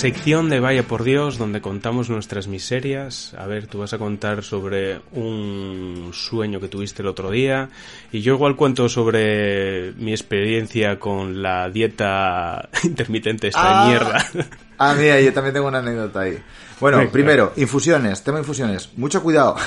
Sección 0.00 0.48
de 0.48 0.60
Vaya 0.60 0.84
por 0.84 1.04
Dios, 1.04 1.36
donde 1.36 1.60
contamos 1.60 2.08
nuestras 2.08 2.48
miserias. 2.48 3.34
A 3.36 3.46
ver, 3.46 3.66
tú 3.66 3.80
vas 3.80 3.92
a 3.92 3.98
contar 3.98 4.42
sobre 4.42 4.98
un 5.12 6.08
sueño 6.14 6.58
que 6.58 6.68
tuviste 6.68 7.02
el 7.02 7.08
otro 7.08 7.30
día. 7.30 7.68
Y 8.10 8.22
yo 8.22 8.32
igual 8.32 8.56
cuento 8.56 8.88
sobre 8.88 9.92
mi 9.98 10.12
experiencia 10.12 10.98
con 10.98 11.42
la 11.42 11.68
dieta 11.68 12.70
intermitente 12.82 13.48
esta 13.48 13.82
Ah. 13.84 13.88
mierda. 13.88 14.26
Ah, 14.78 14.94
mira, 14.98 15.20
yo 15.20 15.34
también 15.34 15.52
tengo 15.52 15.68
una 15.68 15.80
anécdota 15.80 16.20
ahí. 16.20 16.38
Bueno, 16.80 17.06
primero, 17.12 17.52
infusiones, 17.58 18.24
tema 18.24 18.38
infusiones. 18.38 18.88
Mucho 18.96 19.22
cuidado. 19.22 19.56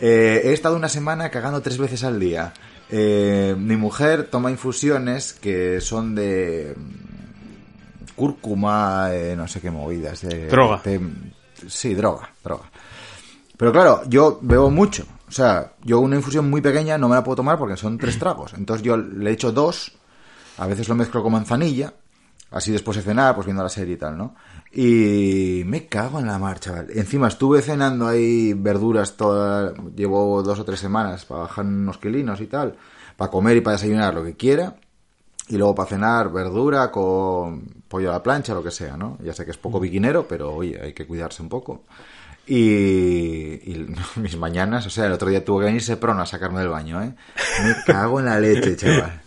Eh, 0.00 0.42
he 0.44 0.52
estado 0.52 0.76
una 0.76 0.88
semana 0.88 1.28
cagando 1.28 1.60
tres 1.60 1.76
veces 1.76 2.04
al 2.04 2.20
día. 2.20 2.52
Eh, 2.88 3.56
mi 3.58 3.74
mujer 3.74 4.28
toma 4.30 4.48
infusiones 4.48 5.32
que 5.32 5.80
son 5.80 6.14
de 6.14 6.76
cúrcuma, 8.18 9.08
eh, 9.14 9.34
no 9.34 9.48
sé 9.48 9.60
qué 9.62 9.70
movidas. 9.70 10.20
de- 10.20 10.48
Droga. 10.48 10.82
de- 10.84 11.00
sí, 11.68 11.94
droga, 11.94 12.28
droga. 12.44 12.64
Pero 13.56 13.72
claro, 13.72 14.02
yo 14.08 14.38
bebo 14.42 14.70
mucho. 14.70 15.04
O 15.28 15.32
sea, 15.32 15.72
yo 15.82 16.00
una 16.00 16.16
infusión 16.16 16.48
muy 16.50 16.60
pequeña 16.60 16.98
no 16.98 17.08
me 17.08 17.14
la 17.14 17.24
puedo 17.24 17.36
tomar 17.36 17.56
porque 17.58 17.76
son 17.76 17.96
tres 17.96 18.18
tragos. 18.18 18.52
Entonces 18.54 18.84
yo 18.84 18.96
le 18.98 19.30
echo 19.30 19.52
dos, 19.52 19.92
a 20.58 20.66
veces 20.66 20.88
lo 20.88 20.94
mezclo 20.94 21.22
con 21.22 21.32
manzanilla, 21.32 21.94
así 22.50 22.70
después 22.72 22.96
de 22.98 23.02
cenar, 23.02 23.34
pues 23.34 23.46
viendo 23.46 23.62
la 23.62 23.68
serie 23.68 23.94
y 23.94 23.98
tal, 23.98 24.16
¿no? 24.18 24.34
Y 24.72 25.62
me 25.66 25.86
cago 25.86 26.18
en 26.20 26.26
la 26.26 26.38
mar, 26.38 26.60
chaval. 26.60 26.88
Encima 26.94 27.28
estuve 27.28 27.62
cenando 27.62 28.06
ahí 28.06 28.52
verduras 28.52 29.16
toda... 29.16 29.72
Llevo 29.96 30.42
dos 30.42 30.58
o 30.58 30.64
tres 30.64 30.78
semanas 30.78 31.24
para 31.24 31.42
bajar 31.42 31.64
unos 31.64 31.96
kilinos 31.98 32.40
y 32.42 32.46
tal, 32.46 32.76
para 33.16 33.30
comer 33.30 33.56
y 33.56 33.60
para 33.62 33.76
desayunar 33.76 34.14
lo 34.14 34.22
que 34.24 34.34
quiera. 34.36 34.76
Y 35.48 35.56
luego 35.56 35.74
para 35.74 35.88
cenar 35.88 36.30
verdura 36.30 36.90
con 36.90 37.62
pollo 37.88 38.10
a 38.10 38.14
la 38.14 38.22
plancha, 38.22 38.54
lo 38.54 38.62
que 38.62 38.70
sea, 38.70 38.96
¿no? 38.96 39.18
Ya 39.22 39.32
sé 39.32 39.44
que 39.44 39.50
es 39.52 39.56
poco 39.58 39.80
biquinero, 39.80 40.26
pero 40.28 40.54
oye, 40.54 40.78
hay 40.80 40.92
que 40.92 41.06
cuidarse 41.06 41.42
un 41.42 41.48
poco. 41.48 41.84
Y, 42.46 42.62
y 43.72 43.86
mis 44.16 44.36
mañanas, 44.36 44.86
o 44.86 44.90
sea, 44.90 45.06
el 45.06 45.12
otro 45.12 45.28
día 45.28 45.44
tuvo 45.44 45.60
que 45.60 45.66
venir 45.66 45.82
Seprona 45.82 46.22
a 46.22 46.26
sacarme 46.26 46.60
del 46.60 46.68
baño, 46.68 47.02
¿eh? 47.02 47.14
Me 47.62 47.74
cago 47.86 48.20
en 48.20 48.26
la 48.26 48.38
leche, 48.40 48.76
chaval. 48.76 49.22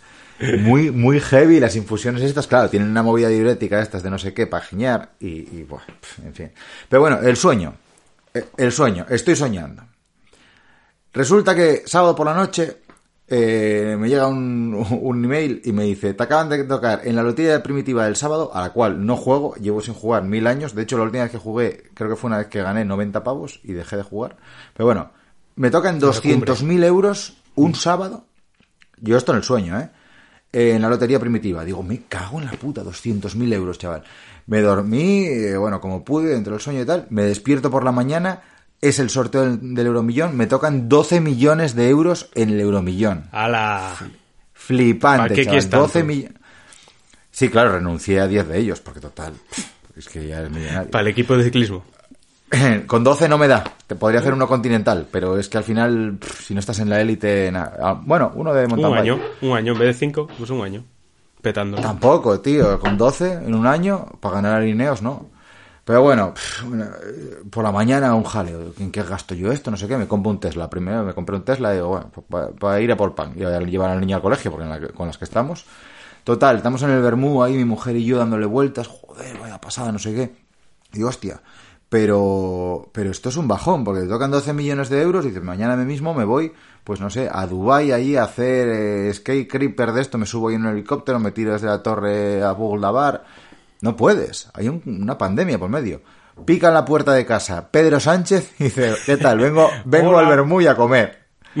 Muy, 0.58 0.90
muy 0.90 1.20
heavy 1.20 1.60
las 1.60 1.76
infusiones 1.76 2.22
estas, 2.22 2.48
claro, 2.48 2.68
tienen 2.68 2.90
una 2.90 3.02
movida 3.02 3.28
diurética 3.28 3.80
estas 3.80 4.02
de 4.02 4.10
no 4.10 4.18
sé 4.18 4.34
qué 4.34 4.48
para 4.48 4.64
giñar 4.64 5.10
y, 5.20 5.28
y 5.28 5.64
bueno, 5.68 5.84
en 6.24 6.34
fin. 6.34 6.50
Pero 6.88 7.00
bueno, 7.00 7.20
el 7.20 7.36
sueño. 7.36 7.74
Eh, 8.34 8.46
El 8.56 8.72
sueño, 8.72 9.06
estoy 9.08 9.36
soñando. 9.36 9.84
Resulta 11.12 11.54
que 11.54 11.82
sábado 11.86 12.14
por 12.16 12.26
la 12.26 12.34
noche 12.34 12.78
eh, 13.34 13.96
me 13.98 14.10
llega 14.10 14.26
un, 14.26 14.74
un 15.00 15.24
email 15.24 15.62
y 15.64 15.72
me 15.72 15.84
dice, 15.84 16.12
te 16.12 16.22
acaban 16.22 16.50
de 16.50 16.64
tocar 16.64 17.00
en 17.04 17.16
la 17.16 17.22
lotería 17.22 17.62
primitiva 17.62 18.04
del 18.04 18.16
sábado, 18.16 18.50
a 18.52 18.60
la 18.60 18.70
cual 18.70 19.06
no 19.06 19.16
juego, 19.16 19.54
llevo 19.54 19.80
sin 19.80 19.94
jugar 19.94 20.24
mil 20.24 20.46
años, 20.46 20.74
de 20.74 20.82
hecho 20.82 20.98
la 20.98 21.04
última 21.04 21.22
vez 21.22 21.32
que 21.32 21.38
jugué, 21.38 21.84
creo 21.94 22.10
que 22.10 22.16
fue 22.16 22.28
una 22.28 22.36
vez 22.36 22.48
que 22.48 22.60
gané 22.60 22.84
90 22.84 23.24
pavos 23.24 23.60
y 23.64 23.72
dejé 23.72 23.96
de 23.96 24.02
jugar, 24.02 24.36
pero 24.74 24.84
bueno, 24.84 25.12
me 25.56 25.70
tocan 25.70 25.98
200.000 25.98 26.84
euros 26.84 27.38
un 27.54 27.74
sábado, 27.74 28.26
yo 28.98 29.16
esto 29.16 29.32
en 29.32 29.38
el 29.38 29.44
sueño, 29.44 29.80
¿eh? 29.80 29.88
Eh, 30.52 30.72
en 30.74 30.82
la 30.82 30.90
lotería 30.90 31.18
primitiva. 31.18 31.64
Digo, 31.64 31.82
me 31.82 32.02
cago 32.02 32.38
en 32.38 32.44
la 32.44 32.52
puta, 32.52 32.84
200.000 32.84 33.54
euros, 33.54 33.78
chaval. 33.78 34.04
Me 34.46 34.60
dormí, 34.60 35.24
eh, 35.24 35.56
bueno, 35.56 35.80
como 35.80 36.04
pude, 36.04 36.34
dentro 36.34 36.52
del 36.52 36.60
sueño 36.60 36.82
y 36.82 36.84
tal. 36.84 37.06
Me 37.08 37.22
despierto 37.22 37.70
por 37.70 37.84
la 37.84 37.92
mañana, 37.92 38.42
es 38.82 38.98
el 38.98 39.08
sorteo 39.08 39.42
del, 39.42 39.74
del 39.74 39.86
Euromillón. 39.86 40.36
Me 40.36 40.46
tocan 40.46 40.88
12 40.90 41.20
millones 41.22 41.74
de 41.74 41.88
euros 41.88 42.28
en 42.34 42.50
el 42.50 42.60
Euromillón. 42.60 43.24
¡Hala! 43.32 43.94
Flipante, 44.52 45.16
¿Para 45.22 45.28
qué 45.34 45.44
chaval. 45.44 45.50
quieres 45.50 45.70
tanto? 45.70 45.86
12 45.86 46.04
millones. 46.04 46.32
Sí, 47.30 47.48
claro, 47.48 47.72
renuncié 47.72 48.20
a 48.20 48.26
10 48.28 48.46
de 48.48 48.58
ellos, 48.58 48.80
porque 48.80 49.00
total, 49.00 49.32
es 49.96 50.06
que 50.08 50.26
ya 50.26 50.42
es 50.42 50.50
millonario. 50.50 50.90
Para 50.90 51.02
el 51.02 51.08
equipo 51.08 51.34
de 51.36 51.44
ciclismo. 51.44 51.82
Con 52.86 53.02
12 53.02 53.28
no 53.28 53.38
me 53.38 53.48
da. 53.48 53.64
Te 53.86 53.94
podría 53.96 54.20
hacer 54.20 54.34
uno 54.34 54.46
continental, 54.46 55.08
pero 55.10 55.38
es 55.38 55.48
que 55.48 55.56
al 55.56 55.64
final, 55.64 56.18
si 56.44 56.52
no 56.52 56.60
estás 56.60 56.78
en 56.80 56.90
la 56.90 57.00
élite, 57.00 57.50
nada. 57.50 57.76
Ah, 57.82 58.00
Bueno, 58.04 58.32
uno 58.34 58.52
de 58.52 58.66
mountain 58.68 58.92
Un 58.92 58.98
bike. 58.98 59.10
año, 59.12 59.20
un 59.40 59.56
año. 59.56 59.72
En 59.72 59.78
vez 59.78 59.88
de 59.88 59.94
cinco, 59.94 60.28
pues 60.36 60.50
un 60.50 60.62
año. 60.62 60.84
Petando. 61.40 61.78
Tampoco, 61.80 62.38
tío. 62.40 62.78
Con 62.78 62.98
12 62.98 63.32
en 63.46 63.54
un 63.54 63.66
año, 63.66 64.06
para 64.20 64.36
ganar 64.36 64.54
a 64.56 64.60
Lineos, 64.60 65.00
no. 65.02 65.30
Pero 65.84 66.02
bueno, 66.02 66.32
eh, 66.74 67.42
por 67.50 67.64
la 67.64 67.72
mañana 67.72 68.14
un 68.14 68.22
jaleo. 68.22 68.72
¿En 68.78 68.92
qué 68.92 69.02
gasto 69.02 69.34
yo 69.34 69.50
esto? 69.50 69.70
No 69.70 69.76
sé 69.76 69.88
qué. 69.88 69.96
Me 69.96 70.06
compro 70.06 70.30
un 70.30 70.38
Tesla. 70.38 70.70
Primero 70.70 71.04
me 71.04 71.12
compré 71.12 71.36
un 71.36 71.44
Tesla 71.44 71.72
digo, 71.72 71.88
bueno, 71.88 72.10
pues 72.12 72.52
para, 72.58 72.80
ir 72.80 72.92
a 72.92 72.96
por 72.96 73.14
pan. 73.14 73.32
Y 73.36 73.42
a 73.42 73.58
llevar 73.60 73.90
al 73.90 74.00
niño 74.00 74.16
al 74.16 74.22
colegio, 74.22 74.50
porque 74.50 74.66
la 74.66 74.80
con 74.88 75.08
las 75.08 75.18
que 75.18 75.24
estamos. 75.24 75.64
Total, 76.24 76.56
estamos 76.56 76.82
en 76.82 76.90
el 76.90 77.02
Bermú 77.02 77.42
ahí, 77.42 77.56
mi 77.56 77.64
mujer 77.64 77.96
y 77.96 78.04
yo 78.04 78.18
dándole 78.18 78.46
vueltas. 78.46 78.86
Joder, 78.86 79.38
vaya 79.38 79.60
pasada, 79.60 79.90
no 79.90 79.98
sé 79.98 80.14
qué. 80.14 80.34
Y 80.92 80.98
digo, 80.98 81.08
hostia. 81.08 81.42
Pero, 81.88 82.88
pero 82.92 83.10
esto 83.10 83.28
es 83.28 83.36
un 83.36 83.48
bajón, 83.48 83.84
porque 83.84 84.02
te 84.02 84.08
tocan 84.08 84.30
12 84.30 84.54
millones 84.54 84.88
de 84.88 85.02
euros 85.02 85.26
y 85.26 85.28
dices, 85.28 85.42
mañana 85.42 85.76
mismo 85.76 86.14
me 86.14 86.24
voy, 86.24 86.52
pues 86.84 87.02
no 87.02 87.10
sé, 87.10 87.28
a 87.30 87.46
Dubai 87.46 87.92
ahí 87.92 88.16
a 88.16 88.24
hacer 88.24 88.68
eh, 88.68 89.12
skate 89.12 89.46
creeper 89.46 89.92
de 89.92 90.00
esto, 90.00 90.16
me 90.16 90.24
subo 90.24 90.48
ahí 90.48 90.54
en 90.54 90.64
un 90.64 90.72
helicóptero, 90.72 91.20
me 91.20 91.32
tiro 91.32 91.52
desde 91.52 91.66
la 91.66 91.82
torre 91.82 92.42
a 92.42 92.52
Buglavar. 92.52 93.24
No 93.82 93.94
puedes, 93.96 94.48
hay 94.54 94.68
un- 94.68 94.82
una 94.86 95.18
pandemia 95.18 95.58
por 95.58 95.68
medio. 95.68 96.00
Pica 96.46 96.68
en 96.68 96.74
la 96.74 96.84
puerta 96.86 97.12
de 97.12 97.26
casa 97.26 97.68
Pedro 97.70 98.00
Sánchez 98.00 98.52
y 98.58 98.64
dice, 98.64 98.94
¿qué 99.04 99.18
tal? 99.18 99.38
Vengo, 99.38 99.68
vengo 99.84 100.18
al 100.18 100.26
Bermú 100.26 100.62
y 100.62 100.66
a 100.66 100.74
comer. 100.74 101.24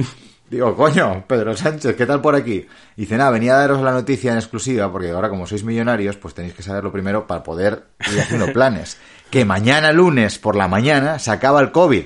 Digo, 0.50 0.76
coño, 0.76 1.24
Pedro 1.26 1.56
Sánchez, 1.56 1.96
¿qué 1.96 2.04
tal 2.04 2.20
por 2.20 2.34
aquí? 2.34 2.66
Y 2.96 3.00
dice, 3.02 3.16
nada, 3.16 3.30
venía 3.30 3.54
a 3.54 3.58
daros 3.60 3.80
la 3.80 3.90
noticia 3.92 4.32
en 4.32 4.38
exclusiva, 4.38 4.92
porque 4.92 5.10
ahora 5.10 5.30
como 5.30 5.46
sois 5.46 5.64
millonarios, 5.64 6.16
pues 6.16 6.34
tenéis 6.34 6.52
que 6.52 6.62
saberlo 6.62 6.92
primero 6.92 7.26
para 7.26 7.42
poder 7.42 7.84
ir 8.12 8.20
haciendo 8.20 8.46
planes. 8.52 8.98
Que 9.30 9.46
mañana 9.46 9.92
lunes 9.92 10.38
por 10.38 10.54
la 10.56 10.68
mañana 10.68 11.18
se 11.18 11.30
acaba 11.30 11.60
el 11.62 11.72
COVID. 11.72 12.04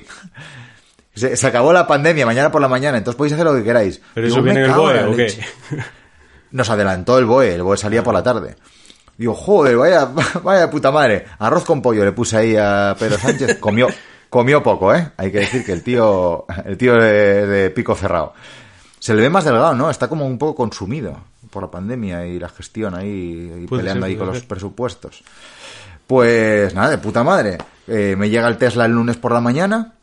Se, 1.13 1.35
se 1.35 1.47
acabó 1.47 1.73
la 1.73 1.87
pandemia 1.87 2.25
mañana 2.25 2.49
por 2.51 2.61
la 2.61 2.69
mañana, 2.69 2.97
entonces 2.97 3.17
podéis 3.17 3.33
hacer 3.33 3.45
lo 3.45 3.53
que 3.55 3.63
queráis. 3.63 4.01
¿Pero 4.13 4.27
Digo, 4.27 4.37
eso 4.37 4.43
"Me 4.45 4.51
viene 4.53 4.65
en 4.65 4.71
el 4.71 4.77
BOE 4.77 5.03
o 5.03 5.11
qué? 5.11 5.23
leche". 5.23 5.41
Nos 6.51 6.69
adelantó 6.69 7.17
el 7.19 7.25
BOE, 7.25 7.53
el 7.55 7.63
BOE 7.63 7.75
salía 7.77 8.01
por 8.03 8.13
la 8.13 8.23
tarde. 8.23 8.55
Digo, 9.17 9.33
joder, 9.33 9.77
vaya, 9.77 10.05
vaya 10.43 10.69
puta 10.69 10.91
madre. 10.91 11.25
Arroz 11.39 11.65
con 11.65 11.81
pollo 11.81 12.05
le 12.05 12.11
puse 12.11 12.37
ahí 12.37 12.55
a 12.55 12.95
Pedro 12.97 13.17
Sánchez. 13.17 13.57
Comió, 13.59 13.87
comió 14.29 14.61
poco, 14.61 14.93
¿eh? 14.93 15.11
Hay 15.17 15.31
que 15.31 15.39
decir 15.39 15.65
que 15.65 15.71
el 15.71 15.83
tío, 15.83 16.45
el 16.65 16.77
tío 16.77 16.93
de, 16.95 17.47
de 17.47 17.69
pico 17.71 17.95
cerrado. 17.95 18.33
Se 18.99 19.13
le 19.13 19.21
ve 19.21 19.29
más 19.29 19.45
delgado, 19.45 19.73
¿no? 19.73 19.89
Está 19.89 20.07
como 20.07 20.25
un 20.25 20.37
poco 20.37 20.55
consumido 20.55 21.17
por 21.49 21.63
la 21.63 21.71
pandemia 21.71 22.25
y 22.25 22.39
la 22.39 22.49
gestión 22.49 22.95
ahí, 22.95 23.63
y 23.63 23.67
peleando 23.67 24.05
ser, 24.05 24.11
ahí 24.11 24.17
con 24.17 24.27
los 24.27 24.41
presupuestos. 24.43 25.23
Pues 26.05 26.73
nada, 26.73 26.89
de 26.89 26.97
puta 26.97 27.23
madre. 27.23 27.57
Eh, 27.87 28.15
me 28.17 28.29
llega 28.29 28.47
el 28.47 28.57
Tesla 28.57 28.85
el 28.85 28.91
lunes 28.91 29.17
por 29.17 29.31
la 29.31 29.41
mañana, 29.41 29.93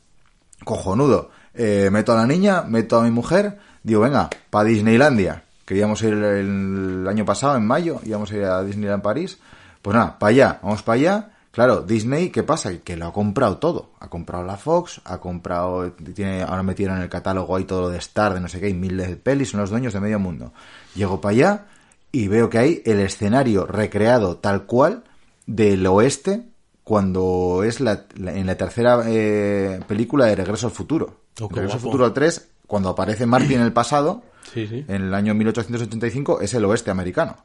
cojonudo. 0.64 1.30
Eh, 1.54 1.88
meto 1.92 2.12
a 2.12 2.16
la 2.16 2.26
niña, 2.26 2.62
meto 2.62 2.98
a 2.98 3.02
mi 3.02 3.10
mujer, 3.10 3.58
digo, 3.82 4.00
venga, 4.00 4.28
para 4.50 4.64
Disneylandia, 4.64 5.44
que 5.64 5.76
íbamos 5.76 6.02
a 6.02 6.06
ir 6.08 6.14
el, 6.14 7.06
año 7.08 7.24
pasado, 7.24 7.56
en 7.56 7.66
mayo, 7.66 8.00
íbamos 8.04 8.30
a 8.32 8.36
ir 8.36 8.44
a 8.44 8.62
Disneyland 8.62 9.02
París. 9.02 9.38
Pues 9.82 9.94
nada, 9.96 10.18
para 10.18 10.30
allá, 10.30 10.60
vamos 10.62 10.82
para 10.82 10.94
allá. 10.96 11.30
Claro, 11.50 11.82
Disney, 11.82 12.30
¿qué 12.30 12.42
pasa? 12.42 12.72
Que 12.82 12.96
lo 12.96 13.06
ha 13.06 13.12
comprado 13.12 13.58
todo. 13.58 13.90
Ha 14.00 14.08
comprado 14.08 14.42
la 14.42 14.56
Fox, 14.56 15.00
ha 15.04 15.18
comprado, 15.18 15.92
tiene, 15.92 16.42
ahora 16.42 16.64
metieron 16.64 16.96
en 16.96 17.02
el 17.04 17.08
catálogo 17.08 17.54
ahí 17.54 17.64
todo 17.64 17.82
lo 17.82 17.88
de 17.90 17.98
Star, 17.98 18.34
de 18.34 18.40
no 18.40 18.48
sé 18.48 18.58
qué, 18.60 18.68
y 18.68 18.74
mil 18.74 18.96
de 18.96 19.14
pelis, 19.16 19.50
son 19.50 19.60
los 19.60 19.70
dueños 19.70 19.92
de 19.92 20.00
medio 20.00 20.18
mundo. 20.18 20.52
Llego 20.96 21.20
para 21.20 21.30
allá 21.32 21.66
y 22.10 22.26
veo 22.26 22.50
que 22.50 22.58
hay 22.58 22.82
el 22.84 22.98
escenario 23.00 23.66
recreado 23.66 24.36
tal 24.38 24.64
cual 24.64 25.04
del 25.46 25.86
oeste 25.86 26.48
cuando 26.82 27.62
es 27.64 27.80
la, 27.80 28.04
la- 28.16 28.34
en 28.34 28.46
la 28.46 28.56
tercera 28.56 29.02
eh, 29.06 29.80
película 29.86 30.26
de 30.26 30.34
Regreso 30.36 30.66
al 30.66 30.72
Futuro. 30.72 31.20
Oh, 31.40 31.48
Regreso 31.48 31.74
al. 31.74 31.80
Futuro 31.80 32.12
3, 32.12 32.48
cuando 32.66 32.88
aparece 32.90 33.26
Marty 33.26 33.54
en 33.54 33.60
el 33.62 33.72
pasado, 33.72 34.22
En 34.54 35.02
el 35.02 35.14
año 35.14 35.34
1885, 35.34 36.40
es 36.40 36.54
el 36.54 36.64
oeste 36.64 36.90
americano. 36.90 37.36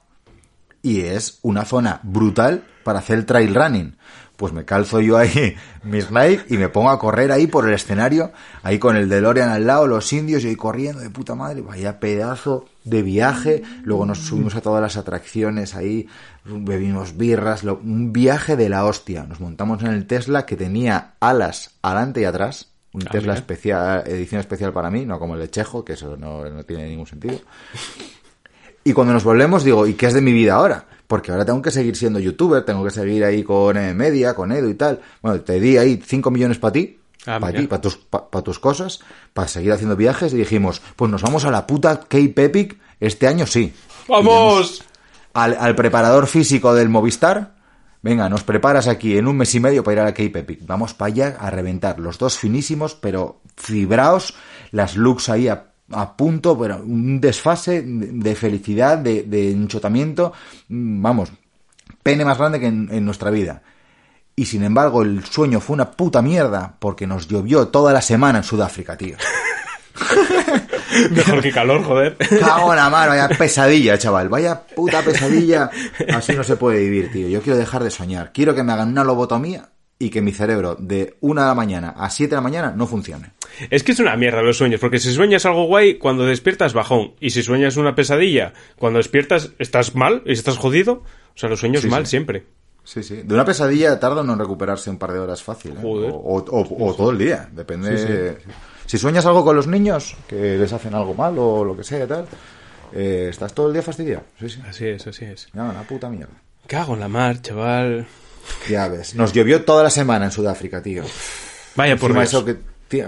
Y 0.82 1.02
es 1.02 1.40
una 1.42 1.66
zona 1.66 2.00
brutal 2.04 2.64
para 2.84 3.00
hacer 3.00 3.26
trail 3.26 3.54
running. 3.54 3.98
Pues 4.38 4.54
me 4.54 4.64
calzo 4.64 5.02
yo 5.02 5.18
ahí 5.18 5.56
mis 5.84 6.12
Nike 6.12 6.46
y 6.48 6.58
me 6.58 6.70
pongo 6.70 6.92
a 6.92 7.00
correr 7.00 7.30
ahí 7.34 7.46
por 7.46 7.68
el 7.68 7.74
escenario, 7.74 8.32
ahí 8.64 8.80
con 8.80 8.96
el 8.96 9.10
DeLorean 9.10 9.50
al 9.50 9.68
lado, 9.68 9.86
los 9.86 10.14
indios, 10.14 10.46
y 10.46 10.48
ahí 10.48 10.56
corriendo 10.56 11.02
de 11.02 11.10
puta 11.10 11.36
madre, 11.36 11.60
vaya 11.60 12.00
pedazo 12.00 12.66
de 12.86 13.02
viaje. 13.02 13.64
Luego 13.84 14.06
nos 14.06 14.20
subimos 14.20 14.56
a 14.56 14.62
todas 14.62 14.82
las 14.82 14.96
atracciones 14.96 15.76
ahí, 15.76 16.08
bebimos 16.46 17.18
birras, 17.18 17.64
un 17.64 18.14
viaje 18.14 18.56
de 18.56 18.70
la 18.70 18.86
hostia. 18.86 19.24
Nos 19.24 19.42
montamos 19.42 19.84
en 19.84 19.90
el 19.90 20.08
Tesla 20.08 20.46
que 20.46 20.56
tenía 20.56 21.16
alas 21.20 21.72
adelante 21.82 22.22
y 22.22 22.24
atrás, 22.24 22.70
un 22.94 23.04
Ah, 23.08 23.12
Tesla 23.12 23.34
mira. 23.34 23.40
especial, 23.40 24.04
edición 24.08 24.40
especial 24.42 24.74
para 24.74 24.90
mí, 24.90 25.06
no 25.06 25.20
como 25.20 25.36
el 25.36 25.40
de 25.42 25.50
Chejo, 25.50 25.86
que 25.86 25.94
eso 25.94 26.18
no, 26.18 26.44
no 26.50 26.64
tiene 26.64 26.88
ningún 26.90 27.06
sentido. 27.08 27.40
Y 28.84 28.94
cuando 28.94 29.14
nos 29.14 29.24
volvemos, 29.24 29.64
digo, 29.64 29.86
¿y 29.88 29.94
qué 29.94 30.08
es 30.08 30.14
de 30.14 30.22
mi 30.22 30.32
vida 30.32 30.56
ahora? 30.56 30.86
Porque 31.08 31.32
ahora 31.32 31.46
tengo 31.46 31.62
que 31.62 31.72
seguir 31.72 31.96
siendo 31.96 32.20
youtuber, 32.20 32.64
tengo 32.66 32.84
que 32.84 32.92
seguir 32.92 33.24
ahí 33.24 33.44
con 33.44 33.78
eh, 33.78 33.94
media, 33.94 34.34
con 34.34 34.52
Edu 34.52 34.70
y 34.70 34.76
tal. 34.76 35.02
Bueno, 35.22 35.42
te 35.42 35.60
di 35.60 35.78
ahí 35.78 36.02
5 36.04 36.32
millones 36.32 36.58
para 36.60 36.72
ti, 36.74 36.96
Ah, 37.26 37.38
para 37.40 37.58
ti, 37.58 37.68
para 37.68 37.82
tus, 37.82 37.98
pa- 37.98 38.30
pa 38.30 38.42
tus 38.42 38.60
cosas, 38.60 39.02
para 39.34 39.48
seguir 39.48 39.74
haciendo 39.74 39.96
viajes. 39.96 40.34
Y 40.34 40.38
dijimos, 40.38 40.82
pues 40.96 41.12
nos 41.12 41.22
vamos 41.22 41.44
a 41.46 41.52
la 41.52 41.68
puta 41.68 42.00
Cape 42.00 42.34
Epic 42.46 42.78
este 43.00 43.28
año 43.28 43.46
sí. 43.46 43.74
¡Vamos! 44.08 44.84
Al, 45.34 45.56
al 45.60 45.76
preparador 45.76 46.28
físico 46.28 46.74
del 46.74 46.90
Movistar, 46.90 47.56
venga, 48.02 48.30
nos 48.30 48.44
preparas 48.44 48.88
aquí 48.88 49.18
en 49.18 49.28
un 49.28 49.38
mes 49.38 49.54
y 49.56 49.60
medio 49.60 49.84
para 49.84 49.94
ir 49.94 50.00
a 50.00 50.04
la 50.06 50.14
Cape 50.14 50.40
Epic. 50.40 50.66
Vamos 50.66 50.94
para 50.94 51.12
allá 51.12 51.38
a 51.40 51.50
reventar. 51.50 52.00
Los 52.00 52.18
dos 52.18 52.38
finísimos, 52.38 52.96
pero 52.96 53.42
fibraos, 53.56 54.34
las 54.72 54.96
looks 54.96 55.30
ahí 55.30 55.48
a, 55.48 55.66
punto, 56.16 56.58
pero 56.58 56.78
un 56.78 57.20
desfase 57.20 57.82
de 57.84 58.36
felicidad, 58.36 59.00
de, 59.00 59.24
de 59.24 59.52
enchotamiento, 59.52 60.34
mm, 60.68 61.02
vamos, 61.02 61.32
pene 62.04 62.24
más 62.24 62.38
grande 62.38 62.60
que 62.60 62.68
en, 62.68 62.90
en 62.92 63.06
nuestra 63.06 63.32
vida. 63.32 63.64
Y 64.36 64.46
sin 64.46 64.64
embargo, 64.64 65.02
el 65.02 65.26
sueño 65.26 65.60
fue 65.60 65.74
una 65.74 65.92
puta 65.92 66.22
mierda 66.22 66.76
porque 66.80 67.08
nos 67.08 67.28
llovió 67.28 67.68
toda 67.68 67.92
la 67.92 68.02
semana 68.02 68.38
en 68.38 68.44
Sudáfrica, 68.44 68.96
tío. 68.96 69.18
Mejor 71.12 71.42
que 71.42 71.52
calor, 71.52 71.84
joder. 71.84 72.18
Cago 72.18 72.72
en 72.72 72.78
la 72.78 72.90
mano, 72.90 73.10
vaya 73.10 73.28
pesadilla, 73.38 73.98
chaval. 73.98 74.30
Vaya 74.30 74.62
puta 74.76 75.02
pesadilla. 75.02 75.70
Así 76.14 76.34
no 76.34 76.44
se 76.44 76.56
puede 76.58 76.80
vivir, 76.80 77.12
tío. 77.12 77.28
Yo 77.28 77.42
quiero 77.42 77.58
dejar 77.58 77.84
de 77.84 77.92
soñar. 77.92 78.32
Quiero 78.34 78.56
que 78.56 78.64
me 78.64 78.72
hagan 78.74 78.90
una 78.90 79.04
lobotomía 79.04 79.70
y 80.02 80.10
que 80.10 80.22
mi 80.22 80.32
cerebro 80.32 80.76
de 80.80 81.18
una 81.20 81.42
de 81.44 81.48
la 81.50 81.56
mañana 81.56 81.90
a 81.98 82.10
7 82.10 82.30
de 82.30 82.36
la 82.36 82.42
mañana 82.42 82.74
no 82.76 82.88
funcione. 82.88 83.32
Es 83.70 83.84
que 83.84 83.92
es 83.92 84.00
una 84.00 84.16
mierda 84.16 84.42
los 84.42 84.58
sueños, 84.58 84.80
porque 84.80 85.00
si 85.00 85.12
sueñas 85.12 85.46
algo 85.46 85.66
guay, 85.66 85.98
cuando 85.98 86.26
despiertas 86.26 86.74
bajón. 86.74 87.14
Y 87.20 87.32
si 87.32 87.44
sueñas 87.44 87.76
una 87.78 87.96
pesadilla, 87.96 88.54
cuando 88.78 88.98
despiertas 88.98 89.52
estás 89.60 89.96
mal 89.96 90.22
y 90.26 90.32
estás 90.32 90.58
jodido. 90.58 91.04
O 91.04 91.38
sea, 91.38 91.50
los 91.50 91.60
sueños 91.60 91.82
Sí, 91.82 91.90
mal 91.90 92.06
sí. 92.06 92.12
siempre. 92.12 92.46
Sí, 92.86 93.04
sí. 93.04 93.22
De 93.24 93.34
una 93.34 93.44
pesadilla 93.46 94.00
tarda 94.00 94.22
en 94.22 94.40
recuperarse 94.40 94.90
un 94.90 94.98
par 94.98 95.12
de 95.12 95.20
horas 95.20 95.44
fácil. 95.44 95.74
¿eh? 95.74 95.80
Joder. 95.82 96.12
O, 96.12 96.16
o- 96.16 96.44
o- 96.62 96.90
o 96.90 96.94
todo 96.96 97.12
el 97.12 97.18
día. 97.18 97.50
Depende. 97.52 98.38
Si 98.90 98.98
sueñas 98.98 99.24
algo 99.28 99.46
con 99.46 99.56
los 99.56 99.68
niños, 99.68 100.18
que 100.28 100.58
les 100.58 100.74
hacen 100.74 100.96
algo 100.96 101.14
mal 101.14 101.36
o 101.38 101.64
lo 101.64 101.78
que 101.78 101.84
sea 101.84 102.06
y 102.06 102.08
tal, 102.08 102.26
eh, 102.92 103.28
estás 103.30 103.54
todo 103.54 103.68
el 103.68 103.74
día 103.74 103.84
fastidiado. 103.84 104.24
Sí, 104.40 104.50
sí. 104.50 104.60
Así 104.68 104.88
es, 104.88 105.06
así 105.06 105.26
es. 105.26 105.48
No, 105.54 105.70
una 105.70 105.84
puta 105.84 106.10
mierda. 106.10 106.34
Cago 106.66 106.96
en 106.96 107.02
la 107.02 107.08
mar, 107.08 107.40
chaval. 107.40 108.08
Ya 108.68 108.88
ves. 108.88 109.14
Nos 109.14 109.32
llovió 109.32 109.64
toda 109.64 109.84
la 109.84 109.92
semana 109.92 110.26
en 110.26 110.32
Sudáfrica, 110.32 110.82
tío. 110.82 111.04
Vaya 111.76 111.98
por 111.98 112.14
Dios. 112.14 112.24
eso 112.24 112.44
que 112.44 112.58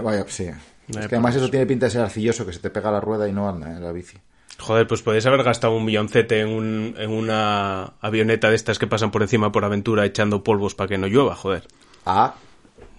vaya, 0.00 0.24
sí. 0.28 0.44
Vaya 0.44 1.00
es 1.00 1.08
que 1.08 1.16
además 1.16 1.34
eso 1.34 1.50
tiene 1.50 1.66
pinta 1.66 1.86
de 1.86 1.90
ser 1.90 2.02
arcilloso, 2.02 2.46
que 2.46 2.52
se 2.52 2.60
te 2.60 2.70
pega 2.70 2.92
la 2.92 3.00
rueda 3.00 3.28
y 3.28 3.32
no 3.32 3.48
anda 3.48 3.68
en 3.72 3.82
la 3.82 3.90
bici. 3.90 4.16
Joder, 4.60 4.86
pues 4.86 5.02
podéis 5.02 5.26
haber 5.26 5.42
gastado 5.42 5.74
un 5.74 5.84
milloncete 5.84 6.42
en, 6.42 6.48
un, 6.48 6.94
en 6.96 7.10
una 7.10 7.94
avioneta 8.00 8.50
de 8.50 8.54
estas 8.54 8.78
que 8.78 8.86
pasan 8.86 9.10
por 9.10 9.22
encima 9.22 9.50
por 9.50 9.64
aventura 9.64 10.06
echando 10.06 10.44
polvos 10.44 10.76
para 10.76 10.86
que 10.86 10.98
no 10.98 11.08
llueva, 11.08 11.34
joder. 11.34 11.66
Ah, 12.06 12.36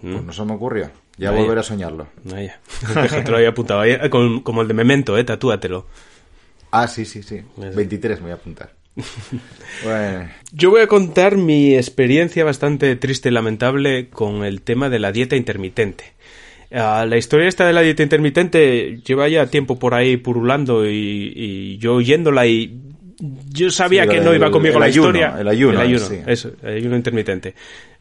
pues 0.01 0.21
no 0.21 0.34
se 0.34 0.43
me 0.43 0.55
ocurrió. 0.55 0.91
Ya 1.18 1.30
Vaya. 1.32 1.41
volveré 1.43 1.59
a 1.59 1.64
soñarlo. 1.64 2.07
Vaya. 2.24 2.59
Déjatelo 2.95 3.38
ahí 3.38 3.45
apuntado. 3.47 3.82
Ahí, 3.82 3.91
eh, 3.91 4.09
como 4.09 4.61
el 4.61 4.68
de 4.68 4.74
Memento, 4.74 5.18
eh, 5.18 5.24
tatúatelo. 5.24 5.86
Ah, 6.72 6.88
sí, 6.88 7.05
sí, 7.05 7.22
sí. 7.22 7.41
23 7.57 8.18
me 8.20 8.24
voy 8.24 8.32
a 8.32 8.36
apuntar. 8.36 8.72
bueno, 9.84 10.30
Yo 10.51 10.70
voy 10.72 10.82
a 10.82 10.88
contar 10.88 11.36
mi 11.38 11.76
experiencia 11.76 12.43
bastante 12.43 12.95
triste 12.95 13.30
y 13.30 13.32
lamentable 13.32 14.09
con 14.09 14.43
el 14.43 14.61
tema 14.61 14.89
de 14.89 14.99
la 14.99 15.11
dieta 15.11 15.36
intermitente. 15.36 16.14
Ah, 16.72 17.05
la 17.07 17.18
historia 17.18 17.47
esta 17.47 17.68
de 17.68 17.74
la 17.74 17.82
dieta 17.82 18.01
intermitente 18.03 18.99
lleva 19.05 19.28
ya 19.28 19.45
tiempo 19.47 19.78
por 19.78 19.93
ahí 19.93 20.18
purulando 20.18 20.88
y, 20.89 21.32
y 21.36 21.78
yo 21.78 21.95
oyéndola 21.95 22.47
y 22.47 22.80
yo 23.51 23.70
sabía 23.70 24.03
Sí, 24.03 24.09
que 24.09 24.18
el- 24.18 24.24
no 24.24 24.34
iba 24.34 24.49
conmigo 24.49 24.76
el 24.76 24.80
la 24.80 24.86
ayuno, 24.88 25.07
historia. 25.09 25.39
el 25.39 25.47
ayuno, 25.47 25.74
el 25.80 25.88
ayuno, 25.88 26.05
sí. 26.07 26.20
eso, 26.26 26.51
el 26.64 26.78
ayuno 26.78 26.95
intermitente. 26.95 27.53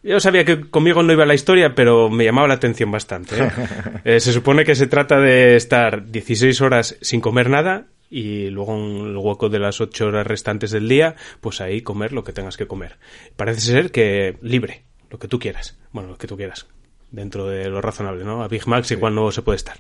Yo 0.03 0.19
sabía 0.19 0.45
que 0.45 0.69
conmigo 0.69 1.03
no 1.03 1.13
iba 1.13 1.25
la 1.25 1.35
historia, 1.35 1.75
pero 1.75 2.11
me 2.11 2.25
llamaba 2.25 2.49
la 2.49 2.55
atención 2.55 2.91
bastante. 2.91 3.37
¿eh? 3.43 3.51
Eh, 4.05 4.21
se 4.21 4.33
supone 4.33 4.65
que 4.65 4.75
se 4.75 4.89
trata 4.89 5.21
de 5.21 5.55
estar 5.55 6.11
16 6.11 6.61
horas 6.61 6.97
sin 7.01 7.21
comer 7.21 7.49
nada 7.49 7.87
y 8.11 8.51
luego 8.51 8.77
en 8.77 9.11
el 9.11 9.17
hueco 9.17 9.49
de 9.49 9.61
las 9.61 9.81
8 9.81 10.07
horas 10.07 10.27
restantes 10.27 10.73
del 10.73 10.89
día, 10.89 11.15
pues 11.41 11.61
ahí 11.61 11.83
comer 11.83 12.13
lo 12.13 12.25
que 12.25 12.33
tengas 12.33 12.57
que 12.57 12.67
comer. 12.67 12.99
Parece 13.37 13.61
ser 13.61 13.91
que 13.93 14.39
libre, 14.43 14.85
lo 15.09 15.19
que 15.19 15.29
tú 15.29 15.39
quieras. 15.39 15.79
Bueno, 15.93 16.11
lo 16.11 16.19
que 16.19 16.27
tú 16.27 16.37
quieras. 16.37 16.67
Dentro 17.11 17.47
de 17.47 17.69
lo 17.69 17.81
razonable, 17.81 18.25
¿no? 18.25 18.43
A 18.43 18.49
Big 18.49 18.67
Macs 18.67 18.91
igual 18.91 19.15
no 19.15 19.31
se 19.31 19.43
puede 19.43 19.57
estar. 19.57 19.79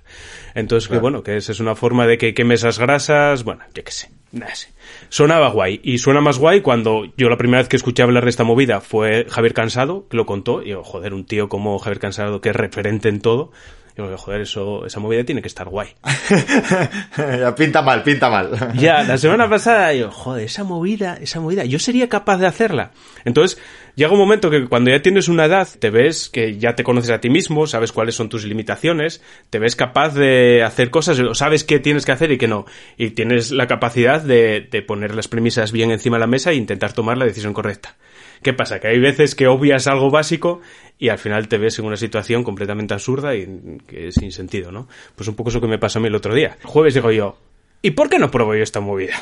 Entonces, 0.54 0.88
que 0.88 0.98
bueno, 0.98 1.22
que 1.22 1.36
esa 1.36 1.52
es 1.52 1.60
una 1.60 1.74
forma 1.74 2.06
de 2.06 2.16
que 2.16 2.34
queme 2.34 2.54
esas 2.54 2.78
grasas, 2.78 3.42
bueno, 3.42 3.64
yo 3.74 3.82
qué 3.82 3.92
sé, 3.92 4.10
nada 4.32 4.54
sé. 4.54 4.68
Sonaba 5.08 5.50
guay, 5.50 5.80
y 5.82 5.98
suena 5.98 6.20
más 6.20 6.38
guay 6.38 6.60
cuando 6.60 7.04
yo 7.16 7.28
la 7.28 7.36
primera 7.36 7.58
vez 7.58 7.68
que 7.68 7.76
escuché 7.76 8.02
hablar 8.02 8.24
de 8.24 8.30
esta 8.30 8.44
movida 8.44 8.80
fue 8.80 9.26
Javier 9.28 9.54
Cansado, 9.54 10.06
que 10.08 10.16
lo 10.16 10.26
contó, 10.26 10.62
y 10.62 10.70
yo, 10.70 10.82
joder, 10.82 11.14
un 11.14 11.24
tío 11.24 11.48
como 11.48 11.78
Javier 11.78 12.00
Cansado, 12.00 12.40
que 12.40 12.48
es 12.48 12.56
referente 12.56 13.08
en 13.08 13.20
todo, 13.20 13.52
yo, 13.96 14.16
joder, 14.16 14.40
eso, 14.40 14.86
esa 14.86 15.00
movida 15.00 15.24
tiene 15.24 15.42
que 15.42 15.48
estar 15.48 15.68
guay. 15.68 15.88
pinta 17.56 17.82
mal, 17.82 18.02
pinta 18.02 18.30
mal. 18.30 18.72
Ya, 18.74 19.02
la 19.02 19.18
semana 19.18 19.48
pasada 19.48 19.92
yo, 19.92 20.10
joder, 20.10 20.44
esa 20.44 20.64
movida, 20.64 21.18
esa 21.20 21.40
movida, 21.40 21.64
yo 21.64 21.78
sería 21.78 22.08
capaz 22.08 22.38
de 22.38 22.46
hacerla. 22.46 22.92
Entonces, 23.24 23.60
llega 23.94 24.10
un 24.12 24.18
momento 24.18 24.50
que 24.50 24.66
cuando 24.66 24.90
ya 24.90 25.02
tienes 25.02 25.28
una 25.28 25.44
edad, 25.44 25.68
te 25.78 25.90
ves 25.90 26.30
que 26.30 26.58
ya 26.58 26.74
te 26.74 26.84
conoces 26.84 27.10
a 27.10 27.20
ti 27.20 27.28
mismo, 27.28 27.66
sabes 27.66 27.92
cuáles 27.92 28.14
son 28.14 28.30
tus 28.30 28.44
limitaciones, 28.44 29.22
te 29.50 29.58
ves 29.58 29.76
capaz 29.76 30.14
de 30.14 30.62
hacer 30.62 30.90
cosas, 30.90 31.18
o 31.18 31.34
sabes 31.34 31.64
qué 31.64 31.78
tienes 31.78 32.06
que 32.06 32.12
hacer 32.12 32.32
y 32.32 32.38
qué 32.38 32.48
no. 32.48 32.64
Y 32.96 33.10
tienes 33.10 33.50
la 33.50 33.66
capacidad 33.66 34.22
de, 34.22 34.66
de 34.70 34.82
poner 34.82 35.14
las 35.14 35.28
premisas 35.28 35.70
bien 35.70 35.90
encima 35.90 36.16
de 36.16 36.20
la 36.20 36.26
mesa 36.26 36.50
e 36.50 36.54
intentar 36.54 36.94
tomar 36.94 37.18
la 37.18 37.26
decisión 37.26 37.52
correcta. 37.52 37.96
¿Qué 38.42 38.52
pasa? 38.52 38.80
Que 38.80 38.88
hay 38.88 38.98
veces 38.98 39.34
que 39.34 39.46
obvias 39.46 39.86
algo 39.86 40.10
básico 40.10 40.60
y 40.98 41.08
al 41.08 41.18
final 41.18 41.48
te 41.48 41.58
ves 41.58 41.78
en 41.78 41.84
una 41.84 41.96
situación 41.96 42.44
completamente 42.44 42.94
absurda 42.94 43.34
y 43.34 43.78
que 43.86 44.08
es 44.08 44.14
sin 44.14 44.32
sentido, 44.32 44.72
¿no? 44.72 44.88
Pues 45.16 45.28
un 45.28 45.34
poco 45.34 45.50
eso 45.50 45.60
que 45.60 45.68
me 45.68 45.78
pasó 45.78 45.98
a 45.98 46.02
mí 46.02 46.08
el 46.08 46.14
otro 46.14 46.34
día. 46.34 46.56
El 46.60 46.66
jueves 46.66 46.94
digo 46.94 47.10
yo, 47.10 47.36
¿y 47.82 47.92
por 47.92 48.08
qué 48.08 48.18
no 48.18 48.30
pruebo 48.30 48.54
yo 48.54 48.62
esta 48.62 48.80
movida? 48.80 49.14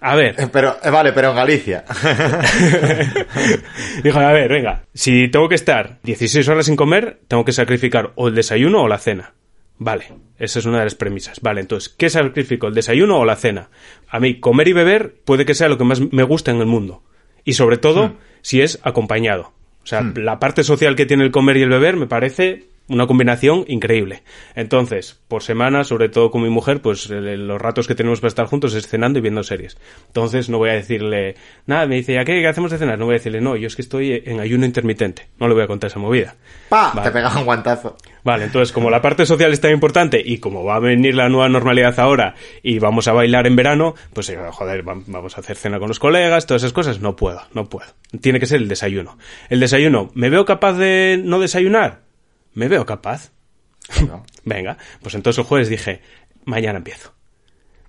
A 0.00 0.14
ver, 0.14 0.36
Pero, 0.52 0.76
eh, 0.82 0.90
vale, 0.90 1.12
pero 1.12 1.30
en 1.30 1.36
Galicia. 1.36 1.84
Dijo, 4.04 4.18
a 4.20 4.32
ver, 4.32 4.48
venga, 4.48 4.84
si 4.94 5.28
tengo 5.28 5.48
que 5.48 5.56
estar 5.56 5.98
16 6.04 6.48
horas 6.48 6.66
sin 6.66 6.76
comer, 6.76 7.18
tengo 7.26 7.44
que 7.44 7.50
sacrificar 7.50 8.12
o 8.14 8.28
el 8.28 8.36
desayuno 8.36 8.82
o 8.82 8.88
la 8.88 8.98
cena. 8.98 9.34
Vale, 9.76 10.12
esa 10.38 10.60
es 10.60 10.66
una 10.66 10.78
de 10.78 10.84
las 10.84 10.94
premisas. 10.94 11.40
Vale, 11.40 11.60
entonces, 11.60 11.88
¿qué 11.88 12.10
sacrifico? 12.10 12.68
¿El 12.68 12.74
desayuno 12.74 13.18
o 13.18 13.24
la 13.24 13.34
cena? 13.34 13.70
A 14.08 14.20
mí, 14.20 14.38
comer 14.38 14.68
y 14.68 14.72
beber 14.72 15.16
puede 15.24 15.44
que 15.44 15.54
sea 15.54 15.68
lo 15.68 15.78
que 15.78 15.84
más 15.84 16.00
me 16.00 16.22
gusta 16.22 16.52
en 16.52 16.58
el 16.58 16.66
mundo. 16.66 17.02
Y 17.48 17.54
sobre 17.54 17.78
todo, 17.78 18.12
si 18.42 18.60
es 18.60 18.78
acompañado. 18.82 19.54
O 19.82 19.86
sea, 19.86 20.02
la 20.02 20.38
parte 20.38 20.64
social 20.64 20.96
que 20.96 21.06
tiene 21.06 21.24
el 21.24 21.30
comer 21.30 21.56
y 21.56 21.62
el 21.62 21.70
beber 21.70 21.96
me 21.96 22.06
parece 22.06 22.66
una 22.88 23.06
combinación 23.06 23.64
increíble. 23.68 24.22
Entonces, 24.54 25.20
por 25.28 25.42
semana, 25.42 25.84
sobre 25.84 26.08
todo 26.08 26.30
con 26.30 26.42
mi 26.42 26.48
mujer, 26.48 26.80
pues 26.82 27.08
los 27.10 27.60
ratos 27.60 27.86
que 27.86 27.94
tenemos 27.94 28.20
para 28.20 28.28
estar 28.28 28.46
juntos 28.46 28.74
es 28.74 28.86
cenando 28.88 29.18
y 29.18 29.22
viendo 29.22 29.42
series. 29.42 29.76
Entonces, 30.06 30.48
no 30.48 30.58
voy 30.58 30.70
a 30.70 30.74
decirle, 30.74 31.34
nada, 31.66 31.86
me 31.86 31.96
dice, 31.96 32.18
¿a 32.18 32.24
qué, 32.24 32.40
qué 32.40 32.48
hacemos 32.48 32.70
de 32.70 32.78
cenar? 32.78 32.98
No 32.98 33.04
voy 33.04 33.14
a 33.14 33.18
decirle, 33.18 33.40
no, 33.40 33.56
yo 33.56 33.66
es 33.66 33.76
que 33.76 33.82
estoy 33.82 34.22
en 34.24 34.40
ayuno 34.40 34.64
intermitente. 34.66 35.28
No 35.38 35.48
le 35.48 35.54
voy 35.54 35.62
a 35.64 35.66
contar 35.66 35.88
esa 35.90 35.98
movida. 35.98 36.34
¡Pa! 36.68 36.92
Vale. 36.94 37.08
Te 37.08 37.12
pegaba 37.12 37.38
un 37.38 37.44
guantazo. 37.44 37.96
Vale, 38.24 38.44
entonces 38.44 38.72
como 38.72 38.90
la 38.90 39.00
parte 39.00 39.24
social 39.24 39.52
es 39.52 39.60
tan 39.60 39.70
importante 39.70 40.20
y 40.22 40.38
como 40.38 40.64
va 40.64 40.76
a 40.76 40.80
venir 40.80 41.14
la 41.14 41.28
nueva 41.28 41.48
normalidad 41.48 41.98
ahora 42.00 42.34
y 42.62 42.78
vamos 42.78 43.08
a 43.08 43.12
bailar 43.12 43.46
en 43.46 43.56
verano, 43.56 43.94
pues 44.12 44.28
eh, 44.28 44.36
joder, 44.50 44.86
va- 44.86 45.00
vamos 45.06 45.36
a 45.36 45.40
hacer 45.40 45.56
cena 45.56 45.78
con 45.78 45.88
los 45.88 45.98
colegas, 45.98 46.44
todas 46.46 46.62
esas 46.62 46.72
cosas, 46.74 47.00
no 47.00 47.16
puedo, 47.16 47.40
no 47.54 47.68
puedo. 47.70 47.86
Tiene 48.20 48.38
que 48.40 48.46
ser 48.46 48.60
el 48.60 48.68
desayuno. 48.68 49.16
El 49.48 49.60
desayuno, 49.60 50.10
¿me 50.14 50.28
veo 50.30 50.44
capaz 50.44 50.74
de 50.74 51.18
no 51.24 51.38
desayunar? 51.38 52.07
¿Me 52.58 52.66
veo 52.66 52.84
capaz? 52.84 53.30
Venga, 54.44 54.76
pues 55.00 55.14
entonces 55.14 55.38
el 55.38 55.44
jueves 55.44 55.68
dije, 55.68 56.00
mañana 56.44 56.78
empiezo. 56.78 57.12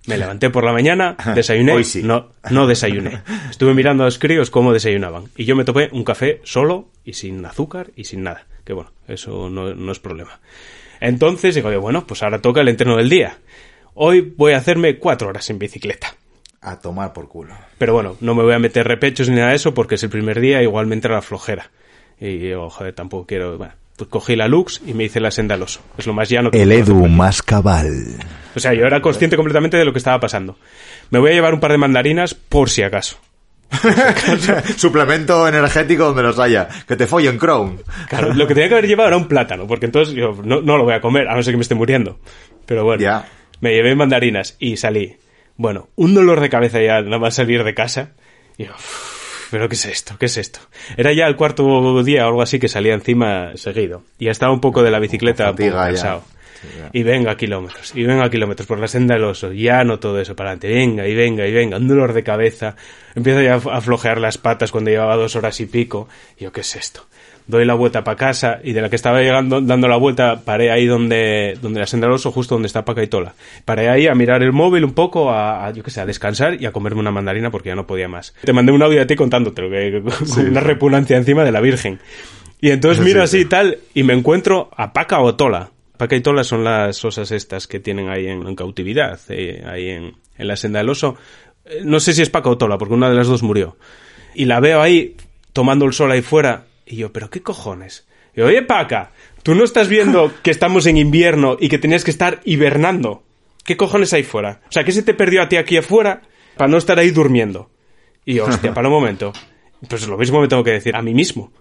Me 0.06 0.16
levanté 0.16 0.48
por 0.48 0.62
la 0.62 0.72
mañana, 0.72 1.16
desayuné, 1.34 1.72
Hoy 1.72 1.82
sí. 1.82 2.04
no, 2.04 2.30
no 2.52 2.68
desayuné. 2.68 3.20
Estuve 3.50 3.74
mirando 3.74 4.04
a 4.04 4.06
los 4.06 4.20
críos 4.20 4.48
cómo 4.48 4.72
desayunaban. 4.72 5.24
Y 5.36 5.44
yo 5.44 5.56
me 5.56 5.64
topé 5.64 5.88
un 5.90 6.04
café 6.04 6.40
solo 6.44 6.88
y 7.04 7.14
sin 7.14 7.44
azúcar 7.44 7.90
y 7.96 8.04
sin 8.04 8.22
nada. 8.22 8.46
Que 8.64 8.72
bueno, 8.72 8.92
eso 9.08 9.50
no, 9.50 9.74
no 9.74 9.90
es 9.90 9.98
problema. 9.98 10.38
Entonces 11.00 11.56
digo, 11.56 11.72
yo, 11.72 11.80
bueno, 11.80 12.06
pues 12.06 12.22
ahora 12.22 12.40
toca 12.40 12.60
el 12.60 12.68
entreno 12.68 12.96
del 12.96 13.08
día. 13.08 13.38
Hoy 13.94 14.20
voy 14.20 14.52
a 14.52 14.58
hacerme 14.58 14.98
cuatro 14.98 15.30
horas 15.30 15.50
en 15.50 15.58
bicicleta. 15.58 16.14
A 16.60 16.78
tomar 16.78 17.12
por 17.12 17.26
culo. 17.28 17.56
Pero 17.76 17.92
bueno, 17.92 18.16
no 18.20 18.36
me 18.36 18.44
voy 18.44 18.54
a 18.54 18.60
meter 18.60 18.86
repechos 18.86 19.28
ni 19.28 19.34
nada 19.34 19.50
de 19.50 19.56
eso 19.56 19.74
porque 19.74 19.96
es 19.96 20.02
el 20.04 20.10
primer 20.10 20.38
día, 20.38 20.62
igual 20.62 20.86
me 20.86 20.94
entra 20.94 21.16
la 21.16 21.22
flojera. 21.22 21.72
Y 22.20 22.38
digo, 22.38 22.70
joder, 22.70 22.94
tampoco 22.94 23.26
quiero... 23.26 23.58
Bueno, 23.58 23.72
pues 24.00 24.08
cogí 24.10 24.34
la 24.34 24.48
Lux 24.48 24.80
y 24.86 24.94
me 24.94 25.04
hice 25.04 25.20
la 25.20 25.30
senda 25.30 25.56
al 25.56 25.62
oso. 25.62 25.80
Es 25.98 26.06
lo 26.06 26.14
más 26.14 26.30
llano 26.30 26.50
que 26.50 26.62
El 26.62 26.68
puedo 26.70 26.82
hacer 26.82 26.94
Edu 26.94 27.06
más 27.06 27.42
cabal. 27.42 28.06
O 28.56 28.58
sea, 28.58 28.72
yo 28.72 28.86
era 28.86 29.02
consciente 29.02 29.36
completamente 29.36 29.76
de 29.76 29.84
lo 29.84 29.92
que 29.92 29.98
estaba 29.98 30.18
pasando. 30.18 30.56
Me 31.10 31.18
voy 31.18 31.32
a 31.32 31.34
llevar 31.34 31.52
un 31.52 31.60
par 31.60 31.70
de 31.72 31.76
mandarinas 31.78 32.32
por 32.32 32.70
si 32.70 32.82
acaso. 32.82 33.18
Suplemento 34.76 35.46
energético 35.46 36.06
donde 36.06 36.22
los 36.22 36.38
haya. 36.38 36.66
Que 36.88 36.96
te 36.96 37.06
follen 37.06 37.36
Crown. 37.36 37.80
Claro, 38.08 38.32
lo 38.32 38.46
que 38.46 38.54
tenía 38.54 38.68
que 38.68 38.74
haber 38.76 38.88
llevado 38.88 39.08
era 39.08 39.16
un 39.18 39.28
plátano, 39.28 39.66
porque 39.66 39.86
entonces 39.86 40.14
yo 40.14 40.34
no, 40.42 40.62
no 40.62 40.78
lo 40.78 40.84
voy 40.84 40.94
a 40.94 41.00
comer, 41.02 41.28
a 41.28 41.34
no 41.34 41.42
ser 41.42 41.52
que 41.52 41.58
me 41.58 41.62
esté 41.62 41.74
muriendo. 41.74 42.18
Pero 42.64 42.84
bueno, 42.84 43.22
me 43.60 43.74
llevé 43.74 43.94
mandarinas 43.94 44.56
y 44.58 44.76
salí. 44.78 45.16
Bueno, 45.56 45.90
un 45.96 46.14
dolor 46.14 46.40
de 46.40 46.48
cabeza 46.48 46.80
ya 46.80 47.02
nada 47.02 47.18
más 47.18 47.34
salir 47.34 47.62
de 47.64 47.74
casa. 47.74 48.12
Y 48.56 48.64
yo, 48.64 48.72
"Uf, 48.72 49.09
¿pero 49.50 49.68
qué 49.68 49.74
es 49.74 49.86
esto? 49.86 50.16
¿Qué 50.18 50.26
es 50.26 50.36
esto? 50.36 50.60
Era 50.96 51.12
ya 51.12 51.26
el 51.26 51.36
cuarto 51.36 52.02
día 52.02 52.24
o 52.24 52.28
algo 52.28 52.42
así 52.42 52.58
que 52.58 52.68
salía 52.68 52.94
encima 52.94 53.56
seguido. 53.56 54.02
Y 54.18 54.28
estaba 54.28 54.52
un 54.52 54.60
poco 54.60 54.82
de 54.82 54.90
la 54.90 54.98
bicicleta 54.98 55.50
un 55.50 55.56
poco 55.56 55.72
cansado. 55.72 56.22
Sí. 56.22 56.36
Y 56.92 57.02
venga 57.04 57.36
kilómetros, 57.38 57.92
y 57.96 58.04
venga 58.04 58.28
kilómetros 58.28 58.66
por 58.66 58.78
la 58.78 58.86
senda 58.86 59.14
del 59.14 59.24
oso, 59.24 59.50
ya 59.50 59.82
no 59.82 59.98
todo 59.98 60.20
eso 60.20 60.36
para 60.36 60.50
adelante, 60.50 60.68
venga 60.68 61.08
y 61.08 61.14
venga 61.14 61.46
y 61.46 61.52
venga, 61.52 61.78
un 61.78 61.88
dolor 61.88 62.12
de 62.12 62.22
cabeza, 62.22 62.76
empiezo 63.14 63.40
ya 63.40 63.54
a 63.54 63.80
flojear 63.80 64.20
las 64.20 64.36
patas 64.36 64.70
cuando 64.70 64.90
llevaba 64.90 65.16
dos 65.16 65.36
horas 65.36 65.58
y 65.60 65.64
pico, 65.64 66.06
y 66.36 66.44
yo, 66.44 66.52
¿qué 66.52 66.60
es 66.60 66.76
esto? 66.76 67.06
Doy 67.50 67.64
la 67.64 67.74
vuelta 67.74 68.04
para 68.04 68.16
casa 68.16 68.60
y 68.62 68.72
de 68.72 68.80
la 68.80 68.88
que 68.88 68.96
estaba 68.96 69.20
llegando, 69.20 69.60
dando 69.60 69.88
la 69.88 69.96
vuelta, 69.96 70.40
paré 70.44 70.70
ahí 70.70 70.86
donde, 70.86 71.58
donde 71.60 71.80
la 71.80 71.86
senda 71.86 72.06
del 72.06 72.14
oso, 72.14 72.30
justo 72.30 72.54
donde 72.54 72.66
está 72.68 72.84
Paca 72.84 73.02
y 73.02 73.08
Tola. 73.08 73.34
Paré 73.64 73.88
ahí 73.88 74.06
a 74.06 74.14
mirar 74.14 74.42
el 74.42 74.52
móvil 74.52 74.84
un 74.84 74.94
poco, 74.94 75.30
a, 75.30 75.66
a, 75.66 75.72
yo 75.72 75.82
qué 75.82 75.90
sé, 75.90 76.00
a 76.00 76.06
descansar 76.06 76.62
y 76.62 76.66
a 76.66 76.72
comerme 76.72 77.00
una 77.00 77.10
mandarina 77.10 77.50
porque 77.50 77.70
ya 77.70 77.74
no 77.74 77.86
podía 77.86 78.08
más. 78.08 78.34
Te 78.44 78.52
mandé 78.52 78.72
un 78.72 78.82
audio 78.82 79.02
a 79.02 79.06
ti 79.06 79.16
contándotelo, 79.16 79.68
que, 79.68 80.02
con 80.02 80.46
una 80.46 80.60
repugnancia 80.60 81.16
encima 81.16 81.44
de 81.44 81.52
la 81.52 81.60
Virgen. 81.60 81.98
Y 82.60 82.70
entonces 82.70 83.04
miro 83.04 83.22
así 83.22 83.38
y 83.38 83.44
tal, 83.46 83.78
y 83.94 84.02
me 84.02 84.12
encuentro 84.14 84.70
a 84.76 84.92
Paca 84.92 85.20
o 85.20 85.34
Tola. 85.34 85.70
Paca 85.96 86.14
y 86.16 86.20
Tola 86.20 86.44
son 86.44 86.62
las 86.62 87.04
osas 87.04 87.32
estas 87.32 87.66
que 87.66 87.80
tienen 87.80 88.08
ahí 88.10 88.26
en, 88.26 88.46
en 88.46 88.54
cautividad, 88.54 89.18
eh, 89.28 89.64
ahí 89.66 89.88
en, 89.88 90.14
en 90.38 90.48
la 90.48 90.56
senda 90.56 90.78
del 90.78 90.88
oso. 90.88 91.16
Eh, 91.64 91.80
No 91.84 92.00
sé 92.00 92.12
si 92.12 92.22
es 92.22 92.30
Paca 92.30 92.48
o 92.50 92.56
Tola, 92.58 92.78
porque 92.78 92.94
una 92.94 93.10
de 93.10 93.16
las 93.16 93.26
dos 93.26 93.42
murió. 93.42 93.76
Y 94.34 94.44
la 94.44 94.60
veo 94.60 94.80
ahí, 94.80 95.16
tomando 95.52 95.84
el 95.86 95.92
sol 95.92 96.12
ahí 96.12 96.22
fuera, 96.22 96.64
y 96.90 96.96
yo, 96.96 97.12
¿pero 97.12 97.30
qué 97.30 97.40
cojones? 97.40 98.06
Y 98.34 98.40
yo, 98.40 98.46
oye, 98.46 98.62
Paca, 98.62 99.12
¿tú 99.42 99.54
no 99.54 99.64
estás 99.64 99.88
viendo 99.88 100.32
que 100.42 100.50
estamos 100.50 100.86
en 100.86 100.96
invierno 100.96 101.56
y 101.58 101.68
que 101.68 101.78
tenías 101.78 102.04
que 102.04 102.10
estar 102.10 102.40
hibernando? 102.44 103.22
¿Qué 103.64 103.76
cojones 103.76 104.12
hay 104.12 104.24
fuera? 104.24 104.60
O 104.68 104.72
sea, 104.72 104.84
¿qué 104.84 104.92
se 104.92 105.02
te 105.02 105.14
perdió 105.14 105.42
a 105.42 105.48
ti 105.48 105.56
aquí 105.56 105.76
afuera 105.76 106.22
para 106.56 106.68
no 106.68 106.76
estar 106.76 106.98
ahí 106.98 107.10
durmiendo? 107.10 107.70
Y 108.24 108.34
yo, 108.34 108.46
hostia, 108.46 108.74
para 108.74 108.88
un 108.88 108.94
momento. 108.94 109.32
Pues 109.88 110.06
lo 110.08 110.18
mismo 110.18 110.40
me 110.40 110.48
tengo 110.48 110.64
que 110.64 110.72
decir 110.72 110.96
a 110.96 111.02
mí 111.02 111.14
mismo. 111.14 111.52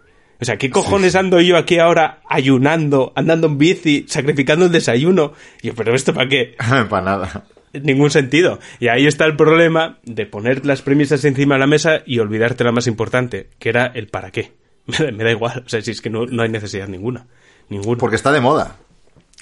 O 0.42 0.46
sea, 0.46 0.58
¿qué 0.58 0.70
cojones 0.70 1.16
ando 1.16 1.40
yo 1.42 1.58
aquí 1.58 1.80
ahora 1.80 2.22
ayunando, 2.28 3.12
andando 3.16 3.48
en 3.48 3.58
bici, 3.58 4.06
sacrificando 4.08 4.66
el 4.66 4.72
desayuno? 4.72 5.34
Y 5.62 5.68
yo, 5.68 5.76
¿pero 5.76 5.94
esto 5.94 6.14
para 6.14 6.30
qué? 6.30 6.56
para 6.90 7.02
nada. 7.02 7.46
ningún 7.74 8.10
sentido. 8.10 8.60
Y 8.80 8.88
ahí 8.88 9.06
está 9.06 9.26
el 9.26 9.36
problema 9.36 10.00
de 10.04 10.26
poner 10.26 10.66
las 10.66 10.82
premisas 10.82 11.24
encima 11.26 11.56
de 11.56 11.60
la 11.60 11.68
mesa 11.68 12.02
y 12.06 12.20
olvidarte 12.20 12.64
la 12.64 12.72
más 12.72 12.88
importante, 12.88 13.50
que 13.60 13.70
era 13.70 13.86
el 13.88 14.08
para 14.08 14.32
qué. 14.32 14.54
Me 14.90 14.98
da, 15.06 15.12
me 15.12 15.24
da 15.24 15.32
igual, 15.32 15.64
o 15.66 15.70
sea, 15.70 15.82
si 15.82 15.92
es 15.92 16.02
que 16.02 16.10
no, 16.10 16.26
no 16.26 16.44
hay 16.44 16.50
necesidad 16.50 16.88
ninguna. 16.88 17.28
Ninguna. 17.70 17.98
Porque 17.98 18.16
está 18.16 18.32
de 18.32 18.42
moda. 18.42 18.78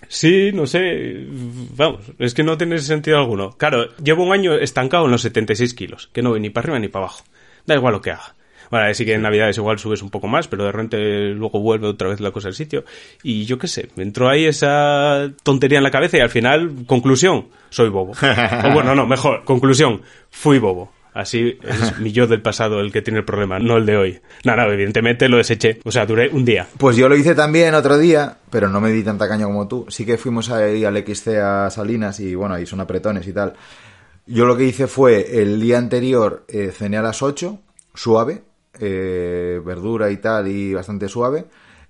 Sí, 0.09 0.51
no 0.53 0.67
sé, 0.67 1.25
vamos, 1.75 2.01
es 2.19 2.33
que 2.33 2.43
no 2.43 2.57
tiene 2.57 2.77
sentido 2.79 3.17
alguno. 3.17 3.51
Claro, 3.57 3.95
llevo 3.97 4.23
un 4.23 4.31
año 4.31 4.53
estancado 4.53 5.05
en 5.05 5.11
los 5.11 5.21
76 5.21 5.73
kilos, 5.73 6.09
que 6.13 6.21
no 6.21 6.29
voy 6.29 6.39
ni 6.39 6.49
para 6.49 6.65
arriba 6.65 6.79
ni 6.79 6.87
para 6.87 7.05
abajo. 7.05 7.23
Da 7.65 7.75
igual 7.75 7.93
lo 7.93 8.01
que 8.01 8.11
haga. 8.11 8.35
Bueno, 8.69 8.93
sí 8.93 9.05
que 9.05 9.13
en 9.13 9.21
Navidades 9.21 9.57
igual 9.57 9.79
subes 9.79 10.01
un 10.01 10.09
poco 10.09 10.27
más, 10.27 10.47
pero 10.47 10.65
de 10.65 10.71
repente 10.71 11.29
luego 11.29 11.59
vuelve 11.59 11.87
otra 11.87 12.09
vez 12.09 12.19
la 12.19 12.31
cosa 12.31 12.49
al 12.49 12.53
sitio. 12.53 12.83
Y 13.23 13.45
yo 13.45 13.57
qué 13.57 13.67
sé, 13.67 13.89
me 13.95 14.03
entró 14.03 14.29
ahí 14.29 14.45
esa 14.45 15.31
tontería 15.43 15.77
en 15.77 15.83
la 15.83 15.91
cabeza 15.91 16.17
y 16.17 16.21
al 16.21 16.29
final, 16.29 16.85
conclusión, 16.85 17.47
soy 17.69 17.89
bobo. 17.89 18.11
o 18.65 18.71
bueno, 18.71 18.93
no, 18.93 19.07
mejor, 19.07 19.43
conclusión, 19.45 20.01
fui 20.29 20.59
bobo. 20.59 20.91
Así 21.17 21.57
es 21.63 21.97
mi 21.97 22.11
yo 22.11 22.27
del 22.27 22.43
pasado 22.43 22.79
el 22.79 22.91
que 22.91 23.01
tiene 23.01 23.17
el 23.17 23.25
problema, 23.25 23.57
no 23.57 23.77
el 23.77 23.87
de 23.87 23.97
hoy. 23.97 24.21
Nada, 24.43 24.67
no, 24.67 24.71
evidentemente 24.71 25.27
lo 25.27 25.37
deseché. 25.37 25.79
O 25.83 25.91
sea, 25.91 26.05
duré 26.05 26.29
un 26.29 26.45
día. 26.45 26.67
Pues 26.77 26.95
yo 26.95 27.09
lo 27.09 27.15
hice 27.15 27.33
también 27.33 27.73
otro 27.73 27.97
día, 27.97 28.37
pero 28.51 28.69
no 28.69 28.79
me 28.79 28.91
di 28.91 29.01
tanta 29.01 29.27
caña 29.27 29.47
como 29.47 29.67
tú. 29.67 29.87
Sí 29.89 30.05
que 30.05 30.19
fuimos 30.19 30.51
ahí 30.51 30.85
al 30.85 30.95
XC 30.95 31.37
a 31.37 31.71
Salinas 31.71 32.19
y 32.19 32.35
bueno, 32.35 32.53
ahí 32.53 32.67
son 32.67 32.81
apretones 32.81 33.27
y 33.27 33.33
tal. 33.33 33.53
Yo 34.27 34.45
lo 34.45 34.55
que 34.55 34.65
hice 34.65 34.85
fue 34.85 35.41
el 35.41 35.59
día 35.59 35.79
anterior 35.79 36.45
eh, 36.47 36.71
cené 36.71 36.97
a 36.97 37.01
las 37.01 37.23
8, 37.23 37.61
suave, 37.95 38.43
eh, 38.79 39.59
verdura 39.65 40.11
y 40.11 40.17
tal 40.17 40.47
y 40.47 40.75
bastante 40.75 41.09
suave. 41.09 41.45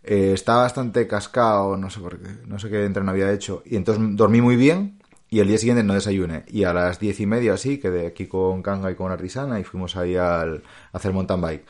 Eh, 0.05 0.31
estaba 0.35 0.61
bastante 0.61 1.05
cascado, 1.05 1.75
no 1.75 1.89
sé 1.89 1.99
por 1.99 2.17
qué, 2.17 2.29
no 2.45 2.57
sé 2.59 2.69
qué 2.69 2.85
entreno 2.85 3.11
había 3.11 3.29
hecho. 3.33 3.61
Y 3.65 3.75
entonces 3.75 4.01
dormí 4.15 4.39
muy 4.39 4.55
bien 4.55 4.96
y 5.29 5.39
el 5.39 5.47
día 5.47 5.57
siguiente 5.57 5.83
no 5.83 5.93
desayuné. 5.93 6.45
Y 6.47 6.63
a 6.63 6.73
las 6.73 6.99
diez 6.99 7.19
y 7.19 7.25
media 7.25 7.53
así, 7.53 7.79
quedé 7.79 8.07
aquí 8.07 8.27
con 8.27 8.61
Kanga 8.61 8.91
y 8.91 8.95
con 8.95 9.11
Artisana 9.11 9.59
y 9.59 9.63
fuimos 9.63 9.95
ahí 9.95 10.15
al, 10.15 10.63
a 10.93 10.97
hacer 10.97 11.11
mountain 11.11 11.41
bike. 11.41 11.65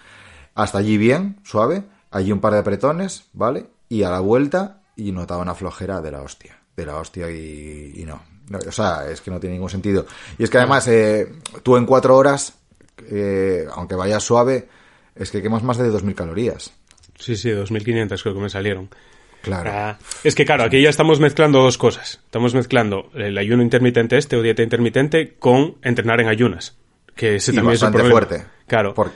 Hasta 0.56 0.78
allí 0.78 0.98
bien, 0.98 1.40
suave. 1.44 1.84
Allí 2.12 2.32
un 2.32 2.40
par 2.40 2.54
de 2.54 2.60
apretones, 2.60 3.26
¿vale? 3.34 3.68
Y 3.90 4.04
a 4.04 4.10
la 4.10 4.20
vuelta 4.20 4.82
y 4.96 5.12
notaba 5.12 5.42
una 5.42 5.56
flojera 5.56 6.02
de 6.02 6.12
la 6.12 6.22
hostia. 6.22 6.58
De 6.76 6.86
la 6.86 6.98
hostia 6.98 7.30
y. 7.30 8.06
No, 8.06 8.22
O 8.68 8.72
sea, 8.72 9.10
es 9.10 9.22
que 9.22 9.32
no 9.32 9.40
tiene 9.40 9.56
ningún 9.56 9.70
sentido. 9.70 10.06
Y 10.38 10.44
es 10.44 10.50
que 10.50 10.58
además, 10.58 10.88
eh, 10.88 11.32
tú 11.64 11.76
en 11.78 11.86
cuatro 11.86 12.16
horas, 12.16 12.54
eh, 13.10 13.66
aunque 13.74 13.96
vayas 13.96 14.24
suave, 14.24 14.70
es 15.16 15.32
que 15.32 15.42
quemas 15.42 15.64
más 15.64 15.78
de 15.78 15.92
2.000 15.92 16.16
calorías. 16.16 16.72
Sí, 17.20 17.36
sí, 17.36 17.50
2.500 17.50 18.22
creo 18.22 18.36
que 18.36 18.42
me 18.42 18.50
salieron. 18.50 18.90
Claro. 19.48 19.72
Ah, 19.74 19.98
es 20.24 20.36
que 20.36 20.46
claro, 20.46 20.64
aquí 20.64 20.82
ya 20.82 20.90
estamos 20.90 21.20
mezclando 21.20 21.62
dos 21.62 21.78
cosas. 21.78 22.22
Estamos 22.26 22.54
mezclando 22.54 23.10
el 23.16 23.38
ayuno 23.38 23.64
intermitente 23.64 24.18
este 24.18 24.36
o 24.36 24.42
dieta 24.42 24.64
intermitente 24.64 25.36
con 25.40 25.76
entrenar 25.82 26.20
en 26.22 26.28
ayunas. 26.28 26.78
Que 27.16 27.36
ese 27.38 27.52
Y 27.52 27.56
también 27.56 27.76
es 27.76 27.82
un 27.82 27.92
problema. 27.92 28.12
fuerte. 28.12 28.46
Claro. 28.68 28.94
Por- 28.94 29.12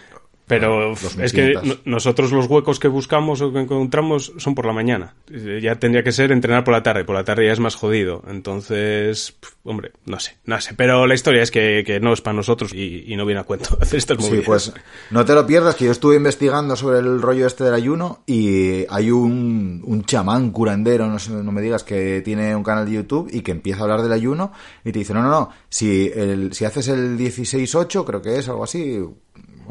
pero 0.60 0.82
Ah, 0.82 0.92
uf, 0.92 1.02
2500. 1.02 1.24
es 1.26 1.34
que 1.34 1.68
no- 1.68 1.76
nosotros 1.86 2.32
los 2.32 2.48
huecos 2.48 2.80
que 2.80 2.88
buscamos 2.88 3.42
o 3.42 3.52
que 3.54 3.60
encontramos 3.60 4.34
son 4.38 4.54
por 4.56 4.66
la 4.66 4.74
mañana. 4.74 5.16
Eh, 5.32 5.60
Ya 5.64 5.76
tendría 5.80 6.04
que 6.04 6.12
ser 6.12 6.32
entrenar 6.32 6.64
por 6.64 6.74
la 6.74 6.84
tarde. 6.84 7.04
Por 7.06 7.16
la 7.16 7.24
tarde 7.24 7.46
ya 7.46 7.54
es 7.54 7.60
más 7.60 7.76
jodido. 7.76 8.24
Entonces, 8.28 9.36
hombre, 9.64 9.92
no 10.06 10.20
sé, 10.20 10.38
no 10.46 10.60
sé. 10.60 10.74
Pero 10.76 11.08
la 11.08 11.14
historia 11.14 11.42
es 11.44 11.52
que, 11.52 11.84
que 11.86 12.00
no 12.00 12.14
es 12.14 12.22
para 12.22 12.36
nosotros 12.36 12.74
y, 12.74 13.06
y 13.08 13.16
no 13.16 13.26
viene 13.26 13.42
a 13.42 13.44
cuento 13.44 13.78
hacer 13.82 13.98
estas 13.98 14.18
Sí, 14.18 14.26
movidas. 14.30 14.46
pues 14.46 14.74
no 15.10 15.26
te 15.26 15.34
lo 15.34 15.46
pierdas, 15.48 15.76
que 15.76 15.86
yo 15.86 15.92
estuve 15.92 16.16
investigando 16.16 16.76
sobre 16.76 17.00
el 17.00 17.22
rollo 17.22 17.48
este 17.48 17.64
del 17.64 17.74
ayuno 17.74 18.24
y 18.28 18.86
hay 18.90 19.10
un, 19.12 19.82
un 19.86 20.04
chamán 20.04 20.52
curandero, 20.52 21.08
no, 21.08 21.18
sé, 21.20 21.32
no 21.32 21.52
me 21.52 21.62
digas, 21.62 21.84
que 21.84 22.22
tiene 22.22 22.56
un 22.56 22.64
canal 22.64 22.86
de 22.86 22.92
YouTube 22.94 23.30
y 23.32 23.42
que 23.42 23.52
empieza 23.52 23.80
a 23.80 23.84
hablar 23.84 24.02
del 24.02 24.12
ayuno 24.12 24.52
y 24.84 24.92
te 24.92 25.00
dice, 25.00 25.14
no, 25.14 25.22
no, 25.22 25.30
no, 25.30 25.50
si, 25.70 26.12
el, 26.14 26.54
si 26.54 26.66
haces 26.66 26.88
el 26.90 27.18
16-8, 27.18 28.04
creo 28.06 28.22
que 28.22 28.38
es 28.38 28.50
algo 28.50 28.64
así, 28.64 29.00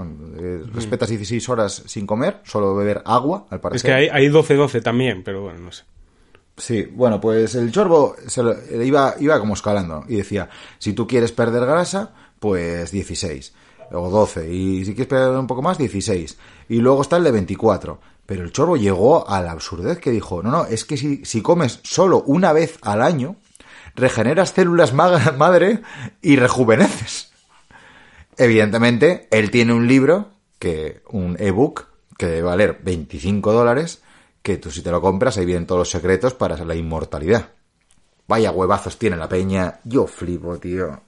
bueno, 0.05 0.15
eh, 0.39 0.63
respetas 0.73 1.09
16 1.09 1.49
horas 1.49 1.83
sin 1.87 2.07
comer, 2.07 2.41
solo 2.45 2.75
beber 2.75 3.03
agua, 3.05 3.47
al 3.51 3.57
Es 3.57 3.63
parecer. 3.63 3.89
que 3.91 3.95
hay, 3.95 4.09
hay 4.09 4.29
12-12 4.31 4.83
también, 4.83 5.23
pero 5.23 5.43
bueno, 5.43 5.59
no 5.61 5.73
sé. 5.73 5.85
Sí, 6.57 6.83
bueno, 6.93 7.21
pues 7.21 7.55
el 7.55 7.73
chorbo 7.73 8.17
se 8.27 8.43
lo- 8.43 8.53
eh, 8.53 8.85
iba, 8.85 9.15
iba 9.19 9.39
como 9.39 9.55
escalando 9.55 10.05
y 10.09 10.17
decía, 10.17 10.49
si 10.79 10.93
tú 10.93 11.07
quieres 11.07 11.33
perder 11.33 11.65
grasa, 11.67 12.13
pues 12.39 12.91
16 12.91 13.55
o 13.93 14.09
12 14.11 14.53
y 14.53 14.85
si 14.85 14.95
quieres 14.95 15.09
perder 15.09 15.39
un 15.39 15.47
poco 15.47 15.63
más, 15.63 15.79
16 15.79 16.39
y 16.69 16.77
luego 16.81 17.03
está 17.03 17.17
el 17.17 17.25
de 17.25 17.31
24. 17.33 18.01
Pero 18.27 18.45
el 18.45 18.53
chorbo 18.53 18.77
llegó 18.77 19.29
a 19.29 19.41
la 19.43 19.51
absurdez 19.53 19.99
que 19.99 20.11
dijo, 20.13 20.43
no, 20.43 20.51
no, 20.51 20.65
es 20.67 20.85
que 20.85 20.97
si, 20.97 21.25
si 21.25 21.43
comes 21.43 21.81
solo 21.83 22.23
una 22.27 22.53
vez 22.53 22.79
al 22.83 23.03
año, 23.03 23.37
regeneras 23.97 24.53
células 24.53 24.93
ma- 24.95 25.35
madre 25.39 25.81
y 26.23 26.37
rejuveneces. 26.37 27.30
Evidentemente, 28.41 29.29
él 29.31 29.51
tiene 29.51 29.75
un 29.75 29.87
libro, 29.87 30.31
que 30.59 31.03
un 31.11 31.37
ebook, 31.39 31.89
que 32.17 32.25
debe 32.25 32.41
valer 32.43 32.81
25 32.83 33.53
dólares, 33.53 34.03
que 34.43 34.57
tú 34.57 34.71
si 34.71 34.81
te 34.81 34.91
lo 34.91 35.03
compras, 35.03 35.37
ahí 35.37 35.45
vienen 35.45 35.67
todos 35.67 35.81
los 35.81 35.91
secretos 35.91 36.33
para 36.33 36.57
la 36.65 36.75
inmortalidad. 36.75 37.51
Vaya 38.27 38.51
huevazos 38.51 38.99
tiene 38.99 39.19
la 39.19 39.29
peña. 39.29 39.81
Yo 39.85 40.07
flipo, 40.07 40.57
tío. 40.57 41.03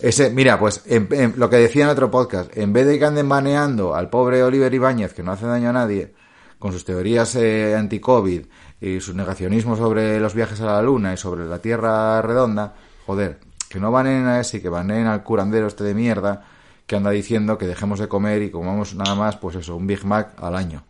Ese, 0.00 0.28
mira, 0.28 0.58
pues 0.58 0.82
en- 0.84 1.32
lo 1.36 1.48
que 1.48 1.56
decía 1.56 1.84
en 1.84 1.90
otro 1.90 2.10
podcast, 2.10 2.54
en 2.54 2.74
vez 2.74 2.86
de 2.86 2.98
que 2.98 3.06
anden 3.06 3.26
maneando 3.26 3.94
al 3.94 4.10
pobre 4.10 4.42
Oliver 4.42 4.74
Ibáñez, 4.74 5.14
que 5.14 5.22
no 5.22 5.32
hace 5.32 5.46
daño 5.46 5.70
a 5.70 5.72
nadie, 5.72 6.12
con 6.58 6.72
sus 6.72 6.84
teorías 6.84 7.36
eh, 7.36 7.74
anti-COVID 7.74 8.42
y 8.82 9.00
su 9.00 9.14
negacionismo 9.14 9.76
sobre 9.78 10.20
los 10.20 10.34
viajes 10.34 10.60
a 10.60 10.66
la 10.66 10.82
luna 10.82 11.14
y 11.14 11.16
sobre 11.16 11.46
la 11.46 11.58
Tierra 11.58 12.20
redonda, 12.20 12.74
joder, 13.06 13.38
que 13.70 13.80
no 13.80 13.90
baneen 13.90 14.26
a 14.26 14.40
ese, 14.40 14.60
que 14.60 14.68
baneen 14.68 15.06
al 15.06 15.22
curandero 15.22 15.68
este 15.68 15.84
de 15.84 15.94
mierda, 15.94 16.44
que 16.86 16.96
anda 16.96 17.10
diciendo 17.10 17.56
que 17.56 17.66
dejemos 17.66 18.00
de 18.00 18.08
comer 18.08 18.42
y 18.42 18.50
comamos 18.50 18.94
nada 18.96 19.14
más, 19.14 19.36
pues 19.36 19.54
eso, 19.56 19.76
un 19.76 19.86
Big 19.86 20.04
Mac 20.04 20.32
al 20.42 20.56
año. 20.56 20.82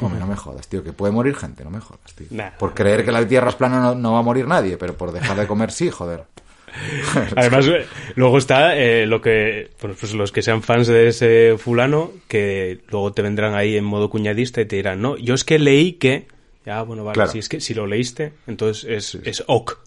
Hombre, 0.00 0.20
no 0.20 0.28
me 0.28 0.36
jodas, 0.36 0.68
tío, 0.68 0.84
que 0.84 0.92
puede 0.92 1.12
morir 1.12 1.34
gente, 1.34 1.64
no 1.64 1.70
me 1.70 1.80
jodas, 1.80 2.14
tío. 2.14 2.28
Nah. 2.30 2.50
por 2.56 2.72
creer 2.72 3.04
que 3.04 3.10
la 3.10 3.26
Tierra 3.26 3.48
es 3.48 3.56
plana 3.56 3.80
no, 3.80 3.94
no 3.96 4.12
va 4.12 4.20
a 4.20 4.22
morir 4.22 4.46
nadie, 4.46 4.76
pero 4.76 4.94
por 4.96 5.10
dejar 5.10 5.36
de 5.36 5.48
comer 5.48 5.72
sí, 5.72 5.90
joder. 5.90 6.24
Además, 7.36 7.66
luego 8.14 8.38
está 8.38 8.76
eh, 8.76 9.06
lo 9.06 9.20
que, 9.20 9.70
pues 9.80 10.14
los 10.14 10.30
que 10.30 10.42
sean 10.42 10.62
fans 10.62 10.86
de 10.86 11.08
ese 11.08 11.56
fulano, 11.58 12.12
que 12.28 12.80
luego 12.90 13.12
te 13.12 13.22
vendrán 13.22 13.54
ahí 13.56 13.76
en 13.76 13.84
modo 13.84 14.08
cuñadista 14.08 14.60
y 14.60 14.66
te 14.66 14.76
dirán, 14.76 15.02
no, 15.02 15.16
yo 15.16 15.34
es 15.34 15.44
que 15.44 15.58
leí 15.58 15.94
que, 15.94 16.28
ya, 16.64 16.82
bueno, 16.82 17.02
vale, 17.02 17.14
Claro. 17.14 17.32
si 17.32 17.40
es 17.40 17.48
que 17.48 17.60
si 17.60 17.74
lo 17.74 17.88
leíste, 17.88 18.34
entonces 18.46 18.84
es, 18.88 19.14
es 19.26 19.42
ok. 19.48 19.78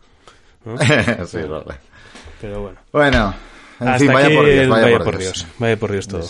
¿no? 0.65 0.77
sí, 1.25 1.37
vale. 1.47 1.75
Pero 2.43 2.61
bueno. 2.61 2.77
Bueno, 2.91 3.33
en 3.79 3.87
Hasta 3.87 3.99
fin, 3.99 4.13
vaya 4.13 4.27
aquí 4.27 4.35
por 4.35 4.45
Dios, 4.45 4.67
vaya, 4.67 4.99
por, 4.99 5.17
Dios. 5.17 5.33
Dios. 5.33 5.47
Vaya 5.59 5.79
por 5.79 5.91
Dios 5.93 6.07
todo. 6.09 6.29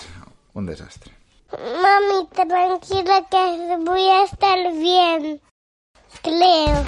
Un 0.53 0.67
desastre. 0.67 1.11
Mami, 1.51 2.27
tranquila 2.31 3.25
que 3.31 3.77
voy 3.83 4.09
a 4.09 4.23
estar 4.23 4.59
bien. 4.73 5.41
Creo. 6.21 6.83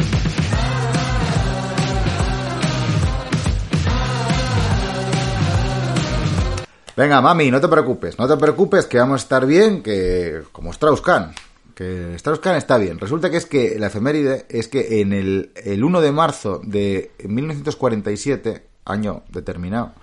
Venga, 6.96 7.20
mami, 7.20 7.50
no 7.50 7.60
te 7.60 7.68
preocupes, 7.68 8.20
no 8.20 8.28
te 8.28 8.38
preocupes, 8.38 8.86
que 8.86 9.00
vamos 9.00 9.22
a 9.22 9.24
estar 9.24 9.48
bien, 9.48 9.82
que 9.82 10.44
como 10.52 10.70
Strauss-Kahn, 10.70 11.34
que 11.74 12.14
Strauss-Kahn 12.14 12.58
está 12.58 12.78
bien. 12.78 13.00
Resulta 13.00 13.32
que 13.32 13.38
es 13.38 13.48
que 13.48 13.80
la 13.80 13.88
efeméride 13.88 14.46
es 14.50 14.68
que 14.68 15.02
en 15.02 15.14
el, 15.14 15.52
el 15.56 15.84
1 15.84 16.02
de 16.02 16.12
marzo 16.12 16.62
de 16.64 17.12
1947, 17.24 18.75
año 18.86 19.24
determinado, 19.30 19.94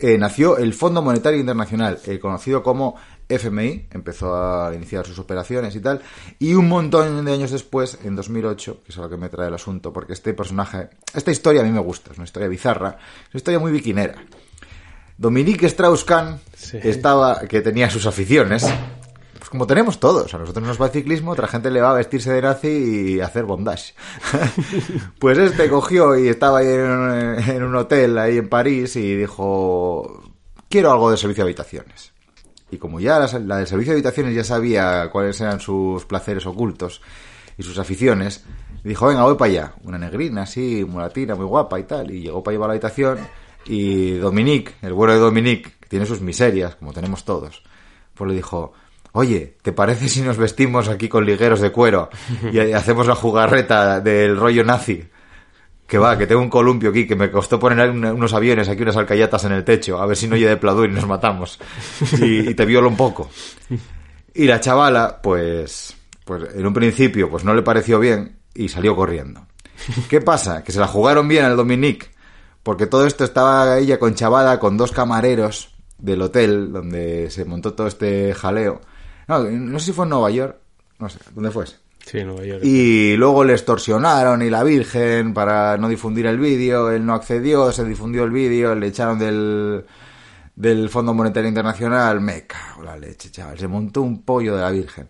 eh, 0.00 0.16
nació 0.18 0.56
el 0.56 0.72
Fondo 0.72 1.02
Monetario 1.02 1.38
Internacional, 1.40 1.98
eh, 2.06 2.18
conocido 2.18 2.62
como 2.62 2.96
FMI, 3.28 3.88
empezó 3.90 4.34
a 4.34 4.74
iniciar 4.74 5.06
sus 5.06 5.18
operaciones 5.18 5.74
y 5.76 5.80
tal, 5.80 6.00
y 6.38 6.54
un 6.54 6.68
montón 6.68 7.24
de 7.24 7.32
años 7.32 7.50
después, 7.50 7.98
en 8.04 8.16
2008, 8.16 8.82
que 8.84 8.92
es 8.92 8.98
a 8.98 9.02
lo 9.02 9.10
que 9.10 9.16
me 9.16 9.28
trae 9.28 9.48
el 9.48 9.54
asunto, 9.54 9.92
porque 9.92 10.12
este 10.14 10.32
personaje, 10.34 10.88
esta 11.14 11.30
historia 11.30 11.60
a 11.62 11.64
mí 11.64 11.70
me 11.70 11.80
gusta, 11.80 12.12
es 12.12 12.18
una 12.18 12.24
historia 12.24 12.48
bizarra, 12.48 12.98
es 13.28 13.34
una 13.34 13.38
historia 13.38 13.58
muy 13.60 13.72
biquinera. 13.72 14.14
Dominique 15.16 15.66
Strauss-Kahn 15.66 16.40
Sí. 16.56 16.78
estaba, 16.82 17.40
que 17.42 17.60
tenía 17.60 17.88
sus 17.90 18.06
aficiones, 18.06 18.66
como 19.54 19.68
tenemos 19.68 20.00
todos, 20.00 20.34
a 20.34 20.38
nosotros 20.38 20.66
nos 20.66 20.82
va 20.82 20.86
el 20.86 20.90
ciclismo, 20.90 21.30
otra 21.30 21.46
gente 21.46 21.70
le 21.70 21.80
va 21.80 21.92
a 21.92 21.94
vestirse 21.94 22.32
de 22.32 22.42
nazi 22.42 22.68
y 22.68 23.20
hacer 23.20 23.44
bondage. 23.44 23.94
pues 25.20 25.38
este 25.38 25.68
cogió 25.68 26.18
y 26.18 26.26
estaba 26.26 26.58
ahí 26.58 26.66
en, 26.66 27.54
en 27.54 27.62
un 27.62 27.76
hotel 27.76 28.18
ahí 28.18 28.38
en 28.38 28.48
París 28.48 28.96
y 28.96 29.14
dijo, 29.14 30.24
quiero 30.68 30.90
algo 30.90 31.08
de 31.08 31.16
servicio 31.16 31.44
de 31.44 31.50
habitaciones. 31.50 32.12
Y 32.72 32.78
como 32.78 32.98
ya 32.98 33.20
la, 33.20 33.38
la 33.38 33.58
del 33.58 33.68
servicio 33.68 33.92
de 33.92 33.98
habitaciones 33.98 34.34
ya 34.34 34.42
sabía 34.42 35.08
cuáles 35.12 35.40
eran 35.40 35.60
sus 35.60 36.04
placeres 36.04 36.46
ocultos 36.46 37.00
y 37.56 37.62
sus 37.62 37.78
aficiones, 37.78 38.42
dijo, 38.82 39.06
venga, 39.06 39.22
voy 39.22 39.36
para 39.36 39.52
allá. 39.52 39.74
Una 39.84 39.98
negrina 39.98 40.42
así, 40.42 40.84
mulatina, 40.84 41.36
muy 41.36 41.46
guapa 41.46 41.78
y 41.78 41.84
tal. 41.84 42.10
Y 42.10 42.22
llegó 42.22 42.42
para 42.42 42.54
llevar 42.54 42.70
la 42.70 42.72
habitación 42.72 43.20
y 43.66 44.14
Dominique, 44.14 44.72
el 44.82 44.94
bueno 44.94 45.12
de 45.12 45.20
Dominique, 45.20 45.74
que 45.78 45.88
tiene 45.88 46.06
sus 46.06 46.20
miserias, 46.20 46.74
como 46.74 46.92
tenemos 46.92 47.24
todos, 47.24 47.62
pues 48.16 48.28
le 48.28 48.34
dijo, 48.34 48.72
oye, 49.14 49.56
¿te 49.62 49.72
parece 49.72 50.08
si 50.08 50.20
nos 50.20 50.36
vestimos 50.36 50.88
aquí 50.88 51.08
con 51.08 51.24
ligueros 51.26 51.60
de 51.60 51.72
cuero 51.72 52.10
y 52.52 52.58
hacemos 52.72 53.06
la 53.06 53.14
jugarreta 53.14 54.00
del 54.00 54.36
rollo 54.36 54.62
nazi? 54.64 55.02
Que 55.86 55.98
va, 55.98 56.16
que 56.16 56.26
tengo 56.26 56.40
un 56.40 56.48
columpio 56.48 56.90
aquí 56.90 57.06
que 57.06 57.14
me 57.14 57.30
costó 57.30 57.58
poner 57.58 57.90
un- 57.90 58.04
unos 58.04 58.32
aviones 58.32 58.68
aquí, 58.68 58.82
unas 58.82 58.96
alcayatas 58.96 59.44
en 59.44 59.52
el 59.52 59.64
techo, 59.64 59.98
a 60.00 60.06
ver 60.06 60.16
si 60.16 60.26
no 60.26 60.34
oye 60.34 60.48
de 60.48 60.56
pladur 60.56 60.88
y 60.88 60.92
nos 60.92 61.06
matamos. 61.06 61.58
Y, 62.20 62.50
y 62.50 62.54
te 62.54 62.64
violo 62.64 62.88
un 62.88 62.96
poco. 62.96 63.28
Y 64.34 64.46
la 64.46 64.60
chavala, 64.60 65.20
pues, 65.22 65.94
pues 66.24 66.54
en 66.54 66.66
un 66.66 66.72
principio, 66.72 67.28
pues 67.30 67.44
no 67.44 67.52
le 67.54 67.62
pareció 67.62 68.00
bien 68.00 68.38
y 68.54 68.68
salió 68.70 68.96
corriendo. 68.96 69.46
¿Qué 70.08 70.20
pasa? 70.22 70.64
Que 70.64 70.72
se 70.72 70.80
la 70.80 70.86
jugaron 70.86 71.28
bien 71.28 71.44
al 71.44 71.56
Dominique, 71.56 72.06
porque 72.62 72.86
todo 72.86 73.06
esto 73.06 73.22
estaba 73.24 73.78
ella 73.78 73.98
conchavada 73.98 74.58
con 74.58 74.78
dos 74.78 74.90
camareros 74.90 75.74
del 75.98 76.22
hotel 76.22 76.72
donde 76.72 77.30
se 77.30 77.44
montó 77.44 77.74
todo 77.74 77.86
este 77.88 78.32
jaleo. 78.34 78.80
No, 79.28 79.40
no 79.42 79.78
sé 79.78 79.86
si 79.86 79.92
fue 79.92 80.04
en 80.04 80.10
Nueva 80.10 80.30
York, 80.30 80.56
no 80.98 81.08
sé, 81.08 81.18
¿dónde 81.34 81.50
fue? 81.50 81.64
Sí, 82.04 82.22
Nueva 82.22 82.44
York. 82.44 82.64
Y 82.64 83.16
luego 83.16 83.44
le 83.44 83.54
extorsionaron 83.54 84.42
y 84.42 84.50
la 84.50 84.62
Virgen 84.62 85.32
para 85.32 85.76
no 85.78 85.88
difundir 85.88 86.26
el 86.26 86.38
vídeo, 86.38 86.90
él 86.90 87.04
no 87.04 87.14
accedió, 87.14 87.72
se 87.72 87.84
difundió 87.84 88.24
el 88.24 88.30
vídeo, 88.30 88.74
le 88.74 88.88
echaron 88.88 89.18
del, 89.18 89.84
del 90.54 90.88
Fondo 90.90 91.14
Monetario 91.14 91.48
Internacional, 91.48 92.20
me 92.20 92.46
cago 92.46 92.82
la 92.82 92.96
leche, 92.96 93.30
chaval, 93.30 93.58
se 93.58 93.68
montó 93.68 94.02
un 94.02 94.22
pollo 94.22 94.54
de 94.54 94.62
la 94.62 94.70
Virgen. 94.70 95.08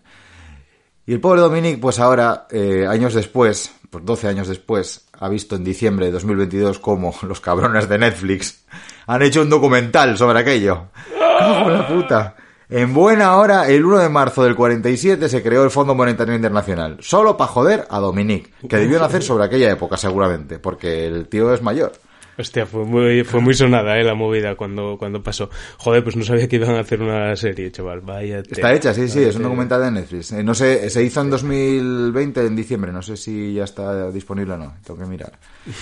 Y 1.05 1.13
el 1.13 1.19
pobre 1.19 1.41
Dominic, 1.41 1.79
pues 1.79 1.99
ahora, 1.99 2.47
eh, 2.49 2.87
años 2.89 3.13
después, 3.13 3.71
pues 3.89 4.03
12 4.03 4.27
años 4.27 4.47
después, 4.47 5.07
ha 5.19 5.29
visto 5.29 5.55
en 5.55 5.63
diciembre 5.63 6.07
de 6.07 6.13
2022 6.13 6.79
cómo 6.79 7.13
los 7.27 7.41
cabrones 7.41 7.87
de 7.89 7.97
Netflix 7.97 8.65
han 9.05 9.21
hecho 9.21 9.41
un 9.41 9.49
documental 9.49 10.17
sobre 10.17 10.39
aquello. 10.39 10.87
¡Cago 11.39 11.69
en 11.69 11.77
la 11.77 11.87
puta! 11.87 12.35
En 12.69 12.95
buena 12.95 13.37
hora, 13.37 13.67
el 13.67 13.85
1 13.85 13.99
de 13.99 14.09
marzo 14.09 14.43
del 14.43 14.55
47 14.55 15.29
se 15.29 15.43
creó 15.43 15.63
el 15.63 15.69
Fondo 15.69 15.93
Monetario 15.93 16.33
Internacional, 16.33 16.97
solo 16.99 17.37
para 17.37 17.51
joder 17.51 17.85
a 17.91 17.99
Dominic, 17.99 18.51
que 18.67 18.77
debió 18.77 18.99
nacer 18.99 19.21
sobre 19.21 19.45
aquella 19.45 19.69
época 19.69 19.97
seguramente, 19.97 20.57
porque 20.57 21.05
el 21.05 21.27
tío 21.27 21.53
es 21.53 21.61
mayor. 21.61 21.91
Hostia, 22.37 22.65
fue 22.65 22.83
muy, 22.83 23.23
fue 23.23 23.39
muy 23.39 23.53
sonada 23.53 23.97
eh, 23.97 24.03
la 24.03 24.13
movida 24.13 24.55
cuando, 24.55 24.97
cuando 24.99 25.23
pasó. 25.23 25.49
Joder, 25.77 26.03
pues 26.03 26.17
no 26.17 26.23
sabía 26.25 26.47
que 26.49 26.57
iban 26.57 26.75
a 26.75 26.79
hacer 26.81 27.01
una 27.01 27.33
serie, 27.37 27.71
chaval. 27.71 28.01
Vaya. 28.01 28.39
Está 28.39 28.73
hecha, 28.73 28.93
sí, 28.93 29.07
sí, 29.07 29.23
es 29.23 29.35
un 29.37 29.43
documental 29.43 29.81
de 29.81 29.91
Netflix. 29.91 30.33
Eh, 30.33 30.43
no 30.43 30.53
sé, 30.53 30.89
se 30.89 31.01
hizo 31.01 31.21
en 31.21 31.29
2020, 31.29 32.45
en 32.45 32.55
diciembre, 32.55 32.91
no 32.91 33.01
sé 33.01 33.15
si 33.15 33.53
ya 33.53 33.63
está 33.63 34.11
disponible 34.11 34.53
o 34.53 34.57
no, 34.57 34.73
tengo 34.85 34.99
que 34.99 35.05
mirar. 35.05 35.31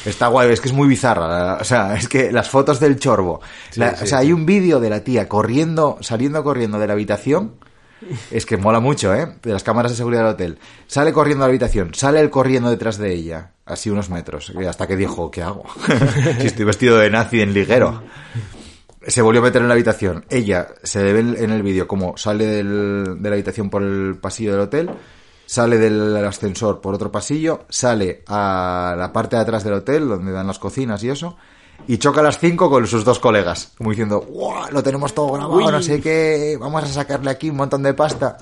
Está 0.06 0.28
guay, 0.28 0.52
es 0.52 0.62
que 0.62 0.68
es 0.68 0.74
muy 0.74 0.88
bizarra, 0.88 1.28
la- 1.28 1.58
o 1.60 1.64
sea, 1.64 1.96
es 1.96 2.08
que 2.08 2.32
las 2.32 2.50
fotos 2.50 2.80
del 2.80 2.98
chorbo, 3.00 3.42
la- 3.76 3.96
sí, 3.96 4.04
o 4.04 4.08
sea, 4.08 4.20
hay 4.20 4.32
un 4.32 4.46
vídeo 4.46 4.80
de 4.80 4.90
la 4.92 5.04
tía 5.04 5.28
corriendo, 5.28 5.98
saliendo 6.02 6.44
corriendo 6.44 6.78
de 6.80 6.88
la 6.88 6.94
habitación, 6.94 7.54
es 8.32 8.46
que 8.46 8.58
mola 8.58 8.80
mucho, 8.80 9.14
¿eh? 9.14 9.36
De 9.42 9.52
las 9.52 9.64
cámaras 9.64 9.92
de 9.92 9.98
seguridad 9.98 10.24
del 10.24 10.34
hotel. 10.34 10.60
Sale 10.88 11.14
corriendo 11.14 11.44
a 11.44 11.48
la 11.48 11.52
habitación, 11.52 11.94
sale 11.94 12.20
él 12.20 12.30
corriendo 12.30 12.70
detrás 12.70 12.98
de 12.98 13.14
ella, 13.14 13.52
así 13.66 13.90
unos 13.90 14.10
metros, 14.10 14.52
hasta 14.68 14.88
que 14.88 14.96
dijo, 14.96 15.30
¿qué 15.32 15.42
hago? 15.44 15.64
si 16.40 16.48
estoy 16.48 16.66
vestido 16.66 16.98
de 16.98 17.10
nazi 17.10 17.42
en 17.42 17.54
liguero 17.54 18.04
se 19.06 19.22
volvió 19.22 19.42
a 19.42 19.44
meter 19.44 19.62
en 19.62 19.68
la 19.68 19.74
habitación. 19.74 20.24
Ella 20.30 20.68
se 20.82 21.04
ve 21.04 21.20
en 21.20 21.36
en 21.38 21.52
el 21.52 21.62
vídeo 21.62 21.88
como 21.90 22.16
sale 22.16 22.46
del- 22.46 23.18
de 23.22 23.30
la 23.30 23.36
habitación 23.36 23.70
por 23.70 23.84
el 23.84 24.16
pasillo 24.22 24.54
del 24.54 24.62
hotel, 24.62 24.90
sale 25.46 25.78
del 25.78 26.16
ascensor 26.26 26.80
por 26.80 26.94
otro 26.96 27.12
pasillo, 27.12 27.66
sale 27.68 28.24
a 28.28 28.96
la 28.98 29.12
parte 29.12 29.36
de 29.36 29.42
atrás 29.42 29.66
del 29.66 29.74
hotel, 29.74 30.08
donde 30.08 30.32
dan 30.32 30.48
las 30.48 30.58
cocinas 30.58 31.04
y 31.04 31.10
eso, 31.10 31.36
y 31.88 31.98
choca 31.98 32.22
a 32.22 32.24
las 32.24 32.40
5 32.40 32.70
con 32.70 32.88
sus 32.88 33.04
dos 33.04 33.20
colegas, 33.20 33.72
como 33.78 33.90
diciendo, 33.90 34.22
¡Wow! 34.22 34.68
Lo 34.72 34.82
tenemos 34.84 35.14
todo 35.14 35.32
grabado, 35.34 35.72
no 35.72 35.82
sé 35.82 36.00
qué, 36.02 36.58
vamos 36.60 36.84
a 36.84 36.88
sacarle 36.88 37.30
aquí 37.32 37.50
un 37.50 37.58
montón 37.58 37.84
de 37.84 37.94
pasta. 37.94 38.38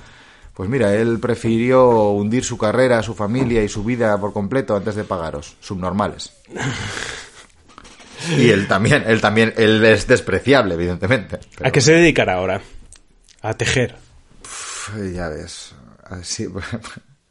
Pues 0.54 0.70
mira, 0.70 0.94
él 0.94 1.18
prefirió 1.20 2.10
hundir 2.12 2.44
su 2.44 2.58
carrera, 2.58 3.02
su 3.02 3.16
familia 3.16 3.64
y 3.64 3.70
su 3.70 3.84
vida 3.84 4.20
por 4.20 4.34
completo 4.34 4.76
antes 4.76 4.96
de 4.96 5.04
pagaros, 5.06 5.56
subnormales. 5.62 6.34
Y 8.38 8.50
él 8.50 8.68
también, 8.68 9.04
él 9.08 9.20
también, 9.20 9.54
él 9.58 9.84
es 9.84 10.06
despreciable, 10.08 10.76
evidentemente. 10.76 11.40
pero- 11.58 11.68
¿A 11.68 11.72
qué 11.72 11.82
se 11.82 11.94
dedicará 11.94 12.36
ahora? 12.36 12.62
A 13.42 13.54
tejer. 13.56 13.96
Ya 15.14 15.30
ves. 15.30 15.74
Así, 16.04 16.48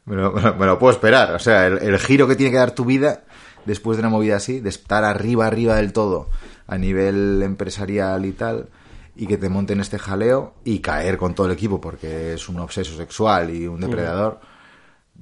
Me 0.05 0.15
lo, 0.15 0.31
me 0.33 0.41
lo- 0.41 0.55
me 0.55 0.65
lo 0.65 0.77
puedo 0.79 0.91
esperar. 0.93 1.33
O 1.35 1.39
sea, 1.39 1.67
el, 1.67 1.77
el 1.77 1.99
giro 1.99 2.27
que 2.27 2.35
tiene 2.35 2.51
que 2.51 2.57
dar 2.57 2.71
tu 2.71 2.83
vida 2.83 3.23
después 3.65 3.97
de 3.97 4.01
una 4.01 4.09
movida 4.09 4.37
así, 4.37 4.59
de 4.59 4.69
estar 4.69 5.03
arriba, 5.03 5.47
arriba 5.47 5.75
del 5.75 5.93
todo, 5.93 6.29
a 6.67 6.77
nivel 6.77 7.41
empresarial 7.43 8.25
y 8.25 8.31
tal, 8.31 8.69
y 9.15 9.27
que 9.27 9.37
te 9.37 9.49
monten 9.49 9.79
este 9.79 9.99
jaleo 9.99 10.53
y 10.63 10.79
caer 10.79 11.17
con 11.17 11.35
todo 11.35 11.47
el 11.47 11.53
equipo 11.53 11.81
porque 11.81 12.33
es 12.33 12.49
un 12.49 12.59
obseso 12.59 12.95
sexual 12.95 13.53
y 13.55 13.67
un 13.67 13.81
depredador, 13.81 14.39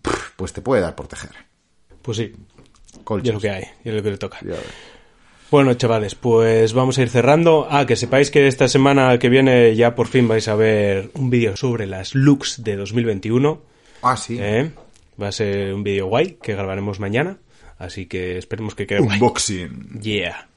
pf, 0.02 0.34
pues 0.36 0.54
te 0.54 0.62
puede 0.62 0.82
dar 0.82 0.96
por 0.96 1.08
tejer. 1.08 1.32
Pues 2.02 2.18
sí, 2.18 2.34
Colchos. 3.04 3.26
y 3.26 3.30
es 3.30 3.36
lo 3.36 3.42
que 3.42 3.50
hay, 3.50 3.64
y 3.84 3.90
es 3.90 3.96
lo 3.96 4.04
que 4.04 4.12
le 4.12 4.18
toca. 4.18 4.40
Bueno, 5.52 5.74
chavales, 5.74 6.14
pues 6.14 6.74
vamos 6.74 7.00
a 7.00 7.02
ir 7.02 7.10
cerrando. 7.10 7.68
Ah, 7.72 7.88
que 7.88 7.96
sepáis 7.96 8.30
que 8.30 8.48
esta 8.48 8.68
semana 8.68 9.18
que 9.18 9.30
viene 9.30 9.76
ya 9.76 9.96
por 9.96 10.08
fin 10.08 10.28
vais 10.28 10.48
a 10.48 10.54
ver 10.54 11.10
un 11.16 11.32
vídeo 11.32 11.58
sobre 11.58 11.88
las 11.88 12.14
looks 12.14 12.64
de 12.64 12.76
2021. 12.76 13.60
Ah, 14.04 14.16
sí. 14.16 14.38
¿eh? 14.40 14.72
Va 15.20 15.30
a 15.30 15.32
ser 15.32 15.74
un 15.74 15.84
vídeo 15.84 16.06
guay 16.06 16.38
que 16.40 16.54
grabaremos 16.54 17.00
mañana, 17.00 17.40
así 17.80 18.06
que 18.06 18.38
esperemos 18.38 18.76
que 18.76 18.86
quede. 18.86 19.02
Unboxing. 19.02 20.00
Yeah. 20.02 20.48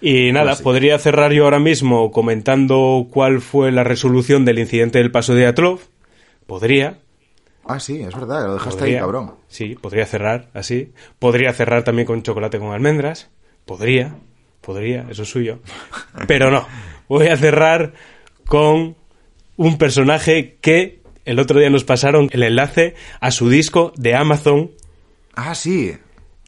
Y 0.00 0.32
nada, 0.32 0.46
Pues 0.46 0.58
sí. 0.58 0.64
podría 0.64 0.98
cerrar 0.98 1.32
yo 1.32 1.44
ahora 1.44 1.58
mismo 1.58 2.10
comentando 2.10 3.08
cuál 3.10 3.40
fue 3.40 3.70
la 3.72 3.84
resolución 3.84 4.44
del 4.44 4.58
incidente 4.58 4.98
del 4.98 5.10
paso 5.10 5.34
de 5.34 5.46
Atlov. 5.46 5.80
Podría. 6.46 6.98
Ah, 7.66 7.80
sí, 7.80 8.00
es 8.02 8.14
verdad, 8.14 8.46
lo 8.46 8.54
dejaste 8.54 8.78
podría. 8.80 8.96
ahí, 8.96 9.00
cabrón. 9.00 9.34
Sí, 9.48 9.74
podría 9.80 10.04
cerrar 10.06 10.50
así. 10.52 10.92
Podría 11.18 11.52
cerrar 11.54 11.82
también 11.84 12.06
con 12.06 12.22
chocolate 12.22 12.58
con 12.58 12.72
almendras. 12.72 13.30
Podría. 13.64 14.16
Podría, 14.60 15.06
eso 15.10 15.22
es 15.22 15.28
suyo. 15.30 15.60
Pero 16.26 16.50
no. 16.50 16.66
Voy 17.08 17.28
a 17.28 17.36
cerrar 17.36 17.94
con 18.46 18.96
un 19.56 19.78
personaje 19.78 20.58
que 20.60 21.00
el 21.24 21.38
otro 21.38 21.58
día 21.58 21.70
nos 21.70 21.84
pasaron 21.84 22.28
el 22.32 22.42
enlace 22.42 22.94
a 23.20 23.30
su 23.30 23.48
disco 23.48 23.92
de 23.96 24.14
Amazon 24.14 24.70
Ah, 25.34 25.54
sí. 25.54 25.96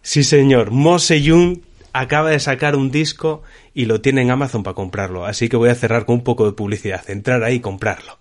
Sí, 0.07 0.23
señor. 0.23 0.71
Mo 0.71 1.01
Seyun 1.01 1.63
acaba 1.93 2.31
de 2.31 2.39
sacar 2.39 2.77
un 2.77 2.93
disco 2.93 3.43
y 3.75 3.87
lo 3.87 4.01
tiene 4.01 4.23
en 4.23 4.31
Amazon 4.31 4.63
para 4.63 4.77
comprarlo. 4.77 5.27
Así 5.27 5.49
que 5.49 5.57
voy 5.57 5.69
a 5.69 5.75
cerrar 5.75 6.07
con 6.07 6.15
un 6.15 6.23
poco 6.23 6.47
de 6.47 6.53
publicidad. 6.53 7.11
Entrar 7.11 7.43
ahí 7.43 7.57
y 7.57 7.61
comprarlo. 7.61 8.21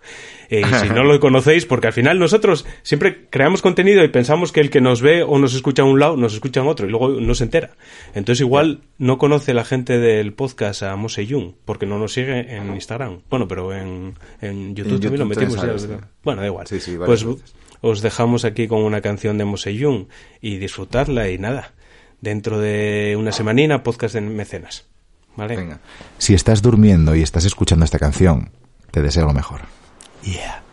Eh, 0.49 0.63
y 0.67 0.73
si 0.79 0.89
no 0.89 1.03
lo 1.03 1.19
conocéis, 1.19 1.67
porque 1.67 1.85
al 1.85 1.93
final 1.93 2.17
nosotros 2.17 2.65
siempre 2.81 3.27
creamos 3.29 3.61
contenido 3.61 4.03
y 4.03 4.07
pensamos 4.07 4.51
que 4.51 4.61
el 4.61 4.71
que 4.71 4.81
nos 4.81 5.03
ve 5.03 5.21
o 5.21 5.37
nos 5.37 5.53
escucha 5.53 5.83
a 5.83 5.85
un 5.85 5.99
lado, 5.99 6.17
nos 6.17 6.33
escucha 6.33 6.61
a 6.61 6.63
otro 6.63 6.87
y 6.87 6.89
luego 6.89 7.21
no 7.21 7.35
se 7.35 7.43
entera. 7.43 7.77
Entonces 8.15 8.41
igual 8.41 8.81
no 8.97 9.19
conoce 9.19 9.53
la 9.53 9.63
gente 9.63 9.99
del 9.99 10.33
podcast 10.33 10.81
a 10.81 10.95
Mo 10.95 11.07
Seyun 11.07 11.55
porque 11.65 11.85
no 11.85 11.99
nos 11.99 12.13
sigue 12.13 12.55
en 12.55 12.73
Instagram. 12.73 13.19
Bueno, 13.29 13.47
pero 13.47 13.71
en, 13.75 14.15
en 14.41 14.75
YouTube, 14.75 14.93
En 14.93 15.01
también 15.01 15.19
lo 15.19 15.25
metimos. 15.27 15.61
ya, 15.61 15.77
sí. 15.77 15.87
Bueno, 16.23 16.41
da 16.41 16.47
igual. 16.47 16.65
Sí, 16.65 16.79
sí, 16.79 16.97
pues 16.97 17.23
veces. 17.23 17.53
Os 17.87 18.01
dejamos 18.01 18.45
aquí 18.45 18.67
con 18.67 18.81
una 18.81 19.01
canción 19.01 19.37
de 19.37 19.45
Moseyun 19.45 20.07
y 20.41 20.57
disfrutarla 20.57 21.29
y 21.29 21.37
nada. 21.37 21.73
Dentro 22.19 22.59
de 22.59 23.15
una 23.15 23.31
semanina, 23.31 23.83
podcast 23.83 24.15
de 24.15 24.21
mecenas. 24.21 24.87
¿Vale? 25.35 25.55
Venga. 25.55 25.79
Si 26.17 26.33
estás 26.33 26.63
durmiendo 26.63 27.13
y 27.13 27.21
estás 27.21 27.45
escuchando 27.45 27.85
esta 27.85 27.99
canción, 27.99 28.49
te 28.89 29.03
deseo 29.03 29.27
lo 29.27 29.33
mejor. 29.33 29.61
Yeah. 30.23 30.64